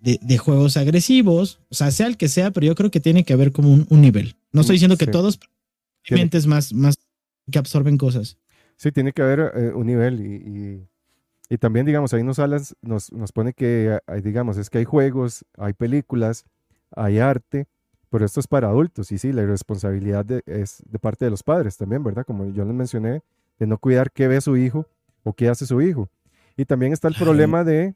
de, 0.01 0.39
juegos 0.39 0.77
agresivos, 0.77 1.61
o 1.71 1.75
sea, 1.75 1.91
sea 1.91 2.07
el 2.07 2.17
que 2.17 2.29
sea, 2.29 2.51
pero 2.51 2.67
yo 2.67 2.75
creo 2.75 2.91
que 2.91 3.01
tiene 3.01 3.25
que 3.25 3.33
haber 3.33 3.53
como 3.53 3.73
un, 3.89 4.01
nivel. 4.01 4.37
No 4.53 4.61
estoy 4.61 4.75
diciendo 4.75 4.97
que 4.97 5.07
todos, 5.07 5.41
mentes 6.11 6.47
más, 6.47 6.73
más 6.73 6.97
que 7.51 7.59
absorben 7.59 7.99
cosas. 7.99 8.39
Sí, 8.77 8.93
tiene 8.93 9.13
que 9.13 9.23
haber 9.23 9.53
eh, 9.55 9.73
un 9.75 9.87
nivel 9.87 10.21
y, 10.21 10.35
y, 10.35 10.87
también, 11.59 11.87
digamos, 11.87 12.13
ahí 12.13 12.23
nos, 12.23 12.39
nos, 12.83 13.13
nos 13.13 13.33
pone 13.33 13.53
que, 13.53 13.99
hay, 14.07 14.21
digamos, 14.21 14.57
es 14.57 14.69
que 14.69 14.79
hay 14.79 14.85
juegos, 14.85 15.45
hay 15.57 15.73
películas, 15.73 16.45
hay 16.91 17.19
arte, 17.19 17.67
pero 18.11 18.25
esto 18.25 18.41
es 18.41 18.47
para 18.47 18.69
adultos 18.69 19.13
y 19.13 19.19
sí, 19.19 19.33
la 19.33 19.45
responsabilidad 19.45 20.27
es 20.47 20.83
de 20.87 20.99
parte 20.99 21.25
de 21.25 21.31
los 21.31 21.43
padres 21.43 21.77
también, 21.77 22.03
¿verdad? 22.03 22.25
Como 22.27 22.47
yo 22.47 22.65
les 22.65 22.75
mencioné, 22.75 23.23
de 23.59 23.67
no 23.67 23.79
cuidar 23.79 24.11
qué 24.11 24.29
ve 24.29 24.41
su 24.41 24.57
hijo 24.57 24.87
o 25.23 25.33
qué 25.33 25.49
hace 25.49 25.67
su 25.67 25.81
hijo. 25.81 26.09
Y 26.57 26.65
también 26.65 26.93
está 26.93 27.09
el 27.09 27.15
problema 27.15 27.65
de 27.65 27.95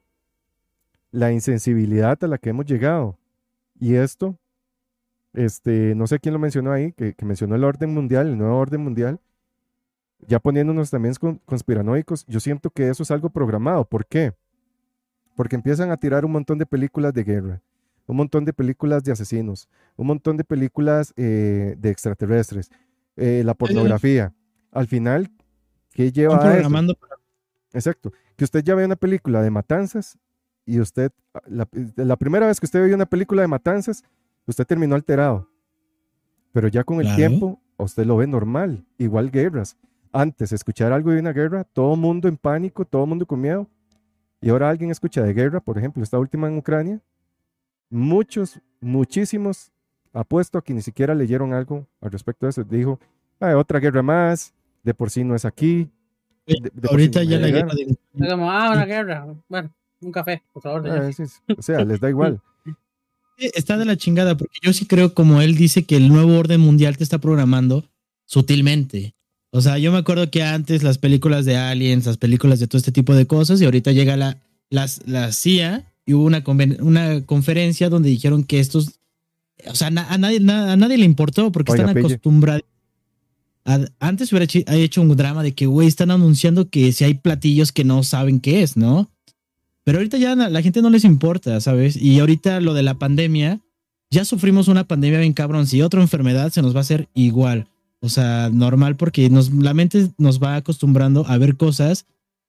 la 1.10 1.32
insensibilidad 1.32 2.22
a 2.22 2.26
la 2.26 2.38
que 2.38 2.50
hemos 2.50 2.66
llegado. 2.66 3.18
Y 3.78 3.94
esto, 3.94 4.38
este, 5.32 5.94
no 5.94 6.06
sé 6.06 6.18
quién 6.18 6.34
lo 6.34 6.38
mencionó 6.38 6.72
ahí, 6.72 6.92
que, 6.92 7.14
mencionó 7.22 7.54
el 7.54 7.64
orden 7.64 7.94
mundial, 7.94 8.28
el 8.28 8.38
nuevo 8.38 8.58
orden 8.58 8.82
mundial, 8.82 9.20
ya 10.26 10.38
poniéndonos 10.38 10.90
también 10.90 11.14
conspiranoicos, 11.44 12.26
yo 12.26 12.40
siento 12.40 12.70
que 12.70 12.88
eso 12.88 13.02
es 13.02 13.10
algo 13.10 13.30
programado. 13.30 13.84
¿Por 13.84 14.06
qué? 14.06 14.34
Porque 15.36 15.56
empiezan 15.56 15.90
a 15.90 15.96
tirar 15.96 16.24
un 16.24 16.32
montón 16.32 16.58
de 16.58 16.66
películas 16.66 17.14
de 17.14 17.24
guerra, 17.24 17.62
un 18.06 18.16
montón 18.16 18.44
de 18.44 18.52
películas 18.52 19.04
de 19.04 19.12
asesinos, 19.12 19.68
un 19.96 20.06
montón 20.06 20.36
de 20.36 20.44
películas 20.44 21.12
eh, 21.16 21.76
de 21.78 21.90
extraterrestres, 21.90 22.70
eh, 23.16 23.42
la 23.44 23.54
pornografía. 23.54 24.34
Al 24.72 24.86
final, 24.86 25.30
¿qué 25.92 26.12
lleva 26.12 26.42
a 26.42 26.58
eso? 26.58 26.70
Exacto. 27.72 28.12
Que 28.36 28.44
usted 28.44 28.62
ya 28.64 28.74
ve 28.74 28.84
una 28.84 28.96
película 28.96 29.42
de 29.42 29.50
matanzas 29.50 30.18
y 30.66 30.80
usted, 30.80 31.12
la, 31.46 32.16
primera 32.16 32.46
vez 32.46 32.60
que 32.60 32.66
usted 32.66 32.84
vio 32.84 32.94
una 32.94 33.06
película 33.06 33.42
de 33.42 33.48
matanzas, 33.48 34.04
usted 34.46 34.66
terminó 34.66 34.94
alterado. 34.94 35.48
Pero 36.52 36.68
ya 36.68 36.84
con 36.84 37.00
el 37.00 37.14
tiempo, 37.16 37.60
usted 37.76 38.04
lo 38.04 38.16
ve 38.16 38.26
normal, 38.26 38.84
igual 38.98 39.30
guerras. 39.30 39.76
Antes, 40.12 40.52
escuchar 40.52 40.92
algo 40.92 41.12
de 41.12 41.20
una 41.20 41.32
guerra, 41.32 41.64
todo 41.64 41.94
mundo 41.94 42.28
en 42.28 42.36
pánico, 42.36 42.84
todo 42.84 43.06
mundo 43.06 43.26
con 43.26 43.40
miedo. 43.40 43.68
Y 44.40 44.48
ahora 44.48 44.68
alguien 44.68 44.90
escucha 44.90 45.22
de 45.22 45.32
guerra, 45.32 45.60
por 45.60 45.78
ejemplo, 45.78 46.02
esta 46.02 46.18
última 46.18 46.48
en 46.48 46.56
Ucrania. 46.56 47.00
Muchos, 47.90 48.60
muchísimos, 48.80 49.70
apuesto 50.12 50.58
a 50.58 50.64
que 50.64 50.74
ni 50.74 50.82
siquiera 50.82 51.14
leyeron 51.14 51.52
algo 51.52 51.86
al 52.00 52.10
respecto 52.10 52.46
de 52.46 52.50
eso. 52.50 52.64
Dijo, 52.64 52.98
hay 53.38 53.54
otra 53.54 53.78
guerra 53.78 54.02
más, 54.02 54.52
de 54.82 54.94
por 54.94 55.10
sí 55.10 55.22
no 55.22 55.34
es 55.34 55.44
aquí. 55.44 55.90
ahorita 56.88 57.22
ya 57.22 57.38
la 57.38 57.48
guerra. 57.48 57.72
ah, 58.20 58.70
una 58.72 58.86
guerra. 58.86 59.26
Bueno, 59.48 59.70
un 60.00 60.12
café, 60.12 60.42
por 60.52 60.62
favor. 60.62 60.88
Ah, 60.88 61.10
o 61.56 61.62
sea, 61.62 61.84
les 61.84 62.00
da 62.00 62.08
igual. 62.10 62.40
Está 63.36 63.78
de 63.78 63.84
la 63.84 63.96
chingada, 63.96 64.36
porque 64.36 64.58
yo 64.62 64.72
sí 64.72 64.86
creo, 64.86 65.14
como 65.14 65.40
él 65.40 65.54
dice, 65.54 65.84
que 65.84 65.96
el 65.96 66.08
nuevo 66.08 66.38
orden 66.38 66.60
mundial 66.60 66.96
te 66.96 67.04
está 67.04 67.18
programando 67.18 67.88
sutilmente. 68.26 69.14
O 69.52 69.60
sea, 69.60 69.78
yo 69.78 69.90
me 69.90 69.98
acuerdo 69.98 70.30
que 70.30 70.42
antes 70.42 70.82
las 70.82 70.98
películas 70.98 71.44
de 71.44 71.56
aliens, 71.56 72.06
las 72.06 72.16
películas 72.16 72.60
de 72.60 72.68
todo 72.68 72.78
este 72.78 72.92
tipo 72.92 73.14
de 73.14 73.26
cosas, 73.26 73.60
y 73.60 73.64
ahorita 73.64 73.92
llega 73.92 74.16
la, 74.16 74.38
las, 74.70 75.02
la 75.06 75.32
CIA 75.32 75.92
y 76.06 76.14
hubo 76.14 76.24
una, 76.24 76.42
una 76.80 77.24
conferencia 77.26 77.88
donde 77.88 78.08
dijeron 78.08 78.44
que 78.44 78.60
estos, 78.60 79.00
o 79.66 79.74
sea, 79.74 79.88
a, 79.88 80.18
nadie, 80.18 80.38
a 80.38 80.76
nadie 80.76 80.98
le 80.98 81.04
importó 81.04 81.50
porque 81.50 81.72
están 81.72 81.96
acostumbrados. 81.96 82.62
antes 83.98 84.32
hubiera 84.32 84.46
hecho 84.76 85.02
un 85.02 85.16
drama 85.16 85.42
de 85.42 85.52
que, 85.52 85.66
güey, 85.66 85.88
están 85.88 86.12
anunciando 86.12 86.68
que 86.68 86.92
si 86.92 87.04
hay 87.04 87.14
platillos 87.14 87.72
que 87.72 87.84
no 87.84 88.04
saben 88.04 88.40
qué 88.40 88.62
es, 88.62 88.76
¿no? 88.76 89.10
Pero 89.82 89.98
ahorita 89.98 90.18
ya 90.18 90.36
la 90.36 90.62
gente 90.62 90.82
no 90.82 90.90
les 90.90 91.04
importa, 91.04 91.60
¿sabes? 91.60 91.96
Y 91.96 92.20
ahorita 92.20 92.60
lo 92.60 92.74
de 92.74 92.82
la 92.82 92.94
pandemia, 92.94 93.60
ya 94.10 94.24
sufrimos 94.24 94.68
una 94.68 94.84
pandemia 94.84 95.20
bien 95.20 95.32
cabrón. 95.32 95.66
Si 95.66 95.82
otra 95.82 96.00
enfermedad 96.00 96.52
se 96.52 96.62
nos 96.62 96.74
va 96.74 96.78
a 96.78 96.82
hacer 96.82 97.08
igual. 97.14 97.66
O 98.00 98.08
sea, 98.08 98.48
normal 98.50 98.96
porque 98.96 99.28
nos, 99.28 99.52
la 99.52 99.74
mente 99.74 100.10
nos 100.16 100.42
va 100.42 100.56
acostumbrando 100.56 101.26
a 101.26 101.36
ver 101.38 101.56
cosas 101.56 102.06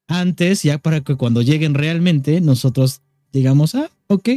antes, 0.08 0.64
ya 0.64 0.78
para 0.78 1.02
que 1.02 1.16
cuando 1.16 1.42
lleguen 1.42 1.74
realmente 1.74 2.42
nosotros 2.42 3.02
digamos, 3.32 3.76
ah, 3.76 3.90
ok, 4.08 4.30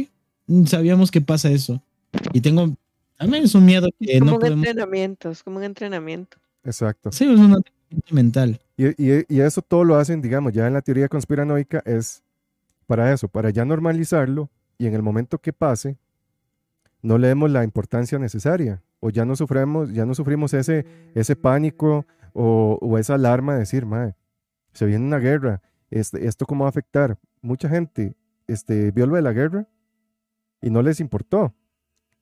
sabíamos 0.65 1.11
que 1.11 1.21
pasa 1.21 1.49
eso. 1.51 1.81
Y 2.33 2.41
tengo, 2.41 2.75
también 3.17 3.43
es 3.43 3.55
un 3.55 3.65
miedo 3.65 3.87
que 3.99 4.19
como 4.19 4.31
no 4.31 4.37
un 4.37 4.45
entrenamiento, 4.45 5.29
es 5.29 5.43
como 5.43 5.57
un 5.57 5.63
entrenamiento. 5.63 6.37
Exacto. 6.63 7.11
Sí, 7.11 7.25
es 7.25 7.39
un 7.39 7.55
entrenamiento 7.55 8.15
mental. 8.15 8.59
Y, 8.77 8.87
y, 8.87 9.25
y, 9.27 9.39
eso 9.41 9.61
todo 9.61 9.83
lo 9.83 9.95
hacen, 9.97 10.21
digamos, 10.21 10.53
ya 10.53 10.67
en 10.67 10.73
la 10.73 10.81
teoría 10.81 11.07
conspiranoica 11.07 11.81
es 11.85 12.23
para 12.87 13.13
eso, 13.13 13.27
para 13.27 13.49
ya 13.49 13.65
normalizarlo 13.65 14.49
y 14.77 14.87
en 14.87 14.93
el 14.93 15.01
momento 15.01 15.37
que 15.37 15.53
pase, 15.53 15.97
no 17.01 17.17
le 17.17 17.27
demos 17.27 17.51
la 17.51 17.63
importancia 17.63 18.19
necesaria 18.19 18.81
o 19.05 19.11
ya 19.11 19.23
no 19.23 19.35
sufrimos, 19.35 19.93
ya 19.93 20.03
no 20.03 20.15
sufrimos 20.15 20.51
ese, 20.55 20.83
ese 21.13 21.35
pánico 21.35 22.07
o, 22.33 22.97
esa 22.97 23.13
alarma 23.13 23.53
de 23.53 23.59
decir, 23.59 23.85
madre, 23.85 24.15
se 24.73 24.87
viene 24.87 25.05
una 25.05 25.19
guerra, 25.19 25.61
este, 25.91 26.25
¿esto 26.25 26.47
cómo 26.47 26.63
va 26.63 26.69
a 26.69 26.71
afectar? 26.71 27.19
Mucha 27.43 27.69
gente 27.69 28.15
este, 28.47 28.89
vio 28.89 29.05
lo 29.05 29.15
de 29.15 29.21
la 29.21 29.31
guerra 29.31 29.67
y 30.59 30.71
no 30.71 30.81
les 30.81 30.99
importó. 30.99 31.53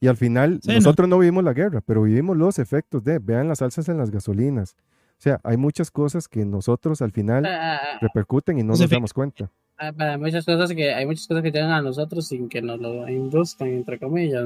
Y 0.02 0.08
al 0.08 0.18
final, 0.18 0.60
nosotros 0.66 1.08
no. 1.08 1.20
vivimos 1.20 1.46
la 1.46 1.54
guerra, 1.54 1.80
pero 1.80 2.02
vivimos 2.02 2.36
los 2.36 2.60
efectos 2.60 3.02
de, 3.06 3.20
vean 3.20 3.48
las 3.48 3.62
alzas 3.62 3.88
en 3.88 3.98
las 3.98 4.12
gasolinas. 4.12 4.76
O 5.12 5.22
sea, 5.24 5.40
hay 5.46 5.56
muchas 5.56 5.90
cosas 5.90 6.28
que 6.28 6.44
nosotros 6.44 7.02
al 7.02 7.14
final 7.14 7.46
ah, 7.46 7.76
ah, 7.76 7.80
ah. 7.82 7.98
repercuten 8.02 8.60
y 8.60 8.64
no 8.64 8.74
nos 8.74 8.90
damos 8.90 9.14
cuenta. 9.14 9.50
Hay 9.78 10.18
muchas 10.18 10.46
cosas 10.46 10.74
que 10.74 10.94
hay 10.94 11.06
muchas 11.06 11.28
cosas 11.28 11.44
que 11.44 11.52
llegan 11.52 11.72
a 11.72 11.82
nosotros 11.82 12.28
sin 12.28 12.50
que 12.50 12.62
nos 12.62 12.82
lo 12.82 13.08
induzcan 13.08 13.70
entre 13.70 14.00
comillas 14.00 14.46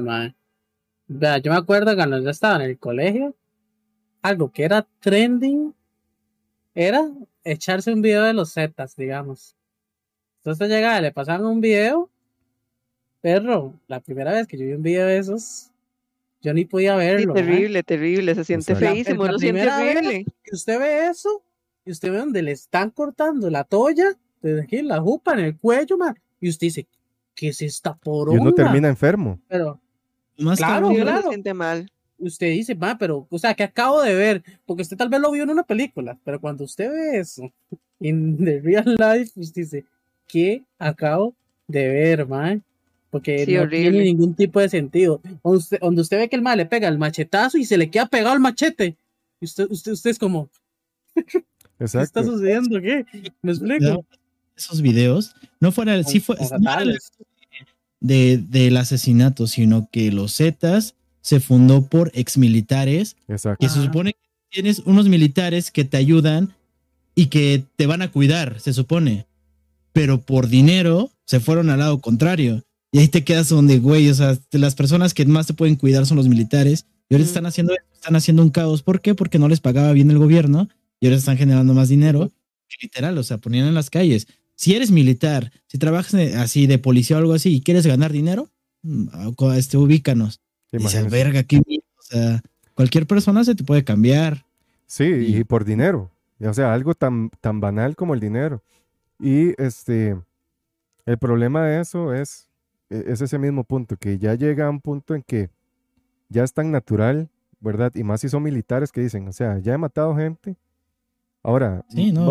Vea, 1.08 1.38
yo 1.38 1.50
me 1.50 1.58
acuerdo 1.58 1.94
cuando 1.94 2.18
yo 2.20 2.30
estaba 2.30 2.56
en 2.56 2.70
el 2.70 2.78
colegio 2.78 3.34
algo 4.20 4.50
que 4.50 4.64
era 4.64 4.86
trending 5.00 5.74
era 6.74 7.08
echarse 7.44 7.92
un 7.92 8.02
video 8.02 8.24
de 8.24 8.34
los 8.34 8.52
zetas 8.52 8.94
digamos 8.96 9.56
entonces 10.38 10.68
llegaba 10.68 11.00
le 11.00 11.12
pasaban 11.12 11.46
un 11.46 11.60
video 11.60 12.10
perro 13.20 13.74
la 13.86 14.00
primera 14.00 14.32
vez 14.32 14.46
que 14.46 14.58
yo 14.58 14.66
vi 14.66 14.72
un 14.72 14.82
video 14.82 15.06
de 15.06 15.18
esos 15.18 15.70
yo 16.40 16.52
ni 16.52 16.64
podía 16.64 16.94
verlo 16.96 17.32
terrible 17.32 17.82
terrible 17.82 18.34
se 18.34 18.44
siente 18.44 18.74
feísimo 18.74 19.26
lo 19.26 19.38
siente 19.38 19.70
horrible 19.70 20.26
que 20.42 20.54
usted 20.54 20.78
ve 20.78 21.06
eso 21.06 21.42
y 21.84 21.90
usted 21.92 22.10
ve 22.10 22.18
donde 22.18 22.42
le 22.42 22.52
están 22.52 22.90
cortando 22.90 23.48
la 23.48 23.64
toalla 23.64 24.16
desde 24.42 24.62
aquí 24.62 24.82
la 24.82 25.00
jupa 25.00 25.34
en 25.34 25.40
el 25.40 25.56
cuello, 25.56 25.96
man. 25.98 26.18
Y 26.40 26.48
usted 26.48 26.66
dice, 26.66 26.86
¿qué 27.34 27.48
es 27.48 27.62
esta 27.62 27.96
poronga? 27.96 28.38
Y 28.38 28.40
uno 28.40 28.52
termina 28.52 28.88
enfermo. 28.88 29.40
Pero, 29.48 29.80
más 30.38 30.58
claro, 30.58 30.90
claro. 30.90 31.22
Se 31.22 31.28
siente 31.28 31.54
mal. 31.54 31.90
Usted 32.18 32.50
dice, 32.50 32.74
va, 32.74 32.98
pero, 32.98 33.26
o 33.30 33.38
sea, 33.38 33.54
que 33.54 33.62
acabo 33.62 34.02
de 34.02 34.14
ver, 34.14 34.42
porque 34.66 34.82
usted 34.82 34.96
tal 34.96 35.08
vez 35.08 35.20
lo 35.20 35.30
vio 35.30 35.44
en 35.44 35.50
una 35.50 35.62
película, 35.62 36.18
pero 36.24 36.40
cuando 36.40 36.64
usted 36.64 36.90
ve 36.90 37.18
eso 37.18 37.52
en 38.00 38.36
the 38.44 38.60
real 38.60 38.96
life, 38.98 39.38
usted 39.38 39.62
dice, 39.62 39.84
¿qué 40.26 40.62
acabo 40.78 41.34
de 41.66 41.88
ver, 41.88 42.26
man? 42.26 42.62
Porque 43.10 43.46
no 43.46 43.68
tiene 43.68 44.02
ningún 44.02 44.34
tipo 44.34 44.60
de 44.60 44.68
sentido. 44.68 45.20
Donde 45.42 46.02
usted, 46.02 46.18
ve 46.18 46.28
que 46.28 46.36
el 46.36 46.42
mal 46.42 46.58
le 46.58 46.66
pega 46.66 46.88
el 46.88 46.98
machetazo 46.98 47.56
y 47.56 47.64
se 47.64 47.78
le 47.78 47.90
queda 47.90 48.06
pegado 48.06 48.34
el 48.34 48.40
machete. 48.40 48.96
Y 49.40 49.46
usted, 49.46 49.66
usted, 49.70 49.92
usted 49.92 50.10
es 50.10 50.18
como, 50.18 50.50
¿qué 51.14 51.44
está 51.78 52.22
sucediendo? 52.22 52.80
¿Qué? 52.80 53.06
¿Me 53.40 53.52
explico? 53.52 54.04
esos 54.58 54.82
videos 54.82 55.34
no 55.60 55.72
fuera, 55.72 56.02
sí 56.02 56.20
fue, 56.20 56.36
de, 58.00 58.38
del 58.38 58.76
asesinato, 58.76 59.46
sino 59.46 59.88
que 59.90 60.12
los 60.12 60.36
Zetas 60.36 60.94
se 61.20 61.40
fundó 61.40 61.82
por 61.86 62.10
exmilitares. 62.14 63.16
Exacto. 63.28 63.64
Que 63.64 63.72
se 63.72 63.82
supone 63.82 64.12
que 64.12 64.28
tienes 64.50 64.80
unos 64.84 65.08
militares 65.08 65.70
que 65.70 65.84
te 65.84 65.96
ayudan 65.96 66.54
y 67.14 67.26
que 67.26 67.64
te 67.76 67.86
van 67.86 68.02
a 68.02 68.10
cuidar, 68.10 68.60
se 68.60 68.72
supone. 68.72 69.26
Pero 69.92 70.20
por 70.20 70.48
dinero 70.48 71.10
se 71.24 71.40
fueron 71.40 71.70
al 71.70 71.80
lado 71.80 71.98
contrario. 72.00 72.62
Y 72.92 73.00
ahí 73.00 73.08
te 73.08 73.24
quedas 73.24 73.48
donde, 73.48 73.78
güey, 73.78 74.08
o 74.08 74.14
sea, 74.14 74.38
las 74.52 74.74
personas 74.74 75.12
que 75.12 75.26
más 75.26 75.46
te 75.46 75.54
pueden 75.54 75.76
cuidar 75.76 76.06
son 76.06 76.16
los 76.16 76.28
militares. 76.28 76.86
Y 77.08 77.14
ahora 77.14 77.24
están 77.24 77.46
haciendo, 77.46 77.74
están 77.92 78.16
haciendo 78.16 78.42
un 78.42 78.50
caos. 78.50 78.82
¿Por 78.82 79.00
qué? 79.00 79.14
Porque 79.14 79.38
no 79.38 79.48
les 79.48 79.60
pagaba 79.60 79.92
bien 79.92 80.10
el 80.10 80.18
gobierno 80.18 80.68
y 81.00 81.06
ahora 81.06 81.16
están 81.16 81.36
generando 81.36 81.74
más 81.74 81.88
dinero. 81.88 82.30
Literal, 82.80 83.16
o 83.18 83.22
sea, 83.22 83.38
ponían 83.38 83.66
en 83.66 83.74
las 83.74 83.90
calles 83.90 84.28
si 84.58 84.74
eres 84.74 84.90
militar, 84.90 85.52
si 85.68 85.78
trabajas 85.78 86.14
así 86.14 86.66
de 86.66 86.78
policía 86.78 87.16
o 87.16 87.20
algo 87.20 87.32
así 87.32 87.54
y 87.54 87.60
quieres 87.62 87.86
ganar 87.86 88.10
dinero, 88.10 88.50
mm, 88.82 89.06
este, 89.54 89.76
ubícanos. 89.76 90.40
Dices, 90.72 91.08
verga, 91.08 91.44
qué 91.44 91.58
O 91.58 92.02
sea, 92.02 92.42
cualquier 92.74 93.06
persona 93.06 93.44
se 93.44 93.54
te 93.54 93.62
puede 93.62 93.84
cambiar. 93.84 94.44
Sí, 94.86 95.04
y, 95.04 95.44
por 95.44 95.64
dinero. 95.64 96.10
O 96.40 96.52
sea, 96.52 96.74
algo 96.74 96.94
tan, 96.94 97.30
tan 97.40 97.60
banal 97.60 97.94
como 97.94 98.14
el 98.14 98.20
dinero. 98.20 98.60
Y 99.20 99.54
este, 99.62 100.20
el 101.06 101.18
problema 101.18 101.64
de 101.64 101.80
eso 101.80 102.12
es, 102.12 102.48
e, 102.90 103.04
es 103.06 103.20
ese 103.20 103.38
mismo 103.38 103.62
punto, 103.62 103.96
que 103.96 104.18
ya 104.18 104.34
llega 104.34 104.66
a 104.66 104.70
un 104.70 104.80
punto 104.80 105.14
en 105.14 105.22
que 105.22 105.50
ya 106.30 106.42
es 106.42 106.52
tan 106.52 106.72
natural, 106.72 107.30
¿verdad? 107.60 107.92
Y 107.94 108.02
más 108.02 108.22
si 108.22 108.28
son 108.28 108.42
militares 108.42 108.90
que 108.90 109.02
dicen, 109.02 109.28
o 109.28 109.32
sea, 109.32 109.60
ya 109.60 109.74
he 109.74 109.78
matado 109.78 110.16
gente, 110.16 110.56
ahora, 111.48 111.82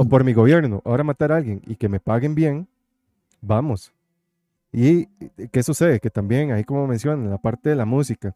por 0.09 0.23
mi 0.23 0.33
gobierno, 0.33 0.81
ahora 0.85 1.03
matar 1.03 1.31
a 1.31 1.37
alguien 1.37 1.61
y 1.65 1.75
que 1.75 1.89
me 1.89 1.99
paguen 1.99 2.35
bien, 2.35 2.67
vamos. 3.41 3.91
¿Y 4.71 5.07
qué 5.51 5.63
sucede? 5.63 5.99
Que 5.99 6.11
también, 6.11 6.51
ahí 6.51 6.63
como 6.63 6.85
mencionan, 6.85 7.31
la 7.31 7.39
parte 7.39 7.69
de 7.69 7.75
la 7.75 7.85
música, 7.85 8.35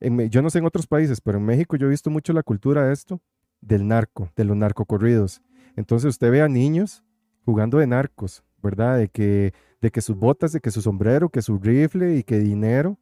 yo 0.00 0.42
no 0.42 0.50
sé 0.50 0.58
en 0.58 0.66
otros 0.66 0.86
países, 0.86 1.20
pero 1.20 1.38
en 1.38 1.44
México 1.44 1.76
yo 1.76 1.88
he 1.88 1.90
visto 1.90 2.08
mucho 2.08 2.32
la 2.32 2.44
cultura 2.44 2.86
de 2.86 2.92
esto, 2.92 3.20
del 3.60 3.88
narco, 3.88 4.30
de 4.36 4.44
los 4.44 4.56
narcocorridos. 4.56 5.42
Entonces 5.74 6.10
usted 6.10 6.30
ve 6.30 6.40
a 6.40 6.48
niños 6.48 7.02
jugando 7.44 7.78
de 7.78 7.88
narcos, 7.88 8.44
¿verdad? 8.62 8.98
De 8.98 9.08
que, 9.08 9.54
de 9.80 9.90
que 9.90 10.00
sus 10.00 10.16
botas, 10.16 10.52
de 10.52 10.60
que 10.60 10.70
su 10.70 10.82
sombrero, 10.82 11.30
que 11.30 11.42
su 11.42 11.58
rifle 11.58 12.16
y 12.16 12.22
que 12.22 12.38
dinero. 12.38 12.96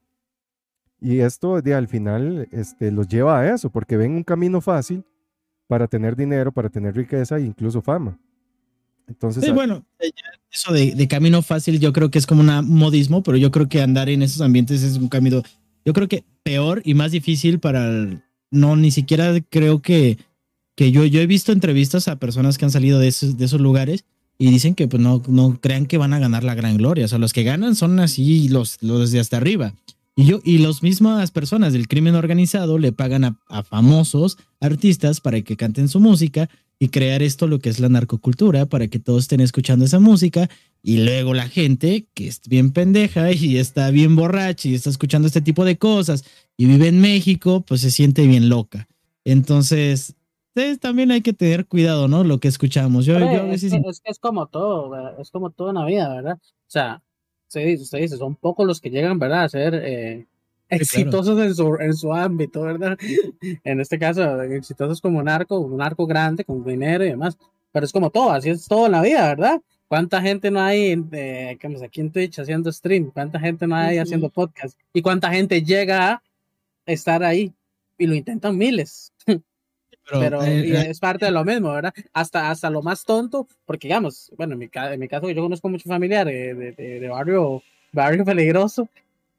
Y 1.00 1.20
esto 1.20 1.60
de, 1.60 1.74
al 1.74 1.86
final 1.86 2.48
este, 2.50 2.90
los 2.90 3.08
lleva 3.08 3.40
a 3.40 3.54
eso, 3.54 3.68
porque 3.68 3.98
ven 3.98 4.12
un 4.12 4.24
camino 4.24 4.62
fácil 4.62 5.04
para 5.66 5.86
tener 5.86 6.16
dinero, 6.16 6.52
para 6.52 6.68
tener 6.68 6.94
riqueza 6.94 7.38
e 7.38 7.42
incluso 7.42 7.82
fama. 7.82 8.18
Entonces, 9.06 9.44
sí, 9.44 9.50
bueno, 9.50 9.84
eso 10.50 10.72
de, 10.72 10.94
de, 10.94 11.08
camino 11.08 11.42
fácil 11.42 11.78
yo 11.78 11.92
creo 11.92 12.10
que 12.10 12.18
es 12.18 12.26
como 12.26 12.40
un 12.40 12.68
modismo, 12.68 13.22
pero 13.22 13.36
yo 13.36 13.50
creo 13.50 13.68
que 13.68 13.82
andar 13.82 14.08
en 14.08 14.22
esos 14.22 14.40
ambientes 14.40 14.82
es 14.82 14.96
un 14.96 15.08
camino, 15.08 15.42
yo 15.84 15.92
creo 15.92 16.08
que 16.08 16.24
peor 16.42 16.80
y 16.84 16.94
más 16.94 17.12
difícil 17.12 17.60
para, 17.60 17.90
no, 18.50 18.76
ni 18.76 18.90
siquiera 18.90 19.34
creo 19.50 19.82
que, 19.82 20.18
que 20.74 20.90
yo, 20.90 21.04
yo 21.04 21.20
he 21.20 21.26
visto 21.26 21.52
entrevistas 21.52 22.08
a 22.08 22.16
personas 22.16 22.56
que 22.56 22.64
han 22.64 22.70
salido 22.70 22.98
de 22.98 23.08
esos, 23.08 23.36
de 23.36 23.44
esos 23.44 23.60
lugares 23.60 24.04
y 24.38 24.50
dicen 24.50 24.74
que 24.74 24.88
pues 24.88 25.02
no, 25.02 25.22
no 25.28 25.58
crean 25.60 25.86
que 25.86 25.98
van 25.98 26.12
a 26.12 26.18
ganar 26.18 26.44
la 26.44 26.54
gran 26.54 26.76
gloria. 26.76 27.04
O 27.04 27.08
sea, 27.08 27.18
los 27.18 27.32
que 27.32 27.44
ganan 27.44 27.76
son 27.76 28.00
así 28.00 28.48
los, 28.48 28.82
los 28.82 29.10
de 29.10 29.20
hasta 29.20 29.36
arriba. 29.36 29.74
Y 30.16 30.26
yo, 30.26 30.40
y 30.44 30.58
las 30.58 30.82
mismas 30.82 31.30
personas 31.30 31.72
del 31.72 31.88
crimen 31.88 32.14
organizado 32.14 32.78
le 32.78 32.92
pagan 32.92 33.24
a, 33.24 33.40
a, 33.48 33.64
famosos 33.64 34.38
artistas 34.60 35.20
para 35.20 35.42
que 35.42 35.56
canten 35.56 35.88
su 35.88 35.98
música 35.98 36.48
y 36.78 36.88
crear 36.88 37.22
esto 37.22 37.46
lo 37.46 37.58
que 37.58 37.68
es 37.70 37.80
la 37.80 37.88
narcocultura 37.88 38.66
para 38.66 38.88
que 38.88 38.98
todos 38.98 39.22
estén 39.22 39.40
escuchando 39.40 39.84
esa 39.84 40.00
música 40.00 40.48
y 40.82 40.98
luego 40.98 41.32
la 41.32 41.48
gente 41.48 42.06
que 42.14 42.28
es 42.28 42.42
bien 42.46 42.70
pendeja 42.72 43.32
y 43.32 43.56
está 43.56 43.90
bien 43.90 44.14
borracha 44.14 44.68
y 44.68 44.74
está 44.74 44.90
escuchando 44.90 45.26
este 45.26 45.40
tipo 45.40 45.64
de 45.64 45.78
cosas 45.78 46.24
y 46.56 46.66
vive 46.66 46.88
en 46.88 47.00
México, 47.00 47.64
pues 47.66 47.80
se 47.80 47.90
siente 47.90 48.26
bien 48.26 48.48
loca. 48.48 48.86
Entonces, 49.24 50.14
también 50.80 51.10
hay 51.10 51.22
que 51.22 51.32
tener 51.32 51.66
cuidado, 51.66 52.06
¿no? 52.06 52.22
Lo 52.22 52.38
que 52.38 52.48
escuchamos. 52.48 53.06
Yo, 53.06 53.18
es, 53.18 53.62
que, 53.62 53.82
es, 54.04 54.18
como 54.20 54.46
todo, 54.46 55.18
es 55.18 55.30
como 55.30 55.50
todo 55.50 55.70
en 55.70 55.76
la 55.76 55.86
vida, 55.86 56.14
¿verdad? 56.14 56.38
O 56.42 56.70
sea, 56.70 57.02
usted 57.54 57.66
dice, 57.66 57.82
usted 57.82 57.98
dice 58.00 58.16
son 58.16 58.34
pocos 58.34 58.66
los 58.66 58.80
que 58.80 58.90
llegan, 58.90 59.18
¿verdad? 59.18 59.44
A 59.44 59.48
ser 59.48 59.74
eh, 59.74 60.26
exitosos 60.68 61.38
en, 61.40 61.54
su, 61.54 61.76
en 61.76 61.94
su 61.94 62.12
ámbito, 62.12 62.62
¿verdad? 62.62 62.98
en 63.64 63.80
este 63.80 63.98
caso, 63.98 64.42
exitosos 64.42 65.00
como 65.00 65.18
un 65.18 65.26
narco, 65.26 65.58
un 65.60 65.76
narco 65.76 66.06
grande, 66.06 66.44
con 66.44 66.64
dinero 66.64 67.04
y 67.04 67.10
demás. 67.10 67.38
Pero 67.72 67.86
es 67.86 67.92
como 67.92 68.10
todo, 68.10 68.30
así 68.30 68.50
es 68.50 68.66
todo 68.66 68.86
en 68.86 68.92
la 68.92 69.02
vida, 69.02 69.26
¿verdad? 69.28 69.60
¿Cuánta 69.88 70.20
gente 70.20 70.50
no 70.50 70.60
hay 70.60 70.96
eh, 71.12 71.58
aquí 71.84 72.00
en 72.00 72.10
Twitch 72.10 72.38
haciendo 72.38 72.72
stream? 72.72 73.10
¿Cuánta 73.12 73.38
gente 73.38 73.66
no 73.66 73.76
hay 73.76 73.98
haciendo 73.98 74.30
podcast? 74.30 74.78
¿Y 74.92 75.02
cuánta 75.02 75.30
gente 75.30 75.62
llega 75.62 76.12
a 76.12 76.22
estar 76.86 77.22
ahí? 77.22 77.52
Y 77.98 78.06
lo 78.06 78.14
intentan 78.14 78.56
miles. 78.56 79.12
Pero, 80.10 80.42
eh, 80.44 80.90
es 80.90 81.00
parte 81.00 81.24
de 81.24 81.30
lo 81.30 81.44
mismo, 81.44 81.72
¿verdad? 81.72 81.94
Hasta, 82.12 82.50
hasta 82.50 82.70
lo 82.70 82.82
más 82.82 83.04
tonto, 83.04 83.48
porque 83.64 83.88
digamos, 83.88 84.30
bueno, 84.36 84.52
en 84.52 84.58
mi, 84.58 84.70
en 84.72 85.00
mi 85.00 85.08
caso 85.08 85.30
yo 85.30 85.42
conozco 85.42 85.68
muchos 85.68 85.88
familiares 85.90 86.56
de, 86.56 86.72
de, 86.72 87.08
barrio, 87.08 87.62
barrio 87.92 88.24
peligroso, 88.24 88.88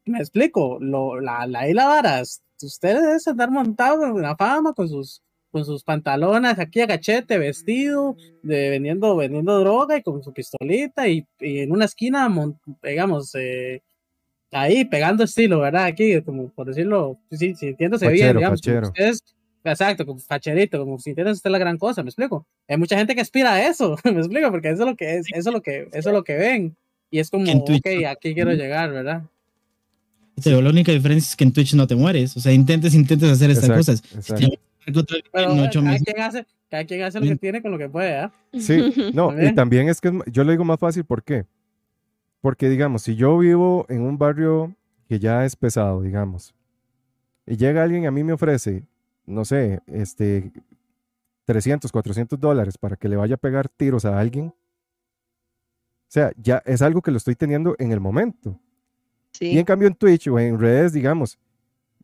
me 0.05 0.19
explico, 0.19 0.77
lo, 0.79 1.19
la, 1.19 1.45
la, 1.45 1.67
la 1.67 1.85
varas, 1.85 2.41
ustedes 2.61 3.27
andar 3.27 3.51
montado 3.51 4.05
en 4.05 4.21
la 4.21 4.35
fama 4.35 4.73
con 4.73 4.89
sus, 4.89 5.21
con 5.51 5.65
sus 5.65 5.83
pantalones 5.83 6.57
aquí 6.57 6.81
a 6.81 6.85
gachete, 6.85 7.37
vestido, 7.37 8.15
de, 8.41 8.69
vendiendo, 8.69 9.15
vendiendo 9.15 9.59
droga 9.59 9.97
y 9.97 10.03
con 10.03 10.23
su 10.23 10.33
pistolita 10.33 11.07
y, 11.07 11.25
y 11.39 11.59
en 11.59 11.71
una 11.71 11.85
esquina, 11.85 12.27
digamos, 12.81 13.35
eh, 13.35 13.81
ahí 14.51 14.85
pegando 14.85 15.23
estilo, 15.23 15.59
¿verdad? 15.59 15.85
Aquí, 15.85 16.21
como 16.21 16.49
por 16.49 16.67
decirlo, 16.67 17.19
sí, 17.31 17.55
sintiéndose 17.55 18.07
bien, 18.09 18.35
digamos, 18.35 18.61
ustedes 18.65 19.23
Exacto, 19.71 20.05
como 20.05 20.19
facherito, 20.19 20.79
como 20.79 20.99
si 20.99 21.13
tienes 21.15 21.37
usted 21.37 21.49
la 21.49 21.57
gran 21.57 21.77
cosa, 21.77 22.03
¿me 22.03 22.09
explico? 22.09 22.45
Hay 22.67 22.77
mucha 22.77 22.97
gente 22.97 23.15
que 23.15 23.21
aspira 23.21 23.53
a 23.53 23.67
eso, 23.67 23.97
¿me 24.03 24.19
explico? 24.19 24.51
Porque 24.51 24.69
eso 24.69 24.83
es 24.83 24.89
lo 24.89 24.95
que 24.95 25.17
es, 25.17 25.27
eso 25.31 25.49
es 25.49 25.53
lo 25.53 25.61
que, 25.61 25.89
eso 25.91 26.09
es 26.09 26.13
lo 26.13 26.23
que 26.23 26.35
ven. 26.35 26.75
Y 27.09 27.19
es 27.19 27.29
como, 27.29 27.51
ok, 27.51 27.87
aquí 28.07 28.33
quiero 28.33 28.53
llegar, 28.53 28.91
¿verdad? 28.91 29.23
Pero 30.43 30.61
la 30.61 30.69
única 30.69 30.91
diferencia 30.91 31.29
es 31.29 31.35
que 31.35 31.45
en 31.45 31.53
Twitch 31.53 31.73
no 31.75 31.87
te 31.87 31.95
mueres. 31.95 32.35
O 32.35 32.41
sea, 32.41 32.51
intentes, 32.51 32.93
intentes 32.93 33.29
hacer 33.29 33.51
estas 33.51 33.69
cosas. 33.69 34.03
Pero, 34.85 35.03
cada, 35.31 35.69
quien 35.69 36.19
hace, 36.19 36.45
cada 36.69 36.85
quien 36.85 37.01
hace 37.03 37.19
lo 37.19 37.25
que 37.25 37.35
tiene 37.37 37.61
con 37.61 37.71
lo 37.71 37.77
que 37.77 37.89
puede, 37.89 38.25
¿eh? 38.25 38.29
Sí, 38.59 39.11
no, 39.13 39.33
y 39.41 39.55
también 39.55 39.89
es 39.89 39.99
que 39.99 40.11
yo 40.27 40.43
lo 40.43 40.51
digo 40.51 40.63
más 40.63 40.79
fácil, 40.79 41.05
¿por 41.05 41.23
qué? 41.23 41.45
Porque, 42.41 42.69
digamos, 42.69 43.01
si 43.01 43.15
yo 43.15 43.35
vivo 43.39 43.87
en 43.89 44.01
un 44.01 44.19
barrio 44.19 44.75
que 45.09 45.17
ya 45.17 45.43
es 45.45 45.55
pesado, 45.55 46.01
digamos, 46.03 46.53
y 47.47 47.57
llega 47.57 47.83
alguien 47.83 48.03
y 48.03 48.05
a 48.05 48.11
mí 48.11 48.23
me 48.23 48.33
ofrece 48.33 48.83
no 49.26 49.45
sé, 49.45 49.81
este, 49.88 50.52
300, 51.45 51.91
400 51.91 52.39
dólares 52.39 52.77
para 52.77 52.95
que 52.95 53.10
le 53.10 53.15
vaya 53.15 53.35
a 53.35 53.38
pegar 53.38 53.69
tiros 53.69 54.06
a 54.06 54.19
alguien. 54.19 54.47
O 54.47 56.11
sea, 56.15 56.31
ya 56.38 56.61
es 56.65 56.81
algo 56.81 57.02
que 57.02 57.11
lo 57.11 57.18
estoy 57.18 57.35
teniendo 57.35 57.76
en 57.80 57.91
el 57.91 57.99
momento. 57.99 58.60
Y 59.39 59.57
en 59.57 59.65
cambio 59.65 59.88
en 59.88 59.95
Twitch 59.95 60.27
o 60.27 60.39
en 60.39 60.60
redes, 60.60 60.93
digamos, 60.93 61.38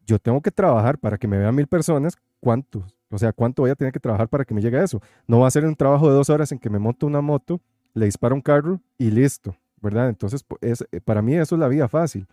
yo 0.06 0.19
tengo 0.19 0.41
que 0.41 0.52
trabajar 0.52 0.98
para 0.98 1.18
que 1.18 1.27
me 1.27 1.38
vean 1.38 1.56
mil 1.56 1.68
personas, 1.68 2.18
¿cuánto? 2.39 2.85
O 3.10 3.18
sea, 3.18 3.31
¿cuánto 3.31 3.61
voy 3.61 3.72
a 3.72 3.76
tener 3.76 3.93
que 3.93 3.99
trabajar 3.99 4.27
para 4.27 4.45
que 4.45 4.53
me 4.53 4.61
llegue 4.61 4.77
a 4.77 4.84
eso? 4.84 5.02
No 5.27 5.39
va 5.39 5.48
a 5.48 5.52
ser 5.52 5.65
un 5.65 5.76
trabajo 5.76 6.10
de 6.10 6.15
dos 6.15 6.30
horas 6.30 6.52
en 6.52 6.60
que 6.60 6.69
me 6.69 6.80
monto 6.80 7.06
una 7.06 7.22
moto, 7.22 7.61
le 7.93 8.06
disparo 8.06 8.35
un 8.35 8.41
carro 8.41 8.81
y 8.98 9.11
listo, 9.11 9.56
¿verdad? 9.81 10.10
Entonces, 10.10 10.45
es, 10.61 10.85
eh, 10.91 11.02
para 11.02 11.22
mí 11.22 11.35
eso 11.35 11.56
es 11.56 11.60
la 11.60 11.68
vida 11.68 11.88
fácil. 11.88 12.27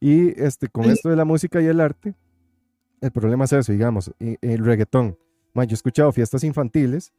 Y 0.00 0.40
este, 0.40 0.68
con 0.68 0.84
esto 0.86 1.10
de 1.10 1.16
la 1.16 1.24
música 1.24 1.60
y 1.60 1.66
el 1.66 1.80
arte, 1.80 2.14
el 3.00 3.10
problema 3.10 3.44
es 3.44 3.52
eso, 3.52 3.72
digamos, 3.72 4.12
el 4.18 4.64
reggaetón. 4.64 5.16
yo 5.54 5.62
he 5.62 5.74
escuchado 5.74 6.12
fiestas 6.12 6.44
infantiles 6.44 7.12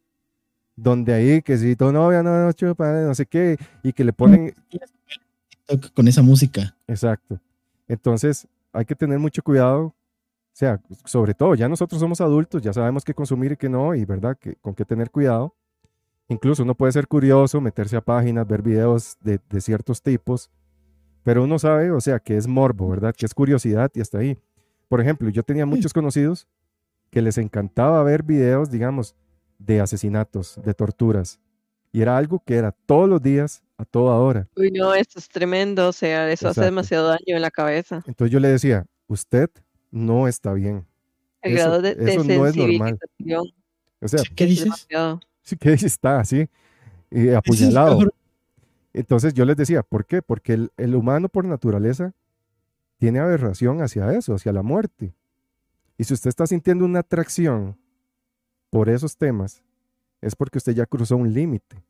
donde 0.76 1.14
ahí 1.14 1.42
que 1.42 1.58
si 1.58 1.76
tu 1.76 1.92
novia 1.92 2.24
no, 2.24 2.46
no 2.46 2.52
chupa, 2.54 2.92
no 2.92 3.14
sé 3.16 3.26
qué, 3.26 3.58
y 3.84 3.94
que 3.94 4.04
le 4.04 4.14
ponen... 4.14 4.56
Con 5.94 6.08
esa 6.08 6.22
música. 6.22 6.76
Exacto. 6.88 7.40
Entonces, 7.88 8.48
hay 8.74 8.84
que 8.84 8.96
tener 8.96 9.20
mucho 9.20 9.42
cuidado. 9.42 9.86
O 9.86 9.96
sea, 10.54 10.82
sobre 11.06 11.34
todo, 11.34 11.56
ya 11.56 11.70
nosotros 11.70 12.00
somos 12.00 12.20
adultos, 12.20 12.62
ya 12.62 12.74
sabemos 12.74 13.06
qué 13.06 13.14
consumir 13.14 13.54
y 13.54 13.58
qué 13.58 13.70
no, 13.70 13.96
y 13.96 14.04
verdad, 14.04 14.38
que, 14.38 14.56
con 14.56 14.74
qué 14.74 14.84
tener 14.84 15.12
cuidado. 15.12 15.56
Incluso 16.28 16.64
uno 16.64 16.76
puede 16.76 16.92
ser 16.92 17.08
curioso, 17.08 17.62
meterse 17.62 17.96
a 17.96 18.02
páginas, 18.02 18.48
ver 18.48 18.62
videos 18.62 19.18
de, 19.22 19.40
de 19.50 19.62
ciertos 19.62 20.02
tipos, 20.02 20.50
pero 21.24 21.44
uno 21.44 21.58
sabe, 21.58 21.92
o 21.92 22.02
sea, 22.02 22.20
que 22.20 22.36
es 22.36 22.48
morbo, 22.48 22.90
¿verdad? 22.90 23.14
Que 23.16 23.26
es 23.26 23.34
curiosidad 23.34 23.92
y 23.94 24.02
hasta 24.02 24.18
ahí. 24.18 24.38
Por 24.92 25.00
ejemplo, 25.00 25.30
yo 25.30 25.42
tenía 25.42 25.66
muchos 25.66 25.94
conocidos 25.94 26.50
que 27.12 27.22
les 27.22 27.38
encantaba 27.38 28.04
ver 28.04 28.24
videos, 28.24 28.70
digamos, 28.70 29.16
de 29.58 29.80
asesinatos, 29.80 30.60
de 30.66 30.74
torturas. 30.74 31.40
Y 31.94 32.02
era 32.02 32.18
algo 32.18 32.44
que 32.46 32.56
era 32.56 32.74
todos 32.74 33.08
los 33.08 33.22
días, 33.22 33.64
a 33.78 33.86
toda 33.86 34.18
hora. 34.18 34.50
Uy, 34.54 34.70
no, 34.70 34.94
esto 34.94 35.18
es 35.18 35.30
tremendo, 35.30 35.88
o 35.88 35.94
sea, 35.94 36.30
eso 36.30 36.50
hace 36.50 36.66
demasiado 36.66 37.08
daño 37.08 37.38
en 37.38 37.42
la 37.42 37.52
cabeza. 37.52 38.04
Entonces 38.06 38.34
yo 38.34 38.42
le 38.42 38.50
decía, 38.50 38.86
usted 39.08 39.50
no 39.92 40.28
está 40.28 40.52
bien. 40.52 40.86
El 41.42 41.54
grado 41.54 41.82
de, 41.82 41.92
eso 41.92 42.26
no 42.26 42.46
es 42.46 42.56
normal. 42.58 43.00
O 44.02 44.08
sea, 44.10 44.24
¿qué 44.36 44.46
dices? 44.46 44.90
Sí, 45.42 45.56
¿qué 45.56 45.72
dices? 45.72 45.94
Está 45.94 46.20
así, 46.20 46.50
y 47.10 47.30
apuñalado. 47.30 48.12
Entonces 48.92 49.34
yo 49.34 49.46
les 49.46 49.56
decía, 49.56 49.84
¿por 49.84 50.06
qué? 50.06 50.22
Porque 50.22 50.52
el, 50.52 50.72
el 50.76 50.96
humano 50.96 51.30
por 51.30 51.46
naturaleza 51.46 52.14
tiene 53.02 53.18
aberración 53.18 53.82
hacia 53.82 54.14
eso, 54.14 54.36
hacia 54.36 54.54
la 54.54 54.62
muerte. 54.62 55.16
Y 55.98 56.04
si 56.04 56.14
usted 56.14 56.30
está 56.30 56.46
sintiendo 56.46 56.86
una 56.86 57.00
atracción 57.00 57.76
por 58.70 58.90
esos 58.90 59.18
temas, 59.18 59.64
es 60.22 60.36
porque 60.36 60.60
usted 60.60 60.76
ya 60.76 60.86
cruzó 60.86 61.18
un 61.18 61.34
límite. 61.34 61.84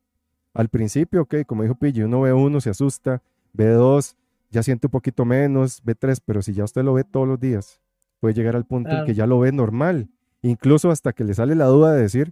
Al 0.53 0.69
principio, 0.69 1.23
ok, 1.23 1.35
como 1.45 1.63
dijo 1.63 1.75
Pillo, 1.75 2.05
uno 2.05 2.21
ve 2.21 2.31
uno, 2.31 2.61
se 2.61 2.69
asusta, 2.69 3.21
ve 3.51 3.67
dos, 3.71 4.15
ya 4.51 4.63
siente 4.63 4.87
un 4.87 4.91
poquito 4.91 5.25
menos, 5.25 5.81
ve 5.83 5.95
tres, 5.95 6.21
pero 6.21 6.41
si 6.41 6.53
ya 6.53 6.63
usted 6.63 6.81
lo 6.81 6.93
ve 6.93 7.03
todos 7.03 7.27
los 7.27 7.37
días, 7.37 7.81
puede 8.21 8.33
llegar 8.33 8.55
al 8.55 8.65
punto 8.65 8.91
en 8.91 9.03
que 9.03 9.13
ya 9.13 9.27
lo 9.27 9.37
ve 9.37 9.51
normal, 9.51 10.07
incluso 10.41 10.91
hasta 10.91 11.11
que 11.11 11.25
le 11.25 11.33
sale 11.33 11.55
la 11.55 11.65
duda 11.65 11.91
de 11.91 12.03
decir 12.03 12.31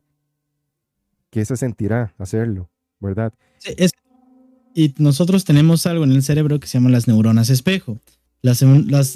qué 1.32 1.44
se 1.44 1.58
sentirá 1.58 2.14
hacerlo, 2.18 2.70
¿verdad? 3.02 3.34
es 3.76 3.92
y 4.74 4.94
nosotros 5.00 5.44
tenemos 5.44 5.86
algo 5.86 6.06
en 6.06 6.12
el 6.12 6.24
cerebro 6.24 6.62
que 6.62 6.68
se 6.68 6.78
llama 6.78 6.92
las 6.92 7.10
neuronas 7.10 7.50
espejo. 7.50 8.00
Las, 8.42 8.64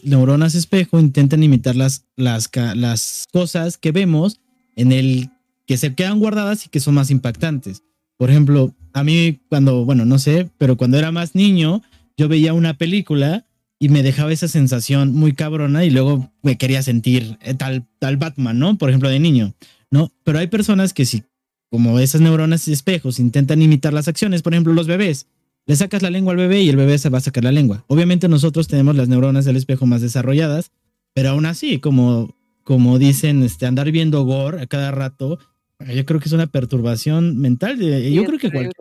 neuronas 0.03 0.53
espejo 0.55 0.99
intentan 0.99 1.43
imitar 1.43 1.75
las, 1.75 2.05
las, 2.15 2.49
las 2.75 3.25
cosas 3.31 3.77
que 3.77 3.91
vemos 3.91 4.41
en 4.75 4.91
el 4.91 5.29
que 5.65 5.77
se 5.77 5.93
quedan 5.93 6.19
guardadas 6.19 6.65
y 6.65 6.69
que 6.69 6.79
son 6.79 6.95
más 6.95 7.09
impactantes. 7.09 7.83
Por 8.17 8.29
ejemplo, 8.29 8.73
a 8.91 9.03
mí 9.03 9.39
cuando, 9.49 9.85
bueno, 9.85 10.05
no 10.05 10.19
sé, 10.19 10.49
pero 10.57 10.77
cuando 10.77 10.97
era 10.97 11.11
más 11.11 11.35
niño, 11.35 11.81
yo 12.17 12.27
veía 12.27 12.53
una 12.53 12.75
película 12.75 13.45
y 13.79 13.89
me 13.89 14.03
dejaba 14.03 14.31
esa 14.31 14.47
sensación 14.47 15.13
muy 15.13 15.33
cabrona 15.33 15.83
y 15.83 15.89
luego 15.89 16.31
me 16.41 16.57
quería 16.57 16.81
sentir 16.83 17.37
eh, 17.41 17.53
tal, 17.53 17.87
tal 17.99 18.17
Batman, 18.17 18.59
¿no? 18.59 18.77
Por 18.77 18.89
ejemplo, 18.89 19.09
de 19.09 19.19
niño, 19.19 19.53
¿no? 19.91 20.11
Pero 20.23 20.39
hay 20.39 20.47
personas 20.47 20.93
que 20.93 21.05
si, 21.05 21.23
como 21.69 21.99
esas 21.99 22.21
neuronas 22.21 22.67
espejos, 22.67 23.19
intentan 23.19 23.61
imitar 23.61 23.93
las 23.93 24.07
acciones, 24.07 24.41
por 24.41 24.53
ejemplo, 24.53 24.73
los 24.73 24.87
bebés, 24.87 25.27
le 25.65 25.76
sacas 25.76 26.02
la 26.02 26.10
lengua 26.10 26.31
al 26.31 26.38
bebé 26.38 26.61
y 26.61 26.69
el 26.69 26.76
bebé 26.76 26.98
se 26.98 27.10
va 27.10 27.19
a 27.19 27.22
sacar 27.22 27.44
la 27.44 27.52
lengua. 27.52 27.85
Obviamente 27.88 28.27
nosotros 28.27 28.68
tenemos 28.68 28.95
las 28.95 29.07
neuronas 29.07 29.45
del 29.45 29.56
espejo 29.56 29.85
más 29.85 30.02
desarrolladas, 30.02 30.72
pero 31.14 31.30
aún 31.30 31.45
así, 31.45 31.80
como, 31.80 32.35
como 32.64 32.99
dicen, 32.99 33.44
este, 33.44 33.65
andar 33.65 33.91
viendo 33.91 34.23
gore 34.23 34.61
a 34.61 34.68
cada 34.68 34.91
rato, 34.91 35.40
yo 35.80 36.06
creo 36.06 36.19
que 36.19 36.27
es 36.27 36.34
una 36.34 36.48
perturbación 36.48 37.38
mental. 37.38 37.80
yo 37.80 38.26
creo 38.26 38.40
que 38.40 38.72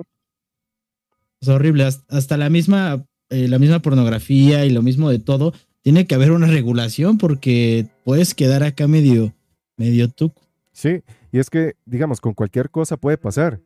es 1.40 1.48
horrible. 1.48 1.88
Hasta 2.08 2.36
la 2.36 2.50
misma, 2.50 3.04
eh, 3.30 3.48
la 3.48 3.58
misma 3.58 3.80
pornografía 3.80 4.64
y 4.64 4.70
lo 4.70 4.82
mismo 4.82 5.10
de 5.10 5.18
todo, 5.18 5.52
tiene 5.82 6.06
que 6.06 6.14
haber 6.14 6.30
una 6.32 6.46
regulación 6.46 7.18
porque 7.18 7.88
puedes 8.04 8.34
quedar 8.34 8.62
acá 8.62 8.86
medio, 8.86 9.34
medio 9.76 10.08
tú. 10.08 10.32
Sí, 10.72 11.02
y 11.32 11.38
es 11.38 11.50
que, 11.50 11.74
digamos, 11.84 12.20
con 12.20 12.34
cualquier 12.34 12.70
cosa 12.70 12.96
puede 12.96 13.18
pasar. 13.18 13.60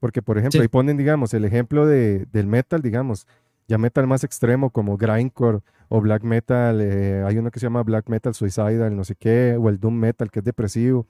Porque, 0.00 0.22
por 0.22 0.38
ejemplo, 0.38 0.62
ahí 0.62 0.68
ponen, 0.68 0.96
digamos, 0.96 1.32
el 1.34 1.44
ejemplo 1.44 1.86
de, 1.86 2.26
del 2.32 2.46
metal, 2.46 2.80
digamos, 2.80 3.26
ya 3.68 3.78
metal 3.78 4.06
más 4.06 4.24
extremo 4.24 4.70
como 4.70 4.96
grindcore 4.96 5.60
o 5.88 6.00
black 6.00 6.24
metal, 6.24 6.80
eh, 6.80 7.22
hay 7.24 7.36
uno 7.38 7.50
que 7.50 7.60
se 7.60 7.66
llama 7.66 7.82
black 7.82 8.08
metal 8.08 8.34
suicidal, 8.34 8.96
no 8.96 9.04
sé 9.04 9.14
qué, 9.14 9.56
o 9.60 9.68
el 9.68 9.78
doom 9.78 9.94
metal 9.94 10.30
que 10.30 10.40
es 10.40 10.44
depresivo, 10.44 11.06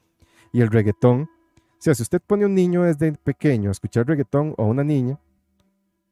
y 0.51 0.61
el 0.61 0.69
reggaetón. 0.69 1.21
O 1.21 1.27
sea, 1.79 1.95
si 1.95 2.03
usted 2.03 2.21
pone 2.25 2.43
a 2.43 2.47
un 2.47 2.53
niño 2.53 2.83
desde 2.83 3.13
pequeño 3.13 3.69
a 3.69 3.71
escuchar 3.71 4.05
reggaetón 4.05 4.53
o 4.57 4.63
a 4.63 4.67
una 4.67 4.83
niña, 4.83 5.17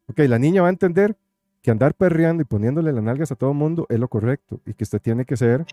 ok, 0.07 0.19
la 0.19 0.39
niña 0.39 0.61
va 0.61 0.69
a 0.69 0.72
entender 0.72 1.15
que 1.61 1.72
andar 1.72 1.93
perreando 1.93 2.41
y 2.41 2.45
poniéndole 2.45 2.93
las 2.93 3.03
nalgas 3.03 3.31
a 3.31 3.35
todo 3.35 3.51
el 3.51 3.57
mundo 3.57 3.85
es 3.89 3.99
lo 3.99 4.07
correcto 4.07 4.61
y 4.65 4.73
que 4.73 4.84
usted 4.84 5.01
tiene 5.01 5.26
que 5.26 5.35
ser, 5.35 5.65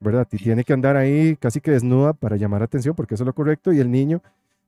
¿verdad? 0.00 0.26
Y 0.32 0.38
tiene 0.38 0.64
que 0.64 0.72
andar 0.72 0.96
ahí 0.96 1.36
casi 1.36 1.60
que 1.60 1.70
desnuda 1.70 2.14
para 2.14 2.36
llamar 2.36 2.62
atención 2.62 2.94
porque 2.94 3.14
eso 3.14 3.24
es 3.24 3.26
lo 3.26 3.34
correcto 3.34 3.72
y 3.72 3.78
el 3.78 3.90
niño 3.90 4.22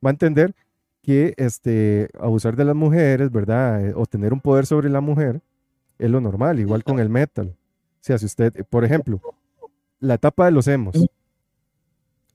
va 0.05 0.11
a 0.11 0.13
entender 0.13 0.55
que 1.03 1.35
este, 1.37 2.09
abusar 2.19 2.57
de 2.57 2.65
las 2.65 2.77
mujeres, 2.77 3.31
¿verdad? 3.31 3.87
Eh, 3.87 3.93
o 3.97 4.07
tener 4.07 4.33
un 4.33 4.41
poder 4.41 4.67
sobre 4.67 4.89
la 4.89 5.01
mujer 5.01 5.41
es 5.99 6.11
lo 6.11 6.21
normal, 6.21 6.61
igual 6.61 6.85
con 6.85 6.99
el 6.99 7.09
metal. 7.09 7.49
O 7.49 8.03
sea, 8.03 8.19
si 8.19 8.27
usted, 8.27 8.65
por 8.69 8.85
ejemplo, 8.85 9.21
la 9.99 10.15
etapa 10.15 10.47
de 10.47 10.51
los 10.51 10.67
emos. 10.67 10.97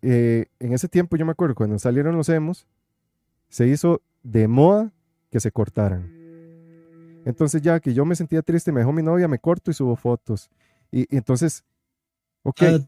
Eh, 0.02 0.46
en 0.60 0.74
ese 0.74 0.88
tiempo 0.88 1.18
yo 1.18 1.26
me 1.26 1.32
acuerdo 1.32 1.56
cuando 1.56 1.80
salieron 1.80 2.16
los 2.16 2.30
emos, 2.30 2.68
se 3.50 3.68
hizo 3.68 4.02
de 4.22 4.48
moda 4.48 4.92
que 5.32 5.40
se 5.40 5.52
cortaran. 5.52 6.12
Entonces 7.26 7.62
ya 7.64 7.80
que 7.80 7.94
yo 7.94 8.06
me 8.06 8.16
sentía 8.16 8.44
triste, 8.44 8.72
me 8.72 8.82
dejó 8.82 8.94
mi 8.94 9.02
novia, 9.02 9.28
me 9.28 9.40
corto 9.40 9.72
y 9.72 9.74
subo 9.74 9.96
fotos. 9.96 10.50
Y, 10.92 11.08
entonces, 11.16 11.64
ok, 12.44 12.62
ah, 12.62 12.80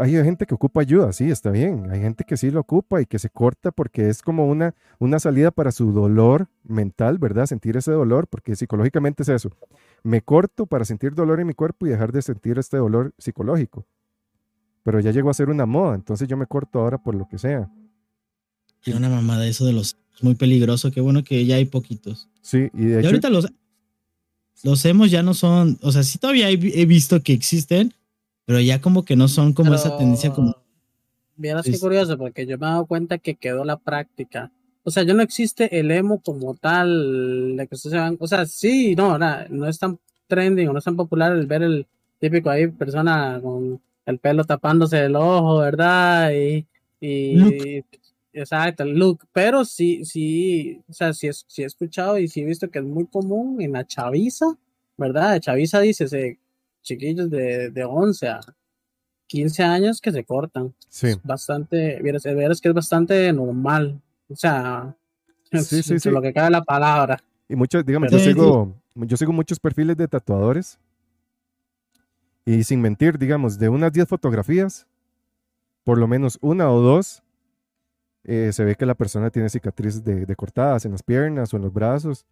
hay 0.00 0.12
gente 0.12 0.46
que 0.46 0.54
ocupa 0.54 0.80
ayuda, 0.80 1.12
sí, 1.12 1.30
está 1.30 1.50
bien. 1.50 1.90
Hay 1.90 2.00
gente 2.00 2.24
que 2.24 2.36
sí 2.36 2.50
lo 2.50 2.60
ocupa 2.60 3.02
y 3.02 3.06
que 3.06 3.18
se 3.18 3.30
corta 3.30 3.72
porque 3.72 4.08
es 4.08 4.22
como 4.22 4.46
una, 4.46 4.74
una 4.98 5.18
salida 5.18 5.50
para 5.50 5.72
su 5.72 5.92
dolor 5.92 6.48
mental, 6.62 7.18
¿verdad? 7.18 7.46
Sentir 7.46 7.76
ese 7.76 7.90
dolor, 7.90 8.28
porque 8.28 8.54
psicológicamente 8.54 9.24
es 9.24 9.28
eso. 9.28 9.50
Me 10.04 10.22
corto 10.22 10.66
para 10.66 10.84
sentir 10.84 11.14
dolor 11.14 11.40
en 11.40 11.48
mi 11.48 11.54
cuerpo 11.54 11.86
y 11.86 11.90
dejar 11.90 12.12
de 12.12 12.22
sentir 12.22 12.58
este 12.58 12.76
dolor 12.76 13.12
psicológico. 13.18 13.86
Pero 14.84 15.00
ya 15.00 15.10
llegó 15.10 15.30
a 15.30 15.34
ser 15.34 15.48
una 15.48 15.66
moda, 15.66 15.96
entonces 15.96 16.28
yo 16.28 16.36
me 16.36 16.46
corto 16.46 16.78
ahora 16.78 16.98
por 16.98 17.16
lo 17.16 17.26
que 17.26 17.38
sea. 17.38 17.68
Y 18.84 18.92
una 18.92 19.08
mamada 19.08 19.46
eso 19.48 19.66
de 19.66 19.72
los 19.72 19.96
muy 20.22 20.36
peligroso, 20.36 20.92
qué 20.92 21.00
bueno 21.00 21.24
que 21.24 21.44
ya 21.44 21.56
hay 21.56 21.64
poquitos. 21.64 22.28
Sí, 22.40 22.70
y 22.72 22.84
de 22.84 23.02
y 23.02 23.06
ahorita 23.06 23.30
los 23.30 23.48
los 24.62 24.84
hemos 24.86 25.10
ya 25.10 25.22
no 25.22 25.34
son, 25.34 25.78
o 25.82 25.92
sea, 25.92 26.02
sí 26.02 26.18
todavía 26.18 26.48
he 26.50 26.86
visto 26.86 27.22
que 27.22 27.32
existen, 27.32 27.92
pero 28.46 28.60
ya 28.60 28.80
como 28.80 29.04
que 29.04 29.16
no 29.16 29.28
son 29.28 29.52
como 29.52 29.74
esa 29.74 29.98
tendencia 29.98 30.32
como... 30.32 30.56
Vieras 31.36 31.66
qué 31.66 31.78
curioso, 31.78 32.16
porque 32.16 32.46
yo 32.46 32.56
me 32.56 32.66
he 32.66 32.70
dado 32.70 32.86
cuenta 32.86 33.18
que 33.18 33.34
quedó 33.34 33.64
la 33.64 33.76
práctica. 33.76 34.50
O 34.84 34.90
sea, 34.90 35.02
ya 35.02 35.12
no 35.12 35.22
existe 35.22 35.78
el 35.78 35.90
emo 35.90 36.22
como 36.22 36.54
tal, 36.54 37.56
de 37.56 37.66
que 37.66 37.74
ustedes 37.74 37.92
se 37.92 37.98
van, 37.98 38.16
o 38.20 38.26
sea, 38.26 38.46
sí, 38.46 38.94
no, 38.94 39.18
no, 39.18 39.68
es 39.68 39.78
tan 39.78 39.98
trending 40.28 40.68
o 40.68 40.72
no 40.72 40.78
es 40.78 40.84
tan 40.84 40.96
popular 40.96 41.32
el 41.32 41.46
ver 41.46 41.64
el 41.64 41.86
típico 42.20 42.48
ahí 42.48 42.68
persona 42.68 43.40
con 43.42 43.80
el 44.06 44.18
pelo 44.18 44.44
tapándose 44.44 45.04
el 45.04 45.16
ojo, 45.16 45.58
¿verdad? 45.58 46.30
Y, 46.32 46.64
y 47.00 47.84
exacto, 48.32 48.84
el 48.84 48.96
look, 48.96 49.26
pero 49.32 49.64
sí, 49.64 50.04
sí, 50.04 50.80
o 50.88 50.92
sea, 50.92 51.12
sí, 51.12 51.28
sí 51.48 51.64
he 51.64 51.66
escuchado 51.66 52.16
y 52.18 52.28
sí 52.28 52.42
he 52.42 52.44
visto 52.44 52.70
que 52.70 52.78
es 52.78 52.84
muy 52.84 53.06
común 53.06 53.60
en 53.60 53.72
la 53.72 53.84
chaviza, 53.84 54.46
¿verdad? 54.96 55.40
Chaviza 55.40 55.80
dice, 55.80 56.06
se 56.06 56.38
chiquillos 56.86 57.28
de, 57.28 57.70
de 57.70 57.84
11 57.84 58.28
a 58.28 58.40
15 59.26 59.62
años 59.62 60.00
que 60.00 60.12
se 60.12 60.24
cortan. 60.24 60.74
Sí. 60.88 61.08
bastante, 61.24 62.00
verás, 62.00 62.60
que 62.60 62.68
es 62.68 62.74
bastante 62.74 63.32
normal. 63.32 64.00
O 64.28 64.36
sea, 64.36 64.96
sí, 65.52 65.82
sí, 65.82 65.98
sí. 65.98 66.10
lo 66.10 66.22
que 66.22 66.32
cae 66.32 66.50
la 66.50 66.62
palabra. 66.62 67.22
Y 67.48 67.56
muchos, 67.56 67.84
digamos, 67.84 68.10
yo 68.10 68.18
sigo, 68.18 68.74
yo 68.94 69.16
sigo 69.16 69.32
muchos 69.32 69.60
perfiles 69.60 69.96
de 69.96 70.08
tatuadores. 70.08 70.78
Y 72.44 72.62
sin 72.62 72.80
mentir, 72.80 73.18
digamos, 73.18 73.58
de 73.58 73.68
unas 73.68 73.92
10 73.92 74.08
fotografías, 74.08 74.86
por 75.82 75.98
lo 75.98 76.06
menos 76.06 76.38
una 76.40 76.70
o 76.70 76.80
dos, 76.80 77.22
eh, 78.22 78.50
se 78.52 78.64
ve 78.64 78.76
que 78.76 78.86
la 78.86 78.94
persona 78.94 79.30
tiene 79.30 79.48
cicatrices 79.48 80.04
de, 80.04 80.26
de, 80.26 80.36
cortadas 80.36 80.84
en 80.84 80.92
las 80.92 81.02
piernas 81.02 81.52
o 81.52 81.56
en 81.56 81.62
los 81.62 81.72
brazos. 81.72 82.24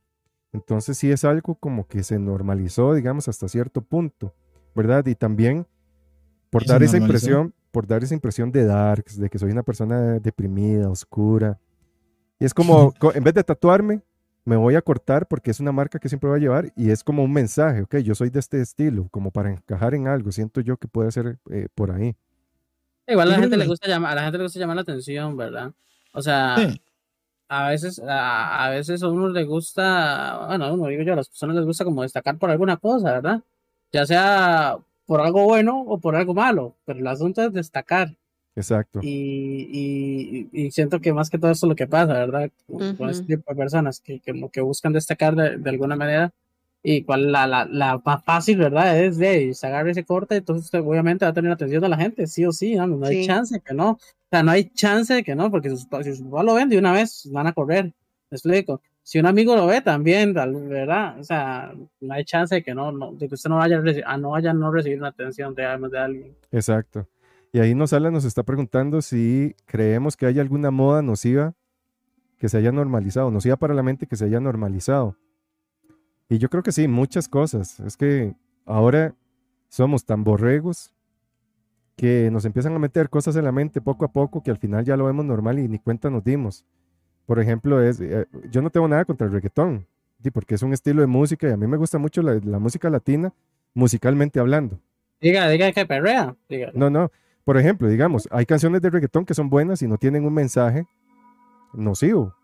Entonces 0.52 0.98
sí 0.98 1.10
es 1.10 1.24
algo 1.24 1.56
como 1.56 1.88
que 1.88 2.04
se 2.04 2.18
normalizó, 2.20 2.94
digamos, 2.94 3.26
hasta 3.26 3.48
cierto 3.48 3.80
punto. 3.80 4.32
¿Verdad? 4.74 5.06
Y 5.06 5.14
también 5.14 5.66
por 6.50 6.64
dar 6.66 6.82
esa 6.82 6.96
impresión, 6.96 7.52
por 7.72 7.86
dar 7.86 8.04
esa 8.04 8.14
impresión 8.14 8.52
de 8.52 8.64
darks, 8.64 9.18
de 9.18 9.28
que 9.28 9.38
soy 9.38 9.50
una 9.50 9.64
persona 9.64 10.20
deprimida, 10.20 10.88
oscura. 10.88 11.58
Y 12.38 12.44
es 12.44 12.54
como, 12.54 12.94
en 13.14 13.24
vez 13.24 13.34
de 13.34 13.42
tatuarme, 13.42 14.02
me 14.44 14.56
voy 14.56 14.76
a 14.76 14.82
cortar 14.82 15.26
porque 15.26 15.50
es 15.50 15.58
una 15.58 15.72
marca 15.72 15.98
que 15.98 16.08
siempre 16.08 16.28
voy 16.28 16.38
a 16.38 16.40
llevar 16.40 16.72
y 16.76 16.90
es 16.90 17.02
como 17.02 17.24
un 17.24 17.32
mensaje, 17.32 17.82
ok, 17.82 17.96
yo 17.96 18.14
soy 18.14 18.30
de 18.30 18.38
este 18.38 18.60
estilo, 18.60 19.08
como 19.10 19.30
para 19.30 19.50
encajar 19.50 19.94
en 19.94 20.06
algo, 20.06 20.30
siento 20.30 20.60
yo 20.60 20.76
que 20.76 20.86
puede 20.86 21.10
ser 21.10 21.38
eh, 21.50 21.68
por 21.74 21.90
ahí. 21.90 22.14
Igual 23.06 23.28
a 23.28 23.32
la 23.32 23.38
gente 23.38 23.56
le 23.56 23.66
gusta 23.66 23.88
llamar, 23.88 24.12
a 24.12 24.14
la 24.14 24.22
gente 24.22 24.38
le 24.38 24.44
gusta 24.44 24.60
llamar 24.60 24.76
la 24.76 24.82
atención, 24.82 25.36
¿verdad? 25.36 25.72
O 26.12 26.22
sea, 26.22 26.56
a 27.48 27.68
veces, 27.68 27.98
a, 27.98 28.64
a, 28.64 28.70
veces 28.70 29.02
a 29.02 29.08
uno 29.08 29.28
le 29.28 29.44
gusta, 29.44 30.46
bueno, 30.46 30.64
a 30.66 30.72
uno 30.72 30.86
digo 30.86 31.02
yo, 31.02 31.14
a 31.14 31.16
las 31.16 31.28
personas 31.28 31.56
les 31.56 31.64
gusta 31.64 31.84
como 31.84 32.02
destacar 32.02 32.38
por 32.38 32.50
alguna 32.50 32.76
cosa, 32.76 33.12
¿verdad? 33.12 33.42
Ya 33.94 34.06
sea 34.06 34.76
por 35.06 35.20
algo 35.20 35.44
bueno 35.44 35.82
o 35.86 35.98
por 35.98 36.16
algo 36.16 36.34
malo, 36.34 36.74
pero 36.84 36.98
el 36.98 37.06
asunto 37.06 37.42
es 37.42 37.52
destacar. 37.52 38.14
Exacto. 38.56 39.00
Y, 39.02 40.48
y, 40.52 40.70
siento 40.70 41.00
que 41.00 41.12
más 41.12 41.30
que 41.30 41.38
todo 41.38 41.50
eso 41.50 41.66
es 41.66 41.68
lo 41.68 41.76
que 41.76 41.86
pasa, 41.86 42.12
¿verdad? 42.12 42.50
Con, 42.66 43.10
este 43.10 43.36
tipo 43.36 43.52
de 43.52 43.56
personas 43.56 44.00
que, 44.00 44.20
que, 44.20 44.48
que 44.52 44.60
buscan 44.60 44.92
destacar 44.92 45.34
de, 45.34 45.70
alguna 45.70 45.96
manera 45.96 46.32
y 46.82 47.02
cuál 47.02 47.32
la, 47.32 47.46
la, 47.46 47.64
la, 47.64 48.00
más 48.04 48.24
fácil, 48.24 48.58
¿verdad? 48.58 49.00
Es 49.00 49.16
de 49.18 49.54
sacar 49.54 49.88
ese 49.88 50.04
corte, 50.04 50.36
entonces 50.36 50.66
usted 50.66 50.80
obviamente 50.80 51.24
va 51.24 51.30
a 51.30 51.34
tener 51.34 51.50
atención 51.50 51.82
de 51.82 51.88
la 51.88 51.96
gente, 51.96 52.26
sí 52.26 52.44
o 52.44 52.52
sí, 52.52 52.74
no, 52.74 52.86
no 52.86 53.06
hay 53.06 53.26
chance 53.26 53.60
que 53.60 53.74
no. 53.74 53.90
O 53.92 53.98
sea, 54.30 54.42
no 54.42 54.50
hay 54.50 54.70
chance 54.70 55.14
de 55.14 55.24
que 55.24 55.34
no, 55.34 55.50
porque 55.50 55.70
si 55.70 55.76
sus, 55.76 55.88
si 56.04 56.16
sus 56.16 56.22
papás 56.22 56.44
lo 56.44 56.54
ven 56.54 56.68
de 56.68 56.78
una 56.78 56.92
vez, 56.92 57.28
van 57.32 57.46
a 57.46 57.52
correr. 57.52 57.92
¿Me 58.30 58.36
explico? 58.36 58.80
Si 59.04 59.18
un 59.18 59.26
amigo 59.26 59.54
lo 59.54 59.66
ve 59.66 59.82
también, 59.82 60.32
¿verdad? 60.32 61.20
O 61.20 61.22
sea, 61.22 61.74
no 62.00 62.14
hay 62.14 62.24
chance 62.24 62.54
de 62.54 62.62
que 62.62 62.74
no, 62.74 62.90
no 62.90 63.12
de 63.12 63.28
que 63.28 63.34
usted 63.34 63.50
no 63.50 63.56
vaya 63.56 63.82
a, 64.06 64.16
no 64.16 64.30
vaya 64.30 64.50
a 64.50 64.54
no 64.54 64.72
recibir 64.72 64.98
una 64.98 65.08
atención 65.08 65.54
de, 65.54 65.62
de 65.62 65.98
alguien. 65.98 66.34
Exacto. 66.50 67.06
Y 67.52 67.60
ahí 67.60 67.74
nos 67.74 67.92
habla, 67.92 68.10
nos 68.10 68.24
está 68.24 68.42
preguntando 68.44 69.02
si 69.02 69.54
creemos 69.66 70.16
que 70.16 70.24
hay 70.24 70.40
alguna 70.40 70.70
moda 70.70 71.02
nociva 71.02 71.52
que 72.38 72.48
se 72.48 72.56
haya 72.56 72.72
normalizado, 72.72 73.30
nociva 73.30 73.56
para 73.56 73.74
la 73.74 73.82
mente 73.82 74.06
que 74.06 74.16
se 74.16 74.24
haya 74.24 74.40
normalizado. 74.40 75.18
Y 76.30 76.38
yo 76.38 76.48
creo 76.48 76.62
que 76.62 76.72
sí, 76.72 76.88
muchas 76.88 77.28
cosas. 77.28 77.80
Es 77.80 77.98
que 77.98 78.34
ahora 78.64 79.14
somos 79.68 80.06
tan 80.06 80.24
borregos 80.24 80.94
que 81.94 82.30
nos 82.32 82.46
empiezan 82.46 82.72
a 82.72 82.78
meter 82.78 83.10
cosas 83.10 83.36
en 83.36 83.44
la 83.44 83.52
mente 83.52 83.82
poco 83.82 84.06
a 84.06 84.12
poco 84.12 84.42
que 84.42 84.50
al 84.50 84.56
final 84.56 84.82
ya 84.82 84.96
lo 84.96 85.04
vemos 85.04 85.26
normal 85.26 85.58
y 85.58 85.68
ni 85.68 85.78
cuenta 85.78 86.08
nos 86.08 86.24
dimos. 86.24 86.64
Por 87.26 87.40
ejemplo, 87.40 87.82
es, 87.82 88.00
eh, 88.00 88.26
yo 88.50 88.62
no 88.62 88.70
tengo 88.70 88.86
nada 88.86 89.04
contra 89.04 89.26
el 89.26 89.32
reggaetón, 89.32 89.86
porque 90.32 90.54
es 90.54 90.62
un 90.62 90.72
estilo 90.72 91.00
de 91.00 91.06
música 91.06 91.48
y 91.48 91.52
a 91.52 91.56
mí 91.56 91.66
me 91.66 91.76
gusta 91.76 91.98
mucho 91.98 92.22
la, 92.22 92.58
música 92.58 92.90
latina, 92.90 93.32
musicalmente 93.74 94.40
hablando. 94.40 94.78
Diga, 95.20 95.48
diga 95.48 95.72
que 95.72 95.86
perrea. 95.86 96.36
No, 96.74 96.90
no. 96.90 97.10
Por 97.44 97.58
ejemplo, 97.58 97.88
digamos, 97.88 98.28
hay 98.30 98.46
canciones 98.46 98.80
de 98.80 98.90
reggaetón 98.90 99.24
que 99.24 99.34
son 99.34 99.50
buenas 99.50 99.82
y 99.82 99.88
no 99.88 99.98
tienen 99.98 100.24
un 100.24 100.32
mensaje 100.32 100.86
nocivo. 101.74 102.34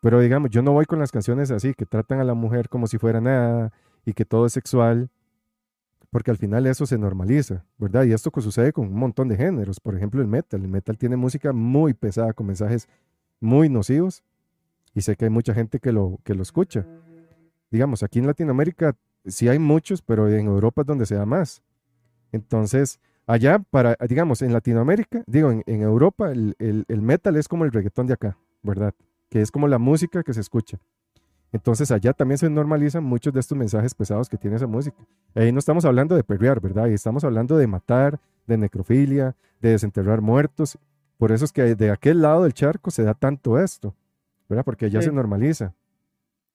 Pero 0.00 0.20
digamos, 0.20 0.50
yo 0.50 0.62
no 0.62 0.72
voy 0.72 0.86
con 0.86 0.98
las 0.98 1.10
canciones 1.10 1.50
así, 1.50 1.74
que 1.74 1.86
tratan 1.86 2.20
a 2.20 2.24
la 2.24 2.34
mujer 2.34 2.68
como 2.68 2.86
si 2.86 2.98
fuera 2.98 3.20
nada 3.20 3.72
y 4.04 4.12
que 4.12 4.24
todo 4.24 4.46
es 4.46 4.52
sexual, 4.52 5.10
porque 6.10 6.30
al 6.30 6.36
final 6.36 6.66
eso 6.66 6.86
se 6.86 6.96
normaliza, 6.96 7.64
¿verdad? 7.78 8.04
Y 8.04 8.12
esto 8.12 8.30
sucede 8.40 8.72
con 8.72 8.86
un 8.86 8.94
montón 8.94 9.28
de 9.28 9.36
géneros. 9.36 9.80
Por 9.80 9.96
ejemplo, 9.96 10.20
el 10.20 10.28
metal. 10.28 10.62
El 10.62 10.68
metal 10.68 10.96
tiene 10.96 11.16
música 11.16 11.52
muy 11.52 11.92
pesada, 11.92 12.32
con 12.32 12.46
mensajes 12.46 12.88
muy 13.40 13.68
nocivos, 13.68 14.22
y 14.94 15.02
sé 15.02 15.16
que 15.16 15.26
hay 15.26 15.30
mucha 15.30 15.54
gente 15.54 15.78
que 15.78 15.92
lo, 15.92 16.18
que 16.24 16.34
lo 16.34 16.42
escucha. 16.42 16.86
Digamos, 17.70 18.02
aquí 18.02 18.18
en 18.18 18.26
Latinoamérica 18.26 18.96
sí 19.26 19.48
hay 19.48 19.58
muchos, 19.58 20.00
pero 20.00 20.28
en 20.28 20.46
Europa 20.46 20.82
es 20.82 20.86
donde 20.86 21.06
se 21.06 21.16
da 21.16 21.26
más. 21.26 21.62
Entonces, 22.32 22.98
allá, 23.26 23.58
para, 23.58 23.96
digamos, 24.08 24.40
en 24.42 24.52
Latinoamérica, 24.52 25.22
digo, 25.26 25.50
en, 25.50 25.62
en 25.66 25.82
Europa, 25.82 26.30
el, 26.30 26.54
el, 26.58 27.02
metal 27.02 27.36
es 27.36 27.48
como 27.48 27.64
el 27.64 27.72
reggaetón 27.72 28.06
de 28.06 28.14
acá, 28.14 28.38
¿verdad? 28.62 28.94
Que 29.28 29.42
es 29.42 29.50
como 29.50 29.68
la 29.68 29.78
música 29.78 30.22
que 30.22 30.32
se 30.32 30.40
escucha. 30.40 30.78
Entonces 31.52 31.90
allá 31.90 32.12
también 32.12 32.38
se 32.38 32.50
normalizan 32.50 33.04
muchos 33.04 33.32
de 33.32 33.40
estos 33.40 33.56
mensajes 33.56 33.94
pesados 33.94 34.28
que 34.28 34.36
tiene 34.36 34.56
esa 34.56 34.66
música. 34.66 34.96
Ahí 35.34 35.52
no 35.52 35.58
estamos 35.58 35.84
hablando 35.84 36.16
de 36.16 36.24
perrear, 36.24 36.60
¿verdad? 36.60 36.86
Y 36.88 36.94
estamos 36.94 37.24
hablando 37.24 37.56
de 37.56 37.66
matar, 37.66 38.20
de 38.46 38.58
necrofilia, 38.58 39.36
de 39.60 39.70
desenterrar 39.70 40.20
muertos. 40.20 40.78
Por 41.18 41.32
eso 41.32 41.44
es 41.44 41.52
que 41.52 41.74
de 41.74 41.90
aquel 41.90 42.20
lado 42.22 42.42
del 42.44 42.52
charco 42.54 42.90
se 42.90 43.02
da 43.02 43.14
tanto 43.14 43.58
esto, 43.58 43.94
¿verdad? 44.48 44.64
Porque 44.64 44.90
Sí. 44.90 45.00
se 45.02 45.12
normaliza. 45.12 45.74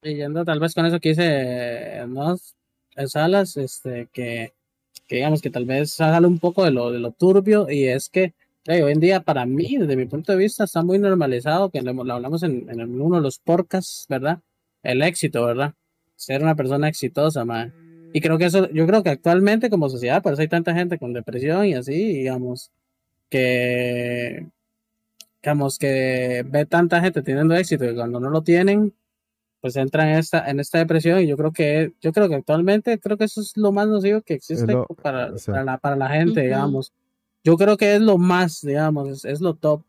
Y 0.03 0.15
yendo 0.15 0.43
tal 0.45 0.59
vez 0.59 0.73
con 0.73 0.85
eso 0.85 0.99
que 0.99 1.09
dice 1.09 2.05
¿no? 2.07 2.35
Salas, 3.07 3.57
este, 3.57 4.07
que, 4.11 4.53
que 5.07 5.15
digamos 5.15 5.41
que 5.41 5.49
tal 5.49 5.65
vez 5.65 5.91
sale 5.93 6.27
un 6.27 6.39
poco 6.39 6.63
de 6.65 6.71
lo, 6.71 6.91
de 6.91 6.99
lo 6.99 7.11
turbio 7.11 7.69
y 7.69 7.85
es 7.85 8.09
que 8.09 8.33
eh, 8.67 8.83
hoy 8.83 8.91
en 8.91 8.99
día 8.99 9.21
para 9.21 9.45
mí, 9.45 9.77
desde 9.77 9.95
mi 9.95 10.05
punto 10.05 10.31
de 10.31 10.37
vista, 10.37 10.65
está 10.65 10.83
muy 10.83 10.99
normalizado, 10.99 11.69
que 11.69 11.81
lo, 11.81 11.93
lo 11.93 12.13
hablamos 12.13 12.43
en, 12.43 12.69
en 12.69 13.01
uno 13.01 13.15
de 13.15 13.21
los 13.23 13.39
podcasts, 13.39 14.05
¿verdad? 14.07 14.39
El 14.83 15.01
éxito, 15.01 15.43
¿verdad? 15.45 15.73
Ser 16.15 16.43
una 16.43 16.55
persona 16.55 16.87
exitosa, 16.87 17.43
man. 17.45 17.73
Y 18.13 18.21
creo 18.21 18.37
que 18.37 18.45
eso, 18.45 18.69
yo 18.71 18.85
creo 18.85 19.01
que 19.03 19.09
actualmente 19.09 19.69
como 19.69 19.89
sociedad, 19.89 20.21
por 20.21 20.33
eso 20.33 20.41
hay 20.43 20.47
tanta 20.47 20.75
gente 20.75 20.99
con 20.99 21.13
depresión 21.13 21.65
y 21.65 21.73
así, 21.73 21.93
digamos, 21.93 22.69
que, 23.31 24.45
digamos, 25.41 25.79
que 25.79 26.45
ve 26.47 26.65
tanta 26.67 27.01
gente 27.01 27.23
teniendo 27.23 27.55
éxito 27.55 27.85
y 27.85 27.95
cuando 27.95 28.19
no 28.19 28.29
lo 28.29 28.43
tienen, 28.43 28.93
pues 29.59 29.75
entra 29.75 30.11
en 30.11 30.17
esta, 30.19 30.49
en 30.49 30.59
esta 30.59 30.77
depresión 30.79 31.19
y 31.19 31.27
yo 31.27 31.37
creo 31.37 31.51
que, 31.51 31.93
yo 32.01 32.11
creo 32.13 32.29
que 32.29 32.35
actualmente, 32.35 32.99
creo 32.99 33.17
que 33.17 33.23
eso 33.25 33.41
es 33.41 33.57
lo 33.57 33.71
más 33.71 33.87
nocivo 33.87 34.21
que 34.21 34.35
existe 34.35 34.71
lo- 34.71 34.85
para, 35.01 35.31
o 35.33 35.37
sea. 35.37 35.53
para 35.53 35.63
la, 35.65 35.77
para 35.77 35.95
la 35.95 36.09
gente, 36.09 36.31
Ujú. 36.31 36.41
digamos. 36.41 36.93
Yo 37.43 37.57
creo 37.57 37.75
que 37.77 37.95
es 37.95 38.01
lo 38.01 38.17
más, 38.19 38.61
digamos, 38.61 39.09
es, 39.09 39.25
es 39.25 39.41
lo 39.41 39.55
top. 39.55 39.81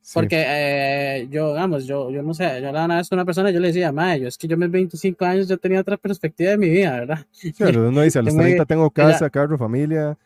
Sí. 0.00 0.12
Porque 0.14 0.44
eh, 0.46 1.28
yo, 1.30 1.52
digamos, 1.54 1.84
yo, 1.84 2.10
yo 2.10 2.22
no 2.22 2.32
sé, 2.32 2.60
yo 2.62 2.70
la 2.70 2.84
una 2.84 2.96
vez 2.98 3.08
con 3.08 3.16
una 3.18 3.24
persona, 3.24 3.50
yo 3.50 3.58
le 3.58 3.68
decía, 3.68 3.90
mae, 3.90 4.20
yo 4.20 4.28
es 4.28 4.38
que 4.38 4.46
yo 4.46 4.54
a 4.54 4.58
mis 4.58 4.70
25 4.70 5.24
años 5.24 5.48
yo 5.48 5.58
tenía 5.58 5.80
otra 5.80 5.96
perspectiva 5.96 6.50
de 6.52 6.58
mi 6.58 6.68
vida, 6.70 6.92
¿verdad? 6.92 7.26
Sí, 7.32 7.52
pero 7.58 7.88
uno 7.88 8.02
dice, 8.02 8.20
a 8.20 8.22
los 8.22 8.32
Yo 8.32 8.38
me- 8.38 8.44
30 8.44 8.64
tengo 8.66 8.88
casa, 8.90 9.28
carro, 9.30 9.58
familia, 9.58 10.16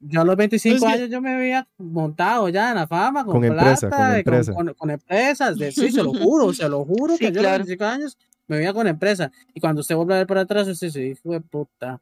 Yo 0.00 0.20
a 0.20 0.24
los 0.24 0.36
25 0.36 0.78
Pues 0.78 0.92
que- 0.92 0.98
años 1.00 1.10
yo 1.10 1.20
me 1.20 1.36
veía 1.36 1.66
montado 1.78 2.48
ya 2.48 2.70
en 2.70 2.76
la 2.76 2.86
fama, 2.86 3.24
con, 3.24 3.34
Con 3.34 3.44
empresa, 3.44 3.88
plata, 3.88 4.06
con 4.06 4.16
empresa. 4.34 4.52
con- 4.54 4.74
con 4.74 4.90
empresas, 4.90 5.56
de, 5.58 5.72
sí, 5.72 5.90
se 5.90 6.02
lo 6.02 6.12
juro, 6.14 6.52
se 6.52 6.68
lo 6.68 6.84
juro 6.84 7.14
Sí, 7.14 7.18
que 7.26 7.32
yo 7.32 7.40
a 7.40 7.42
claro. 7.42 7.58
los 7.58 7.66
25 7.66 7.84
años 7.84 8.18
me 8.46 8.58
veía 8.58 8.72
con 8.72 8.86
empresa. 8.86 9.32
Y 9.54 9.60
cuando 9.60 9.80
usted 9.80 9.96
vuelve 9.96 10.14
a 10.14 10.18
ver 10.18 10.26
para 10.26 10.42
atrás, 10.42 10.68
usted 10.68 10.86
dice, 10.88 11.04
hijo 11.06 11.32
de 11.32 11.40
puta, 11.40 12.00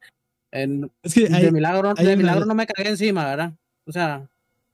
en- 0.53 0.91
Es 1.03 1.15
que 1.15 1.29
hay- 1.33 1.45
de 1.47 1.53
milagro, 1.53 1.95
de 1.95 2.03
una- 2.03 2.17
milagro 2.17 2.45
no 2.45 2.55
me 2.55 2.67
cagué 2.67 2.91
encima, 2.91 3.25
¿verdad? 3.25 3.53
O 3.87 3.93
sea, 3.93 4.29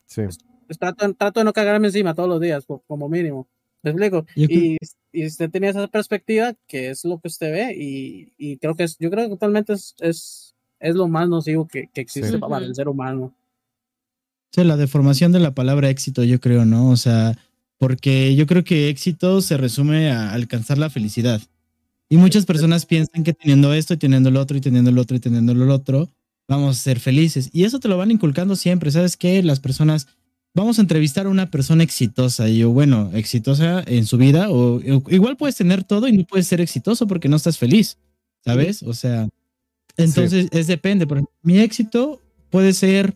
sí. 0.06 0.22
pues 0.66 0.78
trato, 0.78 1.12
trato 1.14 1.40
de 1.40 1.44
no 1.44 1.52
cagarme 1.52 1.88
encima 1.88 2.14
todos 2.14 2.28
los 2.28 2.40
días, 2.40 2.64
como 2.86 3.08
mínimo. 3.08 3.46
¿Me 3.84 3.90
explico? 3.90 4.26
Y, 4.36 4.76
y 5.12 5.26
usted 5.26 5.50
tenía 5.50 5.70
esa 5.70 5.86
perspectiva, 5.88 6.54
que 6.68 6.90
es 6.90 7.04
lo 7.04 7.18
que 7.20 7.28
usted 7.28 7.52
ve, 7.52 7.74
y, 7.76 8.32
y 8.38 8.56
creo 8.58 8.74
que 8.76 8.84
es, 8.84 8.96
yo 8.98 9.10
creo 9.10 9.26
que 9.26 9.32
actualmente 9.34 9.72
es, 9.72 9.94
es, 10.00 10.51
es 10.82 10.94
lo 10.94 11.08
más 11.08 11.28
nocivo 11.28 11.66
que, 11.66 11.88
que 11.94 12.00
existe 12.02 12.32
Sí. 12.32 12.38
para 12.38 12.64
el 12.66 12.74
ser 12.74 12.88
humano. 12.88 13.32
Sí, 14.54 14.64
la 14.64 14.76
deformación 14.76 15.32
de 15.32 15.40
la 15.40 15.54
palabra 15.54 15.88
éxito, 15.88 16.24
yo 16.24 16.38
creo, 16.40 16.64
¿no? 16.66 16.90
O 16.90 16.96
sea, 16.96 17.38
porque 17.78 18.34
yo 18.36 18.46
creo 18.46 18.64
que 18.64 18.90
éxito 18.90 19.40
se 19.40 19.56
resume 19.56 20.10
a 20.10 20.32
alcanzar 20.32 20.76
la 20.78 20.90
felicidad. 20.90 21.40
Y 22.10 22.18
muchas 22.18 22.44
personas 22.44 22.84
piensan 22.84 23.24
que 23.24 23.32
teniendo 23.32 23.72
esto 23.72 23.94
y 23.94 23.96
teniendo 23.96 24.28
el 24.28 24.36
otro 24.36 24.56
y 24.56 24.60
teniendo 24.60 24.90
el 24.90 24.98
otro 24.98 25.16
y 25.16 25.20
teniendo 25.20 25.52
el 25.52 25.70
otro, 25.70 26.10
vamos 26.48 26.76
a 26.78 26.82
ser 26.82 27.00
felices. 27.00 27.48
Y 27.54 27.64
eso 27.64 27.80
te 27.80 27.88
lo 27.88 27.96
van 27.96 28.10
inculcando 28.10 28.54
siempre. 28.54 28.90
¿Sabes 28.90 29.16
qué? 29.16 29.42
Las 29.42 29.60
personas, 29.60 30.06
vamos 30.54 30.78
a 30.78 30.82
entrevistar 30.82 31.24
a 31.24 31.30
una 31.30 31.50
persona 31.50 31.82
exitosa. 31.82 32.50
Y 32.50 32.58
yo, 32.58 32.70
bueno, 32.70 33.10
exitosa 33.14 33.82
en 33.86 34.04
su 34.04 34.18
vida, 34.18 34.50
o, 34.50 34.76
o 34.76 35.02
igual 35.08 35.38
puedes 35.38 35.56
tener 35.56 35.84
todo 35.84 36.06
y 36.08 36.12
no 36.12 36.24
puedes 36.24 36.46
ser 36.46 36.60
exitoso 36.60 37.06
porque 37.06 37.30
no 37.30 37.36
estás 37.36 37.56
feliz. 37.56 37.96
¿Sabes? 38.44 38.82
O 38.82 38.92
sea, 38.92 39.26
entonces 39.96 40.48
es 40.50 40.66
depende. 40.66 41.06
Por 41.06 41.18
ejemplo, 41.18 41.34
mi 41.42 41.58
éxito 41.58 42.20
puede 42.50 42.72
ser 42.72 43.14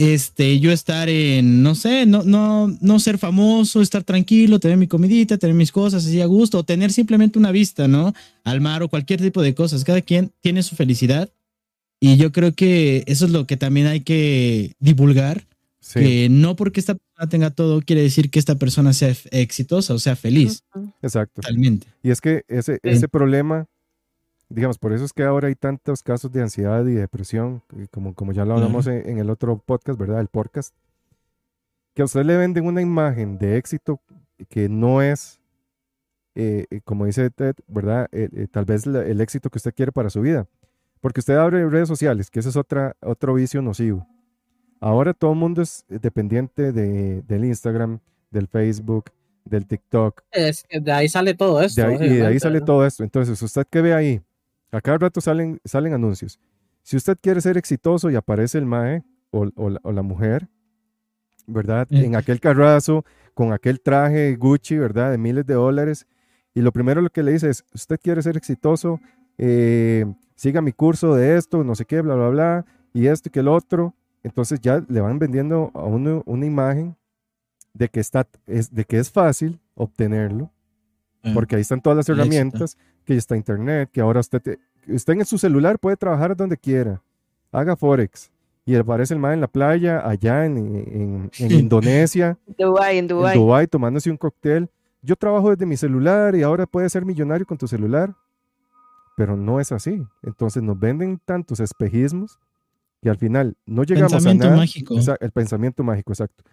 este, 0.00 0.58
yo 0.60 0.72
estar 0.72 1.10
en, 1.10 1.62
no 1.62 1.74
sé, 1.74 2.06
no, 2.06 2.22
no, 2.22 2.74
no 2.80 2.98
ser 2.98 3.18
famoso, 3.18 3.82
estar 3.82 4.02
tranquilo, 4.02 4.58
tener 4.58 4.78
mi 4.78 4.86
comidita, 4.86 5.36
tener 5.36 5.54
mis 5.54 5.70
cosas 5.70 6.06
así 6.06 6.22
a 6.22 6.26
gusto, 6.26 6.58
o 6.58 6.64
tener 6.64 6.90
simplemente 6.90 7.38
una 7.38 7.52
vista, 7.52 7.86
¿no? 7.86 8.14
Al 8.44 8.62
mar 8.62 8.82
o 8.82 8.88
cualquier 8.88 9.20
tipo 9.20 9.42
de 9.42 9.54
cosas. 9.54 9.84
Cada 9.84 10.00
quien 10.00 10.32
tiene 10.40 10.62
su 10.62 10.74
felicidad. 10.74 11.30
Y 12.00 12.16
yo 12.16 12.32
creo 12.32 12.54
que 12.54 13.04
eso 13.06 13.26
es 13.26 13.30
lo 13.30 13.46
que 13.46 13.58
también 13.58 13.86
hay 13.88 14.00
que 14.00 14.72
divulgar, 14.80 15.46
Sí, 15.82 15.98
que 15.98 16.28
no 16.30 16.56
porque 16.56 16.78
esta 16.78 16.94
persona 16.94 17.28
tenga 17.30 17.50
todo 17.50 17.80
quiere 17.80 18.02
decir 18.02 18.30
que 18.30 18.38
esta 18.38 18.56
persona 18.56 18.92
sea 18.92 19.14
exitosa 19.30 19.94
o 19.94 19.98
sea 19.98 20.14
feliz, 20.14 20.62
exacto. 21.00 21.40
totalmente. 21.40 21.86
Y 22.02 22.10
es 22.10 22.20
que 22.20 22.42
ese, 22.48 22.78
ese 22.82 23.08
problema, 23.08 23.66
digamos, 24.50 24.76
por 24.78 24.92
eso 24.92 25.04
es 25.04 25.12
que 25.12 25.22
ahora 25.22 25.48
hay 25.48 25.54
tantos 25.54 26.02
casos 26.02 26.30
de 26.30 26.42
ansiedad 26.42 26.84
y 26.84 26.92
depresión, 26.92 27.62
y 27.76 27.86
como, 27.86 28.14
como 28.14 28.32
ya 28.32 28.44
lo 28.44 28.54
hablamos 28.54 28.86
en, 28.86 29.08
en 29.08 29.18
el 29.18 29.30
otro 29.30 29.56
podcast, 29.58 29.98
¿verdad? 29.98 30.20
El 30.20 30.28
podcast, 30.28 30.74
que 31.94 32.02
a 32.02 32.04
usted 32.04 32.24
le 32.24 32.36
venden 32.36 32.66
una 32.66 32.82
imagen 32.82 33.38
de 33.38 33.56
éxito 33.56 34.00
que 34.48 34.68
no 34.68 35.00
es, 35.02 35.40
eh, 36.34 36.66
eh, 36.70 36.80
como 36.84 37.06
dice 37.06 37.30
Ted, 37.30 37.54
¿verdad? 37.66 38.08
Eh, 38.12 38.28
eh, 38.34 38.46
tal 38.50 38.64
vez 38.64 38.86
la- 38.86 39.04
el 39.06 39.20
éxito 39.20 39.50
que 39.50 39.58
usted 39.58 39.74
quiere 39.74 39.92
para 39.92 40.10
su 40.10 40.20
vida. 40.20 40.46
Porque 41.00 41.20
usted 41.20 41.36
abre 41.36 41.66
redes 41.68 41.88
sociales, 41.88 42.30
que 42.30 42.40
ese 42.40 42.50
es 42.50 42.56
otra, 42.56 42.94
otro 43.00 43.34
vicio 43.34 43.62
nocivo. 43.62 44.06
Ahora 44.80 45.14
todo 45.14 45.32
el 45.32 45.38
mundo 45.38 45.62
es 45.62 45.84
dependiente 45.88 46.72
de, 46.72 47.22
del 47.22 47.44
Instagram, 47.44 48.00
del 48.30 48.46
Facebook, 48.48 49.06
del 49.44 49.66
TikTok, 49.66 50.22
Es 50.30 50.64
de 50.70 50.92
ahí 50.92 51.08
sale 51.08 51.34
todo 51.34 51.60
esto. 51.62 51.80
de 51.80 51.86
ahí- 51.88 52.06
y 52.06 52.14
de 52.16 52.26
ahí 52.26 52.38
sale 52.38 52.60
todo 52.60 52.84
esto. 52.86 53.02
Entonces, 53.02 53.40
usted 53.42 53.66
que 53.68 53.80
ve 53.80 53.94
ahí, 53.94 54.20
a 54.72 54.80
cada 54.80 54.98
rato 54.98 55.20
salen, 55.20 55.60
salen 55.64 55.94
anuncios. 55.94 56.38
Si 56.82 56.96
usted 56.96 57.18
quiere 57.20 57.40
ser 57.40 57.56
exitoso 57.56 58.10
y 58.10 58.16
aparece 58.16 58.58
el 58.58 58.66
mae 58.66 59.02
o, 59.30 59.48
o 59.54 59.70
la, 59.70 59.80
o 59.82 59.92
la 59.92 60.02
mujer, 60.02 60.48
¿verdad? 61.46 61.86
Eh. 61.90 62.04
En 62.04 62.16
aquel 62.16 62.40
carrazo, 62.40 63.04
con 63.34 63.52
aquel 63.52 63.80
traje 63.80 64.36
Gucci, 64.36 64.78
¿verdad? 64.78 65.10
De 65.10 65.18
miles 65.18 65.46
de 65.46 65.54
dólares. 65.54 66.06
Y 66.54 66.62
lo 66.62 66.72
primero 66.72 67.00
lo 67.00 67.10
que 67.10 67.22
le 67.22 67.32
dice 67.32 67.50
es, 67.50 67.64
usted 67.74 67.98
quiere 68.02 68.22
ser 68.22 68.36
exitoso, 68.36 69.00
eh, 69.38 70.04
siga 70.34 70.60
mi 70.60 70.72
curso 70.72 71.14
de 71.14 71.36
esto, 71.36 71.62
no 71.64 71.74
sé 71.74 71.84
qué, 71.84 72.00
bla, 72.00 72.14
bla, 72.14 72.28
bla, 72.28 72.66
y 72.92 73.06
esto 73.06 73.28
y 73.28 73.32
que 73.32 73.40
el 73.40 73.48
otro. 73.48 73.94
Entonces 74.22 74.60
ya 74.60 74.84
le 74.88 75.00
van 75.00 75.18
vendiendo 75.18 75.70
a 75.74 75.84
uno 75.84 76.22
una 76.26 76.44
imagen 76.44 76.96
de 77.72 77.88
que, 77.88 78.00
está, 78.00 78.26
es, 78.46 78.74
de 78.74 78.84
que 78.84 78.98
es 78.98 79.10
fácil 79.10 79.60
obtenerlo, 79.74 80.50
porque 81.32 81.54
ahí 81.56 81.62
están 81.62 81.80
todas 81.80 82.08
las 82.08 82.28
éxito. 82.28 82.66
Que 83.04 83.14
ya 83.14 83.18
está 83.18 83.36
internet, 83.36 83.90
que 83.92 84.00
ahora 84.00 84.20
usted, 84.20 84.40
te- 84.40 84.58
usted 84.88 85.14
en 85.14 85.24
su 85.24 85.38
celular 85.38 85.78
puede 85.78 85.96
trabajar 85.96 86.36
donde 86.36 86.56
quiera, 86.56 87.02
haga 87.52 87.76
Forex, 87.76 88.30
y 88.64 88.76
aparece 88.76 89.14
el 89.14 89.20
man 89.20 89.32
en 89.34 89.40
la 89.40 89.48
playa, 89.48 90.06
allá 90.08 90.44
en, 90.46 90.56
en- 90.58 91.30
en 91.38 91.50
Indonesia, 91.52 92.36
Dubái, 92.58 92.98
en 92.98 93.04
en 93.04 93.08
Dubái. 93.08 93.36
Dubái, 93.38 93.66
tomándose 93.66 94.10
un 94.10 94.16
cóctel. 94.16 94.68
Yo 95.02 95.16
trabajo 95.16 95.50
desde 95.50 95.64
mi 95.66 95.76
celular 95.76 96.34
y 96.36 96.42
ahora 96.42 96.66
puedes 96.66 96.92
ser 96.92 97.04
millonario 97.06 97.46
con 97.46 97.56
tu 97.56 97.66
celular, 97.66 98.14
pero 99.16 99.36
no 99.36 99.58
es 99.60 99.72
así. 99.72 100.06
Entonces 100.22 100.62
nos 100.62 100.78
venden 100.78 101.18
tantos 101.24 101.58
espejismos 101.60 102.38
que 103.02 103.08
al 103.08 103.16
final 103.16 103.56
no 103.66 103.82
llegamos 103.84 104.12
Pensamiento 104.12 104.46
a 104.46 104.50
nada. 104.50 104.60
mágico. 104.60 104.98
Esa- 104.98 105.16
el 105.20 105.30
pensamiento 105.30 105.82
mágico, 105.82 106.12
exacto. 106.12 106.44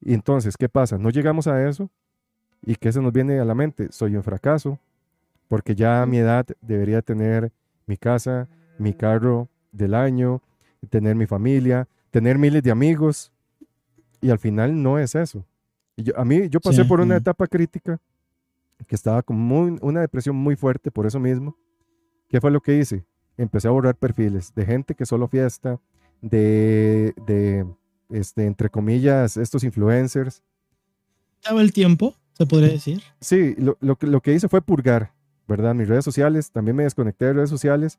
Y 0.00 0.14
entonces, 0.14 0.56
¿qué 0.56 0.68
pasa? 0.68 0.96
No 0.96 1.10
llegamos 1.10 1.46
a 1.48 1.68
eso. 1.68 1.90
¿Y 2.64 2.76
qué 2.76 2.92
se 2.92 3.00
nos 3.00 3.12
viene 3.12 3.40
a 3.40 3.44
la 3.44 3.54
mente? 3.54 3.88
Soy 3.90 4.14
un 4.16 4.22
fracaso, 4.22 4.78
porque 5.52 5.74
ya 5.74 6.00
a 6.00 6.06
mi 6.06 6.16
edad 6.16 6.46
debería 6.62 7.02
tener 7.02 7.52
mi 7.84 7.98
casa, 7.98 8.48
mi 8.78 8.94
carro 8.94 9.50
del 9.70 9.92
año, 9.92 10.40
tener 10.88 11.14
mi 11.14 11.26
familia, 11.26 11.86
tener 12.10 12.38
miles 12.38 12.62
de 12.62 12.70
amigos. 12.70 13.30
Y 14.22 14.30
al 14.30 14.38
final 14.38 14.82
no 14.82 14.98
es 14.98 15.14
eso. 15.14 15.44
Y 15.94 16.04
yo- 16.04 16.18
a 16.18 16.24
mí, 16.24 16.48
yo 16.48 16.58
pasé 16.58 16.84
Sí, 16.84 16.88
por 16.88 17.02
una 17.02 17.16
etapa 17.18 17.46
crítica 17.46 18.00
que 18.86 18.94
estaba 18.94 19.20
con 19.22 19.36
muy- 19.36 19.76
una 19.82 20.00
depresión 20.00 20.36
muy 20.36 20.56
fuerte 20.56 20.90
por 20.90 21.04
eso 21.04 21.20
mismo. 21.20 21.54
¿Qué 22.30 22.40
fue 22.40 22.50
lo 22.50 22.62
que 22.62 22.78
hice? 22.78 23.04
Empecé 23.36 23.68
a 23.68 23.72
borrar 23.72 23.94
perfiles 23.96 24.54
de 24.54 24.64
gente 24.64 24.94
que 24.94 25.04
solo 25.04 25.28
fiesta, 25.28 25.78
de, 26.22 27.12
de 27.26 27.66
este, 28.08 28.46
entre 28.46 28.70
comillas, 28.70 29.36
estos 29.36 29.64
influencers. 29.64 30.42
Estaba 31.42 31.60
el 31.60 31.74
tiempo, 31.74 32.14
se 32.32 32.46
podría 32.46 32.70
decir. 32.70 33.02
Sí, 33.20 33.54
lo, 33.58 33.76
lo, 33.80 33.98
lo 34.00 34.20
que 34.22 34.32
hice 34.32 34.48
fue 34.48 34.62
purgar, 34.62 35.12
¿verdad? 35.52 35.74
Mis 35.74 35.86
redes 35.88 36.04
sociales, 36.04 36.50
también 36.50 36.74
me 36.76 36.84
desconecté 36.84 37.26
de 37.26 37.34
redes 37.34 37.50
sociales 37.50 37.98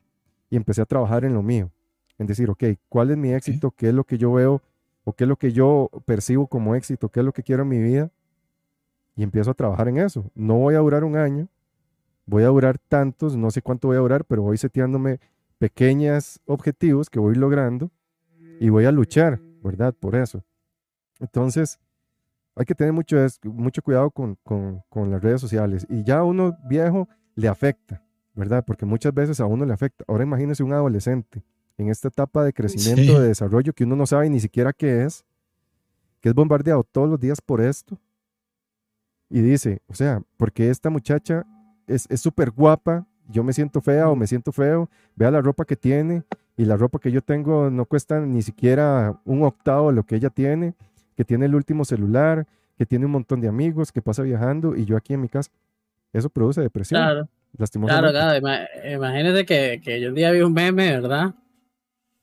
y 0.49 0.55
empecé 0.55 0.81
a 0.81 0.85
trabajar 0.85 1.23
en 1.23 1.33
lo 1.35 1.43
mío. 1.43 1.69
En 2.17 2.25
decir, 2.25 2.49
ok, 2.49 2.63
¿cuál 2.89 3.11
es 3.11 3.17
mi 3.17 3.31
éxito? 3.31 3.69
¿Qué 3.71 3.89
es 3.89 3.93
lo 3.93 4.03
que 4.03 4.17
yo 4.17 4.33
veo? 4.33 4.61
¿O 5.03 5.13
qué 5.13 5.25
es 5.25 5.27
lo 5.27 5.35
que 5.35 5.51
yo 5.51 5.89
percibo 6.05 6.47
como 6.47 6.73
éxito? 6.73 7.09
¿Qué 7.09 7.19
es 7.19 7.25
lo 7.25 7.31
que 7.31 7.43
quiero 7.43 7.61
en 7.63 7.69
mi 7.69 7.77
vida? 7.79 8.09
Y 9.15 9.21
empiezo 9.21 9.51
a 9.51 9.53
trabajar 9.53 9.87
en 9.87 9.97
eso. 9.99 10.25
No 10.33 10.55
voy 10.57 10.73
a 10.73 10.79
durar 10.79 11.03
un 11.03 11.15
año, 11.15 11.47
voy 12.25 12.41
a 12.43 12.47
durar 12.47 12.79
tantos, 12.79 13.35
no 13.37 13.51
sé 13.51 13.61
cuánto 13.61 13.87
voy 13.89 13.97
a 13.97 13.99
durar, 13.99 14.25
pero 14.25 14.41
voy 14.41 14.57
seteándome 14.57 15.19
pequeños 15.59 16.39
objetivos 16.45 17.07
que 17.09 17.19
voy 17.19 17.35
logrando 17.35 17.91
y 18.59 18.69
voy 18.69 18.85
a 18.85 18.91
luchar, 18.91 19.39
¿verdad? 19.63 19.93
Por 19.93 20.15
eso. 20.15 20.43
Entonces, 21.19 21.79
hay 22.55 22.65
que 22.65 22.75
tener 22.75 22.93
mucho, 22.93 23.17
mucho 23.43 23.81
cuidado 23.83 24.09
con, 24.11 24.37
con- 24.43 24.81
con 24.89 25.11
las 25.11 25.21
redes 25.21 25.41
sociales. 25.41 25.85
Y 25.89 26.03
ya 26.03 26.23
uno 26.23 26.57
viejo 26.67 27.07
le 27.35 27.47
afecta, 27.47 28.01
¿verdad? 28.33 28.63
Porque 28.65 28.85
muchas 28.85 29.13
veces 29.13 29.39
a 29.39 29.45
uno 29.45 29.65
le 29.65 29.73
afecta. 29.73 30.03
Ahora 30.07 30.23
imagínese 30.23 30.63
un 30.63 30.73
adolescente 30.73 31.43
en 31.77 31.89
esta 31.89 32.07
etapa 32.07 32.43
de 32.43 32.53
crecimiento, 32.53 33.01
Sí. 33.13 33.19
de 33.19 33.27
desarrollo 33.27 33.73
que 33.73 33.83
uno 33.83 33.95
no 33.95 34.05
sabe 34.05 34.29
ni 34.29 34.39
siquiera 34.39 34.73
qué 34.73 35.03
es, 35.03 35.25
que 36.21 36.29
es 36.29 36.35
bombardeado 36.35 36.83
todos 36.83 37.09
los 37.09 37.19
días 37.19 37.41
por 37.41 37.61
esto. 37.61 37.97
Y 39.29 39.41
dice, 39.41 39.81
o 39.87 39.95
sea, 39.95 40.21
porque 40.37 40.69
esta 40.69 40.89
muchacha 40.89 41.45
es 41.87 42.05
es 42.09 42.21
súper 42.21 42.51
guapa, 42.51 43.05
yo 43.27 43.43
me 43.43 43.53
siento 43.53 43.81
fea 43.81 44.09
o 44.09 44.15
me 44.15 44.27
siento 44.27 44.51
feo, 44.51 44.89
vea 45.15 45.31
la 45.31 45.41
ropa 45.41 45.65
que 45.65 45.75
tiene 45.75 46.23
y 46.55 46.65
la 46.65 46.77
ropa 46.77 46.99
que 46.99 47.11
yo 47.11 47.21
tengo 47.21 47.69
no 47.71 47.85
cuesta 47.85 48.19
ni 48.19 48.41
siquiera 48.41 49.19
un 49.25 49.43
octavo 49.43 49.89
de 49.89 49.95
lo 49.95 50.03
que 50.03 50.15
ella 50.15 50.29
tiene, 50.29 50.75
que 51.15 51.25
tiene 51.25 51.45
el 51.45 51.55
último 51.55 51.83
celular, 51.85 52.45
que 52.77 52.85
tiene 52.85 53.05
un 53.05 53.11
montón 53.13 53.41
de 53.41 53.47
amigos, 53.47 53.91
que 53.91 54.01
pasa 54.01 54.21
viajando 54.23 54.75
y 54.75 54.85
yo 54.85 54.97
aquí 54.97 55.13
en 55.13 55.21
mi 55.21 55.29
casa. 55.29 55.49
Eso 56.13 56.29
produce 56.29 56.61
depresión, 56.61 56.99
Claro, 57.01 57.13
claro, 57.25 57.29
lastimosamente. 57.57 58.11
claro. 58.19 58.37
ima- 58.39 58.93
Imagínese 58.93 59.45
que, 59.45 59.81
que 59.83 59.99
yo 59.99 60.09
un 60.09 60.15
día 60.15 60.31
vi 60.31 60.41
un 60.41 60.53
meme, 60.53 60.91
¿verdad? 60.91 61.33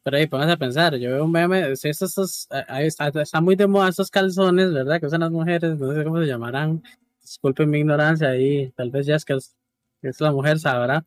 Pero 0.02 0.16
ahí 0.16 0.26
póngase 0.26 0.52
a 0.52 0.56
pensar, 0.56 0.94
yo 0.96 1.10
veo 1.10 1.24
un 1.24 1.32
meme, 1.32 1.76
si 1.76 1.88
estos, 1.88 2.10
estos, 2.10 2.48
eh, 2.52 2.64
ahí 2.68 2.86
está, 2.86 3.08
está 3.08 3.40
muy 3.40 3.54
de 3.56 3.66
moda 3.66 3.88
estos 3.90 4.10
calzones, 4.10 4.72
¿verdad? 4.72 4.98
Que 5.00 5.06
usan 5.06 5.20
las 5.20 5.30
mujeres, 5.30 5.76
no 5.78 5.92
sé 5.92 6.04
cómo 6.04 6.18
se 6.20 6.26
llamarán. 6.26 6.82
Disculpen 7.20 7.68
mi 7.68 7.78
ignorancia 7.80 8.28
ahí, 8.28 8.72
tal 8.76 8.90
vez 8.90 9.06
ya 9.06 9.16
es 9.16 9.24
que 9.24 9.34
es, 9.34 9.54
es 10.02 10.20
la 10.20 10.32
mujer, 10.32 10.58
sabrá. 10.58 11.04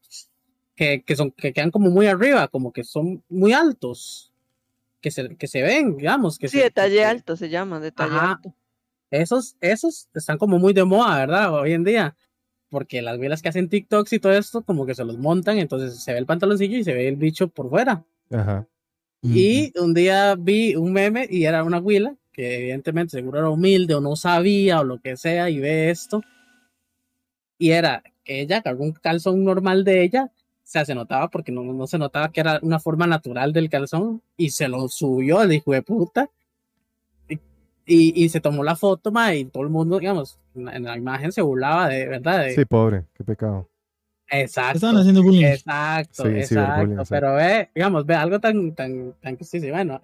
Que, 0.76 1.04
que 1.04 1.16
son, 1.16 1.32
que 1.32 1.54
quedan 1.54 1.72
como 1.72 1.90
muy 1.90 2.06
arriba, 2.08 2.48
como 2.48 2.72
que 2.72 2.84
son 2.84 3.24
muy 3.30 3.54
altos. 3.54 4.32
Que 5.02 5.12
se, 5.12 5.36
que 5.38 5.48
se 5.48 5.62
ven, 5.62 5.98
digamos. 5.98 6.38
Que 6.38 6.48
Sí, 6.48 6.58
se- 6.58 6.64
detalle 6.66 6.98
que- 6.98 7.06
alto 7.06 7.36
se 7.36 7.50
llama, 7.50 7.80
detalle 7.80 8.16
Ajá. 8.16 8.32
alto. 8.34 8.54
esos, 9.12 9.56
esos 9.62 10.08
están 10.14 10.38
como 10.38 10.58
muy 10.60 10.74
de 10.74 10.84
moda, 10.84 11.18
¿verdad? 11.18 11.54
Hoy 11.54 11.74
en 11.74 11.84
día. 11.84 12.16
Porque 12.74 13.04
las 13.04 13.20
vielas 13.20 13.44
que 13.44 13.50
hacen 13.50 13.70
TikToks 13.70 14.14
y 14.14 14.20
todo 14.20 14.34
esto, 14.34 14.64
como 14.64 14.88
que 14.88 14.96
se 14.96 15.06
los 15.06 15.20
montan, 15.20 15.60
entonces 15.60 16.04
se 16.04 16.12
ve 16.12 16.18
el 16.18 16.26
pantaloncillo 16.26 16.76
y 16.76 16.84
se 16.84 16.92
ve 16.92 17.08
el 17.08 17.18
bicho 17.18 17.48
por 17.48 17.70
fuera. 17.70 18.04
Ajá. 18.32 18.68
Y 19.22 19.72
un 19.80 19.94
día 19.94 20.34
vi 20.36 20.76
un 20.76 20.92
meme 20.92 21.28
y 21.30 21.46
era 21.46 21.64
una 21.64 21.78
huila, 21.78 22.16
que 22.32 22.58
evidentemente 22.58 23.12
seguro 23.12 23.38
era 23.38 23.50
humilde 23.52 23.94
o 23.94 24.02
no 24.02 24.16
sabía 24.16 24.80
o 24.80 24.84
lo 24.84 25.00
que 25.00 25.18
sea, 25.18 25.52
y 25.52 25.60
ve 25.60 25.92
esto. 25.92 26.24
Y 27.60 27.70
era 27.70 28.02
que 28.24 28.42
ella 28.42 28.64
cargó 28.64 28.86
un 28.86 28.94
calzón 28.94 29.44
normal 29.44 29.84
de 29.84 30.02
ella, 30.04 30.32
o 30.34 30.62
sea, 30.64 30.84
se 30.84 30.96
notaba 30.96 31.30
porque 31.30 31.52
no, 31.52 31.62
no 31.62 31.86
se 31.86 32.00
notaba 32.00 32.32
que 32.32 32.40
era 32.40 32.58
una 32.64 32.80
forma 32.80 33.06
natural 33.06 33.54
del 33.54 33.70
calzón, 33.70 34.24
y 34.36 34.50
se 34.50 34.68
lo 34.68 34.90
subió 34.90 35.44
el 35.44 35.54
hijo 35.54 35.74
de 35.74 35.84
puta. 35.84 36.32
Y, 37.86 38.24
y, 38.24 38.30
se 38.30 38.40
tomó 38.40 38.64
la 38.64 38.76
foto, 38.76 39.12
ma, 39.12 39.36
y 39.36 39.46
todo 39.46 39.64
el 39.64 39.70
mundo, 39.70 40.00
digamos, 40.00 40.38
en 40.56 40.66
la, 40.66 40.76
en 40.76 40.84
la 40.84 40.98
imagen 40.98 41.32
se 41.32 41.42
burlaba 41.42 41.90
de, 41.90 42.08
¿verdad? 42.08 42.46
De- 42.46 42.56
Sí, 42.56 42.66
pobre, 42.66 43.04
qué 43.14 43.24
pecado. 43.24 43.70
Exacto. 44.30 44.78
Estaban 44.78 44.98
haciendo 44.98 45.22
bullying. 45.22 45.46
Exacto, 45.46 46.24
Sí, 46.24 46.30
exacto. 46.30 46.48
ciberbullying, 46.48 47.06
sí. 47.06 47.10
Pero 47.10 47.36
ve, 47.36 47.70
digamos, 47.76 48.06
ve 48.06 48.16
algo 48.16 48.40
tan, 48.40 48.74
tan, 48.74 49.14
tan 49.22 49.36
que 49.38 49.44
usted 49.44 49.60
dice, 49.60 49.72
bueno, 49.72 50.02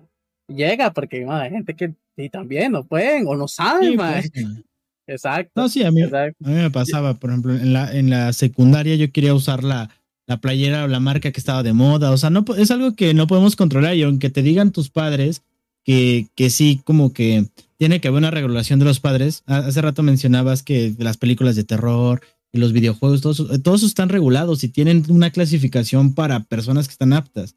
llega 0.47 0.91
porque 0.91 1.25
ma, 1.25 1.41
hay 1.41 1.51
gente 1.51 1.73
que 1.75 1.93
y 2.17 2.29
también 2.29 2.73
no 2.73 2.83
pueden 2.83 3.25
o 3.27 3.35
no 3.35 3.47
saben, 3.47 3.91
Sí, 3.91 3.97
ma. 3.97 4.11
pues, 4.13 4.31
Exacto. 5.07 5.51
No, 5.55 5.69
sí, 5.69 5.83
a 5.83 5.89
mí, 5.91 6.03
exacto. 6.03 6.37
A 6.45 6.49
mí 6.49 6.55
me 6.55 6.69
pasaba, 6.69 7.15
por 7.15 7.31
ejemplo, 7.31 7.55
en 7.55 7.73
la, 7.73 7.91
en 7.95 8.11
la 8.11 8.31
secundaria 8.31 8.95
yo 8.95 9.11
quería 9.11 9.33
usar 9.33 9.63
la, 9.63 9.89
la 10.27 10.37
playera 10.37 10.83
o 10.83 10.87
la 10.87 10.99
marca 10.99 11.31
que 11.31 11.39
estaba 11.39 11.63
de 11.63 11.73
moda. 11.73 12.11
O 12.11 12.17
sea, 12.17 12.29
no 12.29 12.45
es 12.57 12.69
algo 12.69 12.95
que 12.95 13.15
no 13.15 13.25
podemos 13.25 13.55
controlar. 13.55 13.95
Y 13.95 14.03
aunque 14.03 14.29
te 14.29 14.43
digan 14.43 14.71
tus 14.71 14.91
padres 14.91 15.41
que, 15.83 16.27
que 16.35 16.51
sí, 16.51 16.81
como 16.85 17.11
que 17.11 17.45
tiene 17.79 17.99
que 18.01 18.09
haber 18.09 18.19
una 18.19 18.29
regulación 18.31 18.77
de 18.77 18.85
los 18.85 18.99
padres. 18.99 19.41
Ha- 19.47 19.57
Hace 19.59 19.81
rato 19.81 20.03
mencionabas 20.03 20.61
que 20.61 20.93
las 20.99 21.17
películas 21.17 21.55
de 21.55 21.63
terror 21.63 22.21
y 22.51 22.59
los 22.59 22.73
videojuegos, 22.73 23.21
todos, 23.21 23.39
eso- 23.39 23.59
todos 23.61 23.81
están 23.83 24.09
regulados 24.09 24.63
y 24.63 24.67
tienen 24.69 25.05
una 25.09 25.31
clasificación 25.31 26.13
para 26.13 26.43
personas 26.43 26.87
que 26.87 26.91
están 26.91 27.13
aptas. 27.13 27.55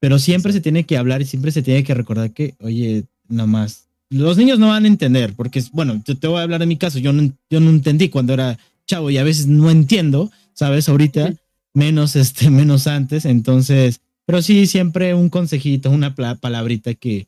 Pero 0.00 0.18
siempre 0.18 0.52
se 0.52 0.60
tiene 0.60 0.84
que 0.84 0.96
hablar 0.96 1.20
y 1.20 1.24
siempre 1.26 1.50
se 1.52 1.62
tiene 1.62 1.82
que 1.84 1.94
recordar 1.94 2.32
que, 2.32 2.54
oye, 2.60 3.04
nomás 3.28 3.88
los 4.08 4.36
niños 4.36 4.60
no 4.60 4.68
van 4.68 4.84
a 4.84 4.88
entender, 4.88 5.34
porque, 5.34 5.64
bueno, 5.72 6.00
yo 6.06 6.16
te 6.16 6.28
voy 6.28 6.38
a 6.38 6.42
hablar 6.42 6.60
de 6.60 6.66
mi 6.66 6.76
caso, 6.76 7.00
yo 7.00 7.12
no, 7.12 7.32
yo 7.50 7.58
no 7.58 7.70
entendí 7.70 8.08
cuando 8.08 8.34
era 8.34 8.56
chavo 8.86 9.10
y 9.10 9.18
a 9.18 9.24
veces 9.24 9.48
no 9.48 9.68
entiendo, 9.68 10.30
¿sabes? 10.52 10.88
Ahorita, 10.88 11.34
menos, 11.74 12.14
este, 12.14 12.48
menos 12.50 12.86
antes, 12.86 13.24
entonces, 13.24 14.00
pero 14.24 14.42
sí, 14.42 14.66
siempre 14.68 15.12
un 15.14 15.28
consejito, 15.28 15.90
una 15.90 16.14
palabrita 16.14 16.94
que, 16.94 17.26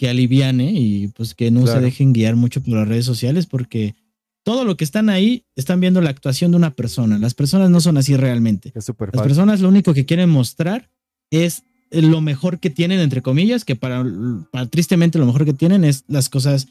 que 0.00 0.08
aliviane 0.08 0.72
y 0.72 1.08
pues 1.08 1.34
que 1.34 1.50
no 1.50 1.60
Claro. 1.64 1.78
se 1.78 1.84
dejen 1.84 2.14
guiar 2.14 2.34
mucho 2.34 2.62
por 2.62 2.72
las 2.72 2.88
redes 2.88 3.04
sociales, 3.04 3.44
porque 3.44 3.94
todo 4.42 4.64
lo 4.64 4.74
que 4.78 4.84
están 4.84 5.10
ahí 5.10 5.44
están 5.56 5.78
viendo 5.78 6.00
la 6.00 6.08
actuación 6.08 6.52
de 6.52 6.56
una 6.56 6.70
persona, 6.70 7.18
las 7.18 7.34
personas 7.34 7.68
no 7.68 7.82
son 7.82 7.98
así 7.98 8.16
realmente. 8.16 8.70
Es 8.74 8.88
Las 8.88 8.96
fácil. 8.96 9.20
personas 9.22 9.60
lo 9.60 9.68
único 9.68 9.92
que 9.92 10.06
quieren 10.06 10.30
mostrar 10.30 10.88
es 11.30 11.64
lo 11.90 12.22
mejor 12.22 12.60
que 12.60 12.70
tienen, 12.70 12.98
entre 13.00 13.20
comillas, 13.20 13.66
que 13.66 13.76
para, 13.76 14.02
para 14.50 14.64
tristemente 14.68 15.18
lo 15.18 15.26
mejor 15.26 15.44
que 15.44 15.52
tienen 15.52 15.84
es 15.84 16.04
las 16.08 16.30
cosas 16.30 16.68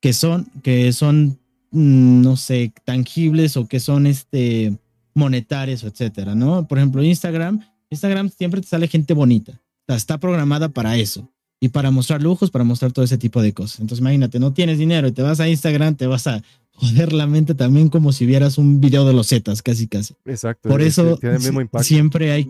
que 0.00 0.12
son, 0.12 0.48
que 0.64 0.92
son, 0.92 1.38
mm, 1.70 2.20
no 2.22 2.34
sé, 2.36 2.72
tangibles 2.84 3.56
o 3.56 3.68
que 3.68 3.78
son 3.78 4.08
este 4.08 4.76
monetarias 5.14 5.84
o 5.84 5.86
etcétera, 5.86 6.34
¿no? 6.34 6.66
Por 6.66 6.78
ejemplo, 6.78 7.00
Instagram, 7.04 7.60
Instagram 7.90 8.28
siempre 8.28 8.60
te 8.60 8.66
sale 8.66 8.88
gente 8.88 9.14
bonita. 9.14 9.60
Está 9.86 10.18
programada 10.18 10.68
para 10.68 10.96
eso 10.96 11.31
y 11.62 11.68
para 11.68 11.92
mostrar 11.92 12.20
lujos, 12.20 12.50
para 12.50 12.64
mostrar 12.64 12.90
todo 12.90 13.04
ese 13.04 13.18
tipo 13.18 13.40
de 13.40 13.52
cosas. 13.54 13.78
Entonces, 13.78 14.00
imagínate, 14.00 14.40
no 14.40 14.52
tienes 14.52 14.78
dinero 14.78 15.06
y 15.06 15.12
te 15.12 15.22
vas 15.22 15.38
a 15.38 15.48
Instagram, 15.48 15.94
te 15.94 16.08
vas 16.08 16.26
a 16.26 16.42
joder 16.74 17.12
la 17.12 17.28
mente 17.28 17.54
también 17.54 17.88
como 17.88 18.10
si 18.10 18.26
vieras 18.26 18.58
un 18.58 18.80
video 18.80 19.06
de 19.06 19.12
los 19.12 19.28
Zetas, 19.28 19.62
casi 19.62 19.86
casi. 19.86 20.14
Exacto. 20.24 20.68
Por 20.68 20.82
eso 20.82 21.16
tiene 21.18 21.36
el 21.36 21.40
mismo 21.40 21.60
si- 21.60 21.62
impacto. 21.62 21.84
siempre 21.86 22.32
hay. 22.32 22.44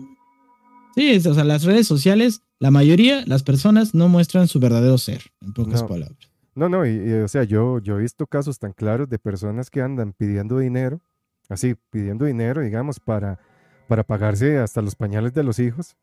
Sí, 0.95 1.11
es- 1.11 1.27
o 1.27 1.33
sea, 1.35 1.43
las 1.43 1.63
redes 1.63 1.85
sociales, 1.85 2.41
la 2.59 2.71
mayoría, 2.71 3.23
las 3.27 3.43
personas 3.43 3.93
no 3.93 4.09
muestran 4.09 4.47
su 4.47 4.59
verdadero 4.59 4.97
ser, 4.97 5.21
en 5.41 5.53
pocas 5.53 5.81
No. 5.83 5.87
palabras. 5.87 6.17
No, 6.55 6.67
no, 6.69 6.83
y, 6.85 6.89
y, 6.91 7.13
o 7.13 7.27
sea, 7.27 7.43
yo, 7.43 7.79
yo 7.79 7.97
he 7.99 8.01
visto 8.01 8.25
casos 8.27 8.57
tan 8.57 8.73
claros 8.73 9.09
de 9.09 9.19
personas 9.19 9.69
que 9.69 9.81
andan 9.81 10.13
pidiendo 10.13 10.57
dinero, 10.59 11.01
así, 11.49 11.75
pidiendo 11.91 12.25
dinero, 12.25 12.61
digamos, 12.61 12.99
para, 12.99 13.39
para 13.87 14.03
pagarse 14.03 14.57
hasta 14.57 14.81
los 14.81 14.95
pañales 14.95 15.33
de 15.35 15.43
los 15.43 15.59
hijos. 15.59 15.95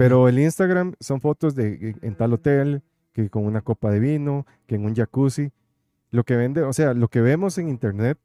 Pero 0.00 0.28
el 0.28 0.38
Instagram 0.38 0.94
son 0.98 1.20
fotos 1.20 1.54
de 1.54 1.94
en 2.00 2.14
tal 2.14 2.32
hotel, 2.32 2.82
que 3.12 3.28
con 3.28 3.44
una 3.44 3.60
copa 3.60 3.90
de 3.90 4.00
vino, 4.00 4.46
que 4.66 4.76
en 4.76 4.86
un 4.86 4.94
jacuzzi. 4.94 5.52
Lo 6.10 6.24
que 6.24 6.36
vende, 6.36 6.62
o 6.62 6.72
sea, 6.72 6.94
lo 6.94 7.08
que 7.08 7.20
vemos 7.20 7.58
en 7.58 7.68
internet, 7.68 8.18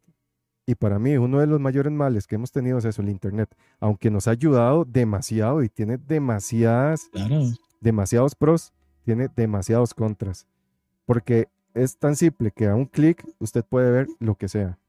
y 0.65 0.76
para 0.76 0.99
mí 0.99 1.18
uno 1.18 1.39
de 1.39 1.47
los 1.47 1.60
mayores 1.60 1.91
males 1.91 2.27
que 2.27 2.35
hemos 2.35 2.53
tenido 2.53 2.77
es 2.77 2.85
eso, 2.85 3.02
el 3.02 3.10
internet, 3.10 3.53
aunque 3.81 4.10
nos 4.10 4.30
ha 4.30 4.31
ayudado 4.31 4.85
demasiado 4.85 5.64
y 5.64 5.68
tiene 5.68 5.97
demasiadas 5.97 7.10
Claro. 7.11 7.41
demasiados 7.81 8.35
pros, 8.35 8.72
tiene 9.03 9.27
demasiados 9.35 9.93
contras. 9.93 10.47
Porque 11.06 11.49
es 11.73 11.97
tan 11.97 12.15
simple 12.15 12.52
que 12.52 12.68
a 12.68 12.76
un 12.76 12.85
clic 12.85 13.22
usted 13.39 13.65
puede 13.65 13.91
ver 13.91 14.07
lo 14.19 14.35
que 14.35 14.47
sea 14.47 14.80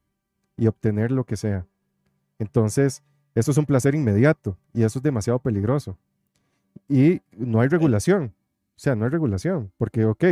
y 0.57 0.69
obtener 0.69 1.11
lo 1.11 1.25
que 1.25 1.37
sea. 1.37 1.67
Entonces, 2.39 3.03
eso 3.35 3.51
es 3.51 3.59
un 3.59 3.67
placer 3.67 3.97
inmediato 3.97 4.57
y 4.73 4.85
eso 4.85 5.01
es 5.01 5.03
demasiado 5.03 5.41
peligroso. 5.41 5.99
Y 6.89 7.21
no 7.33 7.61
hay 7.61 7.69
regulación. 7.69 8.35
O 8.77 8.79
sea, 8.79 8.95
no 8.95 9.05
hay 9.05 9.11
regulación. 9.11 9.73
Porque, 9.79 10.05
ok, 10.05 10.25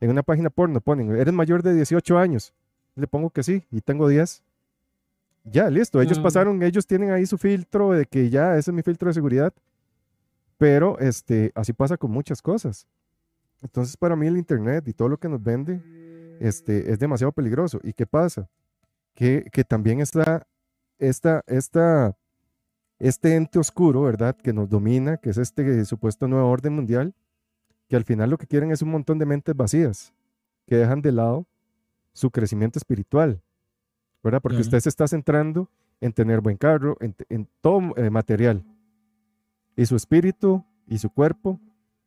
en 0.00 0.10
una 0.10 0.22
página 0.22 0.50
porno 0.50 0.80
ponen, 0.80 1.14
eres 1.16 1.34
mayor 1.34 1.62
de 1.62 1.74
18 1.74 2.18
años. 2.18 2.54
Le 2.94 3.06
pongo 3.06 3.30
que 3.30 3.42
sí 3.42 3.64
y 3.70 3.80
tengo 3.80 4.08
10. 4.08 4.42
Ya, 5.44 5.70
listo. 5.70 6.00
Ellos 6.00 6.18
pasaron, 6.18 6.62
ellos 6.62 6.86
tienen 6.86 7.10
ahí 7.10 7.26
su 7.26 7.38
filtro 7.38 7.92
de 7.92 8.04
que 8.06 8.28
ya, 8.28 8.56
ese 8.56 8.70
es 8.70 8.74
mi 8.74 8.82
filtro 8.82 9.08
de 9.08 9.14
seguridad. 9.14 9.52
Pero 10.58 10.98
este, 10.98 11.52
así 11.54 11.72
pasa 11.72 11.96
con 11.96 12.10
muchas 12.10 12.42
cosas. 12.42 12.86
Entonces, 13.62 13.96
para 13.96 14.16
mí 14.16 14.26
el 14.26 14.36
Internet 14.36 14.86
y 14.88 14.92
todo 14.92 15.08
lo 15.08 15.16
que 15.16 15.28
nos 15.28 15.42
vende 15.42 15.80
este, 16.40 16.92
es 16.92 16.98
demasiado 16.98 17.32
peligroso. 17.32 17.80
¿Y 17.82 17.92
qué 17.92 18.06
pasa? 18.06 18.48
Que, 19.14 19.48
que 19.52 19.64
también 19.64 20.00
está 20.00 20.46
esta, 20.98 21.42
esta, 21.46 22.16
este 22.98 23.36
ente 23.36 23.58
oscuro, 23.58 24.02
¿verdad? 24.02 24.36
Que 24.36 24.52
nos 24.52 24.68
domina, 24.68 25.16
que 25.18 25.30
es 25.30 25.38
este 25.38 25.84
supuesto 25.84 26.26
nuevo 26.28 26.50
orden 26.50 26.74
mundial, 26.74 27.14
que 27.88 27.96
al 27.96 28.04
final 28.04 28.30
lo 28.30 28.38
que 28.38 28.46
quieren 28.46 28.70
es 28.70 28.82
un 28.82 28.90
montón 28.90 29.18
de 29.18 29.26
mentes 29.26 29.56
vacías, 29.56 30.12
que 30.66 30.76
dejan 30.76 31.00
de 31.00 31.12
lado 31.12 31.46
su 32.12 32.30
crecimiento 32.30 32.78
espiritual, 32.78 33.40
¿verdad? 34.22 34.40
Porque 34.42 34.58
usted 34.58 34.80
se 34.80 34.88
está 34.88 35.06
centrando 35.06 35.70
en 36.00 36.12
tener 36.12 36.40
buen 36.40 36.56
carro, 36.56 36.96
en, 37.00 37.14
en 37.28 37.48
todo 37.60 37.96
eh, 37.96 38.10
material. 38.10 38.64
Y 39.76 39.86
su 39.86 39.96
espíritu 39.96 40.64
y 40.86 40.98
su 40.98 41.10
cuerpo, 41.10 41.60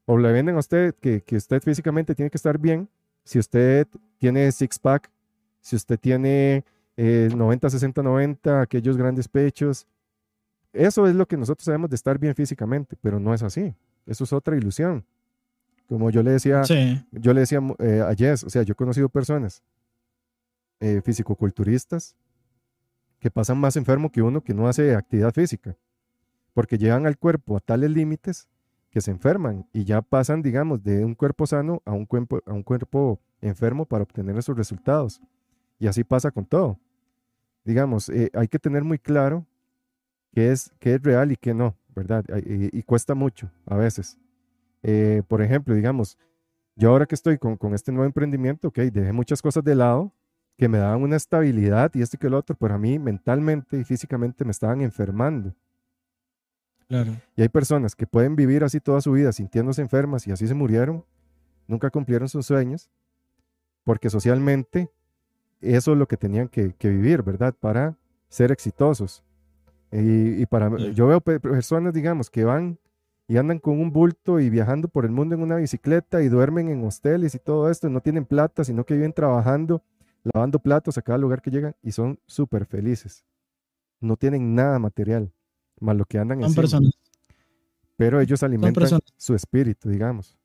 o 0.06 0.18
le 0.18 0.32
venden 0.32 0.56
a 0.56 0.60
usted 0.60 0.96
que, 0.96 1.22
que 1.22 1.38
usted 1.38 1.62
físicamente 1.62 2.14
tiene 2.16 2.30
que 2.30 2.38
estar 2.38 2.58
bien, 2.58 2.90
si 3.24 3.40
usted 3.40 3.88
tiene 4.18 4.52
six-pack, 4.52 5.10
si 5.62 5.76
usted 5.76 6.00
tiene 6.00 6.66
eh, 6.98 7.30
90, 7.34 7.70
60, 7.70 8.04
90, 8.04 8.62
aquellos 8.62 8.98
grandes 8.98 9.28
pechos, 9.28 9.88
eso 10.74 11.08
es 11.08 11.16
lo 11.16 11.28
que 11.28 11.38
nosotros 11.38 11.66
sabemos 11.66 11.90
de 11.90 11.96
estar 11.96 12.18
bien 12.18 12.36
físicamente, 12.36 12.96
pero 13.02 13.20
no 13.20 13.34
es 13.34 13.44
así. 13.44 13.74
Eso 14.06 14.24
es 14.24 14.34
otra 14.34 14.56
ilusión. 14.56 15.06
Como 15.88 16.10
yo 16.10 16.24
le 16.24 16.32
decía, 16.32 16.64
Sí, 16.64 17.06
yo 17.12 17.34
le 17.34 17.42
decía 17.42 17.60
eh, 17.80 18.02
a 18.02 18.16
Jess, 18.16 18.44
o 18.44 18.50
sea, 18.50 18.64
yo 18.64 18.72
he 18.72 18.76
conocido 18.76 19.10
personas 19.10 19.62
eh, 20.80 21.02
fisicoculturistas 21.04 22.16
que 23.20 23.30
pasan 23.30 23.58
más 23.58 23.76
enfermo 23.76 24.12
que 24.12 24.22
uno 24.22 24.42
que 24.42 24.54
no 24.54 24.68
hace 24.68 24.96
actividad 24.96 25.34
física, 25.34 25.76
porque 26.54 26.78
llevan 26.78 27.06
al 27.06 27.18
cuerpo 27.18 27.58
a 27.58 27.60
tales 27.60 27.92
límites 27.92 28.48
que 28.90 29.02
se 29.02 29.12
enferman 29.12 29.68
y 29.74 29.84
ya 29.84 30.02
pasan, 30.02 30.42
digamos, 30.42 30.84
de 30.84 31.06
un 31.06 31.14
cuerpo 31.14 31.46
sano 31.46 31.82
a 31.86 31.92
un 31.92 32.06
cuerpo, 32.06 32.42
a 32.46 32.54
un 32.54 32.64
cuerpo 32.64 33.20
enfermo 33.42 33.86
para 33.86 34.04
obtener 34.04 34.38
esos 34.38 34.58
resultados. 34.58 35.22
Y 35.78 35.88
así 35.88 36.04
pasa 36.04 36.32
con 36.32 36.46
todo. 36.46 36.80
Digamos, 37.64 38.10
eh, 38.10 38.30
hay 38.34 38.48
que 38.48 38.60
tener 38.60 38.84
muy 38.84 38.98
claro 38.98 39.46
qué 40.32 40.52
es, 40.52 40.72
qué 40.80 40.96
es 40.96 41.04
real 41.04 41.32
y 41.32 41.38
qué 41.38 41.54
no, 41.54 41.76
¿verdad? 41.96 42.24
Y, 42.46 42.78
y 42.78 42.84
cuesta 42.84 43.16
mucho 43.16 43.52
a 43.66 43.76
veces. 43.76 44.18
Eh, 44.84 45.22
por 45.28 45.42
ejemplo, 45.42 45.76
digamos, 45.76 46.18
yo 46.76 46.90
ahora 46.90 47.06
que 47.06 47.16
estoy 47.16 47.38
con, 47.38 47.58
con 47.58 47.74
este 47.74 47.92
nuevo 47.92 48.06
emprendimiento, 48.06 48.70
ok, 48.70 48.78
dejé 48.80 49.14
muchas 49.14 49.42
cosas 49.42 49.64
de 49.64 49.76
lado 49.76 50.14
que 50.58 50.68
me 50.68 50.78
daban 50.78 51.02
una 51.02 51.16
estabilidad 51.16 51.92
y 51.96 52.02
esto 52.02 52.18
y 52.18 52.20
que 52.20 52.30
lo 52.30 52.38
otro, 52.38 52.56
pero 52.56 52.76
a 52.76 52.78
mí 52.78 53.00
mentalmente 53.00 53.80
y 53.80 53.84
físicamente 53.84 54.46
me 54.46 54.52
estaban 54.52 54.82
enfermando. 54.82 55.56
claro. 56.88 57.14
Y 57.36 57.42
hay 57.42 57.50
personas 57.50 57.96
que 57.96 58.06
pueden 58.06 58.36
vivir 58.36 58.64
así 58.64 58.80
toda 58.80 59.02
su 59.02 59.12
vida 59.12 59.32
sintiéndose 59.32 59.82
enfermas 59.82 60.28
y 60.28 60.32
así 60.32 60.48
se 60.48 60.54
murieron, 60.54 61.06
nunca 61.68 61.90
cumplieron 61.90 62.30
sus 62.30 62.46
sueños, 62.46 62.90
porque 63.84 64.10
socialmente 64.10 64.92
eso 65.62 65.94
es 65.94 65.98
lo 65.98 66.08
que 66.08 66.18
tenían 66.18 66.48
que, 66.48 66.74
que 66.74 66.90
vivir, 66.90 67.24
¿verdad? 67.24 67.56
Para 67.60 67.98
ser 68.30 68.52
exitosos. 68.52 69.24
Y, 69.92 70.42
y 70.42 70.46
para 70.46 70.70
Sí. 70.78 70.94
yo 70.94 71.08
veo 71.08 71.22
pe- 71.22 71.40
personas, 71.40 71.94
digamos, 71.94 72.30
que 72.30 72.44
van 72.46 72.78
y 73.28 73.38
andan 73.38 73.60
con 73.60 73.80
un 73.80 73.92
bulto 73.92 74.40
y 74.40 74.50
viajando 74.50 74.88
por 74.88 75.06
el 75.06 75.12
mundo 75.12 75.36
en 75.36 75.42
una 75.42 75.56
bicicleta 75.58 76.22
y 76.22 76.30
duermen 76.30 76.70
en 76.70 76.84
hosteles 76.86 77.36
y 77.36 77.40
todo 77.40 77.70
esto, 77.70 77.90
no 77.90 78.02
tienen 78.02 78.26
plata, 78.26 78.64
sino 78.64 78.86
que 78.86 78.94
viven 78.94 79.14
trabajando, 79.14 79.84
lavando 80.34 80.60
platos 80.60 80.98
a 80.98 81.02
cada 81.02 81.18
lugar 81.18 81.42
que 81.42 81.52
llegan 81.52 81.76
y 81.82 81.92
son 81.92 82.20
súper 82.26 82.66
felices. 82.66 83.24
No 84.00 84.18
tienen 84.18 84.56
nada 84.56 84.80
material, 84.80 85.32
más 85.80 85.96
lo 85.96 86.06
que 86.06 86.18
andan 86.18 86.40
Son 86.40 86.48
encima 86.48 86.62
personas. 86.64 86.92
pero 87.98 88.20
ellos 88.20 88.42
alimentan 88.44 89.00
su 89.18 89.36
espíritu, 89.36 89.90
digamos. 89.90 90.38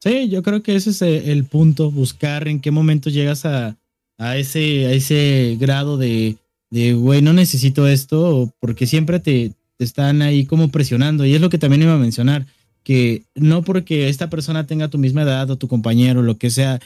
Sí, 0.00 0.28
yo 0.28 0.42
creo 0.42 0.62
que 0.62 0.76
ese 0.76 0.90
es 0.90 1.02
eh, 1.02 1.32
el 1.32 1.44
punto, 1.46 1.90
buscar 1.90 2.48
en 2.48 2.60
qué 2.60 2.70
momento 2.70 3.10
llegas 3.10 3.44
a, 3.44 3.76
a 4.18 4.36
ese, 4.36 4.86
a 4.86 4.92
ese 4.92 5.56
grado 5.58 5.96
de, 5.96 6.36
de, 6.70 6.94
güey, 6.94 7.22
no 7.22 7.32
necesito 7.32 7.86
esto, 7.86 8.52
porque 8.60 8.86
siempre 8.86 9.20
te, 9.20 9.52
te 9.76 9.84
están 9.84 10.22
ahí 10.22 10.46
como 10.46 10.70
presionando. 10.70 11.24
Y 11.24 11.34
es 11.34 11.40
lo 11.40 11.50
que 11.50 11.58
también 11.58 11.82
iba 11.82 11.94
a 11.94 11.98
mencionar, 11.98 12.46
que 12.82 13.24
no 13.34 13.62
porque 13.62 14.08
esta 14.08 14.30
persona 14.30 14.66
tenga 14.66 14.88
tu 14.88 14.98
misma 14.98 15.22
edad 15.22 15.50
o 15.50 15.56
tu 15.56 15.68
compañero, 15.68 16.22
lo 16.22 16.38
que 16.38 16.50
sea, 16.50 16.80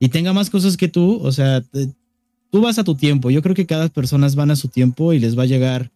y 0.00 0.08
tenga 0.08 0.32
más 0.32 0.50
cosas 0.50 0.76
que 0.76 0.88
tú, 0.88 1.20
o 1.22 1.30
sea, 1.32 1.60
te- 1.60 1.88
tú 2.50 2.60
vas 2.60 2.78
a 2.78 2.84
tu 2.84 2.94
tiempo. 2.94 3.30
Yo 3.30 3.40
creo 3.42 3.54
que 3.54 3.66
cada 3.66 3.88
persona 3.88 4.28
van 4.34 4.50
a 4.50 4.56
su 4.56 4.68
tiempo 4.68 5.12
y 5.12 5.18
les 5.18 5.38
va 5.38 5.44
a 5.44 5.46
llegar 5.46 5.90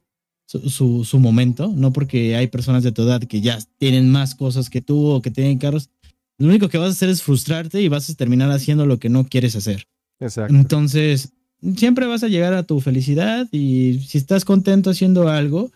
su, 0.47 0.71
su, 0.71 1.05
su 1.05 1.19
momento, 1.19 1.73
no 1.75 1.93
porque 1.93 2.37
hay 2.37 2.47
personas 2.47 2.83
de 2.85 2.93
tu 2.93 3.03
edad 3.03 3.21
que 3.23 3.41
ya 3.41 3.59
tienen 3.79 4.11
más 4.11 4.35
cosas 4.35 4.71
que 4.71 4.81
tú 4.81 5.07
o 5.09 5.21
que 5.21 5.31
tienen 5.31 5.59
carros. 5.59 5.91
Lo 6.39 6.49
único 6.49 6.69
que 6.69 6.79
vas 6.79 6.89
a 6.89 6.93
hacer 6.93 7.09
es 7.09 7.23
frustrarte 7.23 7.83
y 7.83 7.89
vas 7.89 8.09
a 8.09 8.15
terminar 8.15 8.51
haciendo 8.51 8.87
lo 8.87 8.99
que 8.99 9.09
no 9.09 9.27
quieres 9.27 9.57
hacer. 9.57 9.87
Exacto. 10.21 10.55
Entonces, 10.55 11.33
siempre 11.75 12.07
vas 12.07 12.23
a 12.23 12.29
llegar 12.29 12.55
a 12.55 12.63
tu 12.63 12.81
felicidad 12.81 13.49
y 13.51 14.01
si 14.07 14.19
estás 14.19 14.45
contento 14.45 14.91
haciendo 14.91 15.29
algo, 15.29 15.71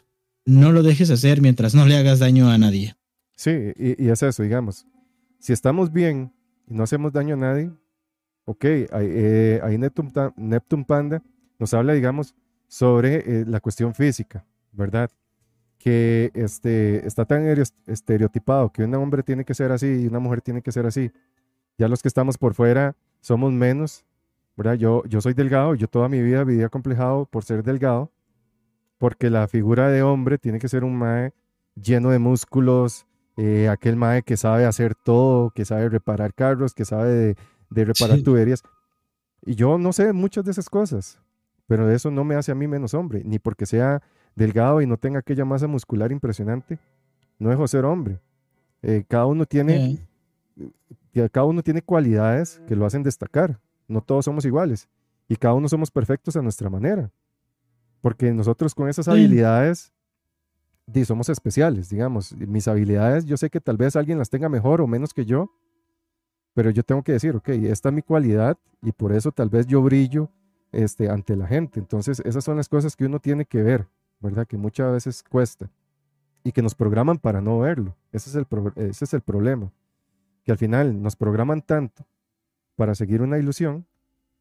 no 0.44 0.73
lo 0.73 0.82
dejes 0.82 1.11
hacer 1.11 1.40
mientras 1.40 1.74
no 1.74 1.86
le 1.86 1.97
hagas 1.97 2.19
daño 2.19 2.48
a 2.51 2.59
nadie. 2.59 2.94
Sí, 3.36 3.51
y, 3.77 4.05
y 4.05 4.09
es 4.09 4.23
eso, 4.23 4.43
digamos. 4.43 4.86
Si 5.39 5.52
estamos 5.52 5.93
bien 5.93 6.32
y 6.66 6.74
no 6.74 6.82
hacemos 6.82 7.12
daño 7.12 7.35
a 7.35 7.39
nadie, 7.39 7.70
ok, 8.44 8.65
ahí, 8.65 9.07
eh, 9.09 9.61
ahí 9.62 9.78
Neptune, 9.78 10.85
Panda 10.85 11.23
nos 11.59 11.73
habla, 11.74 11.93
digamos, 11.93 12.35
sobre 12.69 13.16
eh, 13.16 13.44
la 13.47 13.61
cuestión 13.61 13.94
física, 13.94 14.44
¿verdad? 14.73 15.11
Que 15.78 16.31
este, 16.35 17.07
está 17.07 17.24
tan 17.24 17.47
estereotipado 17.86 18.70
que 18.73 18.85
un 18.85 18.94
hombre 18.94 19.23
tiene 19.23 19.44
que 19.44 19.55
ser 19.55 19.73
así 19.73 19.86
y 19.86 20.07
una 20.07 20.19
mujer 20.19 20.40
tiene 20.40 20.62
que 20.62 20.73
ser 20.73 20.86
así. 20.86 21.11
Ya 21.78 21.89
los 21.89 22.02
que 22.02 22.09
estamos 22.09 22.39
por 22.39 22.55
fuera 22.55 22.97
somos 23.20 23.52
menos, 23.52 24.05
¿verdad? 24.61 24.74
Yo, 24.74 25.03
yo 25.07 25.23
soy 25.23 25.32
delgado, 25.32 25.74
yo 25.74 25.89
toda 25.89 26.11
mi 26.11 26.20
vida 26.20 26.45
vivía 26.45 26.69
complejado 26.69 27.24
por 27.24 27.45
ser 27.45 27.62
delgado, 27.62 28.11
porque 28.99 29.31
la 29.31 29.49
figura 29.49 29.89
de 29.89 30.03
hombre 30.03 30.37
tiene 30.37 30.59
que 30.59 30.69
ser 30.69 30.85
un 30.85 30.97
mae 30.97 31.32
lleno 31.74 32.11
de 32.11 32.19
músculos, 32.19 33.07
eh, 33.39 33.70
aquel 33.70 33.97
mae 33.97 34.23
que 34.23 34.37
sabe 34.37 34.66
hacer 34.66 34.95
todo, 34.95 35.51
que 35.51 35.65
sabe 35.65 35.89
reparar 35.89 36.35
carros, 36.35 36.74
que 36.74 36.85
sabe 36.85 37.11
de, 37.11 37.37
de 37.70 37.85
reparar 37.87 38.19
Sí. 38.19 38.23
tuberías. 38.23 38.62
Y 39.47 39.55
yo 39.55 39.78
no 39.78 39.95
sé 39.95 40.12
muchas 40.12 40.45
de 40.45 40.51
esas 40.51 40.69
cosas, 40.69 41.19
pero 41.66 41.91
eso 41.91 42.11
no 42.11 42.23
me 42.24 42.35
hace 42.35 42.53
a 42.53 42.55
mí 42.55 42.69
menos 42.69 42.93
hombre, 42.93 43.23
ni 43.24 43.39
porque 43.39 43.65
sea 43.65 44.03
delgado 44.37 44.82
y 44.82 44.87
no 44.87 44.99
tenga 44.99 45.20
aquella 45.20 45.47
masa 45.47 45.69
muscular 45.69 46.12
impresionante, 46.12 46.78
no 47.39 47.49
dejo 47.49 47.62
de 47.62 47.69
ser 47.69 47.87
hombre. 47.87 48.19
Eh, 48.82 49.05
cada 49.09 49.24
uno 49.24 49.47
tiene, 49.47 50.07
Eh, 51.15 51.28
cada 51.32 51.47
uno 51.47 51.62
tiene 51.62 51.81
cualidades 51.81 52.61
que 52.69 52.77
lo 52.77 52.85
hacen 52.85 53.03
destacar. 53.03 53.59
No 53.91 54.01
todos 54.01 54.25
somos 54.25 54.45
iguales 54.45 54.89
y 55.29 55.37
cada 55.37 55.55
uno 55.55 55.69
somos 55.69 55.91
perfectos 55.91 56.37
a 56.37 56.43
nuestra 56.43 56.71
manera. 56.71 57.11
Porque 58.01 58.33
nosotros 58.33 58.75
con 58.75 58.89
esas 58.89 59.05
Sí. 59.07 59.11
habilidades 59.11 59.93
di, 60.87 61.05
somos 61.05 61.29
especiales, 61.29 61.89
digamos. 61.91 62.33
Y 62.33 62.47
Mis 62.47 62.67
habilidades, 62.69 63.25
yo 63.27 63.37
sé 63.37 63.51
que 63.51 63.61
tal 63.61 63.77
vez 63.77 63.95
alguien 63.97 64.19
las 64.19 64.31
tenga 64.31 64.49
mejor 64.49 64.81
o 64.81 64.87
menos 64.87 65.12
que 65.15 65.25
yo, 65.25 65.51
pero 66.55 66.71
yo 66.71 66.83
tengo 66.83 67.03
que 67.03 67.12
decir, 67.12 67.37
ok, 67.37 67.49
esta 67.51 67.91
es 67.91 67.95
mi 67.95 68.03
cualidad 68.03 68.59
y 68.83 68.93
por 68.93 69.12
eso 69.12 69.31
tal 69.31 69.49
vez 69.51 69.67
yo 69.67 69.83
brillo 69.83 70.31
este, 70.73 71.09
ante 71.09 71.37
la 71.37 71.47
gente. 71.47 71.79
Entonces, 71.79 72.21
esas 72.25 72.43
son 72.45 72.57
las 72.57 72.69
cosas 72.69 72.97
que 72.97 73.05
uno 73.07 73.21
tiene 73.21 73.45
que 73.45 73.62
ver, 73.62 73.87
¿verdad? 74.21 74.47
Que 74.47 74.57
muchas 74.57 74.91
veces 74.93 75.23
cuesta 75.23 75.71
y 76.43 76.53
que 76.53 76.62
nos 76.62 76.75
programan 76.75 77.19
para 77.19 77.41
no 77.41 77.59
verlo. 77.61 77.95
Ese 78.12 78.31
es 78.31 78.37
el, 78.37 78.47
ese 78.77 79.05
es 79.05 79.15
el 79.15 79.21
problema. 79.21 79.71
Que 80.45 80.53
al 80.53 80.59
final 80.59 81.01
nos 81.03 81.15
programan 81.17 81.61
tanto 81.61 82.05
para 82.81 82.94
seguir 82.94 83.20
una 83.20 83.36
ilusión 83.39 83.85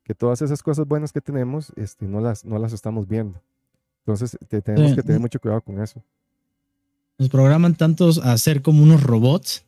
que 0.06 0.16
todas 0.16 0.42
esas 0.42 0.64
cosas 0.64 0.88
buenas 0.88 1.12
que 1.12 1.20
tenemos 1.20 1.74
este, 1.76 2.08
no, 2.08 2.22
las, 2.22 2.46
no 2.46 2.58
las 2.58 2.72
estamos 2.72 3.06
viendo. 3.06 3.42
Entonces, 4.06 4.38
te- 4.48 4.62
tenemos 4.62 4.92
Sí. 4.92 4.96
que 4.96 5.04
tener 5.04 5.20
mucho 5.20 5.42
cuidado 5.42 5.60
con 5.60 5.82
eso. 5.84 6.02
Nos 7.18 7.28
programan 7.28 7.76
tantos 7.76 8.18
a 8.20 8.38
ser 8.38 8.62
como 8.62 8.82
unos 8.82 9.04
robots 9.04 9.66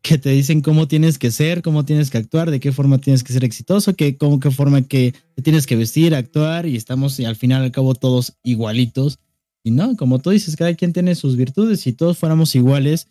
que 0.00 0.16
te 0.16 0.30
dicen 0.30 0.62
cómo 0.62 0.88
tienes 0.88 1.18
que 1.18 1.30
ser, 1.30 1.60
cómo 1.60 1.84
tienes 1.84 2.08
que 2.10 2.16
actuar, 2.16 2.50
de 2.50 2.60
qué 2.60 2.72
forma 2.72 2.96
tienes 2.96 3.22
que 3.22 3.34
ser 3.34 3.44
exitoso, 3.44 3.94
que, 3.94 4.16
cómo, 4.16 4.40
qué 4.40 4.50
forma 4.50 4.80
que 4.82 5.12
te 5.34 5.42
tienes 5.42 5.66
que 5.66 5.76
vestir, 5.76 6.14
actuar 6.14 6.64
y 6.64 6.76
estamos 6.76 7.20
y 7.20 7.26
al 7.26 7.36
final 7.36 7.62
al 7.62 7.72
cabo 7.72 7.94
todos 7.94 8.38
igualitos. 8.42 9.18
Y 9.62 9.70
no, 9.70 9.96
como 9.98 10.18
tú 10.18 10.30
dices, 10.30 10.56
cada 10.56 10.72
quien 10.74 10.94
tiene 10.94 11.14
sus 11.14 11.36
virtudes. 11.36 11.80
Si 11.82 11.92
todos 11.92 12.16
fuéramos 12.16 12.54
iguales, 12.54 13.08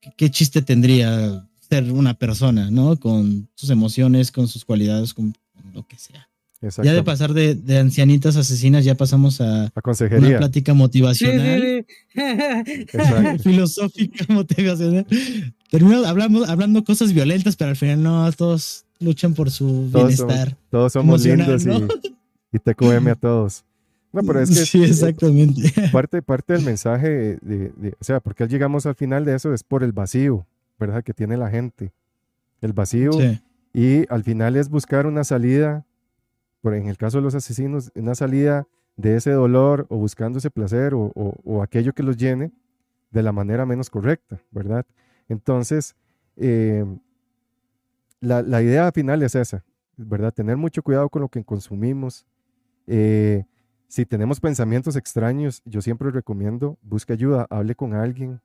¿qué, 0.00 0.10
qué 0.16 0.30
chiste 0.32 0.62
tendría 0.62 1.48
ser 1.68 1.90
una 1.92 2.14
persona, 2.14 2.70
no? 2.70 2.96
Con 2.98 3.48
sus 3.54 3.70
emociones, 3.70 4.30
con 4.32 4.48
sus 4.48 4.64
cualidades, 4.64 5.14
con 5.14 5.34
lo 5.74 5.86
que 5.86 5.96
sea. 5.98 6.28
Ya 6.82 6.94
de 6.94 7.02
pasar 7.02 7.34
de, 7.34 7.54
de 7.54 7.78
ancianitas 7.78 8.34
asesinas, 8.36 8.84
ya 8.84 8.94
pasamos 8.96 9.40
a 9.42 9.64
A 9.66 9.72
una 9.74 9.82
consejería. 9.82 10.38
plática 10.38 10.72
Sí, 10.72 10.78
motivacional. 10.78 11.84
sí, 11.86 11.94
sí. 12.14 12.20
Exacto. 12.20 13.42
filosófica, 13.42 14.24
motivacional. 14.32 15.06
Terminamos 15.70 16.06
hablando, 16.06 16.44
hablando 16.46 16.82
cosas 16.84 17.12
violentas, 17.12 17.56
pero 17.56 17.70
al 17.70 17.76
final 17.76 18.02
no, 18.02 18.32
todos 18.32 18.84
luchan 19.00 19.34
por 19.34 19.50
su 19.50 19.90
Todos 19.92 20.14
somos- 20.14 20.26
bienestar. 20.26 20.56
Todos 20.70 20.92
somos 20.94 21.24
lindos 21.24 21.66
y, 21.66 22.56
y 22.56 22.58
TQM 22.58 23.08
a 23.08 23.14
todos. 23.16 23.64
No, 24.12 24.22
pero 24.22 24.40
es 24.40 24.48
que 24.48 24.64
sí, 24.64 24.82
eh, 24.82 24.86
exactamente. 24.86 25.72
parte, 25.92 26.22
parte 26.22 26.54
del 26.54 26.62
mensaje, 26.62 27.36
de, 27.42 27.70
de- 27.76 27.94
o 28.00 28.04
sea, 28.04 28.20
porque 28.20 28.46
llegamos 28.48 28.86
al 28.86 28.94
final 28.94 29.26
de 29.26 29.34
eso 29.36 29.52
es 29.52 29.62
por 29.62 29.84
el 29.84 29.92
vacío, 29.92 30.46
¿verdad? 30.78 31.02
Que 31.02 31.12
tiene 31.14 31.36
la 31.36 31.50
gente. 31.50 31.92
El 32.60 32.72
vacío 32.72 33.12
Sí, 33.12 33.40
y 33.72 34.06
al 34.12 34.24
final 34.24 34.56
es 34.56 34.68
buscar 34.70 35.06
una 35.06 35.24
salida, 35.24 35.84
por 36.62 36.74
en 36.74 36.88
el 36.88 36.96
caso 36.96 37.18
de 37.18 37.22
los 37.22 37.34
asesinos, 37.34 37.92
una 37.94 38.14
salida 38.14 38.66
de 38.96 39.16
ese 39.16 39.30
dolor 39.32 39.86
o 39.90 39.98
buscando 39.98 40.38
ese 40.38 40.50
placer 40.50 40.94
o, 40.94 41.12
o- 41.14 41.34
o 41.44 41.62
aquello 41.62 41.92
que 41.92 42.02
los 42.02 42.16
llene 42.16 42.50
de 43.10 43.22
la 43.22 43.32
manera 43.32 43.66
menos 43.66 43.90
correcta, 43.90 44.40
¿verdad? 44.50 44.86
Entonces, 45.28 45.94
eh, 46.36 46.84
la, 48.20 48.42
la 48.42 48.62
idea 48.62 48.90
final 48.92 49.22
es 49.22 49.34
esa, 49.34 49.64
¿verdad? 49.96 50.32
Tener 50.32 50.56
mucho 50.56 50.82
cuidado 50.82 51.08
con 51.08 51.22
lo 51.22 51.28
que 51.28 51.44
consumimos. 51.44 52.26
Eh, 52.86 53.44
si 53.88 54.04
tenemos 54.06 54.40
pensamientos 54.40 54.96
extraños, 54.96 55.62
yo 55.64 55.80
siempre 55.80 56.10
recomiendo, 56.10 56.78
busque 56.82 57.12
ayuda, 57.12 57.46
hable 57.50 57.74
con 57.74 57.94
alguien. 57.94 58.40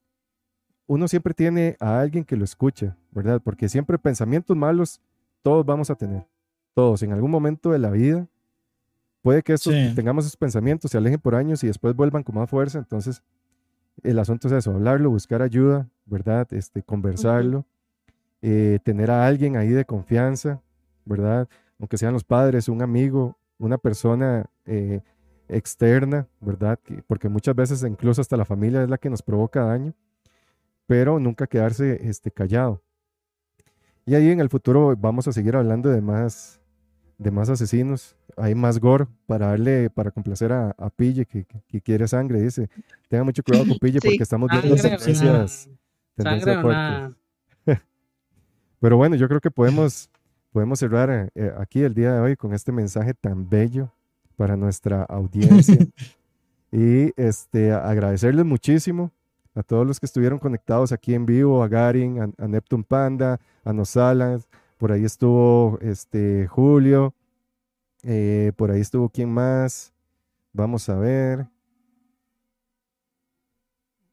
Uno 0.91 1.07
siempre 1.07 1.33
tiene 1.33 1.77
a 1.79 2.01
alguien 2.01 2.25
que 2.25 2.35
lo 2.35 2.43
escuche, 2.43 2.91
¿verdad? 3.11 3.39
Porque 3.41 3.69
siempre 3.69 3.97
pensamientos 3.97 4.57
malos, 4.57 4.99
todos 5.41 5.65
vamos 5.65 5.89
a 5.89 5.95
tener. 5.95 6.27
Todos, 6.73 7.01
en 7.01 7.13
algún 7.13 7.31
momento 7.31 7.71
de 7.71 7.79
la 7.79 7.91
vida, 7.91 8.27
puede 9.21 9.41
que 9.41 9.53
estos, 9.53 9.73
tengamos 9.95 10.25
esos 10.25 10.35
pensamientos, 10.35 10.91
se 10.91 10.97
alejen 10.97 11.21
por 11.21 11.33
años 11.33 11.63
y 11.63 11.67
después 11.67 11.95
vuelvan 11.95 12.23
con 12.23 12.35
más 12.35 12.49
fuerza. 12.49 12.77
Entonces, 12.77 13.23
el 14.03 14.19
asunto 14.19 14.49
es 14.49 14.53
eso, 14.53 14.71
hablarlo, 14.71 15.09
buscar 15.09 15.41
ayuda, 15.41 15.87
¿verdad? 16.05 16.45
Este, 16.51 16.83
conversarlo, 16.83 17.65
eh, 18.41 18.79
tener 18.83 19.11
a 19.11 19.25
alguien 19.25 19.55
ahí 19.55 19.69
de 19.69 19.85
confianza, 19.85 20.61
¿verdad? 21.05 21.47
Aunque 21.79 21.97
sean 21.97 22.11
los 22.11 22.25
padres, 22.25 22.67
un 22.67 22.81
amigo, 22.81 23.37
una 23.59 23.77
persona 23.77 24.45
eh, 24.65 24.99
externa, 25.47 26.27
¿verdad? 26.41 26.77
Porque 27.07 27.29
muchas 27.29 27.55
veces 27.55 27.81
incluso 27.83 28.19
hasta 28.19 28.35
la 28.35 28.43
familia 28.43 28.83
es 28.83 28.89
la 28.89 28.97
que 28.97 29.09
nos 29.09 29.21
provoca 29.21 29.63
daño, 29.63 29.93
pero 30.87 31.19
nunca 31.19 31.47
quedarse 31.47 32.07
este, 32.07 32.31
callado. 32.31 32.81
Y 34.05 34.15
ahí 34.15 34.29
en 34.29 34.39
el 34.39 34.49
futuro 34.49 34.95
vamos 34.97 35.27
a 35.27 35.31
seguir 35.31 35.55
hablando 35.55 35.89
de 35.89 36.01
más, 36.01 36.59
de 37.17 37.31
más 37.31 37.49
asesinos. 37.49 38.15
Hay 38.37 38.55
más 38.55 38.79
gore 38.79 39.07
para 39.27 39.47
darle, 39.47 39.89
para 39.89 40.11
complacer 40.11 40.51
a, 40.51 40.73
Pille 40.95 41.25
que, 41.25 41.81
quiere 41.81 42.07
sangre. 42.07 42.41
Dice, 42.41 42.69
tenga 43.09 43.23
mucho 43.23 43.43
cuidado 43.43 43.67
con 43.67 43.77
Pille 43.79 43.99
porque 44.01 44.23
estamos 44.23 44.49
viendo 44.49 44.75
tendencias, 44.75 45.69
tendencias 46.15 46.61
fuertes. 46.61 47.17
Pero 48.79 48.97
bueno, 48.97 49.15
yo 49.15 49.27
creo 49.27 49.39
que 49.39 49.51
podemos, 49.51 50.09
podemos 50.51 50.79
cerrar 50.79 51.31
eh, 51.35 51.53
aquí 51.57 51.83
el 51.83 51.93
día 51.93 52.13
de 52.13 52.19
hoy 52.21 52.35
con 52.35 52.53
este 52.53 52.71
mensaje 52.71 53.13
tan 53.13 53.47
bello 53.47 53.93
para 54.35 54.57
nuestra 54.57 55.03
audiencia. 55.03 55.77
y 56.71 57.13
este, 57.21 57.71
agradecerles 57.71 58.45
muchísimo 58.45 59.11
a 59.53 59.63
todos 59.63 59.85
los 59.85 59.99
que 59.99 60.05
estuvieron 60.05 60.39
conectados 60.39 60.91
aquí 60.91 61.13
en 61.13 61.25
vivo, 61.25 61.63
a 61.63 61.67
Garin, 61.67 62.33
a, 62.37 62.47
Neptune 62.47 62.83
Panda, 62.87 63.39
a 63.63 63.73
Nosalas, 63.73 64.47
por 64.77 64.91
ahí 64.91 65.03
estuvo 65.03 65.77
este, 65.81 66.47
Julio, 66.47 67.13
eh, 68.03 68.51
por 68.55 68.71
ahí 68.71 68.81
estuvo 68.81 69.09
quién 69.09 69.29
más, 69.29 69.93
vamos 70.53 70.89
a 70.89 70.95
ver. 70.95 71.47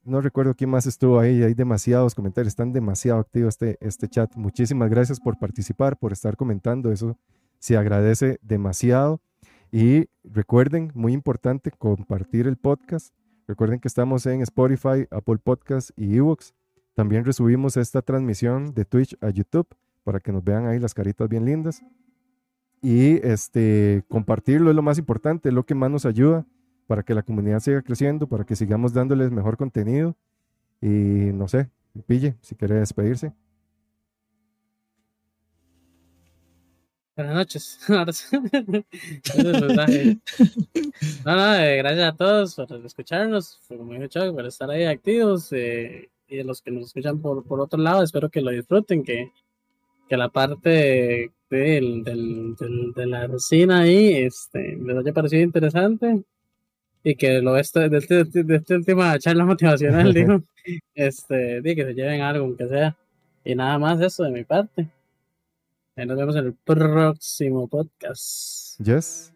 No 0.04 0.22
recuerdo 0.22 0.54
quién 0.54 0.70
más 0.70 0.86
estuvo 0.86 1.20
ahí, 1.20 1.42
hay 1.42 1.54
demasiados 1.54 2.14
comentarios, 2.14 2.52
están 2.52 2.72
demasiado 2.72 3.20
activos 3.20 3.54
este, 3.54 3.76
este 3.80 4.08
chat. 4.08 4.34
Muchísimas 4.36 4.88
gracias 4.88 5.20
por 5.20 5.38
participar, 5.38 5.98
por 5.98 6.12
estar 6.12 6.36
comentando, 6.36 6.90
eso 6.90 7.18
se 7.58 7.76
agradece 7.76 8.38
demasiado. 8.42 9.20
Y 9.70 10.08
recuerden, 10.24 10.90
muy 10.94 11.12
importante, 11.12 11.70
compartir 11.70 12.46
el 12.46 12.56
podcast. 12.56 13.12
Recuerden 13.48 13.80
que 13.80 13.88
estamos 13.88 14.26
en 14.26 14.42
Spotify, 14.42 15.06
Apple 15.10 15.38
Podcasts 15.42 15.94
y 15.96 16.18
Evox. 16.18 16.52
También 16.94 17.24
resubimos 17.24 17.78
esta 17.78 18.02
transmisión 18.02 18.74
de 18.74 18.84
Twitch 18.84 19.16
a 19.22 19.30
YouTube 19.30 19.66
para 20.04 20.20
que 20.20 20.32
nos 20.32 20.44
vean 20.44 20.66
ahí 20.66 20.78
las 20.78 20.92
caritas 20.92 21.30
bien 21.30 21.46
lindas. 21.46 21.82
Y 22.82 23.26
este, 23.26 24.04
compartirlo 24.08 24.68
es 24.68 24.76
lo 24.76 24.82
más 24.82 24.98
importante, 24.98 25.48
es 25.48 25.54
lo 25.54 25.64
que 25.64 25.74
más 25.74 25.90
nos 25.90 26.04
ayuda 26.04 26.46
para 26.86 27.02
que 27.02 27.14
la 27.14 27.22
comunidad 27.22 27.60
siga 27.60 27.80
creciendo, 27.80 28.28
para 28.28 28.44
que 28.44 28.54
sigamos 28.54 28.92
dándoles 28.92 29.30
mejor 29.30 29.56
contenido. 29.56 30.14
Y 30.82 31.32
no 31.32 31.48
sé, 31.48 31.70
pille, 32.06 32.36
si 32.42 32.54
quiere 32.54 32.74
despedirse. 32.74 33.32
Buenas 37.18 37.34
noches. 37.34 37.80
no, 37.88 37.98
no, 41.24 41.54
eh, 41.56 41.76
gracias 41.78 42.12
a 42.12 42.16
todos 42.16 42.54
por 42.54 42.86
escucharnos, 42.86 43.60
por, 43.66 43.78
mucho, 43.78 44.32
por 44.32 44.46
estar 44.46 44.70
ahí 44.70 44.84
activos. 44.84 45.52
Eh, 45.52 46.10
y 46.28 46.38
a 46.38 46.44
los 46.44 46.62
que 46.62 46.70
nos 46.70 46.86
escuchan 46.86 47.20
por, 47.20 47.42
por 47.42 47.60
otro 47.60 47.80
lado, 47.80 48.04
espero 48.04 48.30
que 48.30 48.40
lo 48.40 48.52
disfruten, 48.52 49.02
que, 49.02 49.32
que 50.08 50.16
la 50.16 50.28
parte 50.28 51.32
del, 51.50 52.04
del, 52.04 52.54
de 52.94 53.06
la 53.06 53.26
resina 53.26 53.80
ahí 53.80 54.14
este, 54.14 54.76
les 54.76 54.98
haya 54.98 55.12
parecido 55.12 55.42
interesante 55.42 56.22
y 57.02 57.16
que 57.16 57.42
lo 57.42 57.56
este, 57.56 57.88
de, 57.88 57.98
este, 57.98 58.44
de, 58.44 58.56
esta 58.56 58.76
última 58.76 59.18
charla 59.18 59.44
motivacional, 59.44 60.14
digo, 60.14 60.44
este, 60.94 61.62
que 61.64 61.84
se 61.84 61.94
lleven 61.94 62.20
algo, 62.20 62.44
aunque 62.44 62.68
sea. 62.68 62.96
Y 63.44 63.56
nada 63.56 63.76
más 63.76 64.00
eso 64.00 64.22
de 64.22 64.30
mi 64.30 64.44
parte 64.44 64.88
nos 66.06 66.16
vemos 66.16 66.36
en 66.36 66.46
el 66.46 66.54
próximo 66.54 67.66
podcast. 67.68 68.80
Yes. 68.80 69.32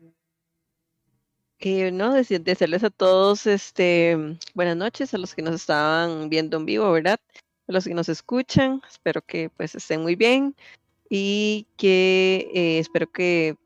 Eh, 1.59 1.91
no, 1.93 2.13
desearles 2.15 2.85
a 2.85 2.91
todos 2.91 3.47
este 3.47 4.39
buenas 4.55 4.77
noches, 4.77 5.15
a 5.15 5.19
los 5.19 5.35
que 5.35 5.43
nos 5.43 5.55
estaban 5.55 6.29
viendo 6.29 6.57
en 6.57 6.67
vivo, 6.67 6.91
¿verdad? 6.91 7.21
A 7.69 7.73
los 7.73 7.85
que 7.85 7.95
nos 7.95 8.09
escuchan, 8.09 8.83
espero 8.89 9.23
que 9.23 9.49
pues 9.51 9.75
estén 9.75 10.03
muy 10.03 10.17
bien 10.17 10.57
y 11.09 11.67
que 11.77 12.51
eh, 12.55 12.79
espero 12.79 13.11
que, 13.11 13.57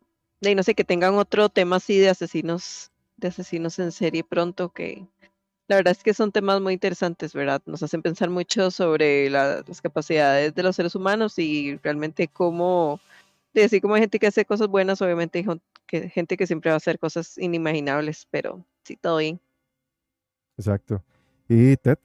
no 0.43 0.63
sé, 0.63 0.75
que 0.75 0.85
tengan 0.85 1.15
otro 1.15 1.49
tema 1.49 1.77
así 1.77 1.99
de 1.99 2.11
asesinos, 2.11 2.93
de 3.17 3.29
asesinos 3.29 3.79
en 3.79 3.93
serie 3.93 4.25
pronto, 4.25 4.71
que 4.71 5.07
la 5.69 5.77
verdad 5.77 5.93
es 5.93 6.03
que 6.03 6.15
son 6.15 6.31
temas 6.31 6.61
muy 6.61 6.75
interesantes, 6.75 7.33
¿verdad? 7.33 7.61
Nos 7.67 7.83
hacen 7.83 8.03
pensar 8.03 8.31
mucho 8.31 8.71
sobre 8.71 9.29
las 9.31 9.81
capacidades 9.81 10.55
de 10.55 10.63
los 10.63 10.77
seres 10.77 10.95
humanos 10.95 11.39
y 11.39 11.77
realmente 11.83 12.29
cómo, 12.29 13.01
así 13.55 13.81
como 13.81 13.95
hay 13.95 14.03
gente 14.03 14.19
que 14.19 14.29
hace 14.29 14.45
cosas 14.45 14.69
buenas, 14.69 15.03
obviamente 15.03 15.45
hay 15.45 16.09
gente 16.11 16.37
que 16.37 16.47
siempre 16.47 16.71
va 16.71 16.75
a 16.75 16.77
hacer 16.77 16.99
cosas 16.99 17.37
inimaginables, 17.39 18.27
pero 18.31 18.65
sí, 18.85 18.97
todo 18.97 19.19
bien. 19.19 19.41
Exacto. 20.57 21.03
¿Y 21.49 21.77
Ted? 21.77 21.99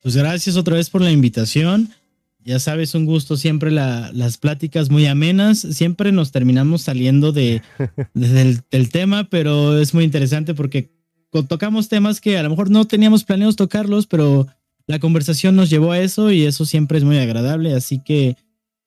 Pues 0.00 0.16
gracias 0.16 0.56
otra 0.56 0.76
vez 0.76 0.88
por 0.88 1.02
la 1.02 1.10
invitación. 1.10 1.90
Ya 2.38 2.60
sabes, 2.60 2.94
un 2.94 3.06
gusto 3.06 3.36
siempre 3.36 3.72
las 3.72 4.38
pláticas 4.38 4.88
muy 4.88 5.06
amenas. 5.06 5.58
Siempre 5.58 6.12
nos 6.12 6.30
terminamos 6.30 6.82
saliendo 6.82 7.32
de, 7.32 7.60
del 8.14 8.90
tema, 8.92 9.28
pero 9.28 9.76
es 9.76 9.92
muy 9.92 10.04
interesante 10.04 10.54
porque 10.54 10.95
tocamos 11.44 11.88
temas 11.88 12.20
que 12.20 12.38
a 12.38 12.42
lo 12.42 12.50
mejor 12.50 12.70
no 12.70 12.84
teníamos 12.84 13.24
planeados 13.24 13.56
tocarlos, 13.56 14.06
pero 14.06 14.46
la 14.86 14.98
conversación 14.98 15.56
nos 15.56 15.70
llevó 15.70 15.92
a 15.92 15.98
eso 15.98 16.30
y 16.30 16.44
eso 16.44 16.64
siempre 16.64 16.98
es 16.98 17.04
muy 17.04 17.18
agradable. 17.18 17.74
Así 17.74 17.98
que 17.98 18.36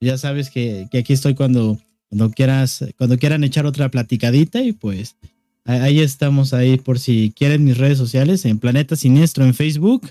ya 0.00 0.16
sabes 0.18 0.50
que, 0.50 0.88
aquí 0.98 1.12
estoy 1.12 1.34
cuando, 1.34 1.78
cuando 2.08 2.30
quieras, 2.30 2.84
cuando 2.96 3.18
quieran 3.18 3.44
echar 3.44 3.66
otra 3.66 3.90
platicadita 3.90 4.62
y 4.62 4.72
pues 4.72 5.16
ahí 5.64 6.00
estamos 6.00 6.54
ahí 6.54 6.78
por 6.78 6.98
si 6.98 7.32
quieren 7.36 7.64
mis 7.64 7.76
redes 7.76 7.98
sociales 7.98 8.44
en 8.44 8.58
Planeta 8.58 8.96
Siniestro 8.96 9.44
en 9.44 9.54
Facebook 9.54 10.08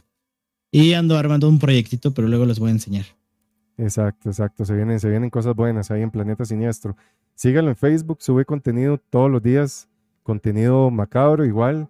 y 0.71 0.93
ando 0.93 1.17
armando 1.17 1.49
un 1.49 1.57
proyectito, 1.57 2.13
pero 2.13 2.27
luego 2.27 2.45
les 2.45 2.59
voy 2.59 2.69
a 2.69 2.73
enseñar. 2.73 3.05
Exacto, 3.77 4.29
exacto. 4.29 4.65
Se 4.65 4.75
vienen, 4.75 4.99
se 4.99 5.09
vienen 5.09 5.29
cosas 5.29 5.55
buenas 5.55 5.89
ahí 5.89 6.01
en 6.01 6.11
Planeta 6.11 6.45
Siniestro. 6.45 6.95
Síganlo 7.33 7.71
en 7.71 7.77
Facebook, 7.77 8.21
sube 8.21 8.45
contenido 8.45 8.99
todos 9.09 9.31
los 9.31 9.41
días, 9.41 9.87
contenido 10.21 10.91
macabro 10.91 11.45
igual 11.45 11.89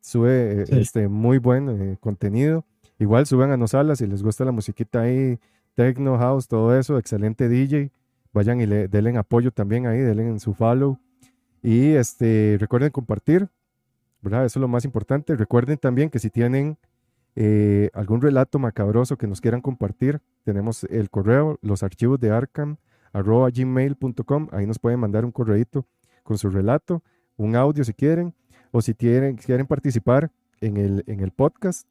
sube 0.00 0.64
este, 0.68 1.08
muy 1.08 1.38
buen 1.38 1.68
eh, 1.68 1.96
contenido. 2.00 2.64
Igual 2.98 3.26
suban 3.26 3.50
a 3.50 3.56
Nosalas 3.56 3.98
si 3.98 4.06
les 4.06 4.22
gusta 4.22 4.44
la 4.44 4.52
musiquita 4.52 5.02
ahí, 5.02 5.38
techno, 5.74 6.18
house, 6.18 6.48
todo 6.48 6.78
eso, 6.78 6.98
excelente 6.98 7.48
DJ. 7.48 7.90
Vayan 8.32 8.60
y 8.60 8.66
le 8.66 8.88
denle 8.88 9.16
apoyo 9.16 9.52
también 9.52 9.86
ahí, 9.86 9.98
denle 9.98 10.26
en 10.28 10.40
su 10.40 10.54
follow. 10.54 10.98
Y 11.62 11.92
este, 11.92 12.56
recuerden 12.60 12.90
compartir, 12.90 13.48
¿verdad? 14.20 14.44
Eso 14.44 14.58
es 14.58 14.60
lo 14.60 14.68
más 14.68 14.84
importante. 14.84 15.36
Recuerden 15.36 15.78
también 15.78 16.10
que 16.10 16.18
si 16.18 16.30
tienen 16.30 16.76
eh, 17.36 17.90
algún 17.94 18.20
relato 18.20 18.58
macabroso 18.58 19.16
que 19.16 19.26
nos 19.26 19.40
quieran 19.40 19.60
compartir, 19.60 20.20
tenemos 20.44 20.84
el 20.84 21.10
correo, 21.10 21.58
los 21.62 21.82
archivos 21.82 22.20
de 22.20 22.30
Arkham, 22.30 22.76
arroba 23.12 23.48
gmail.com. 23.50 24.48
Ahí 24.52 24.66
nos 24.66 24.78
pueden 24.78 25.00
mandar 25.00 25.24
un 25.24 25.32
correito 25.32 25.86
con 26.22 26.38
su 26.38 26.50
relato, 26.50 27.02
un 27.36 27.56
audio 27.56 27.84
si 27.84 27.92
quieren 27.92 28.34
o 28.74 28.82
si 28.82 28.92
quieren, 28.92 29.38
participar 29.68 30.32
en 30.60 30.76
el, 30.76 31.04
en 31.06 31.20
el 31.20 31.30
podcast, 31.30 31.86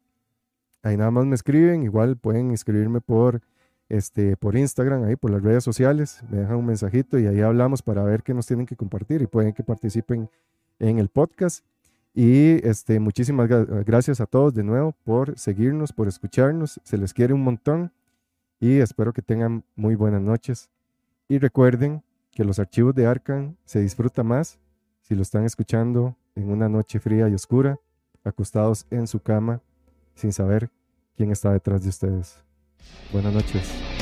ahí 0.82 0.98
nada 0.98 1.10
más 1.10 1.24
me 1.24 1.34
escriben, 1.34 1.82
igual 1.82 2.18
pueden 2.18 2.50
escribirme 2.50 3.00
por, 3.00 3.40
este, 3.88 4.36
por 4.36 4.54
Instagram, 4.54 5.04
ahí 5.04 5.16
por 5.16 5.30
las 5.30 5.42
redes 5.42 5.64
sociales, 5.64 6.22
me 6.28 6.40
dejan 6.40 6.56
un 6.56 6.66
mensajito 6.66 7.18
y 7.18 7.26
ahí 7.26 7.40
hablamos 7.40 7.80
para 7.80 8.02
ver 8.02 8.22
qué 8.22 8.34
nos 8.34 8.44
tienen 8.44 8.66
que 8.66 8.76
compartir 8.76 9.22
y 9.22 9.26
pueden 9.26 9.54
que 9.54 9.62
participen 9.62 10.28
en 10.78 10.98
el 10.98 11.08
podcast. 11.08 11.64
Y 12.12 12.60
este, 12.68 13.00
muchísimas 13.00 13.48
gracias 13.86 14.20
a 14.20 14.26
todos 14.26 14.52
de 14.52 14.62
nuevo 14.62 14.92
por 15.04 15.38
seguirnos, 15.38 15.90
por 15.90 16.06
escucharnos. 16.06 16.78
Se 16.84 16.98
les 16.98 17.14
quiere 17.14 17.32
un 17.32 17.44
montón 17.44 17.92
y 18.60 18.80
espero 18.80 19.14
que 19.14 19.22
tengan 19.22 19.64
muy 19.74 19.94
buenas 19.94 20.20
noches. 20.20 20.68
Y 21.28 21.38
recuerden 21.38 22.02
que 22.30 22.44
los 22.44 22.58
archivos 22.58 22.94
de 22.94 23.06
Arcan 23.06 23.56
se 23.64 23.80
disfruta 23.80 24.22
más 24.22 24.58
si 25.04 25.14
lo 25.14 25.22
están 25.22 25.44
escuchando 25.44 26.16
en 26.34 26.50
una 26.50 26.68
noche 26.68 26.98
fría 26.98 27.28
y 27.28 27.34
oscura, 27.34 27.78
acostados 28.24 28.86
en 28.90 29.06
su 29.06 29.20
cama, 29.20 29.60
sin 30.14 30.32
saber 30.32 30.70
quién 31.14 31.30
está 31.30 31.52
detrás 31.52 31.82
de 31.82 31.90
ustedes. 31.90 32.42
Buenas 33.12 33.32
noches. 33.34 33.93